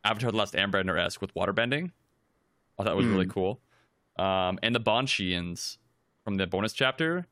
Avatar 0.05 0.31
the 0.31 0.37
Last 0.37 0.55
Airbender 0.55 0.99
esque 0.99 1.21
with 1.21 1.35
water 1.35 1.53
bending. 1.53 1.93
I 2.79 2.85
thought 2.85 2.93
it 2.93 2.97
was 2.97 3.07
really 3.07 3.27
cool. 3.27 3.61
Um 4.19 4.59
and 4.63 4.75
the 4.75 4.81
Bonshians 4.81 5.77
from 6.25 6.37
the 6.37 6.47
bonus 6.47 6.73
chapter, 6.73 7.27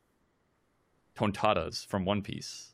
Tontattas 1.16 1.86
from 1.86 2.04
One 2.04 2.22
Piece. 2.22 2.73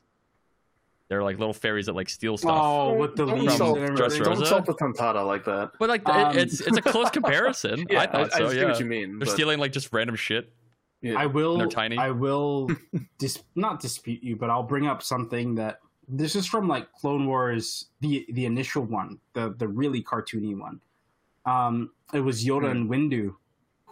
They're 1.11 1.21
like 1.21 1.37
little 1.37 1.53
fairies 1.53 1.87
that 1.87 1.93
like 1.93 2.07
steal 2.07 2.37
stuff. 2.37 2.51
Oh, 2.57 2.93
with 2.93 3.17
the 3.17 3.25
Don't 3.25 3.41
leaves 3.41 3.51
insult- 3.51 3.79
and 3.79 3.99
everything. 3.99 4.23
Don't 4.23 4.39
insult 4.39 4.65
the 4.65 4.73
Tontatta 4.75 5.27
like 5.27 5.43
that. 5.43 5.71
But 5.77 5.89
like 5.89 6.07
Um, 6.07 6.37
it's 6.37 6.61
it's 6.61 6.77
a 6.77 6.81
close 6.81 7.09
comparison. 7.19 7.85
Yeah, 7.89 7.99
I 8.03 8.07
thought 8.07 8.31
so. 8.31 8.45
I 8.47 8.49
see 8.51 8.59
yeah, 8.59 8.65
what 8.67 8.79
you 8.79 8.85
mean. 8.85 9.19
they're 9.19 9.25
but- 9.25 9.33
stealing 9.33 9.59
like 9.59 9.73
just 9.73 9.91
random 9.91 10.15
shit. 10.15 10.53
yeah. 11.01 11.15
I 11.19 11.25
will. 11.25 11.57
They're 11.57 11.67
tiny. 11.67 11.97
I 11.97 12.11
will 12.11 12.69
dis- 13.19 13.43
not 13.55 13.81
dispute 13.81 14.23
you, 14.23 14.37
but 14.37 14.49
I'll 14.49 14.63
bring 14.63 14.87
up 14.87 15.03
something 15.03 15.53
that 15.55 15.79
this 16.07 16.37
is 16.37 16.47
from 16.47 16.69
like 16.69 16.89
Clone 16.93 17.25
Wars, 17.27 17.87
the 17.99 18.25
the 18.31 18.45
initial 18.45 18.83
one, 18.83 19.19
the 19.33 19.53
the 19.57 19.67
really 19.67 20.01
cartoony 20.01 20.57
one. 20.57 20.79
Um, 21.45 21.91
it 22.13 22.21
was 22.21 22.45
Yoda 22.45 22.71
and 22.71 22.89
Windu 22.89 23.35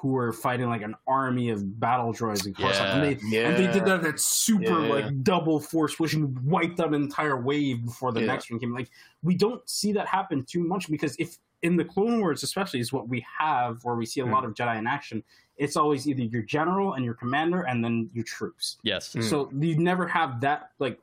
who 0.02 0.10
were 0.10 0.32
fighting 0.32 0.68
like 0.70 0.82
an 0.82 0.95
army 1.08 1.50
of 1.50 1.78
battle 1.80 2.14
droids 2.14 2.45
and 2.45 2.56
Coruscant, 2.56 2.89
and 2.89 3.04
they 3.04 3.20
yeah. 3.28 3.50
and 3.50 3.58
they 3.58 3.72
did 3.72 3.86
that 3.86 4.02
that 4.04 4.20
super 4.20 4.64
Yeah. 4.86 4.93
like 4.93 5.24
double 5.24 5.60
force 5.60 6.00
which 6.00 6.16
wiped 6.45 6.80
out 6.80 6.88
an 6.89 6.93
entire 6.95 7.36
wave 7.41 7.84
before 7.84 8.14
the 8.14 8.22
Yeah. 8.22 8.28
next 8.28 8.50
one 8.50 8.60
came. 8.62 8.74
Like 8.74 8.89
we 9.24 9.36
don't 9.36 9.68
see 9.70 9.91
that 9.93 10.08
happen 10.08 10.45
too 10.45 10.64
much 10.64 10.89
because 10.89 11.16
if 11.20 11.38
in 11.64 11.76
the 11.76 11.84
Clone 11.84 12.22
Wars, 12.22 12.43
especially, 12.43 12.80
is 12.80 12.93
what 12.93 13.10
we 13.10 13.26
have 13.38 13.84
where 13.84 13.95
we 13.95 14.06
see 14.06 14.22
a 14.22 14.26
Mm. 14.26 14.32
lot 14.32 14.45
of 14.45 14.54
Jedi 14.54 14.78
in 14.80 14.88
action. 14.88 15.22
It's 15.58 15.76
always 15.76 16.08
either 16.08 16.24
your 16.24 16.43
general 16.43 16.93
and 16.93 17.04
your 17.04 17.16
commander, 17.16 17.64
and 17.64 17.84
then 17.84 18.10
your 18.14 18.24
troops. 18.24 18.78
Yes. 18.84 19.14
Mm. 19.14 19.24
So 19.24 19.52
you 19.60 19.78
never 19.78 20.08
have 20.08 20.39
that. 20.39 20.72
Like, 20.80 20.97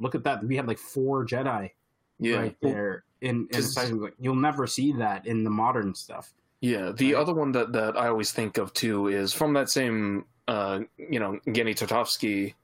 look 0.00 0.16
at 0.16 0.24
that. 0.24 0.42
We 0.44 0.56
have 0.56 0.66
like 0.66 0.78
four 0.78 1.24
Jedi 1.24 1.70
Yeah. 2.18 2.38
right 2.38 2.56
there 2.60 3.04
in 3.20 3.28
in 3.30 3.42
the 3.46 3.52
'Cause- 3.58 3.74
sizing. 3.74 4.00
Like, 4.00 4.14
you'll 4.18 4.34
never 4.34 4.66
see 4.66 4.90
that 4.94 5.26
in 5.28 5.44
the 5.44 5.50
modern 5.50 5.94
stuff. 5.94 6.34
Yeah, 6.60 6.92
the 6.92 7.14
Right. 7.14 7.20
other 7.20 7.34
one 7.34 7.52
that, 7.52 7.72
that 7.72 7.96
I 7.96 8.08
always 8.08 8.32
think 8.32 8.58
of 8.58 8.72
too 8.74 9.08
is 9.08 9.32
from 9.32 9.52
that 9.54 9.70
same, 9.70 10.26
uh, 10.48 10.80
you 10.98 11.18
know, 11.18 11.38
Genndy 11.46 11.74
Tartakovsky. 11.74 12.54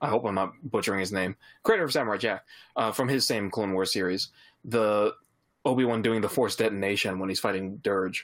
I 0.00 0.08
hope 0.08 0.24
I'm 0.24 0.34
not 0.34 0.52
butchering 0.62 1.00
his 1.00 1.12
name. 1.12 1.36
Creator 1.62 1.84
of 1.84 1.92
Samurai 1.92 2.16
Jack, 2.18 2.44
uh, 2.76 2.92
from 2.92 3.08
his 3.08 3.26
same 3.26 3.50
Clone 3.50 3.72
Wars 3.72 3.92
series, 3.92 4.28
the 4.64 5.14
Obi 5.64 5.84
Wan 5.84 6.02
doing 6.02 6.20
the 6.20 6.28
Force 6.28 6.56
detonation 6.56 7.18
when 7.18 7.28
he's 7.28 7.40
fighting 7.40 7.78
Durge. 7.78 8.22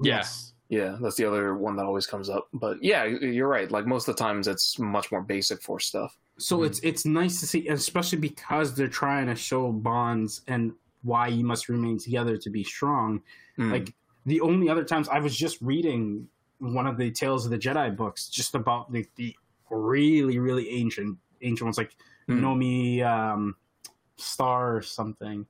Yeah. 0.00 0.16
Yes. 0.16 0.52
Yeah, 0.70 0.98
that's 1.00 1.16
the 1.16 1.24
other 1.24 1.54
one 1.54 1.76
that 1.76 1.86
always 1.86 2.06
comes 2.06 2.28
up. 2.28 2.48
But 2.52 2.82
yeah, 2.82 3.04
you're 3.04 3.48
right. 3.48 3.70
Like 3.70 3.86
most 3.86 4.06
of 4.06 4.16
the 4.16 4.22
times, 4.22 4.46
it's 4.48 4.78
much 4.78 5.10
more 5.10 5.22
basic 5.22 5.62
Force 5.62 5.86
stuff. 5.86 6.16
So 6.36 6.58
Mhm. 6.58 6.66
it's 6.66 6.78
it's 6.80 7.04
nice 7.06 7.40
to 7.40 7.46
see, 7.46 7.68
especially 7.68 8.18
because 8.18 8.74
they're 8.74 8.86
trying 8.86 9.26
to 9.28 9.34
show 9.34 9.72
bonds 9.72 10.42
and 10.46 10.74
why 11.02 11.28
you 11.28 11.42
must 11.44 11.70
remain 11.70 11.98
together 11.98 12.36
to 12.36 12.50
be 12.50 12.62
strong. 12.64 13.22
Mm. 13.58 13.72
Like 13.72 13.94
the 14.26 14.40
only 14.40 14.68
other 14.68 14.84
times 14.84 15.08
I 15.08 15.18
was 15.20 15.36
just 15.36 15.60
reading 15.60 16.28
one 16.58 16.86
of 16.86 16.96
the 16.96 17.10
Tales 17.10 17.44
of 17.44 17.50
the 17.50 17.58
Jedi 17.58 17.96
books, 17.96 18.28
just 18.28 18.54
about 18.54 18.90
the, 18.92 19.06
the 19.16 19.34
really 19.70 20.38
really 20.38 20.68
ancient 20.70 21.18
ancient 21.42 21.64
ones, 21.66 21.78
like 21.78 21.94
Mm. 22.28 22.40
Nomi 22.42 23.02
um, 23.02 23.56
Star 24.16 24.76
or 24.76 24.82
something. 24.82 25.46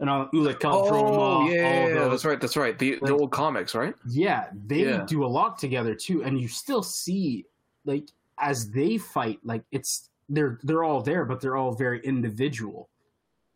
And 0.00 0.10
all 0.10 0.26
Ulic 0.34 0.62
oh 0.64 0.82
Qel-Droma, 0.82 1.54
yeah, 1.54 1.62
all 1.64 1.88
yeah, 1.88 1.94
those- 1.94 2.10
that's 2.10 2.24
right, 2.24 2.40
that's 2.40 2.56
right. 2.56 2.76
The 2.78 2.98
the 3.00 3.12
old 3.14 3.30
comics, 3.30 3.74
right? 3.74 3.94
yeah, 4.08 4.48
they 4.66 4.84
Yeah. 4.84 5.04
do 5.06 5.24
a 5.24 5.26
lot 5.28 5.58
together 5.58 5.94
too, 5.94 6.24
and 6.24 6.40
you 6.40 6.48
still 6.48 6.82
see 6.82 7.46
like 7.84 8.08
as 8.38 8.68
they 8.70 8.98
fight, 8.98 9.38
like 9.44 9.62
it's 9.70 10.10
they're 10.28 10.58
they're 10.64 10.82
all 10.82 11.00
there, 11.02 11.24
but 11.24 11.40
they're 11.40 11.56
all 11.56 11.72
very 11.72 12.00
individual, 12.04 12.88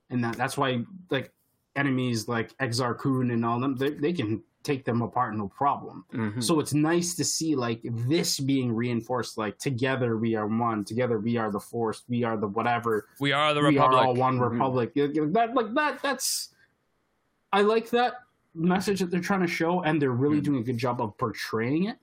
and 0.08 0.22
that 0.24 0.36
that's 0.36 0.56
why 0.56 0.84
like 1.10 1.32
enemies 1.76 2.28
like 2.28 2.56
Exar 2.58 2.98
Kun 2.98 3.30
and 3.30 3.44
all 3.44 3.60
them 3.60 3.76
they, 3.76 3.90
they 3.90 4.12
can 4.12 4.42
take 4.62 4.84
them 4.84 5.00
apart 5.00 5.34
no 5.34 5.48
problem. 5.48 6.04
Mhm. 6.12 6.42
So 6.42 6.60
it's 6.60 6.74
nice 6.74 7.14
to 7.14 7.24
see 7.24 7.54
like 7.54 7.80
this 7.84 8.38
being 8.40 8.72
reinforced. 8.74 9.38
Like 9.38 9.56
together 9.58 10.18
we 10.18 10.34
are 10.34 10.46
one, 10.46 10.84
together 10.84 11.18
we 11.18 11.36
are 11.38 11.50
the 11.50 11.60
Force, 11.60 12.02
we 12.08 12.24
are 12.24 12.36
the 12.36 12.48
whatever 12.48 13.08
We 13.20 13.32
are 13.32 13.54
the 13.54 13.62
republic. 13.62 13.90
we 13.92 13.96
are 13.98 14.04
all 14.06 14.14
one 14.14 14.38
Mhm. 14.38 14.50
republic. 14.50 14.92
You 14.94 15.08
know, 15.12 15.30
That 15.32 15.54
like 15.54 15.72
that. 15.74 16.02
That's 16.02 16.54
I 17.52 17.62
like 17.62 17.88
that 17.90 18.14
message 18.54 19.00
that 19.00 19.10
they're 19.10 19.20
trying 19.20 19.40
to 19.40 19.46
show, 19.48 19.82
and 19.82 20.00
they're 20.02 20.10
really 20.12 20.40
Mhm. 20.40 20.44
doing 20.44 20.60
a 20.60 20.64
good 20.64 20.78
job 20.78 21.00
of 21.00 21.16
portraying 21.18 21.84
it. 21.84 21.96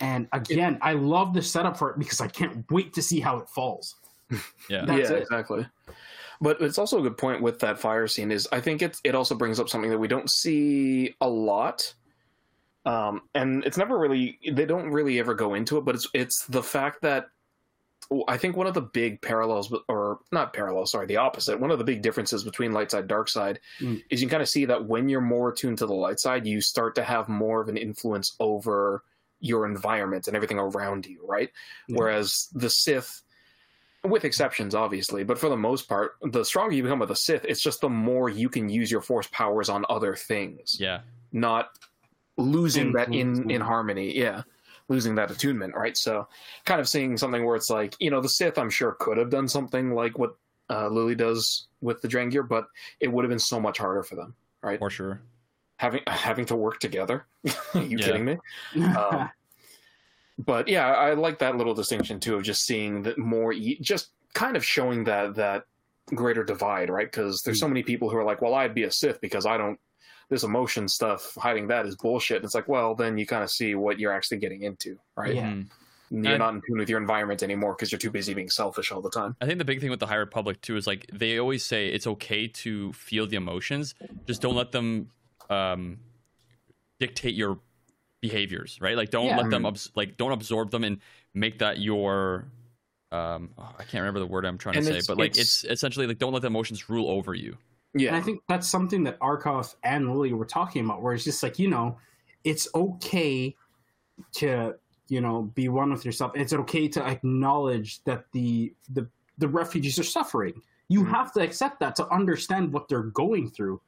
And 0.00 0.28
again, 0.32 0.78
I 0.82 0.94
love 0.94 1.32
the 1.34 1.42
setup 1.42 1.76
for 1.76 1.90
it 1.90 1.98
because 1.98 2.20
I 2.20 2.28
can't 2.28 2.64
wait 2.70 2.92
to 2.94 3.02
see 3.02 3.20
how 3.20 3.38
it 3.38 3.48
falls. 3.48 3.96
Yeah. 4.68 4.84
Yeah, 4.86 4.96
it. 4.96 5.22
exactly. 5.22 5.66
But 6.40 6.60
it's 6.60 6.78
also 6.78 6.98
a 6.98 7.02
good 7.02 7.18
point 7.18 7.42
with 7.42 7.58
that 7.60 7.78
fire 7.78 8.06
scene 8.06 8.30
is 8.30 8.48
I 8.52 8.60
think 8.60 8.82
it 8.82 8.96
it 9.04 9.14
also 9.14 9.34
brings 9.34 9.58
up 9.58 9.68
something 9.68 9.90
that 9.90 9.98
we 9.98 10.08
don't 10.08 10.30
see 10.30 11.14
a 11.20 11.28
lot. 11.28 11.94
Um, 12.86 13.22
and 13.34 13.64
it's 13.64 13.76
never 13.76 13.98
really 13.98 14.38
they 14.50 14.64
don't 14.64 14.90
really 14.90 15.18
ever 15.18 15.34
go 15.34 15.54
into 15.54 15.78
it, 15.78 15.84
but 15.84 15.94
it's 15.94 16.08
it's 16.14 16.46
the 16.46 16.62
fact 16.62 17.02
that 17.02 17.26
oh, 18.10 18.24
I 18.28 18.38
think 18.38 18.56
one 18.56 18.66
of 18.66 18.74
the 18.74 18.80
big 18.80 19.20
parallels, 19.20 19.74
or 19.88 20.20
not 20.32 20.52
parallels, 20.52 20.92
sorry, 20.92 21.06
the 21.06 21.16
opposite. 21.18 21.60
One 21.60 21.70
of 21.70 21.78
the 21.78 21.84
big 21.84 22.02
differences 22.02 22.44
between 22.44 22.72
light 22.72 22.90
side, 22.90 23.08
dark 23.08 23.28
side, 23.28 23.60
Mm. 23.80 24.02
is 24.10 24.22
you 24.22 24.28
kind 24.28 24.42
of 24.42 24.48
see 24.48 24.64
that 24.66 24.86
when 24.86 25.08
you're 25.08 25.20
more 25.20 25.50
attuned 25.50 25.78
to 25.78 25.86
the 25.86 25.94
light 25.94 26.20
side, 26.20 26.46
you 26.46 26.60
start 26.60 26.94
to 26.94 27.02
have 27.02 27.28
more 27.28 27.60
of 27.60 27.68
an 27.68 27.76
influence 27.76 28.34
over 28.40 29.02
your 29.40 29.66
environment 29.66 30.26
and 30.26 30.34
everything 30.36 30.58
around 30.58 31.04
you, 31.06 31.20
right? 31.26 31.50
Yeah. 31.88 31.96
Whereas 31.98 32.48
the 32.54 32.70
Sith, 32.70 33.22
with 34.04 34.24
exceptions, 34.24 34.74
obviously, 34.74 35.24
but 35.24 35.38
for 35.38 35.48
the 35.48 35.56
most 35.56 35.88
part, 35.88 36.12
the 36.22 36.44
stronger 36.44 36.74
you 36.74 36.82
become 36.82 36.98
with 37.00 37.08
the 37.08 37.16
Sith, 37.16 37.44
it's 37.44 37.60
just 37.60 37.80
the 37.80 37.88
more 37.88 38.28
you 38.28 38.48
can 38.48 38.68
use 38.68 38.90
your 38.90 39.00
Force 39.00 39.26
powers 39.28 39.68
on 39.68 39.84
other 39.88 40.14
things, 40.14 40.76
Yeah. 40.80 41.00
not 41.32 41.70
losing 42.36 42.92
that 42.92 43.12
in 43.12 43.50
in 43.50 43.60
harmony. 43.60 44.16
Yeah, 44.16 44.42
losing 44.88 45.16
that 45.16 45.30
attunement, 45.30 45.74
right? 45.74 45.96
So, 45.96 46.28
kind 46.64 46.80
of 46.80 46.88
seeing 46.88 47.16
something 47.16 47.44
where 47.44 47.56
it's 47.56 47.70
like, 47.70 47.96
you 47.98 48.10
know, 48.10 48.20
the 48.20 48.28
Sith, 48.28 48.58
I'm 48.58 48.70
sure 48.70 48.92
could 48.98 49.18
have 49.18 49.30
done 49.30 49.48
something 49.48 49.92
like 49.94 50.18
what 50.18 50.36
uh, 50.70 50.88
Lily 50.88 51.14
does 51.14 51.66
with 51.80 52.00
the 52.02 52.08
Drengir, 52.08 52.46
but 52.46 52.66
it 53.00 53.08
would 53.08 53.24
have 53.24 53.30
been 53.30 53.38
so 53.38 53.58
much 53.60 53.78
harder 53.78 54.02
for 54.02 54.14
them, 54.16 54.34
right? 54.62 54.78
For 54.78 54.90
sure. 54.90 55.20
having 55.76 56.02
having 56.06 56.44
to 56.46 56.56
work 56.56 56.78
together. 56.78 57.26
you 57.74 57.98
Yeah. 57.98 58.04
kidding 58.06 58.24
me? 58.24 58.36
Um, 58.76 59.30
but 60.38 60.68
yeah, 60.68 60.86
I 60.92 61.14
like 61.14 61.38
that 61.40 61.56
little 61.56 61.74
distinction 61.74 62.20
too 62.20 62.36
of 62.36 62.42
just 62.42 62.64
seeing 62.64 63.02
that 63.02 63.18
more, 63.18 63.52
e- 63.52 63.78
just 63.80 64.10
kind 64.34 64.56
of 64.56 64.64
showing 64.64 65.04
that 65.04 65.34
that 65.36 65.64
greater 66.14 66.44
divide, 66.44 66.88
right? 66.90 67.10
Because 67.10 67.42
there's 67.42 67.60
so 67.60 67.68
many 67.68 67.82
people 67.82 68.08
who 68.08 68.16
are 68.16 68.24
like, 68.24 68.40
"Well, 68.40 68.54
I'd 68.54 68.74
be 68.74 68.84
a 68.84 68.90
Sith 68.90 69.20
because 69.20 69.46
I 69.46 69.56
don't." 69.58 69.78
This 70.30 70.42
emotion 70.42 70.88
stuff, 70.88 71.34
hiding 71.36 71.68
that 71.68 71.86
is 71.86 71.96
bullshit. 71.96 72.36
And 72.36 72.44
it's 72.44 72.54
like, 72.54 72.68
well, 72.68 72.94
then 72.94 73.16
you 73.16 73.24
kind 73.26 73.42
of 73.42 73.50
see 73.50 73.74
what 73.74 73.98
you're 73.98 74.12
actually 74.12 74.36
getting 74.36 74.60
into, 74.62 74.98
right? 75.16 75.34
Yeah. 75.34 75.48
Mhm. 75.52 75.66
You're 76.10 76.26
And- 76.32 76.38
not 76.38 76.52
in 76.54 76.60
tune 76.66 76.76
with 76.78 76.90
your 76.90 77.00
environment 77.00 77.42
anymore 77.42 77.72
because 77.72 77.90
you're 77.90 77.98
too 77.98 78.10
busy 78.10 78.34
being 78.34 78.50
selfish 78.50 78.92
all 78.92 79.00
the 79.00 79.08
time. 79.08 79.36
I 79.40 79.46
think 79.46 79.56
the 79.58 79.64
big 79.64 79.80
thing 79.80 79.88
with 79.88 80.00
the 80.00 80.06
High 80.06 80.16
Republic 80.16 80.60
too 80.60 80.76
is 80.76 80.86
like 80.86 81.06
they 81.10 81.38
always 81.38 81.64
say 81.64 81.88
it's 81.88 82.06
okay 82.06 82.46
to 82.46 82.92
feel 82.92 83.26
the 83.26 83.36
emotions, 83.36 83.94
just 84.26 84.42
don't 84.42 84.54
let 84.54 84.70
them 84.72 85.10
um, 85.48 85.98
dictate 87.00 87.34
your 87.34 87.58
behaviors, 88.20 88.78
right? 88.80 88.96
Like 88.96 89.10
don't 89.10 89.26
Yeah. 89.26 89.36
let 89.38 89.50
them 89.50 89.64
abs- 89.66 89.90
like 89.94 90.16
don't 90.16 90.32
absorb 90.32 90.70
them 90.70 90.84
and 90.84 90.98
make 91.34 91.58
that 91.60 91.78
your 91.78 92.46
um 93.12 93.50
oh, 93.58 93.74
I 93.78 93.84
can't 93.84 94.02
remember 94.02 94.20
the 94.20 94.26
word 94.26 94.44
I'm 94.44 94.58
trying 94.58 94.74
to 94.76 94.82
say, 94.82 95.00
but 95.06 95.16
like 95.18 95.32
it's- 95.32 95.64
it's, 95.64 95.72
essentially 95.72 96.06
like 96.06 96.18
don't 96.18 96.32
let 96.32 96.42
the 96.42 96.48
emotions 96.48 96.88
rule 96.90 97.08
over 97.08 97.34
you. 97.34 97.56
Yeah, 97.94 98.08
And 98.08 98.16
I 98.16 98.20
think 98.20 98.42
that's 98.48 98.68
something 98.68 99.02
that 99.04 99.18
Arkoff 99.20 99.74
and 99.82 100.10
Lily 100.12 100.32
were 100.34 100.44
talking 100.44 100.84
about, 100.84 101.00
where 101.00 101.14
it's 101.14 101.24
just 101.24 101.42
like, 101.42 101.58
you 101.58 101.68
know, 101.70 101.96
it's 102.44 102.68
okay 102.74 103.56
to, 104.34 104.74
you 105.08 105.20
know, 105.22 105.42
be 105.54 105.68
one 105.70 105.90
with 105.90 106.04
yourself. 106.04 106.32
It's 106.34 106.52
okay 106.52 106.86
to 106.88 107.02
acknowledge 107.06 108.04
that 108.04 108.26
the 108.32 108.74
the, 108.90 109.08
the 109.38 109.48
refugees 109.48 109.98
are 109.98 110.04
suffering. 110.04 110.60
You 110.88 111.02
Mhm. 111.04 111.10
have 111.10 111.32
to 111.34 111.40
accept 111.40 111.80
that 111.80 111.96
to 111.96 112.08
understand 112.08 112.72
what 112.72 112.88
they're 112.88 113.02
going 113.04 113.48
through, 113.48 113.80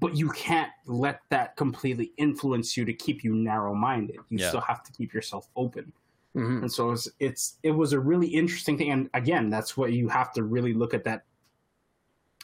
but 0.00 0.16
you 0.16 0.30
can't 0.30 0.70
let 0.86 1.20
that 1.30 1.56
completely 1.56 2.12
influence 2.16 2.76
you 2.76 2.84
to 2.84 2.92
keep 2.92 3.22
you 3.22 3.34
narrow 3.34 3.74
minded. 3.74 4.16
You 4.28 4.38
Yeah. 4.38 4.48
still 4.48 4.60
have 4.62 4.82
to 4.84 4.92
keep 4.92 5.12
yourself 5.12 5.48
open. 5.56 5.92
Mhm. 6.34 6.62
And 6.62 6.72
so 6.72 6.90
it's, 6.90 7.08
it's 7.20 7.58
it 7.62 7.70
was 7.70 7.92
a 7.92 8.00
really 8.00 8.26
interesting 8.26 8.76
thing. 8.78 8.90
And 8.90 9.08
again, 9.14 9.50
that's 9.50 9.76
what 9.76 9.92
you 9.92 10.08
have 10.08 10.32
to 10.34 10.42
really 10.42 10.72
look 10.72 10.94
at 10.94 11.04
that 11.04 11.24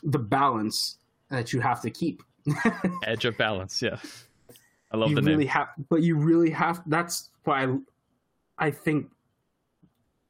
the 0.03 0.19
balance 0.19 0.99
that 1.29 1.53
you 1.53 1.61
have 1.61 1.81
to 1.83 1.91
keep. 1.91 2.23
Edge 3.05 3.25
of 3.25 3.37
balance, 3.37 3.83
yeah. 3.83 3.99
I 4.93 4.97
love 4.97 5.11
you 5.11 5.17
the 5.17 5.23
really 5.23 5.45
name. 5.45 5.49
have, 5.49 5.69
but 5.89 6.03
you 6.03 6.17
really 6.17 6.51
have. 6.51 6.83
That's 6.87 7.31
why 7.45 7.65
I, 7.65 7.77
I 8.59 8.71
think 8.71 9.11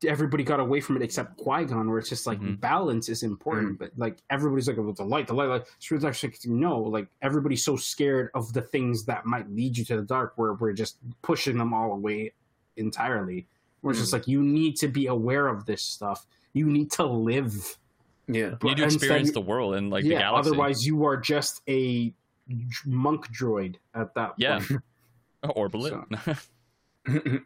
everybody 0.07 0.43
got 0.43 0.61
away 0.61 0.81
from 0.81 0.97
it 0.97 1.03
except 1.03 1.37
Qui 1.37 1.65
Gon, 1.67 1.89
where 1.89 1.99
it's 1.99 2.09
just 2.09 2.27
like 2.27 2.41
Mhm. 2.41 2.59
balance 2.61 3.09
is 3.09 3.23
important, 3.23 3.79
but 3.79 3.91
like 3.97 4.19
everybody's 4.31 4.67
like, 4.69 4.77
well, 4.79 4.93
the 4.93 5.05
light, 5.05 5.27
the 5.27 5.35
light, 5.35 5.49
like 5.49 5.67
so 5.79 5.95
it's 5.95 6.05
actually 6.05 6.33
no, 6.47 6.79
like 6.81 7.07
everybody's 7.23 7.65
so 7.65 7.77
scared 7.77 8.31
of 8.35 8.53
the 8.53 8.63
things 8.63 9.05
that 9.05 9.27
might 9.27 9.51
lead 9.51 9.77
you 9.77 9.85
to 9.87 9.97
the 9.97 10.03
dark, 10.03 10.33
where 10.37 10.55
we're 10.55 10.73
just 10.73 10.97
pushing 11.23 11.59
them 11.59 11.75
all 11.75 11.93
away 11.93 12.33
entirely. 12.77 13.47
Where 13.83 13.93
it's 13.93 14.01
just 14.01 14.13
like 14.13 14.27
you 14.29 14.43
need 14.43 14.77
to 14.77 14.89
be 14.89 15.07
aware 15.07 15.47
of 15.49 15.65
this 15.67 15.83
stuff. 15.83 16.27
You 16.53 16.67
need 16.67 16.91
to 16.93 17.05
live. 17.05 17.79
yeah, 18.27 18.55
You 18.63 18.69
need 18.69 18.77
to 18.79 18.85
experience 18.85 19.29
you- 19.29 19.33
the 19.35 19.41
world 19.41 19.75
and 19.75 19.91
like 19.91 20.05
the 20.05 20.11
yeah, 20.11 20.19
galaxy. 20.21 20.51
otherwise 20.51 20.87
you 20.87 21.05
are 21.05 21.17
just 21.17 21.63
a 21.69 22.15
monk 22.87 23.27
droid 23.29 23.77
at 23.95 24.15
that 24.15 24.35
Yeah. 24.39 24.61
point. 24.61 24.83
or 25.57 25.69
balloon. 25.69 26.05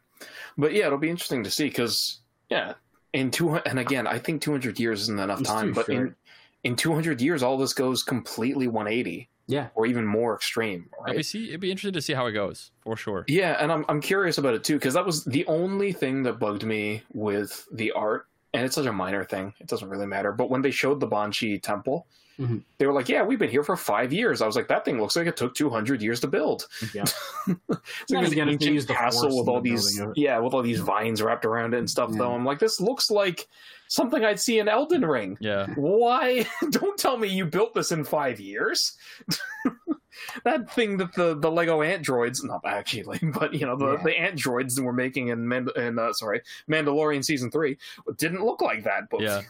but 0.58 0.72
yeah, 0.72 0.86
it'll 0.86 0.98
be 0.98 1.08
interesting 1.10 1.44
to 1.44 1.50
see 1.50 1.64
because 1.68 2.20
yeah, 2.50 2.74
in 3.12 3.30
two 3.30 3.56
and 3.56 3.78
again, 3.78 4.06
I 4.06 4.18
think 4.18 4.42
200 4.42 4.78
years 4.78 5.02
isn't 5.02 5.18
enough 5.20 5.40
It's 5.40 5.48
time, 5.48 5.72
but 5.72 5.88
in 5.88 5.96
short. 5.96 6.16
in 6.64 6.76
200 6.76 7.20
years, 7.20 7.42
all 7.42 7.56
this 7.58 7.72
goes 7.72 8.02
completely 8.02 8.66
180 8.66 9.28
Yeah. 9.46 9.68
or 9.74 9.86
even 9.86 10.06
more 10.06 10.34
extreme. 10.34 10.88
It'd 11.06 11.16
be 11.18 11.22
see. 11.22 11.48
It'd 11.48 11.60
be 11.60 11.70
interesting 11.70 11.92
to 11.94 12.02
see 12.02 12.14
how 12.14 12.26
it 12.26 12.32
goes 12.32 12.70
for 12.82 12.96
sure. 12.96 13.24
Yeah, 13.28 13.56
and 13.60 13.70
I'm 13.70 13.84
I'm 13.88 14.00
curious 14.00 14.38
about 14.38 14.54
it 14.54 14.64
too 14.64 14.74
because 14.74 14.94
that 14.94 15.04
was 15.06 15.24
the 15.24 15.46
only 15.46 15.92
thing 15.92 16.22
that 16.24 16.38
bugged 16.38 16.64
me 16.64 17.02
with 17.12 17.66
the 17.72 17.92
art, 17.92 18.26
and 18.52 18.64
it's 18.64 18.74
such 18.74 18.86
a 18.86 18.92
minor 18.92 19.24
thing; 19.24 19.52
it 19.60 19.66
doesn't 19.68 19.88
really 19.88 20.06
matter. 20.06 20.32
But 20.32 20.50
when 20.50 20.62
they 20.62 20.70
showed 20.70 21.00
the 21.00 21.08
Banchii 21.08 21.62
temple, 21.62 22.06
Mhm. 22.38 22.62
they 22.78 22.86
were 22.86 22.92
like, 22.92 23.08
"Yeah, 23.08 23.22
we've 23.22 23.38
been 23.38 23.50
here 23.50 23.62
for 23.62 23.76
five 23.76 24.12
years." 24.12 24.42
I 24.42 24.46
was 24.46 24.56
like, 24.56 24.68
"That 24.68 24.84
thing 24.84 25.00
looks 25.00 25.14
like 25.16 25.26
it 25.26 25.36
took 25.36 25.54
200 25.54 26.02
years 26.02 26.20
to 26.20 26.26
build." 26.26 26.66
Yeah. 26.94 27.02
it's 27.46 28.10
like 28.10 28.28
this 28.28 28.36
ancient 28.38 28.88
the 28.88 28.94
castle 28.94 29.38
with 29.38 29.48
all 29.48 29.60
the 29.60 29.70
these 29.70 29.96
building 29.96 30.10
of 30.12 30.16
it. 30.16 30.20
yeah, 30.20 30.38
with 30.38 30.52
all 30.54 30.62
these 30.62 30.80
vines 30.80 31.22
wrapped 31.22 31.44
around 31.44 31.74
it 31.74 31.78
and 31.78 31.88
stuff. 31.88 32.10
Yeah. 32.12 32.18
Though 32.18 32.34
I'm 32.34 32.44
like, 32.44 32.58
this 32.58 32.80
looks 32.80 33.10
like 33.10 33.46
something 33.88 34.24
I'd 34.24 34.40
see 34.40 34.58
in 34.58 34.68
Elden 34.68 35.04
Ring. 35.04 35.36
Yeah. 35.40 35.66
Why? 35.76 36.46
Don't 36.70 36.98
tell 36.98 37.16
me 37.18 37.28
you 37.28 37.44
built 37.46 37.74
this 37.74 37.92
in 37.92 38.02
five 38.04 38.40
years. 38.40 38.96
that 40.44 40.70
thing 40.72 40.96
that 40.96 41.12
the, 41.14 41.36
the 41.38 41.50
Lego 41.50 41.82
androids, 41.82 42.42
not 42.44 42.62
actually, 42.64 43.18
but 43.22 43.52
you 43.54 43.66
know 43.66 43.76
the, 43.76 43.92
Yeah. 43.96 44.02
the 44.02 44.18
androids 44.18 44.74
that 44.74 44.82
we're 44.84 44.92
making 44.92 45.28
in 45.28 45.46
Mand- 45.46 45.70
in 45.76 45.98
uh, 45.98 46.12
sorry 46.14 46.40
Mandalorian 46.68 47.24
season 47.24 47.50
three 47.50 47.76
didn't 48.16 48.44
look 48.44 48.60
like 48.60 48.84
that. 48.84 49.08
But 49.10 49.20
Yeah. 49.20 49.42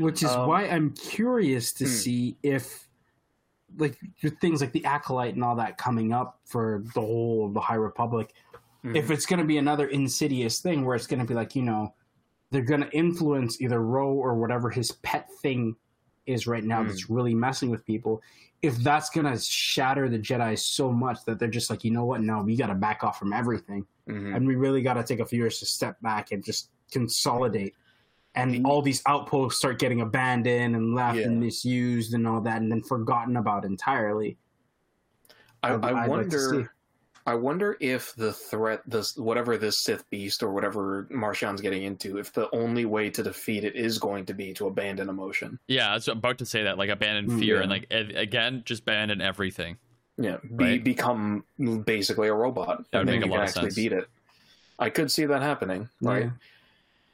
Which 0.00 0.22
is 0.22 0.30
Um, 0.30 0.48
why 0.48 0.64
I'm 0.64 0.90
curious 0.94 1.72
to 1.74 1.84
hmm. 1.84 1.90
see 1.90 2.36
if, 2.42 2.88
like, 3.78 3.98
your 4.18 4.32
things 4.36 4.60
like 4.60 4.72
the 4.72 4.84
acolyte 4.84 5.34
and 5.34 5.44
all 5.44 5.56
that 5.56 5.76
coming 5.78 6.12
up 6.12 6.40
for 6.46 6.82
the 6.94 7.00
whole 7.00 7.46
of 7.46 7.54
the 7.54 7.60
High 7.60 7.74
Republic, 7.74 8.32
Mhm. 8.84 8.96
if 8.96 9.10
it's 9.10 9.26
going 9.26 9.40
to 9.40 9.44
be 9.46 9.58
another 9.58 9.86
insidious 9.88 10.60
thing 10.60 10.84
where 10.84 10.96
it's 10.96 11.06
going 11.06 11.20
to 11.20 11.26
be 11.26 11.34
like, 11.34 11.54
you 11.54 11.62
know, 11.62 11.94
they're 12.50 12.62
going 12.62 12.80
to 12.80 12.90
influence 12.96 13.60
either 13.60 13.80
Ro 13.80 14.10
or 14.12 14.34
whatever 14.34 14.70
his 14.70 14.90
pet 15.02 15.30
thing 15.42 15.76
is 16.26 16.46
right 16.46 16.64
now 16.64 16.82
Hmm. 16.82 16.88
that's 16.88 17.10
really 17.10 17.34
messing 17.34 17.70
with 17.70 17.84
people. 17.84 18.22
If 18.62 18.76
that's 18.78 19.10
going 19.10 19.26
to 19.26 19.38
shatter 19.38 20.08
the 20.08 20.18
Jedi 20.18 20.58
so 20.58 20.90
much 20.92 21.24
that 21.26 21.38
they're 21.38 21.48
just 21.48 21.70
like, 21.70 21.84
you 21.84 21.90
know 21.90 22.04
what, 22.04 22.22
no, 22.22 22.42
we 22.42 22.56
got 22.56 22.66
to 22.68 22.74
back 22.74 23.04
off 23.04 23.18
from 23.18 23.32
everything 23.32 23.86
Mhm. 24.08 24.34
and 24.36 24.46
we 24.46 24.56
really 24.56 24.82
got 24.82 24.94
to 24.94 25.02
take 25.04 25.20
a 25.20 25.26
few 25.26 25.38
years 25.38 25.58
to 25.60 25.66
step 25.66 26.00
back 26.00 26.32
and 26.32 26.42
just 26.44 26.70
consolidate. 26.90 27.74
And 28.36 28.64
all 28.64 28.80
these 28.80 29.02
outposts 29.06 29.58
start 29.58 29.78
getting 29.80 30.00
abandoned 30.02 30.76
and 30.76 30.94
left 30.94 31.18
Yeah. 31.18 31.24
and 31.26 31.40
misused 31.40 32.14
and 32.14 32.26
all 32.28 32.40
that, 32.42 32.62
and 32.62 32.70
then 32.70 32.80
forgotten 32.82 33.36
about 33.36 33.64
entirely. 33.64 34.36
I, 35.62 35.74
I'd- 35.74 35.80
like 35.92 36.08
wonder. 36.08 36.72
I 37.26 37.34
wonder 37.34 37.76
if 37.80 38.14
the 38.14 38.32
threat, 38.32 38.80
this 38.86 39.14
whatever 39.16 39.58
this 39.58 39.76
Sith 39.76 40.08
beast 40.08 40.42
or 40.42 40.50
whatever 40.52 41.06
Marchion's 41.10 41.60
getting 41.60 41.82
into, 41.82 42.16
if 42.18 42.32
the 42.32 42.48
only 42.54 42.86
way 42.86 43.10
to 43.10 43.22
defeat 43.22 43.62
it 43.62 43.76
is 43.76 43.98
going 43.98 44.24
to 44.26 44.34
be 44.34 44.54
to 44.54 44.66
abandon 44.68 45.08
emotion. 45.10 45.58
Yeah. 45.68 45.90
I 45.90 45.94
was 45.94 46.08
about 46.08 46.38
to 46.38 46.46
say 46.46 46.62
that. 46.62 46.78
Like 46.78 46.88
abandon 46.88 47.26
Mm, 47.36 47.38
fear 47.40 47.56
yeah. 47.56 47.60
and 47.62 47.70
like 47.70 47.86
again, 47.90 48.62
just 48.64 48.82
abandon 48.82 49.20
everything. 49.20 49.76
Yeah, 50.16 50.38
be, 50.56 50.64
Right. 50.64 50.82
become 50.84 51.44
basically 51.84 52.28
a 52.28 52.34
robot. 52.34 52.84
That 52.90 53.00
would 53.00 53.00
and 53.00 53.08
then 53.08 53.16
make 53.20 53.24
a 53.24 53.26
you 53.26 53.30
lot 53.32 53.36
can 53.36 53.42
of 53.42 53.48
actually 53.48 53.62
sense. 53.70 53.74
beat 53.76 53.92
it. 53.92 54.08
I 54.78 54.88
could 54.90 55.10
see 55.12 55.26
that 55.26 55.42
happening. 55.42 55.88
Right. 56.00 56.24
Yeah. 56.24 56.30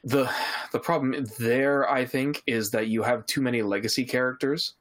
The 0.07 0.31
the 0.73 0.79
problem 0.79 1.27
there, 1.39 1.91
I 1.91 2.05
think, 2.07 2.43
is 2.47 2.71
that 2.71 2.87
you 2.87 3.03
have 3.03 3.27
too 3.27 3.41
many 3.43 3.61
legacy 3.63 4.05
characters. 4.05 4.75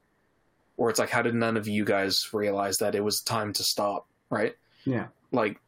or 0.78 0.88
it's 0.90 0.98
like, 0.98 1.10
how 1.10 1.22
did 1.22 1.34
none 1.34 1.56
of 1.56 1.66
you 1.66 1.84
guys 1.84 2.28
realize 2.32 2.78
that 2.78 2.94
it 2.94 3.02
was 3.02 3.20
time 3.22 3.52
to 3.54 3.62
stop? 3.64 4.06
Right. 4.30 4.54
Yeah. 4.84 5.06
Like, 5.32 5.58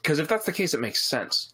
because 0.00 0.18
if 0.18 0.28
that's 0.28 0.46
the 0.46 0.52
case, 0.52 0.74
it 0.74 0.80
makes 0.80 1.04
sense. 1.08 1.52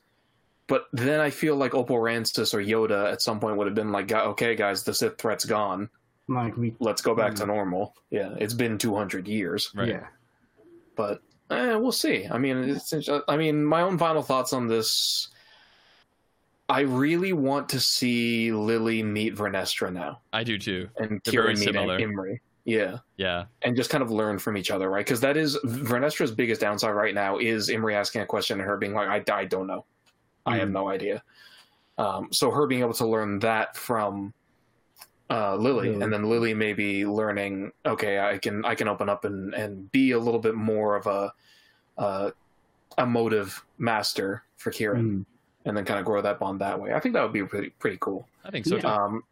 But 0.68 0.84
then 0.92 1.18
I 1.20 1.30
feel 1.30 1.56
like 1.56 1.72
Oppo 1.72 1.90
Rancisis 1.98 2.52
or 2.54 2.58
Yoda 2.58 3.10
at 3.10 3.22
some 3.22 3.40
point 3.40 3.56
would 3.56 3.66
have 3.66 3.74
been 3.74 3.90
like, 3.90 4.12
okay, 4.12 4.54
guys, 4.54 4.84
the 4.84 4.92
Sith 4.94 5.16
threat's 5.18 5.44
gone. 5.46 5.88
Like 6.28 6.56
we, 6.58 6.76
Let's 6.78 7.00
go 7.00 7.14
back 7.14 7.34
to 7.36 7.46
normal. 7.46 7.94
Yeah, 8.10 8.34
it's 8.38 8.52
been 8.52 8.76
200 8.76 9.26
years. 9.26 9.70
Right. 9.74 9.88
yeah, 9.88 10.06
but 10.94 11.22
eh, 11.50 11.74
we'll 11.76 11.90
see. 11.90 12.26
I 12.30 12.36
mean, 12.36 12.58
it's, 12.64 12.92
I 13.26 13.36
mean, 13.38 13.64
my 13.64 13.80
own 13.80 13.96
final 13.96 14.22
thoughts 14.22 14.52
on 14.52 14.68
this. 14.68 15.28
I 16.68 16.80
really 16.80 17.32
want 17.32 17.68
to 17.70 17.80
see 17.80 18.52
Lily 18.52 19.02
meet 19.02 19.34
Vernestra 19.34 19.92
now, 19.92 20.20
I 20.32 20.44
do 20.44 20.58
too. 20.58 20.88
and 20.98 21.20
They're 21.24 21.44
Kira 21.44 21.48
meet 21.50 21.58
similar. 21.64 21.98
Imri. 21.98 22.40
Yeah, 22.64 22.98
Yeah. 23.16 23.46
and 23.62 23.74
just 23.74 23.88
kind 23.88 24.02
of 24.02 24.10
learn 24.10 24.38
from 24.38 24.56
each 24.58 24.70
other, 24.70 24.90
right? 24.90 25.04
Because 25.04 25.20
that 25.20 25.38
is 25.38 25.56
Vernestra's 25.64 26.30
biggest 26.30 26.60
downside 26.60 26.90
right 26.94 27.14
now 27.14 27.38
is 27.38 27.70
Imri 27.70 27.94
asking 27.94 28.20
a 28.20 28.26
question 28.26 28.60
and 28.60 28.68
her 28.68 28.76
being 28.76 28.92
like, 28.92 29.08
"I, 29.08 29.34
I 29.34 29.44
don't 29.46 29.66
know, 29.66 29.86
I 30.44 30.58
have 30.58 30.68
Mhm. 30.68 30.72
no 30.72 30.88
idea." 30.90 31.22
Um, 31.96 32.28
so 32.30 32.50
her 32.50 32.66
being 32.66 32.82
able 32.82 32.92
to 32.94 33.06
learn 33.06 33.38
that 33.40 33.74
from 33.76 34.34
uh, 35.30 35.56
Lily, 35.56 35.88
Lily. 35.90 36.02
and 36.02 36.12
then 36.12 36.24
Lily 36.24 36.54
maybe 36.54 37.04
learning, 37.06 37.70
okay, 37.86 38.18
I 38.18 38.38
can 38.38 38.64
I 38.64 38.74
can 38.74 38.88
open 38.88 39.08
up 39.08 39.24
and 39.24 39.54
and 39.54 39.90
be 39.92 40.12
a 40.12 40.18
little 40.18 40.40
bit 40.40 40.54
more 40.54 40.96
of 40.96 41.06
a 41.06 41.32
uh, 41.98 42.30
emotive 42.98 43.64
master 43.78 44.42
for 44.56 44.70
Keerin, 44.70 45.02
Mm. 45.20 45.26
And 45.68 45.76
then 45.76 45.84
kind 45.84 46.00
of 46.00 46.06
grow 46.06 46.20
that 46.22 46.38
bond 46.40 46.60
that 46.60 46.80
way. 46.80 46.92
I 46.94 47.00
think 47.00 47.14
that 47.14 47.22
would 47.22 47.32
be 47.32 47.44
pretty 47.44 47.70
pretty 47.70 47.98
cool. 48.00 48.26
I 48.44 48.50
think 48.50 48.66
so 48.66 48.76
Yeah. 48.76 48.80
too. 48.82 48.88
Um, 48.88 49.22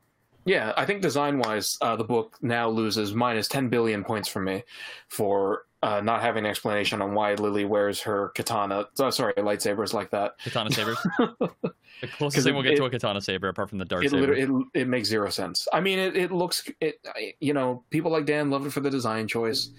yeah, 0.44 0.72
I 0.76 0.86
think 0.86 1.02
design 1.02 1.38
wise, 1.40 1.76
uh, 1.80 1.96
the 1.96 2.04
book 2.04 2.36
now 2.40 2.68
loses 2.68 3.12
minus 3.14 3.48
10 3.48 3.68
billion 3.68 4.04
points 4.04 4.28
from 4.28 4.44
me 4.44 4.62
for 5.08 5.62
uh, 5.82 6.00
not 6.00 6.22
having 6.22 6.44
an 6.44 6.50
explanation 6.50 7.02
on 7.02 7.14
why 7.14 7.34
Lily 7.34 7.64
wears 7.64 8.00
her 8.02 8.28
katana, 8.36 8.86
uh, 9.00 9.10
sorry, 9.10 9.32
lightsabers 9.34 9.92
like 9.92 10.10
that. 10.10 10.36
Katana 10.44 10.70
sabers. 10.70 10.98
the 11.18 12.06
closest 12.16 12.44
thing 12.44 12.54
it- 12.54 12.56
we'll 12.56 12.62
get 12.62 12.76
to 12.76 12.84
a 12.84 12.90
katana 12.90 13.20
saber, 13.20 13.48
apart 13.48 13.68
from 13.70 13.78
the 13.78 13.84
dark 13.84 14.04
It, 14.04 14.10
saber. 14.10 14.32
it, 14.34 14.48
it 14.74 14.86
makes 14.88 15.08
zero 15.08 15.30
sense. 15.30 15.66
I 15.72 15.80
mean, 15.80 15.98
it, 15.98 16.16
it 16.16 16.30
looks, 16.32 16.68
it 16.80 17.04
you 17.40 17.52
know, 17.52 17.82
people 17.90 18.10
like 18.12 18.24
Dan 18.26 18.48
love 18.50 18.66
it 18.66 18.70
for 18.72 18.80
the 18.80 18.90
design 18.90 19.26
choice. 19.26 19.70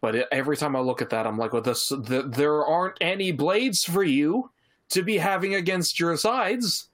But 0.00 0.14
it, 0.14 0.28
every 0.30 0.56
time 0.56 0.76
I 0.76 0.80
look 0.80 1.02
at 1.02 1.10
that, 1.10 1.26
I'm 1.26 1.36
like, 1.38 1.52
well, 1.52 1.62
this, 1.62 1.88
the, 1.88 2.30
there 2.32 2.64
aren't 2.64 2.96
any 3.00 3.32
blades 3.32 3.82
for 3.82 4.04
you 4.04 4.50
to 4.90 5.02
be 5.02 5.16
having 5.18 5.54
against 5.54 5.98
your 6.00 6.16
sides. 6.16 6.88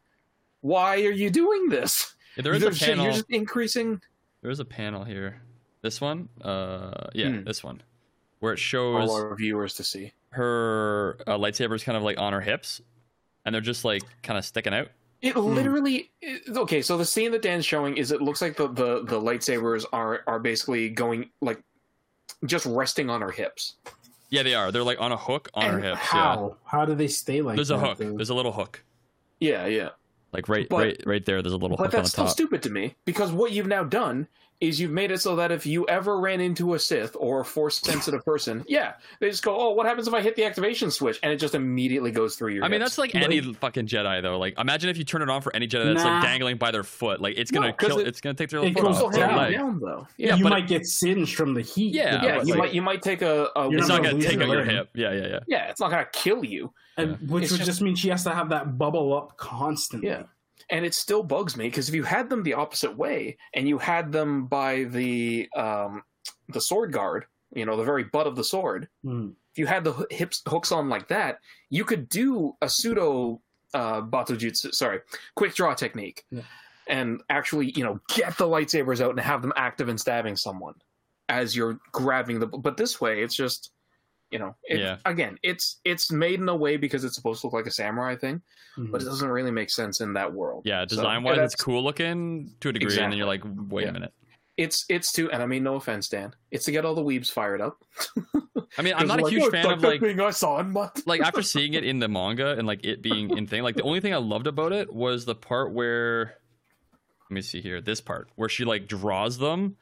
Why 0.61 0.97
are 1.05 1.11
you 1.11 1.31
doing 1.31 1.69
this? 1.69 2.15
Yeah, 2.37 2.43
there 2.45 2.55
is 2.55 2.61
you're, 2.63 2.71
a 2.71 2.73
just, 2.73 2.85
panel. 2.85 3.05
you're 3.05 3.13
just 3.15 3.31
increasing 3.31 4.01
There 4.41 4.51
is 4.51 4.61
a 4.61 4.65
panel 4.65 5.05
here. 5.05 5.43
This 5.83 6.01
one, 6.01 6.29
uh, 6.43 7.09
yeah, 7.15 7.29
Hmm. 7.31 7.45
this 7.45 7.63
one, 7.65 7.83
where 8.41 8.53
it 8.53 8.59
shows 8.59 9.11
all 9.11 9.17
our 9.17 9.35
viewers 9.37 9.75
to 9.75 9.85
see. 9.85 10.13
her 10.31 11.19
uh, 11.27 11.37
lightsabers 11.37 11.85
kind 11.85 11.97
of 11.97 12.03
like 12.05 12.19
on 12.19 12.33
her 12.33 12.41
hips, 12.41 12.81
and 13.45 13.55
they're 13.55 13.61
just 13.61 13.85
like 13.85 14.03
kind 14.23 14.39
of 14.39 14.45
sticking 14.45 14.73
out. 14.73 14.89
It 15.21 15.37
literally 15.37 16.11
it- 16.21 16.57
okay. 16.57 16.81
So 16.83 16.97
the 16.97 17.05
scene 17.05 17.33
that 17.33 17.43
Dan's 17.43 17.67
showing 17.67 17.97
is 17.97 18.13
it 18.13 18.23
looks 18.23 18.41
like 18.41 18.57
the 18.57 18.69
the, 18.69 19.05
the 19.05 19.21
lightsabers 19.21 19.85
are 19.93 20.23
are 20.27 20.39
basically 20.39 20.89
going 20.89 21.31
like 21.41 21.61
just 22.47 22.65
resting 22.67 23.11
on 23.11 23.21
her 23.21 23.31
hips. 23.31 23.75
Yeah, 24.33 24.43
they 24.43 24.55
are. 24.55 24.73
They're 24.73 24.83
like 24.83 24.99
on 25.01 25.13
a 25.13 25.17
hook 25.17 25.51
on 25.53 25.63
her 25.65 25.77
And 25.77 25.85
hips. 25.85 25.99
How? 26.01 26.57
How 26.65 26.87
do 26.87 26.95
they 26.95 27.07
stay 27.07 27.43
like? 27.43 27.53
Yeah, 27.53 27.57
there's 27.57 27.71
a 27.71 27.79
hook. 27.79 27.99
though? 27.99 28.17
There's 28.17 28.31
a 28.31 28.35
little 28.35 28.51
hook, 28.53 28.83
Yeah, 29.41 29.67
yeah. 29.67 29.91
like 30.33 30.49
right, 30.49 30.67
But- 30.69 30.77
right, 30.79 31.03
right 31.05 31.25
there. 31.27 31.43
There's 31.43 31.53
a 31.53 31.57
little 31.59 31.77
But 31.77 31.85
hook 31.85 31.87
on 31.87 31.91
the 31.91 31.97
that's 31.99 32.13
still 32.13 32.25
top. 32.25 32.33
stupid 32.33 32.63
to 32.63 32.71
me 32.71 32.95
because 33.05 33.31
what 33.31 33.53
you've 33.53 33.67
now 33.67 33.85
done 33.85 34.27
is 34.63 34.81
you've 34.81 34.93
made 34.93 35.11
it 35.11 35.21
so 35.21 35.37
that 35.37 35.51
if 35.53 35.67
you 35.67 35.85
ever 35.89 36.19
ran 36.19 36.41
into 36.41 36.75
a 36.75 36.79
Sith 36.79 37.17
or 37.19 37.41
a 37.41 37.45
Force 37.45 37.79
sensitive 37.81 38.25
person, 38.25 38.65
yeah, 38.69 38.95
they 39.21 39.29
just 39.29 39.43
go, 39.43 39.55
"Oh, 39.59 39.71
what 39.73 39.85
happens 39.87 40.07
if 40.09 40.15
I 40.15 40.23
hit 40.23 40.37
the 40.37 40.45
activation 40.45 40.91
switch?" 40.91 41.19
And 41.23 41.33
it 41.33 41.37
just 41.39 41.55
immediately 41.55 42.13
goes 42.13 42.37
through 42.37 42.53
your. 42.53 42.65
I 42.65 42.69
mean, 42.69 42.81
that's 42.81 42.97
like 42.97 43.15
any 43.15 43.41
fucking 43.55 43.87
Jedi 43.89 44.23
though. 44.23 44.39
Like, 44.39 44.59
imagine 44.59 44.89
if 44.89 44.97
you 44.97 45.05
turn 45.05 45.21
it 45.21 45.29
on 45.29 45.43
for 45.43 45.55
any 45.55 45.67
Jedi 45.69 45.93
that's 45.93 46.05
Nah. 46.05 46.15
like 46.15 46.23
dangling 46.23 46.57
by 46.59 46.71
their 46.71 46.85
foot. 46.85 47.21
Like, 47.21 47.37
it's 47.37 47.51
gonna 47.51 47.67
No, 47.69 47.73
'cause 47.75 47.89
kill. 47.89 47.99
it- 47.99 48.07
it's 48.07 48.21
gonna 48.21 48.35
take 48.35 48.51
their 48.51 48.61
it 48.65 48.73
foot 48.73 48.83
goes 48.85 48.87
off. 48.95 48.97
still 48.99 49.11
their 49.11 49.27
down. 49.29 49.39
hanging 49.39 49.59
down 49.59 49.81
though. 49.81 50.07
Yeah, 50.17 50.37
you 50.37 50.45
but 50.45 50.51
might 50.51 50.69
get 50.69 50.87
singed 50.87 51.35
from 51.35 51.55
the 51.55 51.63
heat. 51.63 51.93
Yeah, 51.95 52.23
Yeah, 52.25 52.43
you 52.43 52.51
like- 52.53 52.59
might 52.59 52.73
you 52.75 52.83
might 52.83 53.03
take 53.03 53.23
a. 53.23 53.49
a 53.57 53.69
You're 53.69 53.81
It's 53.81 53.89
not 53.89 53.97
not 54.03 54.11
gonna 54.13 54.23
gonna 54.23 54.25
take 54.37 54.41
out 54.41 54.49
your 54.49 54.65
hip. 54.65 54.89
Yeah, 54.95 55.13
yeah, 55.13 55.27
yeah. 55.27 55.39
yeah, 55.49 55.71
it's 55.71 55.81
not 55.81 55.91
gonna 55.91 56.07
kill 56.13 56.45
you. 56.45 56.73
and 56.99 57.17
which 57.31 57.45
It's 57.45 57.53
would 57.53 57.57
just- 57.59 57.67
just 57.69 57.81
mean 57.83 57.97
she 57.97 58.11
has 58.11 58.23
to 58.25 58.31
have 58.35 58.51
that 58.51 58.77
bubble 58.77 59.17
up 59.17 59.39
constantly. 59.39 60.11
Yeah. 60.11 60.25
And 60.73 60.85
it 60.85 60.95
still 60.95 61.23
bugs 61.23 61.57
me 61.57 61.67
because 61.67 61.89
if 61.89 61.95
you 61.95 62.03
had 62.03 62.29
them 62.31 62.43
the 62.43 62.55
opposite 62.55 62.97
way 62.97 63.37
and 63.55 63.69
you 63.69 63.79
had 63.79 64.11
them 64.11 64.47
by 64.47 64.85
the 64.85 65.49
um, 65.55 66.03
the 66.49 66.61
sword 66.61 66.93
guard, 66.93 67.27
you 67.55 67.65
know, 67.67 67.77
the 67.77 67.85
very 67.85 68.05
butt 68.05 68.27
of 68.27 68.35
the 68.37 68.43
sword, 68.45 68.89
Mm. 69.05 69.35
if 69.53 69.59
you 69.59 69.67
had 69.67 69.85
the 69.85 70.07
hips 70.11 70.43
hooks 70.49 70.73
on 70.73 70.89
like 70.89 71.09
that, 71.09 71.39
you 71.71 71.85
could 71.85 72.09
do 72.09 72.57
a 72.63 72.69
pseudo 72.71 73.41
uh, 73.75 74.01
battojutsu, 74.03 74.75
sorry, 74.75 75.01
quick 75.37 75.55
draw 75.55 75.75
technique, 75.75 76.25
Yeah. 76.31 76.43
and 76.89 77.23
actually, 77.31 77.71
you 77.73 77.85
know, 77.85 78.01
get 78.15 78.37
the 78.39 78.47
lightsabers 78.47 79.01
out 79.01 79.11
and 79.11 79.21
have 79.21 79.43
them 79.43 79.53
active 79.57 79.89
and 79.89 80.01
stabbing 80.01 80.37
someone 80.37 80.75
as 81.29 81.55
you're 81.55 81.79
grabbing 81.93 82.39
the. 82.41 82.47
But 82.47 82.77
this 82.79 83.01
way, 83.01 83.23
it's 83.23 83.35
just, 83.35 83.71
you 84.33 84.39
know, 84.39 84.57
it, 84.65 84.81
Yeah. 84.81 84.97
again, 85.05 85.39
it's 85.43 85.79
it's 85.85 86.11
made 86.11 86.41
in 86.41 86.49
a 86.49 86.57
way 86.57 86.77
because 86.77 87.05
it's 87.05 87.15
supposed 87.15 87.43
to 87.43 87.47
look 87.47 87.55
like 87.55 87.67
a 87.67 87.71
samurai 87.71 88.17
thing, 88.17 88.43
Mhm. 88.79 88.91
but 88.91 89.03
it 89.03 89.05
doesn't 89.05 89.29
really 89.29 89.51
make 89.51 89.71
sense 89.71 90.01
in 90.01 90.15
that 90.15 90.33
world. 90.33 90.63
Yeah, 90.65 90.85
design 90.85 91.23
wise, 91.23 91.37
yeah, 91.37 91.45
it's 91.45 91.55
cool 91.55 91.85
looking 91.85 92.55
to 92.61 92.71
a 92.71 92.73
degree, 92.73 92.99
and 92.99 93.13
then 93.13 93.19
you're 93.19 93.27
like, 93.27 93.43
wait 93.45 93.83
Yeah. 93.85 93.91
a 93.91 93.93
minute. 93.93 94.13
it's 94.59 94.85
it's 94.91 95.13
to, 95.13 95.31
and 95.31 95.43
I 95.43 95.47
mean 95.47 95.63
no 95.63 95.77
offense, 95.77 96.09
Dan. 96.11 96.35
It's 96.51 96.67
to 96.67 96.73
get 96.73 96.85
all 96.85 96.95
the 96.95 97.03
weebs 97.03 97.31
fired 97.31 97.61
up. 97.63 97.83
I 98.79 98.83
mean, 98.83 98.93
I'm 98.97 99.07
not 99.07 99.19
a 99.21 99.23
Like, 99.25 99.33
huge 99.33 99.45
"Oh, 99.45 99.51
fan 99.51 99.67
of 99.71 99.83
like 99.83 100.01
thing 100.01 100.21
I 100.21 100.31
saw 100.31 100.61
in 100.61 100.73
my-" 100.73 100.91
like 101.07 101.21
after 101.23 101.43
seeing 101.43 101.73
it 101.75 101.85
in 101.85 102.01
the 102.01 102.09
manga 102.09 102.53
and 102.59 102.67
like 102.67 102.85
it 102.85 103.01
being 103.03 103.37
in 103.37 103.47
thing. 103.47 103.63
Like 103.63 103.77
the 103.77 103.83
only 103.83 104.01
thing 104.01 104.13
I 104.13 104.19
loved 104.19 104.47
about 104.47 104.73
it 104.73 104.93
was 104.93 105.25
the 105.25 105.35
part 105.35 105.73
where 105.73 106.37
let 107.31 107.35
me 107.35 107.41
see 107.41 107.63
here, 107.63 107.81
this 107.81 108.01
part 108.03 108.29
where 108.37 108.49
she 108.51 108.65
like 108.67 108.87
draws 108.87 109.39
them 109.39 109.77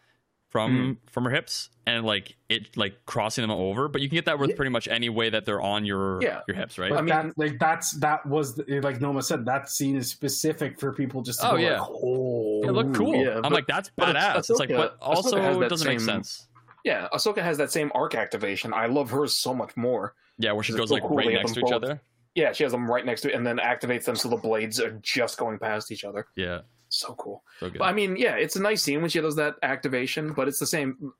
from 0.51 0.99
mm. 1.07 1.11
from 1.11 1.25
her 1.25 1.31
hips 1.31 1.71
and 1.87 2.05
like 2.05 2.37
it 2.49 2.77
like 2.77 3.07
crossing 3.07 3.43
them 3.43 3.51
over. 3.53 3.89
But 3.89 4.03
you 4.03 4.09
can 4.09 4.17
get 4.17 4.25
that 4.27 4.39
with 4.39 4.51
Yeah. 4.51 4.57
pretty 4.57 4.71
much 4.71 4.89
any 4.89 5.09
way 5.09 5.31
that 5.31 5.45
they're 5.45 5.61
on 5.61 5.85
your 5.85 6.21
Yeah. 6.23 6.41
your 6.49 6.57
hips, 6.57 6.79
right? 6.79 6.91
But 6.91 6.99
I 6.99 7.03
mean- 7.03 7.09
that 7.09 7.39
like 7.39 7.59
that's 7.59 7.93
that 8.01 8.27
was 8.27 8.57
the, 8.57 8.81
like 8.81 9.01
Noma 9.01 9.23
said 9.23 9.45
that 9.47 9.71
scene 9.71 9.97
is 9.97 10.09
specific 10.11 10.79
for 10.79 10.93
people 10.93 11.23
just 11.23 11.41
to 11.41 11.49
Oh, 11.49 11.51
go 11.53 11.57
yeah. 11.57 11.81
like, 11.81 11.91
oh 11.91 12.61
It 12.65 12.73
looked 12.73 12.95
cool. 12.95 13.15
yeah, 13.15 13.37
I'm 13.37 13.43
but- 13.43 13.53
like, 13.53 13.67
that's 13.67 13.91
badass. 13.99 14.39
It's 14.39 14.51
like, 14.51 14.69
Ahsoka- 14.71 14.77
but 14.77 15.01
Ahsoka 15.01 15.41
has 15.41 15.57
also 15.57 15.63
it 15.63 15.69
doesn't 15.69 15.89
make 15.89 16.01
sense. 16.01 16.49
Yeah, 16.85 17.09
Ahsoka 17.13 17.43
has 17.43 17.57
that 17.59 17.71
same 17.71 17.93
arc 17.95 18.15
activation. 18.15 18.73
I 18.75 18.87
love 18.87 19.11
hers 19.11 19.35
so 19.37 19.55
much 19.55 19.77
more. 19.77 20.15
Yeah, 20.39 20.53
where 20.53 20.65
she 20.65 20.73
goes 20.73 20.89
so 20.89 20.95
like 20.95 21.03
cool 21.05 21.17
right 21.19 21.29
next 21.33 21.53
to 21.53 21.61
them 21.61 21.65
each 21.67 21.71
both. 21.73 21.85
other. 21.85 22.01
Yeah, 22.35 22.53
she 22.53 22.63
has 22.65 22.73
them 22.73 22.91
right 22.91 23.05
next 23.05 23.21
to 23.23 23.29
it 23.31 23.35
and 23.35 23.47
then 23.47 23.59
activates 23.59 24.05
them 24.05 24.17
so 24.17 24.29
the 24.29 24.37
blades 24.37 24.81
are 24.81 24.93
just 25.03 25.37
going 25.39 25.59
past 25.59 25.91
each 25.93 26.05
other. 26.05 26.27
Yeah, 26.37 26.61
So 27.01 27.15
cool. 27.15 27.43
so 27.59 27.71
good. 27.71 27.79
But 27.79 27.85
I 27.87 27.93
mean, 27.93 28.17
yeah, 28.17 28.35
it's 28.37 28.57
a 28.57 28.63
nice 28.63 28.83
scene 28.83 29.01
when 29.01 29.11
she 29.11 29.21
does 29.21 29.37
that 29.37 29.57
activation, 29.63 30.33
but 30.33 30.49
it's 30.49 30.59
the 30.59 30.67
same. 30.67 31.13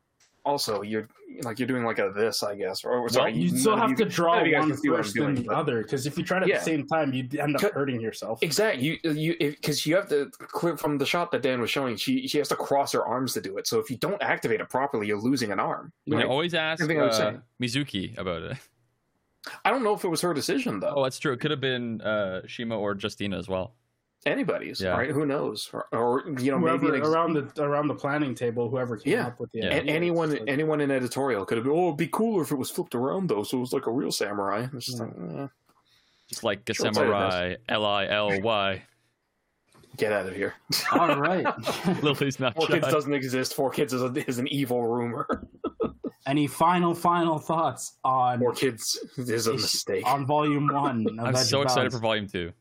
Also, 0.43 0.81
you're 0.81 1.07
like 1.43 1.59
you're 1.59 1.69
doing 1.69 1.85
like 1.85 1.99
a 1.99 2.13
this, 2.17 2.43
I 2.43 2.55
guess. 2.55 2.83
Or 2.83 3.07
sorry, 3.11 3.35
you 3.35 3.49
still 3.59 3.77
none 3.77 3.85
of 3.85 3.91
have 3.91 3.99
to 3.99 4.05
draw 4.07 4.37
none 4.43 4.47
of 4.47 4.53
one 4.61 4.69
can 4.71 4.77
see 4.79 4.89
what 4.89 4.97
I'm 4.97 5.03
first 5.03 5.15
than 5.15 5.23
doing, 5.25 5.35
the 5.37 5.43
but- 5.43 5.55
other 5.57 5.83
because 5.83 6.07
if 6.07 6.17
you 6.17 6.25
try 6.25 6.39
it 6.39 6.45
at 6.45 6.49
Yeah. 6.49 6.59
the 6.59 6.65
same 6.65 6.87
time 6.87 7.13
you'd 7.13 7.35
end 7.37 7.57
up 7.57 7.73
hurting 7.73 8.01
yourself 8.01 8.43
Exactly. 8.43 8.99
You 9.05 9.13
you 9.13 9.37
because 9.39 9.85
you 9.87 9.95
have 9.97 10.09
to 10.09 10.31
clear 10.39 10.79
from 10.79 10.97
the 10.97 11.05
shot 11.05 11.31
that 11.33 11.43
Dan 11.43 11.61
was 11.61 11.71
showing. 11.71 11.95
She 11.97 12.27
she 12.27 12.39
has 12.39 12.49
to 12.49 12.57
cross 12.57 12.93
her 12.93 13.05
arms 13.05 13.35
to 13.35 13.43
do 13.43 13.59
it. 13.59 13.67
So 13.67 13.79
if 13.81 13.91
you 13.91 13.99
don't 13.99 14.21
activate 14.23 14.61
it 14.63 14.69
properly, 14.71 15.07
you're 15.09 15.19
losing 15.21 15.53
an 15.53 15.61
arm. 15.61 15.93
I 16.11 16.17
right? 16.17 16.25
always 16.25 16.55
ask 16.55 16.83
Same 16.83 16.99
I 16.99 17.05
was 17.05 17.21
uh. 17.21 17.39
Mizuki 17.63 18.17
about 18.17 18.43
it. 18.43 18.57
I 19.65 19.71
don't 19.71 19.83
know 19.83 19.95
if 19.95 20.05
it 20.05 20.09
was 20.09 20.23
her 20.23 20.33
decision 20.33 20.81
though. 20.81 20.95
Oh, 20.97 21.03
that's 21.03 21.19
true. 21.19 21.33
It 21.35 21.41
could 21.41 21.51
have 21.51 21.61
been 21.61 22.01
uh, 22.01 22.47
Shima 22.47 22.79
or 22.79 22.95
Justina 22.99 23.39
as 23.39 23.49
well. 23.49 23.75
Anybody's, 24.27 24.81
Yeah. 24.83 24.91
right? 24.91 25.11
Who 25.11 25.25
knows? 25.25 25.71
Or, 25.73 25.87
or, 25.93 26.25
you 26.39 26.51
know, 26.51 26.59
whoever 26.59 26.85
maybe 26.87 26.99
ex- 26.99 27.09
around 27.09 27.33
the 27.33 27.63
around 27.65 27.89
the 27.89 27.95
planning 27.95 28.35
table 28.35 28.69
whoever 28.69 28.99
came 28.99 29.15
Yeah. 29.15 29.29
up 29.29 29.41
with 29.41 29.51
the 29.53 29.61
Yeah. 29.61 29.77
idea, 29.77 29.95
anyone 29.95 30.31
like- 30.33 30.43
anyone 30.47 30.81
in 30.83 30.91
editorial 30.91 31.47
could 31.47 31.57
have 31.57 31.65
been. 31.65 31.73
Oh, 31.75 31.87
it'd 31.87 31.97
be 31.97 32.07
cooler 32.09 32.43
if 32.43 32.51
it 32.51 32.57
was 32.57 32.71
flipped 32.71 32.95
around 32.95 33.29
though, 33.31 33.43
so 33.45 33.57
it 33.57 33.61
was 33.61 33.73
like 33.73 33.87
a 33.87 33.91
real 33.93 34.13
samurai. 34.13 34.67
It's 34.75 34.87
just 34.87 35.01
like, 35.01 35.11
eh, 35.11 35.47
Just 36.29 36.45
like 36.45 36.69
a 36.69 36.75
Short-sightedness. 36.75 36.97
samurai, 37.33 37.55
L 37.69 37.85
I 37.87 38.07
L 38.09 38.41
Y. 38.43 38.83
get 39.97 40.13
out 40.13 40.27
of 40.27 40.35
here. 40.37 40.55
all 40.93 41.17
right 41.19 41.47
Lily's 42.03 42.39
not 42.39 42.55
Four 42.55 42.67
shy. 42.67 42.75
kids 42.75 42.89
doesn't 42.93 43.15
exist. 43.15 43.55
Four 43.55 43.71
kids 43.71 43.93
is, 43.95 44.03
a, 44.03 44.29
is 44.29 44.39
an 44.39 44.47
evil 44.49 44.87
rumor. 44.87 45.49
any 46.27 46.47
final 46.47 46.95
final 46.95 47.39
thoughts 47.39 47.97
on 48.05 48.39
Four 48.39 48.53
kids 48.53 48.99
is 49.17 49.47
a 49.47 49.55
mistake. 49.55 50.07
on 50.07 50.27
volume 50.27 50.69
one 50.73 51.07
I'm 51.19 51.35
so 51.37 51.63
excited 51.63 51.91
for 51.91 51.99
volume 51.99 52.29
two. 52.29 52.53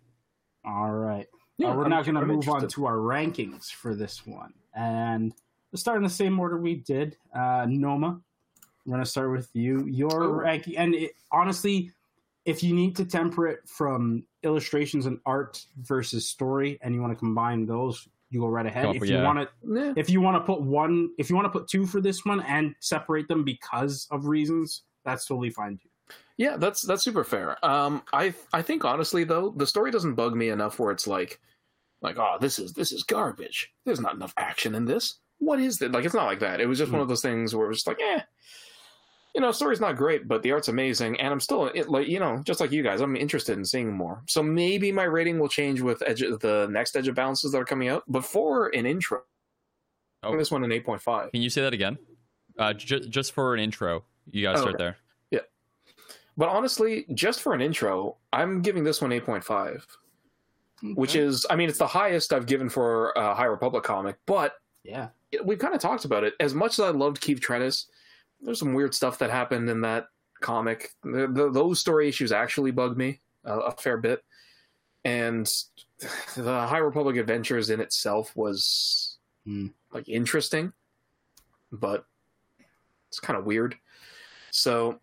all 0.65 0.89
right 0.91 1.27
Yeah, 1.59 1.71
Uh, 1.71 1.75
we're 1.75 1.81
I'm- 1.83 1.89
now 1.91 2.01
going 2.01 2.15
to 2.15 2.21
I'm 2.21 2.27
move 2.27 2.47
on 2.47 2.65
to 2.67 2.85
our 2.85 2.95
rankings 2.97 3.69
for 3.69 3.93
this 3.93 4.25
one. 4.25 4.53
And 4.73 5.33
let's 5.71 5.81
start 5.81 5.97
in 5.97 6.03
the 6.03 6.09
same 6.09 6.39
order 6.39 6.57
we 6.57 6.75
did. 6.75 7.17
Uh, 7.35 7.65
Noma, 7.69 8.21
we're 8.85 8.93
going 8.93 9.03
to 9.03 9.09
start 9.09 9.31
with 9.31 9.49
you. 9.53 9.85
Your 9.85 10.23
Oh. 10.23 10.31
ranking, 10.31 10.77
and 10.77 10.95
it, 10.95 11.11
honestly, 11.33 11.91
if 12.45 12.63
you 12.63 12.73
need 12.73 12.95
to 12.95 13.03
temper 13.05 13.45
it 13.47 13.67
from 13.67 14.25
illustrations 14.43 15.05
and 15.05 15.19
art 15.25 15.65
versus 15.81 16.25
story, 16.25 16.79
and 16.81 16.95
you 16.95 17.01
want 17.01 17.11
to 17.11 17.19
combine 17.19 17.65
those, 17.65 18.07
you 18.29 18.39
go 18.39 18.47
right 18.47 18.65
ahead. 18.65 18.85
Oh, 18.85 18.91
if 18.93 19.01
you 19.09 19.15
yeah. 19.17 19.23
want 19.23 19.39
to, 19.39 19.49
Yeah. 19.67 19.93
if 19.97 20.09
you 20.09 20.21
want 20.21 20.37
to 20.37 20.41
put 20.41 20.61
one, 20.61 21.09
if 21.17 21.29
you 21.29 21.35
want 21.35 21.45
to 21.45 21.51
put 21.51 21.67
two 21.67 21.85
for 21.85 21.99
this 21.99 22.23
one 22.23 22.39
and 22.41 22.73
separate 22.79 23.27
them 23.27 23.43
because 23.43 24.07
of 24.11 24.27
reasons, 24.27 24.83
that's 25.03 25.25
totally 25.25 25.49
fine 25.49 25.77
too. 25.77 25.89
Yeah, 26.37 26.55
that's 26.55 26.83
that's 26.83 27.03
super 27.03 27.25
fair. 27.25 27.63
Um, 27.65 28.01
I 28.13 28.33
I 28.53 28.61
think 28.61 28.85
honestly 28.85 29.25
though, 29.25 29.49
the 29.57 29.67
story 29.67 29.91
doesn't 29.91 30.13
bug 30.15 30.35
me 30.35 30.49
enough 30.49 30.79
where 30.79 30.91
it's 30.91 31.05
like, 31.05 31.41
like 32.01 32.17
oh 32.17 32.37
this 32.39 32.59
is 32.59 32.73
this 32.73 32.91
is 32.91 33.03
garbage. 33.03 33.71
There's 33.85 33.99
not 34.01 34.15
enough 34.15 34.33
action 34.37 34.75
in 34.75 34.85
this. 34.85 35.19
What 35.39 35.59
is 35.59 35.81
it? 35.81 35.91
Like 35.91 36.05
it's 36.05 36.13
not 36.15 36.25
like 36.25 36.39
that. 36.39 36.59
It 36.61 36.65
was 36.67 36.77
just 36.77 36.91
one 36.91 37.01
of 37.01 37.07
those 37.07 37.21
things 37.21 37.55
where 37.55 37.65
it 37.65 37.69
was 37.69 37.77
just 37.77 37.87
like, 37.87 38.01
eh, 38.01 38.21
you 39.35 39.41
know, 39.41 39.51
story's 39.51 39.79
not 39.79 39.95
great, 39.95 40.27
but 40.27 40.41
the 40.43 40.51
art's 40.51 40.67
amazing, 40.67 41.19
and 41.21 41.31
I'm 41.31 41.39
still 41.39 41.67
it, 41.67 41.87
like 41.89 42.07
you 42.07 42.19
know, 42.19 42.41
just 42.43 42.59
like 42.59 42.71
you 42.71 42.83
guys, 42.83 42.99
I'm 42.99 43.15
interested 43.15 43.57
in 43.57 43.63
seeing 43.63 43.93
more. 43.95 44.21
So 44.27 44.41
maybe 44.43 44.91
my 44.91 45.03
rating 45.03 45.39
will 45.39 45.47
change 45.47 45.81
with 45.81 46.01
edge 46.05 46.19
the 46.19 46.67
next 46.69 46.95
edge 46.95 47.07
of 47.07 47.15
balances 47.15 47.51
that 47.53 47.57
are 47.59 47.65
coming 47.65 47.87
out. 47.89 48.03
But 48.07 48.25
for 48.25 48.67
an 48.75 48.85
intro, 48.85 49.21
Oh. 50.23 50.35
this 50.37 50.51
one 50.51 50.63
an 50.65 50.71
eight 50.73 50.85
point 50.85 51.01
five. 51.01 51.31
Can 51.31 51.41
you 51.41 51.49
say 51.49 51.61
that 51.61 51.71
again? 51.73 51.97
Uh, 52.57 52.73
ju- 52.73 52.99
just 52.99 53.31
for 53.31 53.53
an 53.53 53.61
intro, 53.61 54.03
you 54.29 54.41
gotta 54.43 54.57
Oh, 54.57 54.61
start 54.61 54.75
okay. 54.75 54.83
there. 54.83 54.97
Yeah, 55.31 55.39
but 56.35 56.49
honestly, 56.49 57.05
just 57.13 57.41
for 57.41 57.53
an 57.53 57.61
intro, 57.61 58.17
I'm 58.33 58.61
giving 58.61 58.83
this 58.83 59.01
one 59.01 59.13
eight 59.13 59.23
point 59.25 59.45
five. 59.45 59.85
Which 60.81 61.15
is 61.15 61.45
i 61.49 61.55
mean 61.55 61.69
it's 61.69 61.77
the 61.77 61.87
highest 61.87 62.31
i've 62.33 62.45
given 62.45 62.69
for 62.69 63.11
a 63.11 63.33
high 63.35 63.45
republic 63.45 63.83
comic 63.83 64.17
but 64.25 64.53
yeah, 64.83 65.09
we've 65.43 65.59
kind 65.59 65.75
of 65.75 65.81
talked 65.81 66.05
about 66.05 66.23
it. 66.23 66.33
As 66.39 66.53
much 66.53 66.73
as 66.73 66.79
i 66.79 66.89
loved 66.89 67.21
Keeve 67.21 67.39
Trennis 67.39 67.85
there's 68.41 68.59
some 68.59 68.73
weird 68.73 68.95
stuff 68.95 69.19
that 69.19 69.29
happened 69.29 69.69
in 69.69 69.81
that 69.81 70.07
comic. 70.39 70.93
The, 71.03 71.27
the, 71.27 71.51
those 71.51 71.79
story 71.81 72.07
issues 72.07 72.31
actually 72.31 72.71
bug 72.71 72.95
me 72.97 73.19
a, 73.43 73.59
a 73.59 73.71
fair 73.73 73.97
bit. 73.97 74.23
And 75.03 75.45
the 76.37 76.65
high 76.65 76.77
republic 76.77 77.17
adventures 77.17 77.69
in 77.69 77.81
itself 77.81 78.35
was 78.35 79.17
Hmm. 79.45 79.67
like 79.93 80.07
interesting 80.09 80.73
but 81.71 82.05
it's 83.07 83.19
kind 83.19 83.37
of 83.37 83.45
weird. 83.45 83.75
So 84.51 84.99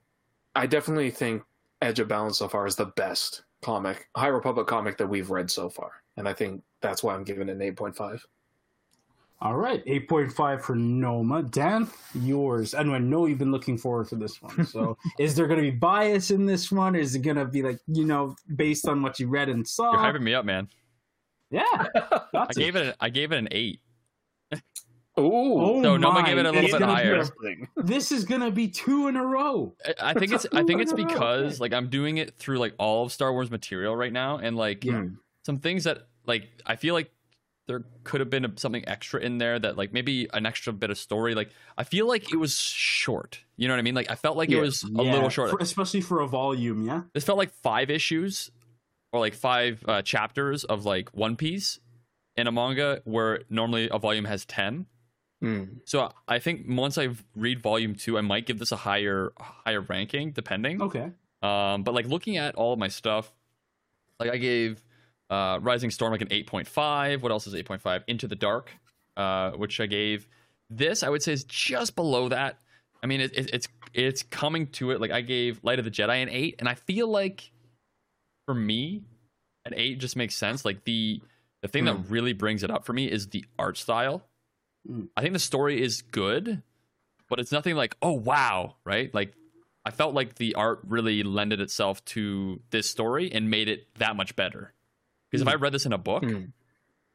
i 0.55 0.67
definitely 0.67 1.11
think 1.11 1.43
edge 1.83 2.01
of 2.01 2.09
balance 2.09 2.39
so 2.39 2.49
far 2.49 2.67
is 2.67 2.77
the 2.77 2.87
best 2.87 3.43
comic 3.67 4.09
high 4.17 4.29
republic 4.29 4.69
comic 4.69 4.97
that 4.97 5.09
we've 5.09 5.31
read 5.31 5.51
so 5.51 5.69
far 5.69 5.91
and 6.17 6.29
i 6.29 6.33
think 6.33 6.63
that's 6.81 7.03
why 7.03 7.13
i'm 7.15 7.25
giving 7.25 7.49
it 7.49 7.53
an 7.53 7.75
8.5 7.75 8.21
All 9.43 9.57
right, 9.57 9.83
eight 9.87 10.09
point 10.09 10.33
five 10.33 10.65
for 10.65 10.75
Noma. 10.75 11.43
Dan, 11.43 11.89
yours. 12.15 12.73
And 12.73 12.91
I 12.91 12.99
know 12.99 13.27
you've 13.27 13.39
been 13.39 13.53
looking 13.53 13.77
forward 13.77 14.09
to 14.09 14.17
this 14.17 14.41
one. 14.41 14.65
So, 14.65 14.97
is 15.19 15.35
there 15.35 15.47
going 15.47 15.63
to 15.63 15.71
be 15.71 15.77
bias 15.77 16.31
in 16.31 16.47
this 16.47 16.73
one? 16.73 16.97
Or 16.97 17.01
is 17.01 17.15
it 17.15 17.21
going 17.21 17.37
to 17.37 17.45
be 17.45 17.63
like 17.63 17.79
you 17.87 18.07
know 18.07 18.35
based 18.55 18.89
on 18.89 19.03
what 19.03 19.21
you 19.21 19.29
read 19.29 19.51
and 19.51 19.69
saw? 19.69 19.93
You're 19.93 20.01
hyping 20.01 20.23
me 20.23 20.33
up, 20.33 20.47
man. 20.47 20.69
Yeah, 21.51 21.65
I 22.35 22.47
gave 22.55 22.77
it. 22.77 22.87
A, 22.87 22.97
I 22.99 23.11
gave 23.11 23.31
it 23.33 23.37
an 23.37 23.49
eight. 23.51 23.81
Ooh, 25.19 25.81
No, 25.81 25.97
Noma 25.97 26.21
my, 26.21 26.27
gave 26.29 26.39
it 26.39 26.47
a 26.47 26.51
little 26.51 26.65
it's 26.65 26.73
bit 26.73 26.83
higher. 26.83 27.25
this 27.77 28.13
is 28.13 28.25
going 28.25 28.43
to 28.43 28.51
be 28.51 28.69
two 28.69 29.09
in 29.09 29.17
a 29.17 29.25
row. 29.25 29.75
I- 29.85 30.11
I 30.11 30.15
think 30.15 30.33
it's. 30.33 30.47
I 30.53 30.63
think 30.65 30.83
it's 30.83 30.93
because 30.93 31.59
like 31.61 31.73
I'm 31.73 31.89
doing 31.89 32.19
it 32.19 32.37
through 32.39 32.59
like 32.59 32.75
all 32.79 33.05
of 33.07 33.13
Star 33.13 33.33
Wars 33.33 33.51
material 33.51 33.97
right 33.97 34.13
now, 34.13 34.37
and 34.39 34.57
like 34.57 34.85
Yeah. 34.85 35.05
some 35.45 35.59
things 35.59 35.85
that 35.85 36.07
like 36.27 36.49
I 36.67 36.77
feel 36.77 36.93
like 36.95 37.11
there 37.69 37.83
could 38.05 38.21
have 38.21 38.31
been 38.31 38.57
something 38.59 38.87
extra 38.87 39.21
in 39.21 39.39
there 39.39 39.59
that 39.59 39.77
like 39.77 39.93
maybe 39.93 40.29
an 40.33 40.45
extra 40.47 40.73
bit 40.73 40.91
of 40.91 40.99
story. 40.99 41.35
Like 41.35 41.51
I 41.79 41.85
feel 41.85 42.07
like 42.07 42.33
it 42.33 42.37
was 42.37 42.57
short. 42.59 43.41
You 43.57 43.67
know 43.69 43.75
what 43.75 43.79
I 43.81 43.83
mean? 43.83 43.95
Like 43.95 44.11
I 44.11 44.15
felt 44.17 44.37
like 44.37 44.51
Yeah. 44.51 44.59
it 44.59 44.61
was 44.61 44.85
a 44.85 44.89
Yeah, 45.03 45.13
little 45.15 45.31
short. 45.31 45.51
for- 45.51 45.59
especially 45.61 46.03
for 46.03 46.21
a 46.21 46.29
volume. 46.29 46.87
Yeah, 46.87 47.03
this 47.15 47.25
felt 47.25 47.39
like 47.39 47.53
five 47.63 47.91
issues 47.91 48.51
or 49.13 49.21
like 49.21 49.35
five 49.35 49.83
uh, 49.89 50.03
chapters 50.03 50.63
of 50.65 50.85
like 50.85 51.09
One 51.15 51.37
Piece 51.37 51.81
in 52.37 52.47
a 52.47 52.53
manga 52.53 53.01
where 53.05 53.41
normally 53.49 53.89
a 53.91 53.99
volume 53.99 54.27
has 54.27 54.45
10. 54.45 54.87
Hmm. 55.43 55.65
So 55.85 56.11
I 56.27 56.39
think 56.39 56.65
once 56.67 56.97
I 56.97 57.11
read 57.35 57.61
volume 57.61 57.95
2 57.95 58.17
I 58.17 58.23
might 58.23 58.47
give 58.47 58.59
this 58.59 58.73
a 58.73 58.77
higher 58.77 59.33
higher 59.39 59.83
ranking 59.83 60.33
depending. 60.33 60.81
okay. 60.81 61.11
Um 61.43 61.83
but 61.83 61.95
like 61.95 62.07
looking 62.07 62.37
at 62.39 62.55
all 62.55 62.73
of 62.73 62.79
my 62.79 62.89
stuff 62.89 63.33
like 64.19 64.31
I 64.31 64.39
gave 64.39 64.83
uh 65.29 65.59
Rising 65.61 65.91
Storm 65.91 66.13
like 66.13 66.23
an 66.23 66.29
8.5. 66.29 67.21
What 67.21 67.33
else 67.33 67.47
is 67.47 67.55
8.5? 67.55 68.05
Into 68.07 68.27
the 68.27 68.37
Dark 68.37 68.71
uh 69.17 69.51
which 69.53 69.79
I 69.81 69.87
gave 69.87 70.27
this 70.71 71.03
I 71.03 71.11
would 71.11 71.23
say 71.23 71.33
is 71.33 71.45
just 71.45 71.97
below 71.97 72.29
that. 72.31 72.59
I 73.03 73.07
mean 73.07 73.21
it, 73.21 73.33
it, 73.37 73.51
it's 73.53 73.69
it's 73.93 74.23
coming 74.23 74.69
to 74.69 74.91
it 74.93 75.01
like 75.01 75.11
I 75.11 75.21
gave 75.21 75.63
Light 75.63 75.79
of 75.79 75.85
the 75.85 75.91
Jedi 75.91 76.23
an 76.23 76.31
8 76.31 76.57
and 76.59 76.69
I 76.69 76.75
feel 76.75 77.09
like 77.09 77.51
for 78.47 78.55
me 78.55 79.03
an 79.67 79.75
8 79.77 79.99
just 79.99 80.17
makes 80.17 80.35
sense 80.35 80.65
like 80.65 80.85
the 80.85 81.21
the 81.63 81.69
thing 81.69 81.85
that 81.87 82.11
really 82.11 82.33
brings 82.33 82.63
it 82.63 82.71
up 82.71 82.85
for 82.85 82.93
me 82.93 83.11
is 83.11 83.29
the 83.29 83.45
art 83.59 83.77
style. 83.77 84.23
Mm. 84.89 85.09
I 85.17 85.21
think 85.23 85.33
the 85.33 85.39
story 85.39 85.83
is 85.83 86.03
good, 86.03 86.63
but 87.29 87.41
it's 87.41 87.53
nothing 87.53 87.75
like, 87.77 87.97
oh 88.03 88.13
wow, 88.13 88.77
right? 88.85 89.13
Like 89.15 89.35
I 89.85 89.91
felt 89.91 90.15
like 90.15 90.37
the 90.37 90.55
art 90.55 90.81
really 90.87 91.23
lended 91.23 91.61
itself 91.61 92.05
to 92.07 92.61
this 92.71 92.89
story 92.91 93.31
and 93.33 93.51
made 93.51 93.69
it 93.69 93.87
that 93.99 94.17
much 94.17 94.35
better. 94.37 94.73
Because 95.31 95.43
if 95.43 95.49
I 95.49 95.55
read 95.55 95.73
this 95.73 95.87
in 95.87 95.93
a 95.93 95.99
book 95.99 96.23
Mm. 96.25 96.53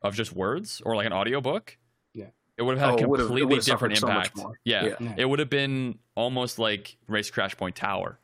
of 0.02 0.16
just 0.16 0.34
words 0.34 0.82
or 0.86 0.96
like 0.96 1.06
an 1.06 1.14
audiobook, 1.14 1.78
Yeah. 2.14 2.28
it 2.58 2.64
would 2.64 2.78
have 2.78 2.90
had 2.92 2.94
Oh, 2.96 2.98
a 2.98 3.02
it 3.04 3.10
would've- 3.10 3.24
it 3.24 3.28
completely 3.28 3.60
different 3.60 3.98
impact. 4.02 4.38
more. 4.38 4.60
Yeah. 4.64 4.86
Yeah. 4.86 4.96
Yeah. 5.00 5.16
It 5.18 5.26
would 5.26 5.40
have 5.40 5.50
been 5.50 6.00
almost 6.16 6.60
like 6.60 6.98
Race 7.08 7.30
Crash 7.32 7.56
Point 7.58 7.76
Tower 7.76 8.20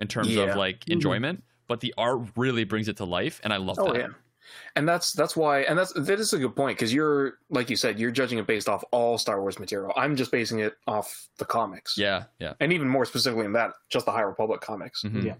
in 0.00 0.08
terms 0.08 0.28
Yeah. 0.34 0.44
of 0.50 0.56
like 0.56 0.80
Mhm. 0.86 0.92
enjoyment, 0.94 1.44
but 1.66 1.80
the 1.80 1.94
art 1.96 2.28
really 2.36 2.64
brings 2.64 2.88
it 2.88 2.96
to 2.98 3.04
life 3.04 3.40
and 3.44 3.52
I 3.52 3.56
love 3.58 3.78
oh 3.78 3.92
that. 3.92 4.10
Yeah 4.44 4.70
and 4.76 4.88
that's 4.88 5.12
that's 5.12 5.36
why 5.36 5.60
and 5.62 5.78
that's 5.78 5.92
that 5.92 6.18
is 6.20 6.32
a 6.32 6.38
good 6.38 6.54
point 6.56 6.76
because 6.76 6.92
you're 6.92 7.34
like 7.50 7.70
you 7.70 7.76
said 7.76 7.98
you're 7.98 8.10
judging 8.10 8.38
it 8.38 8.46
based 8.46 8.68
off 8.68 8.82
all 8.90 9.16
star 9.18 9.40
wars 9.40 9.58
material 9.58 9.92
i'm 9.96 10.14
just 10.16 10.30
basing 10.30 10.58
it 10.60 10.74
off 10.86 11.28
the 11.38 11.44
comics 11.44 11.96
Yeah, 11.96 12.24
yeah. 12.38 12.54
and 12.60 12.72
even 12.72 12.88
more 12.88 13.04
specifically 13.04 13.44
in 13.44 13.52
that 13.52 13.72
just 13.88 14.06
the 14.06 14.12
high 14.12 14.22
republic 14.22 14.60
comics 14.60 15.02
Mhm. 15.02 15.24
Yeah. 15.24 15.34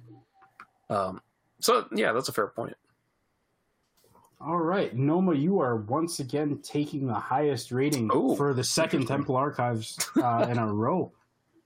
um 0.96 1.20
so 1.60 1.86
yeah 1.94 2.12
that's 2.12 2.28
a 2.28 2.32
fair 2.32 2.46
point 2.48 2.76
All 4.40 4.58
right, 4.58 4.92
Noma, 4.96 5.34
you 5.34 5.60
are 5.60 5.76
once 5.76 6.18
again 6.18 6.58
taking 6.64 7.06
the 7.06 7.14
highest 7.14 7.70
rating 7.70 8.10
Ooh, 8.12 8.34
for 8.36 8.52
the 8.54 8.64
second. 8.64 9.06
Temple 9.06 9.36
Archives 9.36 9.96
uh, 10.16 10.48
in 10.50 10.58
a 10.58 10.66
row, 10.84 11.12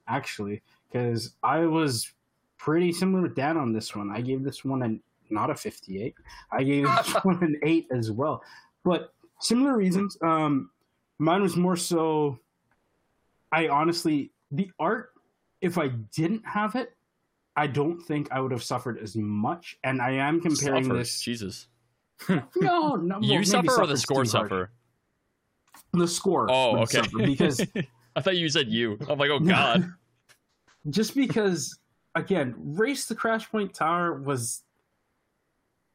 actually, 0.09 0.61
because 0.93 1.37
I 1.43 1.61
was 1.61 2.13
pretty 2.59 2.93
similar 2.93 3.23
with 3.23 3.35
Dan 3.35 3.57
on 3.57 3.73
this 3.73 3.97
one. 3.97 4.11
I 4.11 4.21
gave 4.21 4.45
this 4.45 4.63
one 4.63 4.83
an 4.83 5.01
not 5.31 5.51
a 5.51 5.55
fifty-eight. 5.55 6.15
I 6.51 6.63
gave 6.63 6.85
this 6.85 7.15
one 7.23 7.43
an 7.43 7.59
eight 7.63 7.87
as 7.91 8.11
well, 8.11 8.43
but 8.85 9.13
similar 9.41 9.77
reasons. 9.77 10.17
Um, 10.23 10.71
mine 11.19 11.43
was 11.43 11.57
more 11.57 11.77
so. 11.77 12.39
I 13.53 13.69
honestly, 13.69 14.33
the 14.51 14.71
art, 14.79 15.11
if 15.61 15.79
I 15.79 15.89
didn't 15.89 16.45
have 16.47 16.75
it, 16.75 16.97
I 17.57 17.67
don't 17.67 18.01
think 18.01 18.29
I 18.31 18.41
would 18.41 18.53
have 18.53 18.63
suffered 18.63 18.99
as 18.99 19.17
much. 19.17 19.79
And 19.83 20.03
I 20.03 20.13
am 20.13 20.41
comparing 20.41 20.85
Suffer. 20.85 20.97
this. 20.97 21.21
Jesus. 21.21 21.69
No, 22.57 22.97
no. 22.97 23.19
you 23.21 23.45
suffer 23.45 23.83
or 23.83 23.87
the 23.87 23.97
score 23.97 24.19
hard. 24.19 24.29
suffer? 24.29 24.71
The 25.93 26.09
score. 26.09 26.47
Oh, 26.51 26.79
okay. 26.79 27.03
because 27.25 27.61
I 28.17 28.21
thought 28.23 28.37
you 28.37 28.49
said 28.49 28.69
you. 28.69 28.99
I'm 29.09 29.19
like, 29.19 29.31
oh 29.31 29.39
god. 29.39 29.93
just 30.89 31.15
because 31.15 31.79
again, 32.15 32.55
Race 32.57 33.05
the 33.07 33.15
Crash 33.15 33.51
Point 33.51 33.75
Tower 33.75 34.15
was 34.15 34.63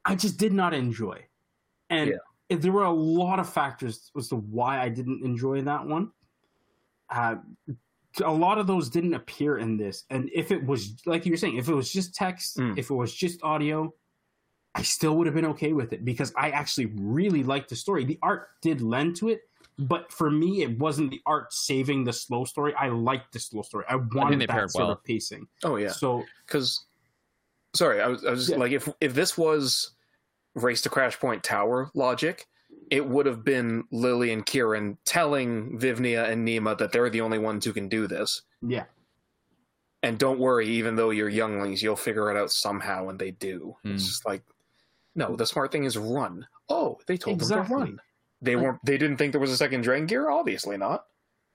I 0.04 0.14
just 0.14 0.38
did 0.38 0.52
not 0.52 0.74
enjoy. 0.74 1.24
And 1.90 2.10
Yeah. 2.50 2.56
there 2.56 2.72
were 2.72 2.84
a 2.84 2.90
lot 2.92 3.38
of 3.38 3.48
factors 3.52 4.10
as 4.16 4.28
to 4.28 4.36
why 4.36 4.80
I 4.80 4.88
didn't 4.88 5.24
enjoy 5.24 5.62
that 5.62 5.86
one. 5.86 6.10
Uh, 7.10 7.36
a 8.22 8.30
lot 8.32 8.58
of 8.58 8.66
those 8.66 8.88
didn't 8.90 9.14
appear 9.14 9.58
in 9.58 9.76
this. 9.76 10.04
And 10.10 10.30
if 10.34 10.50
it 10.50 10.64
was 10.66 10.96
like 11.06 11.24
you 11.24 11.32
were 11.32 11.36
saying, 11.36 11.56
if 11.56 11.68
it 11.68 11.74
was 11.74 11.90
just 11.92 12.14
text, 12.14 12.58
Mm. 12.58 12.76
if 12.78 12.90
it 12.90 12.94
was 12.94 13.14
just 13.14 13.42
audio, 13.42 13.92
I 14.74 14.82
still 14.82 15.16
would 15.16 15.26
have 15.26 15.34
been 15.34 15.46
okay 15.46 15.72
with 15.72 15.92
it 15.92 16.04
because 16.04 16.32
I 16.36 16.50
actually 16.50 16.86
really 16.86 17.42
liked 17.42 17.68
the 17.70 17.76
story. 17.76 18.04
The 18.04 18.18
art 18.22 18.48
did 18.62 18.80
lend 18.80 19.16
to 19.16 19.28
it, 19.28 19.42
but 19.78 20.10
for 20.12 20.30
me, 20.30 20.62
it 20.62 20.78
wasn't 20.78 21.10
the 21.10 21.20
art 21.26 21.52
saving 21.52 22.04
the 22.04 22.12
slow 22.12 22.44
story. 22.44 22.74
I 22.74 22.88
liked 22.88 23.32
the 23.32 23.38
slow 23.38 23.62
story. 23.62 23.84
I 23.88 23.96
wanted 23.96 24.40
they 24.40 24.46
that 24.46 24.70
sort 24.70 24.82
well. 24.84 24.92
of 24.92 25.04
pacing. 25.04 25.46
oh 25.64 25.76
yeah 25.76 25.90
So 25.90 26.24
because 26.46 26.86
sorry 27.74 28.00
i 28.00 28.06
was, 28.06 28.24
I 28.24 28.30
was 28.30 28.40
just 28.40 28.50
Yeah. 28.52 28.56
like 28.58 28.72
if 28.72 28.88
if 29.00 29.14
this 29.14 29.36
was 29.38 29.92
race 30.54 30.82
to 30.82 30.88
crash 30.88 31.18
point 31.18 31.42
tower 31.42 31.90
logic 31.94 32.46
it 32.90 33.06
would 33.06 33.24
have 33.26 33.42
been 33.44 33.84
lily 33.90 34.32
and 34.32 34.44
Keerin 34.44 34.98
telling 35.04 35.78
vivnia 35.78 36.28
and 36.28 36.46
nima 36.46 36.76
that 36.78 36.92
they're 36.92 37.08
the 37.10 37.22
only 37.22 37.38
ones 37.38 37.64
who 37.64 37.72
can 37.72 37.88
do 37.88 38.06
this. 38.06 38.42
Yeah, 38.60 38.84
and 40.02 40.18
don't 40.18 40.38
worry 40.38 40.66
even 40.68 40.96
though 40.96 41.10
you're 41.10 41.28
younglings 41.30 41.82
you'll 41.82 41.96
figure 41.96 42.30
it 42.30 42.36
out 42.36 42.50
somehow 42.50 43.08
and 43.08 43.18
they 43.18 43.30
do. 43.30 43.76
Hmm. 43.82 43.94
it's 43.94 44.06
just 44.06 44.26
like 44.26 44.42
no 45.14 45.36
the 45.36 45.46
smart 45.46 45.72
thing 45.72 45.84
is 45.84 45.96
run. 45.96 46.46
Oh 46.68 46.98
they 47.06 47.16
told 47.16 47.38
them 47.40 47.48
to 47.66 47.74
run. 47.74 48.00
They 48.42 48.56
Like- 48.56 48.64
weren't 48.64 48.78
they 48.84 48.98
didn't 48.98 49.16
think 49.16 49.32
there 49.32 49.40
was 49.40 49.50
a 49.52 49.56
second 49.56 49.84
Drengir 49.84 50.30
obviously 50.30 50.76
not. 50.76 51.06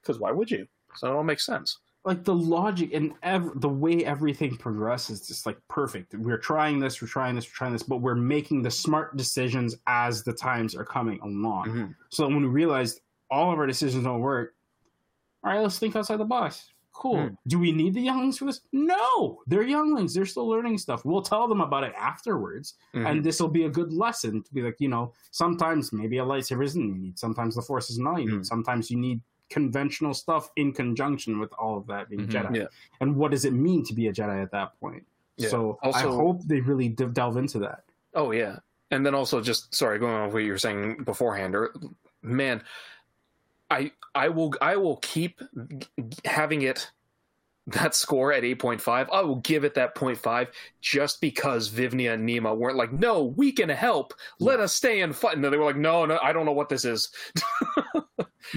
Because 0.02 0.18
why 0.18 0.30
would 0.32 0.50
you? 0.50 0.66
So 0.96 1.08
it 1.08 1.14
all 1.14 1.22
makes 1.24 1.44
sense 1.46 1.78
like 2.04 2.24
the 2.24 2.34
logic 2.34 2.90
and 2.94 3.12
ev- 3.22 3.60
the 3.60 3.68
way 3.68 4.04
everything 4.04 4.56
progresses, 4.56 5.20
is 5.20 5.26
just 5.28 5.46
like 5.46 5.58
perfect. 5.68 6.14
We're 6.14 6.38
trying 6.38 6.78
this, 6.78 7.02
we're 7.02 7.08
trying 7.08 7.34
this, 7.34 7.44
we're 7.46 7.54
trying 7.56 7.72
this, 7.72 7.82
but 7.82 7.98
we're 7.98 8.14
making 8.14 8.62
the 8.62 8.70
smart 8.70 9.16
decisions 9.16 9.76
as 9.86 10.22
the 10.24 10.32
times 10.32 10.74
are 10.74 10.84
coming 10.84 11.20
along. 11.20 11.68
Mhm. 11.68 11.94
So 12.10 12.26
when 12.26 12.40
we 12.42 12.48
realized 12.48 13.00
all 13.30 13.52
of 13.52 13.58
our 13.58 13.66
decisions 13.66 14.04
don't 14.04 14.20
work, 14.20 14.54
all 15.44 15.52
right, 15.52 15.60
let's 15.60 15.78
think 15.78 15.96
outside 15.96 16.16
the 16.18 16.24
box. 16.24 16.72
Cool. 16.92 17.28
Hmm. 17.28 17.34
Do 17.46 17.58
we 17.60 17.70
need 17.70 17.94
the 17.94 18.00
younglings 18.00 18.38
for 18.38 18.46
this? 18.46 18.60
No, 18.72 19.42
they're 19.46 19.62
younglings. 19.62 20.14
They're 20.14 20.26
still 20.26 20.48
learning 20.48 20.78
stuff. 20.78 21.04
We'll 21.04 21.22
tell 21.22 21.46
them 21.46 21.60
about 21.60 21.84
it 21.84 21.92
afterwards, 21.96 22.74
Mhm. 22.94 23.06
and 23.08 23.24
this 23.24 23.38
will 23.40 23.48
be 23.48 23.64
a 23.64 23.70
good 23.70 23.92
lesson 23.92 24.42
to 24.42 24.54
be 24.54 24.62
like, 24.62 24.76
you 24.80 24.88
know, 24.88 25.12
sometimes 25.30 25.92
maybe 25.92 26.18
a 26.18 26.24
lightsaber 26.24 26.64
isn't 26.64 26.82
you 26.88 26.94
need. 26.96 27.18
Sometimes 27.18 27.54
the 27.54 27.62
force 27.62 27.88
isn't 27.90 28.04
all 28.06 28.18
you 28.18 28.30
need. 28.30 28.40
Mhm. 28.40 28.46
Sometimes 28.46 28.90
you 28.90 28.96
need 28.98 29.20
conventional 29.50 30.14
stuff 30.14 30.50
in 30.56 30.72
conjunction 30.72 31.38
with 31.40 31.52
all 31.58 31.76
of 31.76 31.86
that 31.86 32.08
being 32.08 32.26
Mhm. 32.26 32.30
Jedi. 32.30 32.56
Yeah. 32.56 32.66
And 33.00 33.16
what 33.16 33.30
does 33.30 33.44
it 33.44 33.52
mean 33.52 33.84
to 33.84 33.94
be 33.94 34.08
a 34.08 34.12
Jedi 34.12 34.42
at 34.42 34.50
that 34.52 34.78
point? 34.80 35.04
Yeah. 35.36 35.48
So 35.48 35.78
I 35.82 36.00
hope 36.02 36.42
they 36.44 36.60
really 36.60 36.88
d- 36.88 37.06
delve 37.12 37.36
into 37.36 37.58
that. 37.60 37.84
Oh 38.14 38.32
yeah, 38.32 38.58
and 38.90 39.04
then 39.06 39.14
also 39.14 39.40
just 39.40 39.74
sorry, 39.74 39.98
going 39.98 40.14
on 40.14 40.32
what 40.32 40.42
you 40.42 40.50
were 40.52 40.58
saying 40.58 41.04
beforehand, 41.04 41.54
or 41.54 41.72
man, 42.22 42.62
I 43.70 43.92
I 44.14 44.28
will 44.30 44.52
I 44.60 44.76
will 44.76 44.96
keep 44.96 45.40
having 46.24 46.62
it 46.62 46.90
that 47.68 47.94
score 47.94 48.32
at 48.32 48.44
eight 48.44 48.58
point 48.58 48.80
five. 48.80 49.08
I 49.12 49.20
will 49.20 49.36
give 49.36 49.62
it 49.62 49.74
that 49.74 49.94
0.5 49.94 50.48
just 50.80 51.20
because 51.20 51.68
Vivnia 51.70 52.14
and 52.14 52.26
Nima 52.26 52.56
weren't 52.56 52.78
like, 52.78 52.94
no, 52.94 53.24
we 53.24 53.52
can 53.52 53.68
help. 53.68 54.14
Let 54.40 54.58
us 54.58 54.74
stay 54.74 55.02
and 55.02 55.14
fight. 55.14 55.38
No, 55.38 55.50
they 55.50 55.58
were 55.58 55.66
like, 55.66 55.76
no, 55.76 56.06
no, 56.06 56.18
I 56.22 56.32
don't 56.32 56.46
know 56.46 56.52
what 56.52 56.70
this 56.70 56.86
is. 56.86 57.10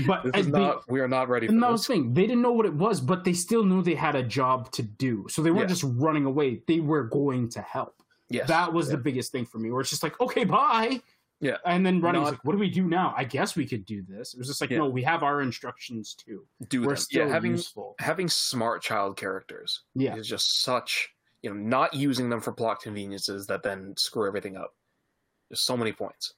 But 0.07 0.23
This 0.23 0.31
is 0.35 0.45
think- 0.45 0.51
not. 0.55 0.89
We 0.89 0.99
are 1.01 1.07
not 1.07 1.29
ready 1.29 1.47
for 1.47 1.53
And 1.53 1.61
that 1.63 1.71
was 1.71 1.85
the 1.87 1.93
thing. 1.93 2.13
They 2.13 2.21
didn't 2.27 2.41
know 2.41 2.51
what 2.53 2.65
it 2.65 2.73
was, 2.73 3.01
but 3.01 3.23
they 3.23 3.33
still 3.33 3.63
knew 3.63 3.81
they 3.81 3.95
had 3.95 4.15
a 4.15 4.23
job 4.23 4.71
to 4.73 4.83
do. 4.83 5.25
So 5.29 5.41
they 5.41 5.51
weren't 5.51 5.63
Yeah. 5.69 5.75
just 5.75 5.83
running 5.87 6.25
away. 6.25 6.61
They 6.67 6.79
were 6.79 7.03
going 7.03 7.49
to 7.49 7.61
help. 7.61 7.95
Yes, 8.29 8.47
That 8.47 8.71
was 8.71 8.87
Yeah. 8.87 8.95
the 8.95 9.01
biggest 9.01 9.31
thing 9.31 9.45
for 9.45 9.57
me, 9.59 9.71
where 9.71 9.81
it's 9.81 9.89
just 9.89 10.03
like, 10.03 10.19
okay, 10.21 10.45
bye. 10.45 11.01
Yeah. 11.41 11.57
And 11.65 11.85
then 11.85 11.99
running 12.01 12.21
Not- 12.21 12.31
like, 12.33 12.45
what 12.45 12.53
do 12.53 12.59
we 12.59 12.69
do 12.69 12.83
now? 12.87 13.13
I 13.17 13.23
guess 13.23 13.55
we 13.55 13.65
could 13.65 13.85
do 13.85 14.03
this. 14.03 14.33
It 14.33 14.37
was 14.37 14.47
just 14.47 14.61
like, 14.61 14.69
Yeah. 14.69 14.77
no, 14.77 14.89
we 14.89 15.01
have 15.03 15.23
our 15.23 15.41
instructions 15.41 16.13
too. 16.13 16.45
do 16.69 16.81
We're 16.81 16.89
them. 16.89 16.95
still 16.97 17.27
Yeah, 17.27 17.33
having 17.33 17.51
useful. 17.51 17.95
having 17.99 18.29
smart 18.29 18.81
child 18.83 19.17
characters 19.17 19.83
Yeah. 19.95 20.15
is 20.15 20.27
just 20.27 20.61
such 20.61 21.09
you 21.41 21.49
know 21.49 21.55
not 21.55 21.95
using 21.95 22.29
them 22.29 22.39
for 22.39 22.51
plot 22.51 22.79
conveniences 22.81 23.47
that 23.47 23.63
then 23.63 23.95
screw 23.97 24.27
everything 24.27 24.55
up. 24.55 24.75
There's 25.49 25.59
so 25.61 25.75
many 25.75 25.91
points. 25.91 26.35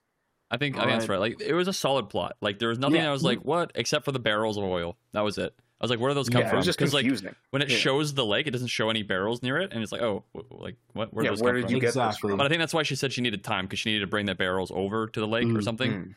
I 0.53 0.57
think 0.57 0.77
I 0.77 0.81
think 0.85 0.91
that's 0.99 1.09
right. 1.09 1.19
Like 1.19 1.41
it 1.41 1.53
was 1.53 1.67
a 1.67 1.73
solid 1.73 2.09
plot. 2.09 2.37
Like 2.39 2.59
there 2.59 2.69
was 2.69 2.77
nothing 2.77 2.97
Yeah. 3.01 3.09
I 3.09 3.11
was 3.11 3.23
like, 3.23 3.39
what? 3.39 3.71
Except 3.73 4.05
for 4.05 4.11
the 4.11 4.19
barrels 4.19 4.55
of 4.55 4.63
oil. 4.63 4.95
That 5.11 5.21
was 5.21 5.39
it. 5.39 5.51
I 5.81 5.83
was 5.83 5.89
like, 5.89 5.99
where 5.99 6.11
do 6.11 6.13
those 6.13 6.29
come 6.29 6.41
yeah, 6.41 6.47
it 6.47 6.49
from? 6.51 6.57
was 6.57 6.65
just 6.67 6.77
Because 6.77 6.93
like 6.93 7.07
when 7.49 7.63
it 7.63 7.69
Yeah. 7.69 7.75
shows 7.75 8.13
the 8.13 8.23
lake, 8.23 8.45
it 8.45 8.51
doesn't 8.51 8.67
show 8.67 8.91
any 8.91 9.01
barrels 9.01 9.41
near 9.41 9.57
it, 9.57 9.73
and 9.73 9.81
it's 9.81 9.91
like, 9.91 10.03
oh, 10.03 10.23
wh- 10.35 10.51
like 10.51 10.75
what? 10.93 11.11
Where 11.11 11.23
do 11.23 11.25
yeah, 11.25 11.31
those 11.31 11.41
where 11.41 11.53
come 11.53 11.61
did 11.61 11.65
from? 11.65 11.73
you 11.73 11.79
get 11.81 11.87
this 11.87 11.95
Exactly. 11.95 12.29
from? 12.29 12.37
But 12.37 12.45
I 12.45 12.49
think 12.49 12.59
that's 12.59 12.73
why 12.73 12.83
she 12.83 12.95
said 12.95 13.11
she 13.11 13.21
needed 13.21 13.43
time 13.43 13.65
because 13.65 13.79
she 13.79 13.89
needed 13.89 14.01
to 14.01 14.07
bring 14.07 14.27
the 14.27 14.35
barrels 14.35 14.71
over 14.75 15.07
to 15.07 15.19
the 15.19 15.27
lake 15.27 15.47
or 15.49 15.53
Mm, 15.59 15.63
something. 15.63 16.15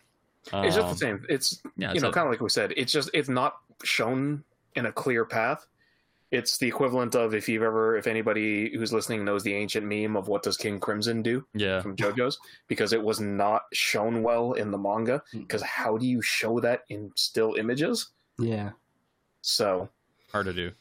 It's 0.53 0.77
just 0.77 0.87
Um, 0.87 0.91
the 0.91 0.97
same. 0.97 1.27
It's 1.31 1.61
Yeah, 1.79 1.95
you 1.95 2.01
know, 2.03 2.13
kind 2.13 2.27
of 2.27 2.31
like 2.31 2.41
we 2.43 2.51
said. 2.51 2.75
It's 2.77 2.93
just 2.93 3.09
it's 3.15 3.31
not 3.31 3.57
shown 3.85 4.45
in 4.77 4.85
a 4.87 4.93
clear 4.93 5.25
path. 5.25 5.67
It's 6.33 6.59
the 6.59 6.67
equivalent 6.67 7.15
of 7.15 7.35
if 7.35 7.49
you've 7.49 7.63
ever, 7.63 7.97
if 7.97 8.07
anybody 8.07 8.77
who's 8.77 8.93
listening 8.93 9.25
knows 9.25 9.45
the 9.45 9.55
ancient 9.55 9.87
meme 9.87 10.17
of 10.17 10.27
what 10.27 10.43
does 10.43 10.57
King 10.57 10.81
Crimson 10.81 11.23
do 11.23 11.47
yeah. 11.55 11.81
from 11.81 11.95
JoJo's, 11.95 12.39
because 12.67 12.93
it 12.93 13.03
was 13.03 13.21
not 13.21 13.63
shown 13.73 14.23
well 14.23 14.55
in 14.55 14.71
the 14.71 14.79
manga. 14.79 15.23
Hmm. 15.31 15.41
Because 15.41 15.63
how 15.63 15.97
do 15.97 16.07
you 16.07 16.21
show 16.23 16.59
that 16.61 16.83
in 16.89 17.13
still 17.15 17.55
images? 17.55 18.09
Yeah. 18.39 18.71
So 19.43 19.89
Hard 20.33 20.47
to 20.47 20.53
do. 20.53 20.73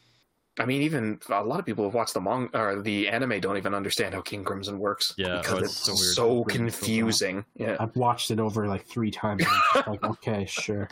I 0.57 0.65
mean, 0.65 0.81
even 0.83 1.19
a 1.29 1.43
lot 1.43 1.59
of 1.59 1.65
people 1.65 1.89
who 1.89 1.95
watch 1.95 2.13
the 2.13 2.21
manga 2.21 2.57
or 2.57 2.81
the 2.81 3.09
anime 3.09 3.39
don't 3.41 3.57
even 3.57 3.73
understand 3.73 4.13
how 4.13 4.21
King 4.21 4.43
Crimson 4.43 4.79
works. 4.79 5.13
Yeah, 5.17 5.37
because 5.37 5.53
oh, 5.53 5.57
it's, 5.57 5.87
it's 5.89 6.15
so 6.15 6.43
so, 6.43 6.43
confusing. 6.45 7.45
Yeah, 7.55 7.75
I've 7.79 7.95
watched 7.95 8.31
it 8.31 8.39
over 8.39 8.67
like 8.67 8.85
three 8.85 9.11
times. 9.11 9.43
and 9.43 9.51
I'm 9.51 9.61
just 9.73 9.87
like, 9.87 10.03
okay, 10.11 10.45
sure. 10.45 10.87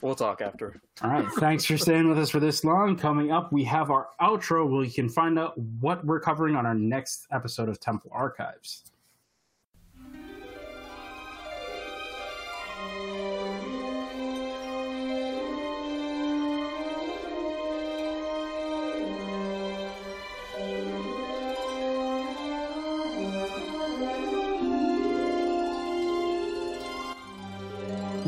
We'll 0.00 0.14
talk 0.14 0.40
after. 0.40 0.80
All 1.02 1.10
right. 1.10 1.26
Thanks 1.38 1.64
for 1.64 1.76
staying 1.76 2.08
with 2.08 2.18
us 2.18 2.30
for 2.30 2.40
this 2.40 2.64
long. 2.64 2.96
Coming 2.96 3.32
up, 3.32 3.52
we 3.52 3.64
have 3.64 3.90
our 3.90 4.08
outro 4.20 4.68
where 4.68 4.84
you 4.84 4.92
can 4.92 5.08
find 5.08 5.38
out 5.38 5.56
what 5.80 6.04
we're 6.04 6.20
covering 6.20 6.56
on 6.56 6.66
our 6.66 6.74
next 6.74 7.26
episode 7.32 7.68
of 7.68 7.80
Temple 7.80 8.10
Archives. 8.12 8.92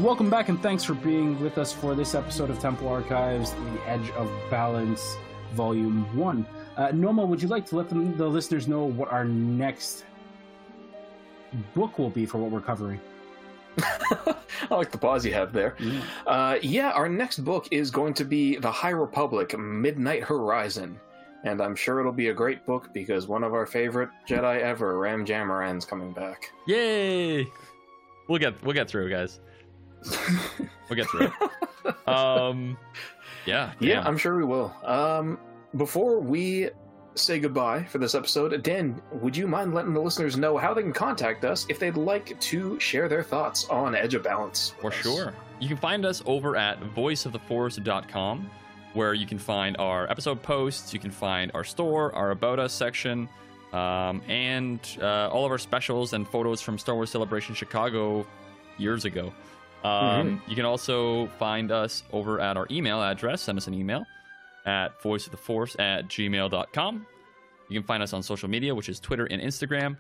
Welcome 0.07 0.31
back, 0.31 0.49
and 0.49 0.63
thanks 0.63 0.85
for 0.85 0.95
being 0.95 1.41
with 1.41 1.59
us 1.59 1.73
for 1.73 1.97
this 1.97 2.15
episode 2.15 2.49
of 2.49 2.61
Temple 2.61 2.87
Archives, 2.87 3.51
The 3.51 3.89
Edge 3.89 4.09
of 4.11 4.31
Balance, 4.49 5.17
Volume 5.55 6.17
1. 6.17 6.47
Uh, 6.77 6.93
Noma, 6.95 7.27
would 7.27 7.43
you 7.43 7.49
like 7.49 7.67
to 7.67 7.77
let 7.77 7.89
them, 7.89 8.17
the 8.17 8.25
listeners 8.25 8.69
know 8.69 8.85
what 8.85 9.11
our 9.11 9.25
next 9.25 10.05
book 11.75 11.99
will 11.99 12.09
be 12.09 12.25
for 12.25 12.39
what 12.39 12.53
we're 12.53 12.61
covering? 12.61 13.01
I 13.81 14.37
like 14.71 14.93
the 14.93 14.99
pause 14.99 15.27
you 15.27 15.35
have 15.35 15.53
there. 15.53 15.75
Uh, 16.25 16.59
yeah, 16.63 16.93
our 16.93 17.09
next 17.09 17.41
book 17.41 17.67
is 17.73 17.91
going 17.91 18.15
to 18.15 18.25
be 18.25 18.59
The 18.59 18.71
High 18.71 18.91
Republic 18.91 19.59
Midnight 19.59 20.23
Horizon. 20.23 21.01
And 21.43 21.61
I'm 21.61 21.75
sure 21.75 21.99
it'll 21.99 22.13
be 22.13 22.29
a 22.29 22.35
great 22.35 22.65
book 22.65 22.91
because 22.95 23.27
one 23.27 23.43
of 23.43 23.55
our 23.55 23.67
favorite 23.67 24.11
Jedi 24.29 24.61
ever, 24.61 25.01
Ram 25.01 25.27
Jomaram's 25.27 25.85
coming 25.85 26.13
back. 26.13 26.53
Yay! 26.69 27.49
we'll 28.29 28.39
get 28.39 28.61
we'll 28.63 28.75
get 28.75 28.89
through, 28.89 29.11
guys. 29.11 29.41
We'll 30.89 30.97
get 30.97 31.07
through. 31.09 31.31
it. 31.85 32.09
Um, 32.09 32.77
yeah, 33.45 33.73
Yeah. 33.81 34.03
I'm 34.07 34.19
sure 34.19 34.37
we 34.37 34.45
will. 34.45 34.75
Um, 34.85 35.39
before 35.77 36.21
we 36.21 36.71
say 37.15 37.39
goodbye 37.39 37.83
for 37.85 37.99
this 37.99 38.15
episode, 38.15 38.63
Dan, 38.63 39.01
would 39.13 39.37
you 39.37 39.47
mind 39.47 39.75
letting 39.75 39.95
the 39.95 40.01
listeners 40.01 40.37
know 40.37 40.57
how 40.59 40.75
they 40.75 40.83
can 40.83 40.93
contact 40.93 41.45
us 41.45 41.67
if 41.69 41.79
they'd 41.79 41.97
like 41.97 42.39
to 42.41 42.79
share 42.79 43.09
their 43.09 43.23
thoughts 43.23 43.69
on 43.69 43.95
Edge 43.95 44.15
of 44.15 44.23
Balance? 44.23 44.75
For 44.81 44.89
us? 44.89 44.95
sure. 44.95 45.33
You 45.61 45.69
can 45.69 45.77
find 45.79 46.05
us 46.05 46.23
over 46.27 46.57
at 46.57 46.79
voiceoftheforce.com, 46.95 48.51
where 48.95 49.15
you 49.15 49.27
can 49.27 49.39
find 49.39 49.77
our 49.79 50.11
episode 50.11 50.43
posts, 50.43 50.93
you 50.93 51.01
can 51.01 51.11
find 51.11 51.51
our 51.55 51.65
store, 51.65 52.15
our 52.15 52.31
About 52.31 52.59
Us 52.59 52.73
section, 52.73 53.29
um, 53.73 54.23
and 54.29 54.81
uh, 55.01 55.29
all 55.29 55.45
of 55.45 55.51
our 55.51 55.59
specials 55.59 56.13
and 56.13 56.27
photos 56.29 56.61
from 56.61 56.79
Star 56.79 56.95
Wars 56.95 57.11
Celebration 57.11 57.55
Chicago 57.55 58.27
years 58.79 59.05
ago. 59.05 59.33
Um, 59.85 60.43
You 60.49 60.57
can 60.57 60.65
also 60.65 61.29
find 61.39 61.71
us 61.71 62.03
over 62.13 62.41
at 62.41 62.57
our 62.57 62.67
email 62.71 63.03
address. 63.03 63.43
Send 63.43 63.59
us 63.59 63.67
an 63.67 63.75
email 63.75 64.05
at 64.65 65.01
voiceoftheforce 65.01 65.79
at 65.79 66.09
gmail.com. 66.09 67.07
You 67.69 67.81
can 67.81 67.87
find 67.87 68.03
us 68.03 68.13
on 68.13 68.23
social 68.23 68.49
media, 68.49 68.75
which 68.75 68.89
is 68.89 69.01
Twitter 69.01 69.27
and 69.27 69.41
Instagram 69.41 69.97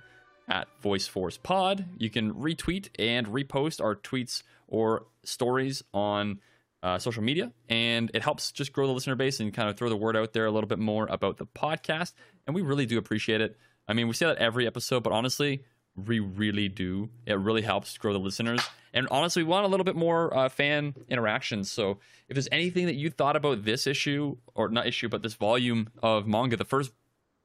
at 0.48 0.68
VoiceForcePod. 0.82 1.86
You 1.98 2.10
can 2.10 2.34
retweet 2.34 2.88
and 2.98 3.26
repost 3.26 3.82
our 3.82 3.96
tweets 3.96 4.42
or 4.68 5.06
stories 5.24 5.82
on 5.92 6.40
uh, 6.82 6.98
social 6.98 7.22
media, 7.22 7.52
and 7.68 8.10
it 8.14 8.22
helps 8.22 8.52
just 8.52 8.72
grow 8.72 8.86
the 8.86 8.92
listener 8.92 9.16
base 9.16 9.40
and 9.40 9.52
kind 9.52 9.68
of 9.68 9.76
throw 9.76 9.88
the 9.88 9.96
word 9.96 10.16
out 10.16 10.32
there 10.32 10.46
a 10.46 10.50
little 10.50 10.68
bit 10.68 10.78
more 10.78 11.06
about 11.10 11.36
the 11.38 11.46
podcast. 11.46 12.12
And 12.46 12.54
we 12.54 12.62
really 12.62 12.86
do 12.86 12.98
appreciate 12.98 13.40
it. 13.40 13.56
I 13.88 13.92
mean, 13.92 14.08
we 14.08 14.14
say 14.14 14.26
that 14.26 14.38
every 14.38 14.66
episode, 14.66 15.02
but 15.02 15.12
honestly, 15.12 15.64
we 15.96 16.20
really 16.20 16.68
do. 16.68 17.08
It 17.26 17.34
really 17.38 17.62
helps 17.62 17.96
grow 17.98 18.12
the 18.12 18.18
listeners. 18.18 18.60
And 18.92 19.08
honestly, 19.10 19.42
we 19.42 19.48
want 19.48 19.64
a 19.64 19.68
little 19.68 19.84
bit 19.84 19.96
more 19.96 20.34
uh, 20.36 20.48
fan 20.48 20.94
interactions. 21.08 21.70
So 21.70 21.98
if 22.28 22.34
there's 22.34 22.48
anything 22.52 22.86
that 22.86 22.94
you 22.94 23.10
thought 23.10 23.36
about 23.36 23.64
this 23.64 23.86
issue, 23.86 24.36
or 24.54 24.68
not 24.68 24.86
issue, 24.86 25.08
but 25.08 25.22
this 25.22 25.34
volume 25.34 25.88
of 26.02 26.26
manga, 26.26 26.56
the 26.56 26.64
first 26.64 26.92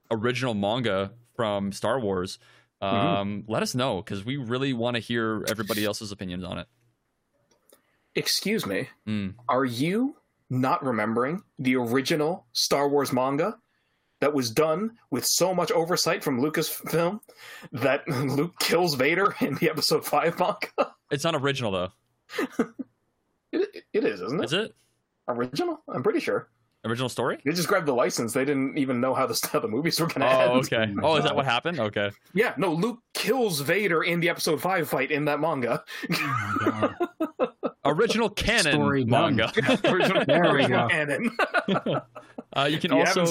original 0.09 0.53
manga 0.53 1.11
from 1.35 1.71
Star 1.71 1.99
Wars, 1.99 2.39
um, 2.81 3.43
let 3.47 3.61
us 3.63 3.75
know 3.75 4.01
because 4.01 4.25
we 4.25 4.37
really 4.37 4.73
want 4.73 4.95
to 4.95 4.99
hear 4.99 5.45
everybody 5.49 5.85
else's 5.85 6.11
opinions 6.11 6.43
on 6.43 6.57
it. 6.57 6.67
Excuse 8.15 8.65
me, 8.65 8.89
Mm. 9.07 9.35
are 9.47 9.63
you 9.65 10.17
not 10.49 10.83
remembering 10.83 11.43
the 11.57 11.75
original 11.77 12.45
Star 12.51 12.89
Wars 12.89 13.13
manga 13.13 13.57
that 14.21 14.33
was 14.33 14.49
done 14.51 14.91
with 15.09 15.25
so 15.25 15.53
much 15.53 15.71
oversight 15.71 16.23
from 16.23 16.39
Lucasfilm 16.41 17.19
that 17.73 18.07
Luke 18.07 18.53
kills 18.59 18.95
Vader 18.95 19.35
in 19.41 19.55
the 19.55 19.69
Episode 19.69 20.05
Five 20.05 20.39
manga? 20.39 20.69
It's 21.11 21.25
not 21.25 21.35
original 21.35 21.71
though, 21.71 21.89
It, 23.51 23.83
it 23.91 24.05
is, 24.05 24.21
isn't 24.21 24.39
it? 24.39 24.45
is 24.45 24.53
it? 24.53 24.73
Original? 25.27 25.81
I'm 25.89 26.03
pretty 26.03 26.21
sure. 26.21 26.47
Original 26.85 27.09
story? 27.09 27.37
They 27.45 27.51
just 27.51 27.67
grabbed 27.67 27.85
the 27.85 27.93
license. 27.93 28.31
They 28.33 28.45
didn't 28.45 28.77
even 28.77 29.01
know 29.01 29.13
how 29.13 29.27
the, 29.27 29.37
how 29.51 29.59
the 29.59 29.67
movies 29.67 29.99
were 29.99 30.07
going 30.07 30.21
to 30.21 30.27
Oh, 30.27 30.55
end. 30.55 30.73
okay. 30.73 30.95
Oh, 31.03 31.17
is 31.17 31.25
that 31.25 31.35
what 31.35 31.43
happened? 31.45 31.79
Okay. 31.79 32.09
Yeah, 32.33 32.53
no, 32.57 32.71
Luke 32.73 32.99
kills 33.13 33.59
Vader 33.59 34.03
in 34.03 34.19
the 34.21 34.29
Episode 34.29 34.61
5 34.61 34.87
fight 34.89 35.11
in 35.11 35.25
that 35.25 35.39
manga. 35.41 35.83
Original 37.83 38.29
canon 38.29 38.73
Story 38.73 39.03
done. 39.03 39.35
manga. 39.35 39.51
Original- 39.85 40.25
There 40.25 40.53
we 40.53 40.67
go. 40.67 40.87
canon. 40.87 41.31
Uh, 42.55 42.69
you 42.71 42.79
can 42.79 42.91
you 42.93 42.99
also. 42.99 43.25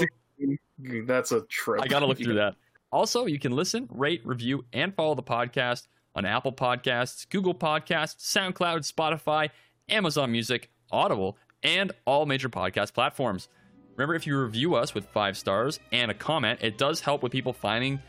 that's 1.07 1.33
a 1.33 1.43
trip. 1.43 1.83
I 1.83 1.89
gotta 1.89 2.07
look 2.07 2.19
through 2.23 2.35
that. 2.35 2.55
Also, 2.93 3.27
you 3.27 3.39
can 3.39 3.53
listen, 3.53 3.89
rate, 3.91 4.21
review, 4.25 4.65
and 4.73 4.95
follow 4.95 5.15
the 5.15 5.23
podcast 5.23 5.87
on 6.17 6.25
Apple 6.25 6.53
Podcasts, 6.53 7.29
Google 7.29 7.55
Podcasts, 7.55 8.17
SoundCloud, 8.19 8.91
Spotify, 8.91 9.51
Amazon 9.89 10.33
Music, 10.33 10.71
Audible, 10.91 11.37
and 11.63 11.93
all 12.05 12.27
major 12.27 12.49
podcast 12.49 12.93
platforms. 12.93 13.49
Remember, 13.97 14.15
if 14.15 14.27
you 14.27 14.41
review 14.41 14.75
us 14.75 14.95
with 14.95 15.05
five 15.07 15.37
stars 15.37 15.79
and 15.93 16.11
a 16.11 16.15
comment, 16.15 16.61
it 16.63 16.79
does 16.79 17.01
help 17.01 17.23
with 17.23 17.31
people 17.31 17.53
finding 17.53 18.01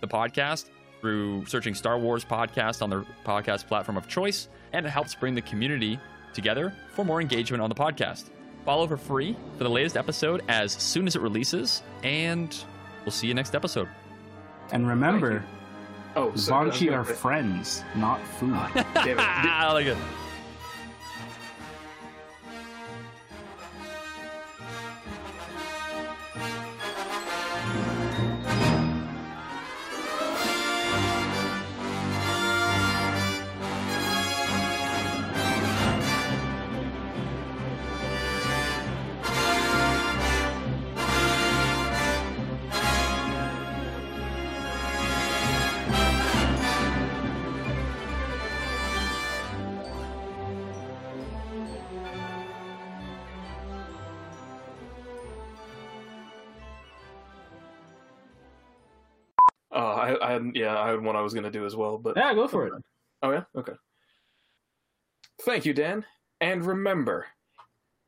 the 0.00 0.08
podcast 0.08 0.70
through 1.00 1.44
searching 1.46 1.74
Star 1.74 1.98
Wars 1.98 2.24
podcast 2.24 2.82
on 2.82 2.90
their 2.90 3.04
podcast 3.24 3.66
platform 3.66 3.98
of 3.98 4.08
choice, 4.08 4.48
and 4.72 4.86
it 4.86 4.88
helps 4.88 5.14
bring 5.14 5.34
the 5.34 5.42
community 5.42 5.98
together 6.32 6.72
for 6.92 7.04
more 7.04 7.20
engagement 7.20 7.62
on 7.62 7.68
the 7.68 7.74
podcast. 7.74 8.30
Follow 8.64 8.86
for 8.86 8.96
free 8.96 9.36
for 9.58 9.64
the 9.64 9.70
latest 9.70 9.96
episode 9.96 10.42
as 10.48 10.72
soon 10.72 11.06
as 11.06 11.16
it 11.16 11.22
releases, 11.22 11.82
and 12.02 12.56
we'll 13.04 13.12
see 13.12 13.26
you 13.26 13.34
next 13.34 13.54
episode. 13.54 13.88
And 14.72 14.88
remember, 14.88 15.44
Oh, 16.16 16.34
so- 16.34 16.52
Zanchi 16.52 16.92
are 16.92 17.04
friends, 17.04 17.82
not 17.96 18.24
food. 18.38 18.54
Damn 18.94 19.08
it. 19.08 19.18
I 19.18 19.70
like 19.72 19.86
it. 19.86 19.96
I 60.84 60.90
had, 60.90 61.02
one 61.02 61.16
I 61.16 61.22
was 61.22 61.32
going 61.32 61.44
to 61.44 61.50
do 61.50 61.64
as 61.64 61.74
well, 61.74 61.98
but 61.98 62.16
yeah, 62.16 62.34
go 62.34 62.46
for 62.46 62.66
it. 62.66 62.72
Oh 63.22 63.30
yeah, 63.30 63.44
okay. 63.56 63.72
Thank 65.42 65.64
you, 65.64 65.72
Dan. 65.72 66.04
And 66.40 66.64
remember, 66.64 67.26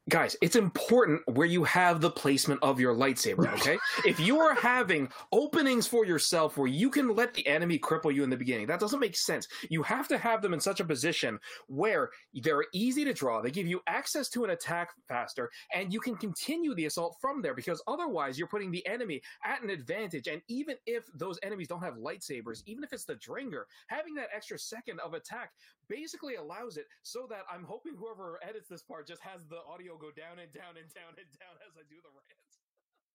guys, 0.08 0.36
it's 0.40 0.56
important 0.56 1.20
where 1.26 1.46
you 1.46 1.64
have 1.64 2.00
the 2.00 2.10
placement 2.10 2.62
of 2.62 2.78
your 2.78 2.94
lightsaber. 2.94 3.52
Okay, 3.54 3.78
if 4.04 4.20
you 4.20 4.38
are 4.38 4.54
having 4.54 5.08
openings 5.32 5.86
for 5.86 6.06
yourself 6.06 6.56
where 6.56 6.68
you 6.68 6.90
can 6.90 7.14
let 7.14 7.34
the 7.34 7.46
enemy 7.46 7.78
cripple 7.78 8.14
you 8.14 8.22
in 8.22 8.30
the 8.30 8.36
beginning, 8.36 8.66
that 8.66 8.80
doesn't 8.80 9.00
make 9.00 9.16
sense. 9.16 9.48
You 9.68 9.82
have 9.82 10.06
to 10.08 10.18
have 10.18 10.42
them 10.42 10.54
in 10.54 10.60
such 10.60 10.80
a 10.80 10.84
position 10.84 11.38
where 11.66 12.10
they're 12.34 12.64
easy 12.72 13.04
to 13.04 13.12
draw. 13.12 13.42
They 13.42 13.50
give 13.50 13.66
you 13.66 13.80
access 13.86 14.28
to 14.30 14.44
an 14.44 14.50
attack 14.50 14.90
faster, 15.08 15.50
and 15.74 15.92
you 15.92 16.00
can 16.00 16.16
continue 16.16 16.74
the 16.74 16.86
assault 16.86 17.16
from 17.20 17.42
there. 17.42 17.54
Because 17.54 17.82
otherwise, 17.86 18.38
you're 18.38 18.48
putting 18.48 18.70
the 18.70 18.86
enemy 18.86 19.20
at 19.44 19.62
an 19.62 19.70
advantage. 19.70 20.28
And 20.28 20.40
even 20.48 20.76
if 20.86 21.04
those 21.14 21.38
enemies 21.42 21.68
don't 21.68 21.82
have 21.82 21.94
lightsabers, 21.94 22.62
even 22.66 22.84
if 22.84 22.92
it's 22.92 23.04
the 23.04 23.14
Drengir, 23.16 23.64
having 23.88 24.14
that 24.14 24.28
extra 24.34 24.58
second 24.58 25.00
of 25.00 25.14
attack 25.14 25.50
basically 25.88 26.36
allows 26.36 26.76
it 26.76 26.86
so 27.02 27.26
that 27.30 27.44
I'm 27.50 27.64
hoping 27.64 27.94
whoever 27.96 28.38
edits 28.42 28.68
this 28.68 28.82
part 28.82 29.06
just 29.06 29.22
has 29.22 29.46
the 29.46 29.62
audio 29.66 29.96
go 29.96 30.10
down 30.10 30.38
and 30.38 30.52
down 30.52 30.76
and 30.78 30.88
down 30.94 31.14
and 31.18 31.30
down 31.38 31.56
as 31.66 31.74
I 31.78 31.84
do 31.88 31.96
the 32.02 32.12
rants. 32.12 32.55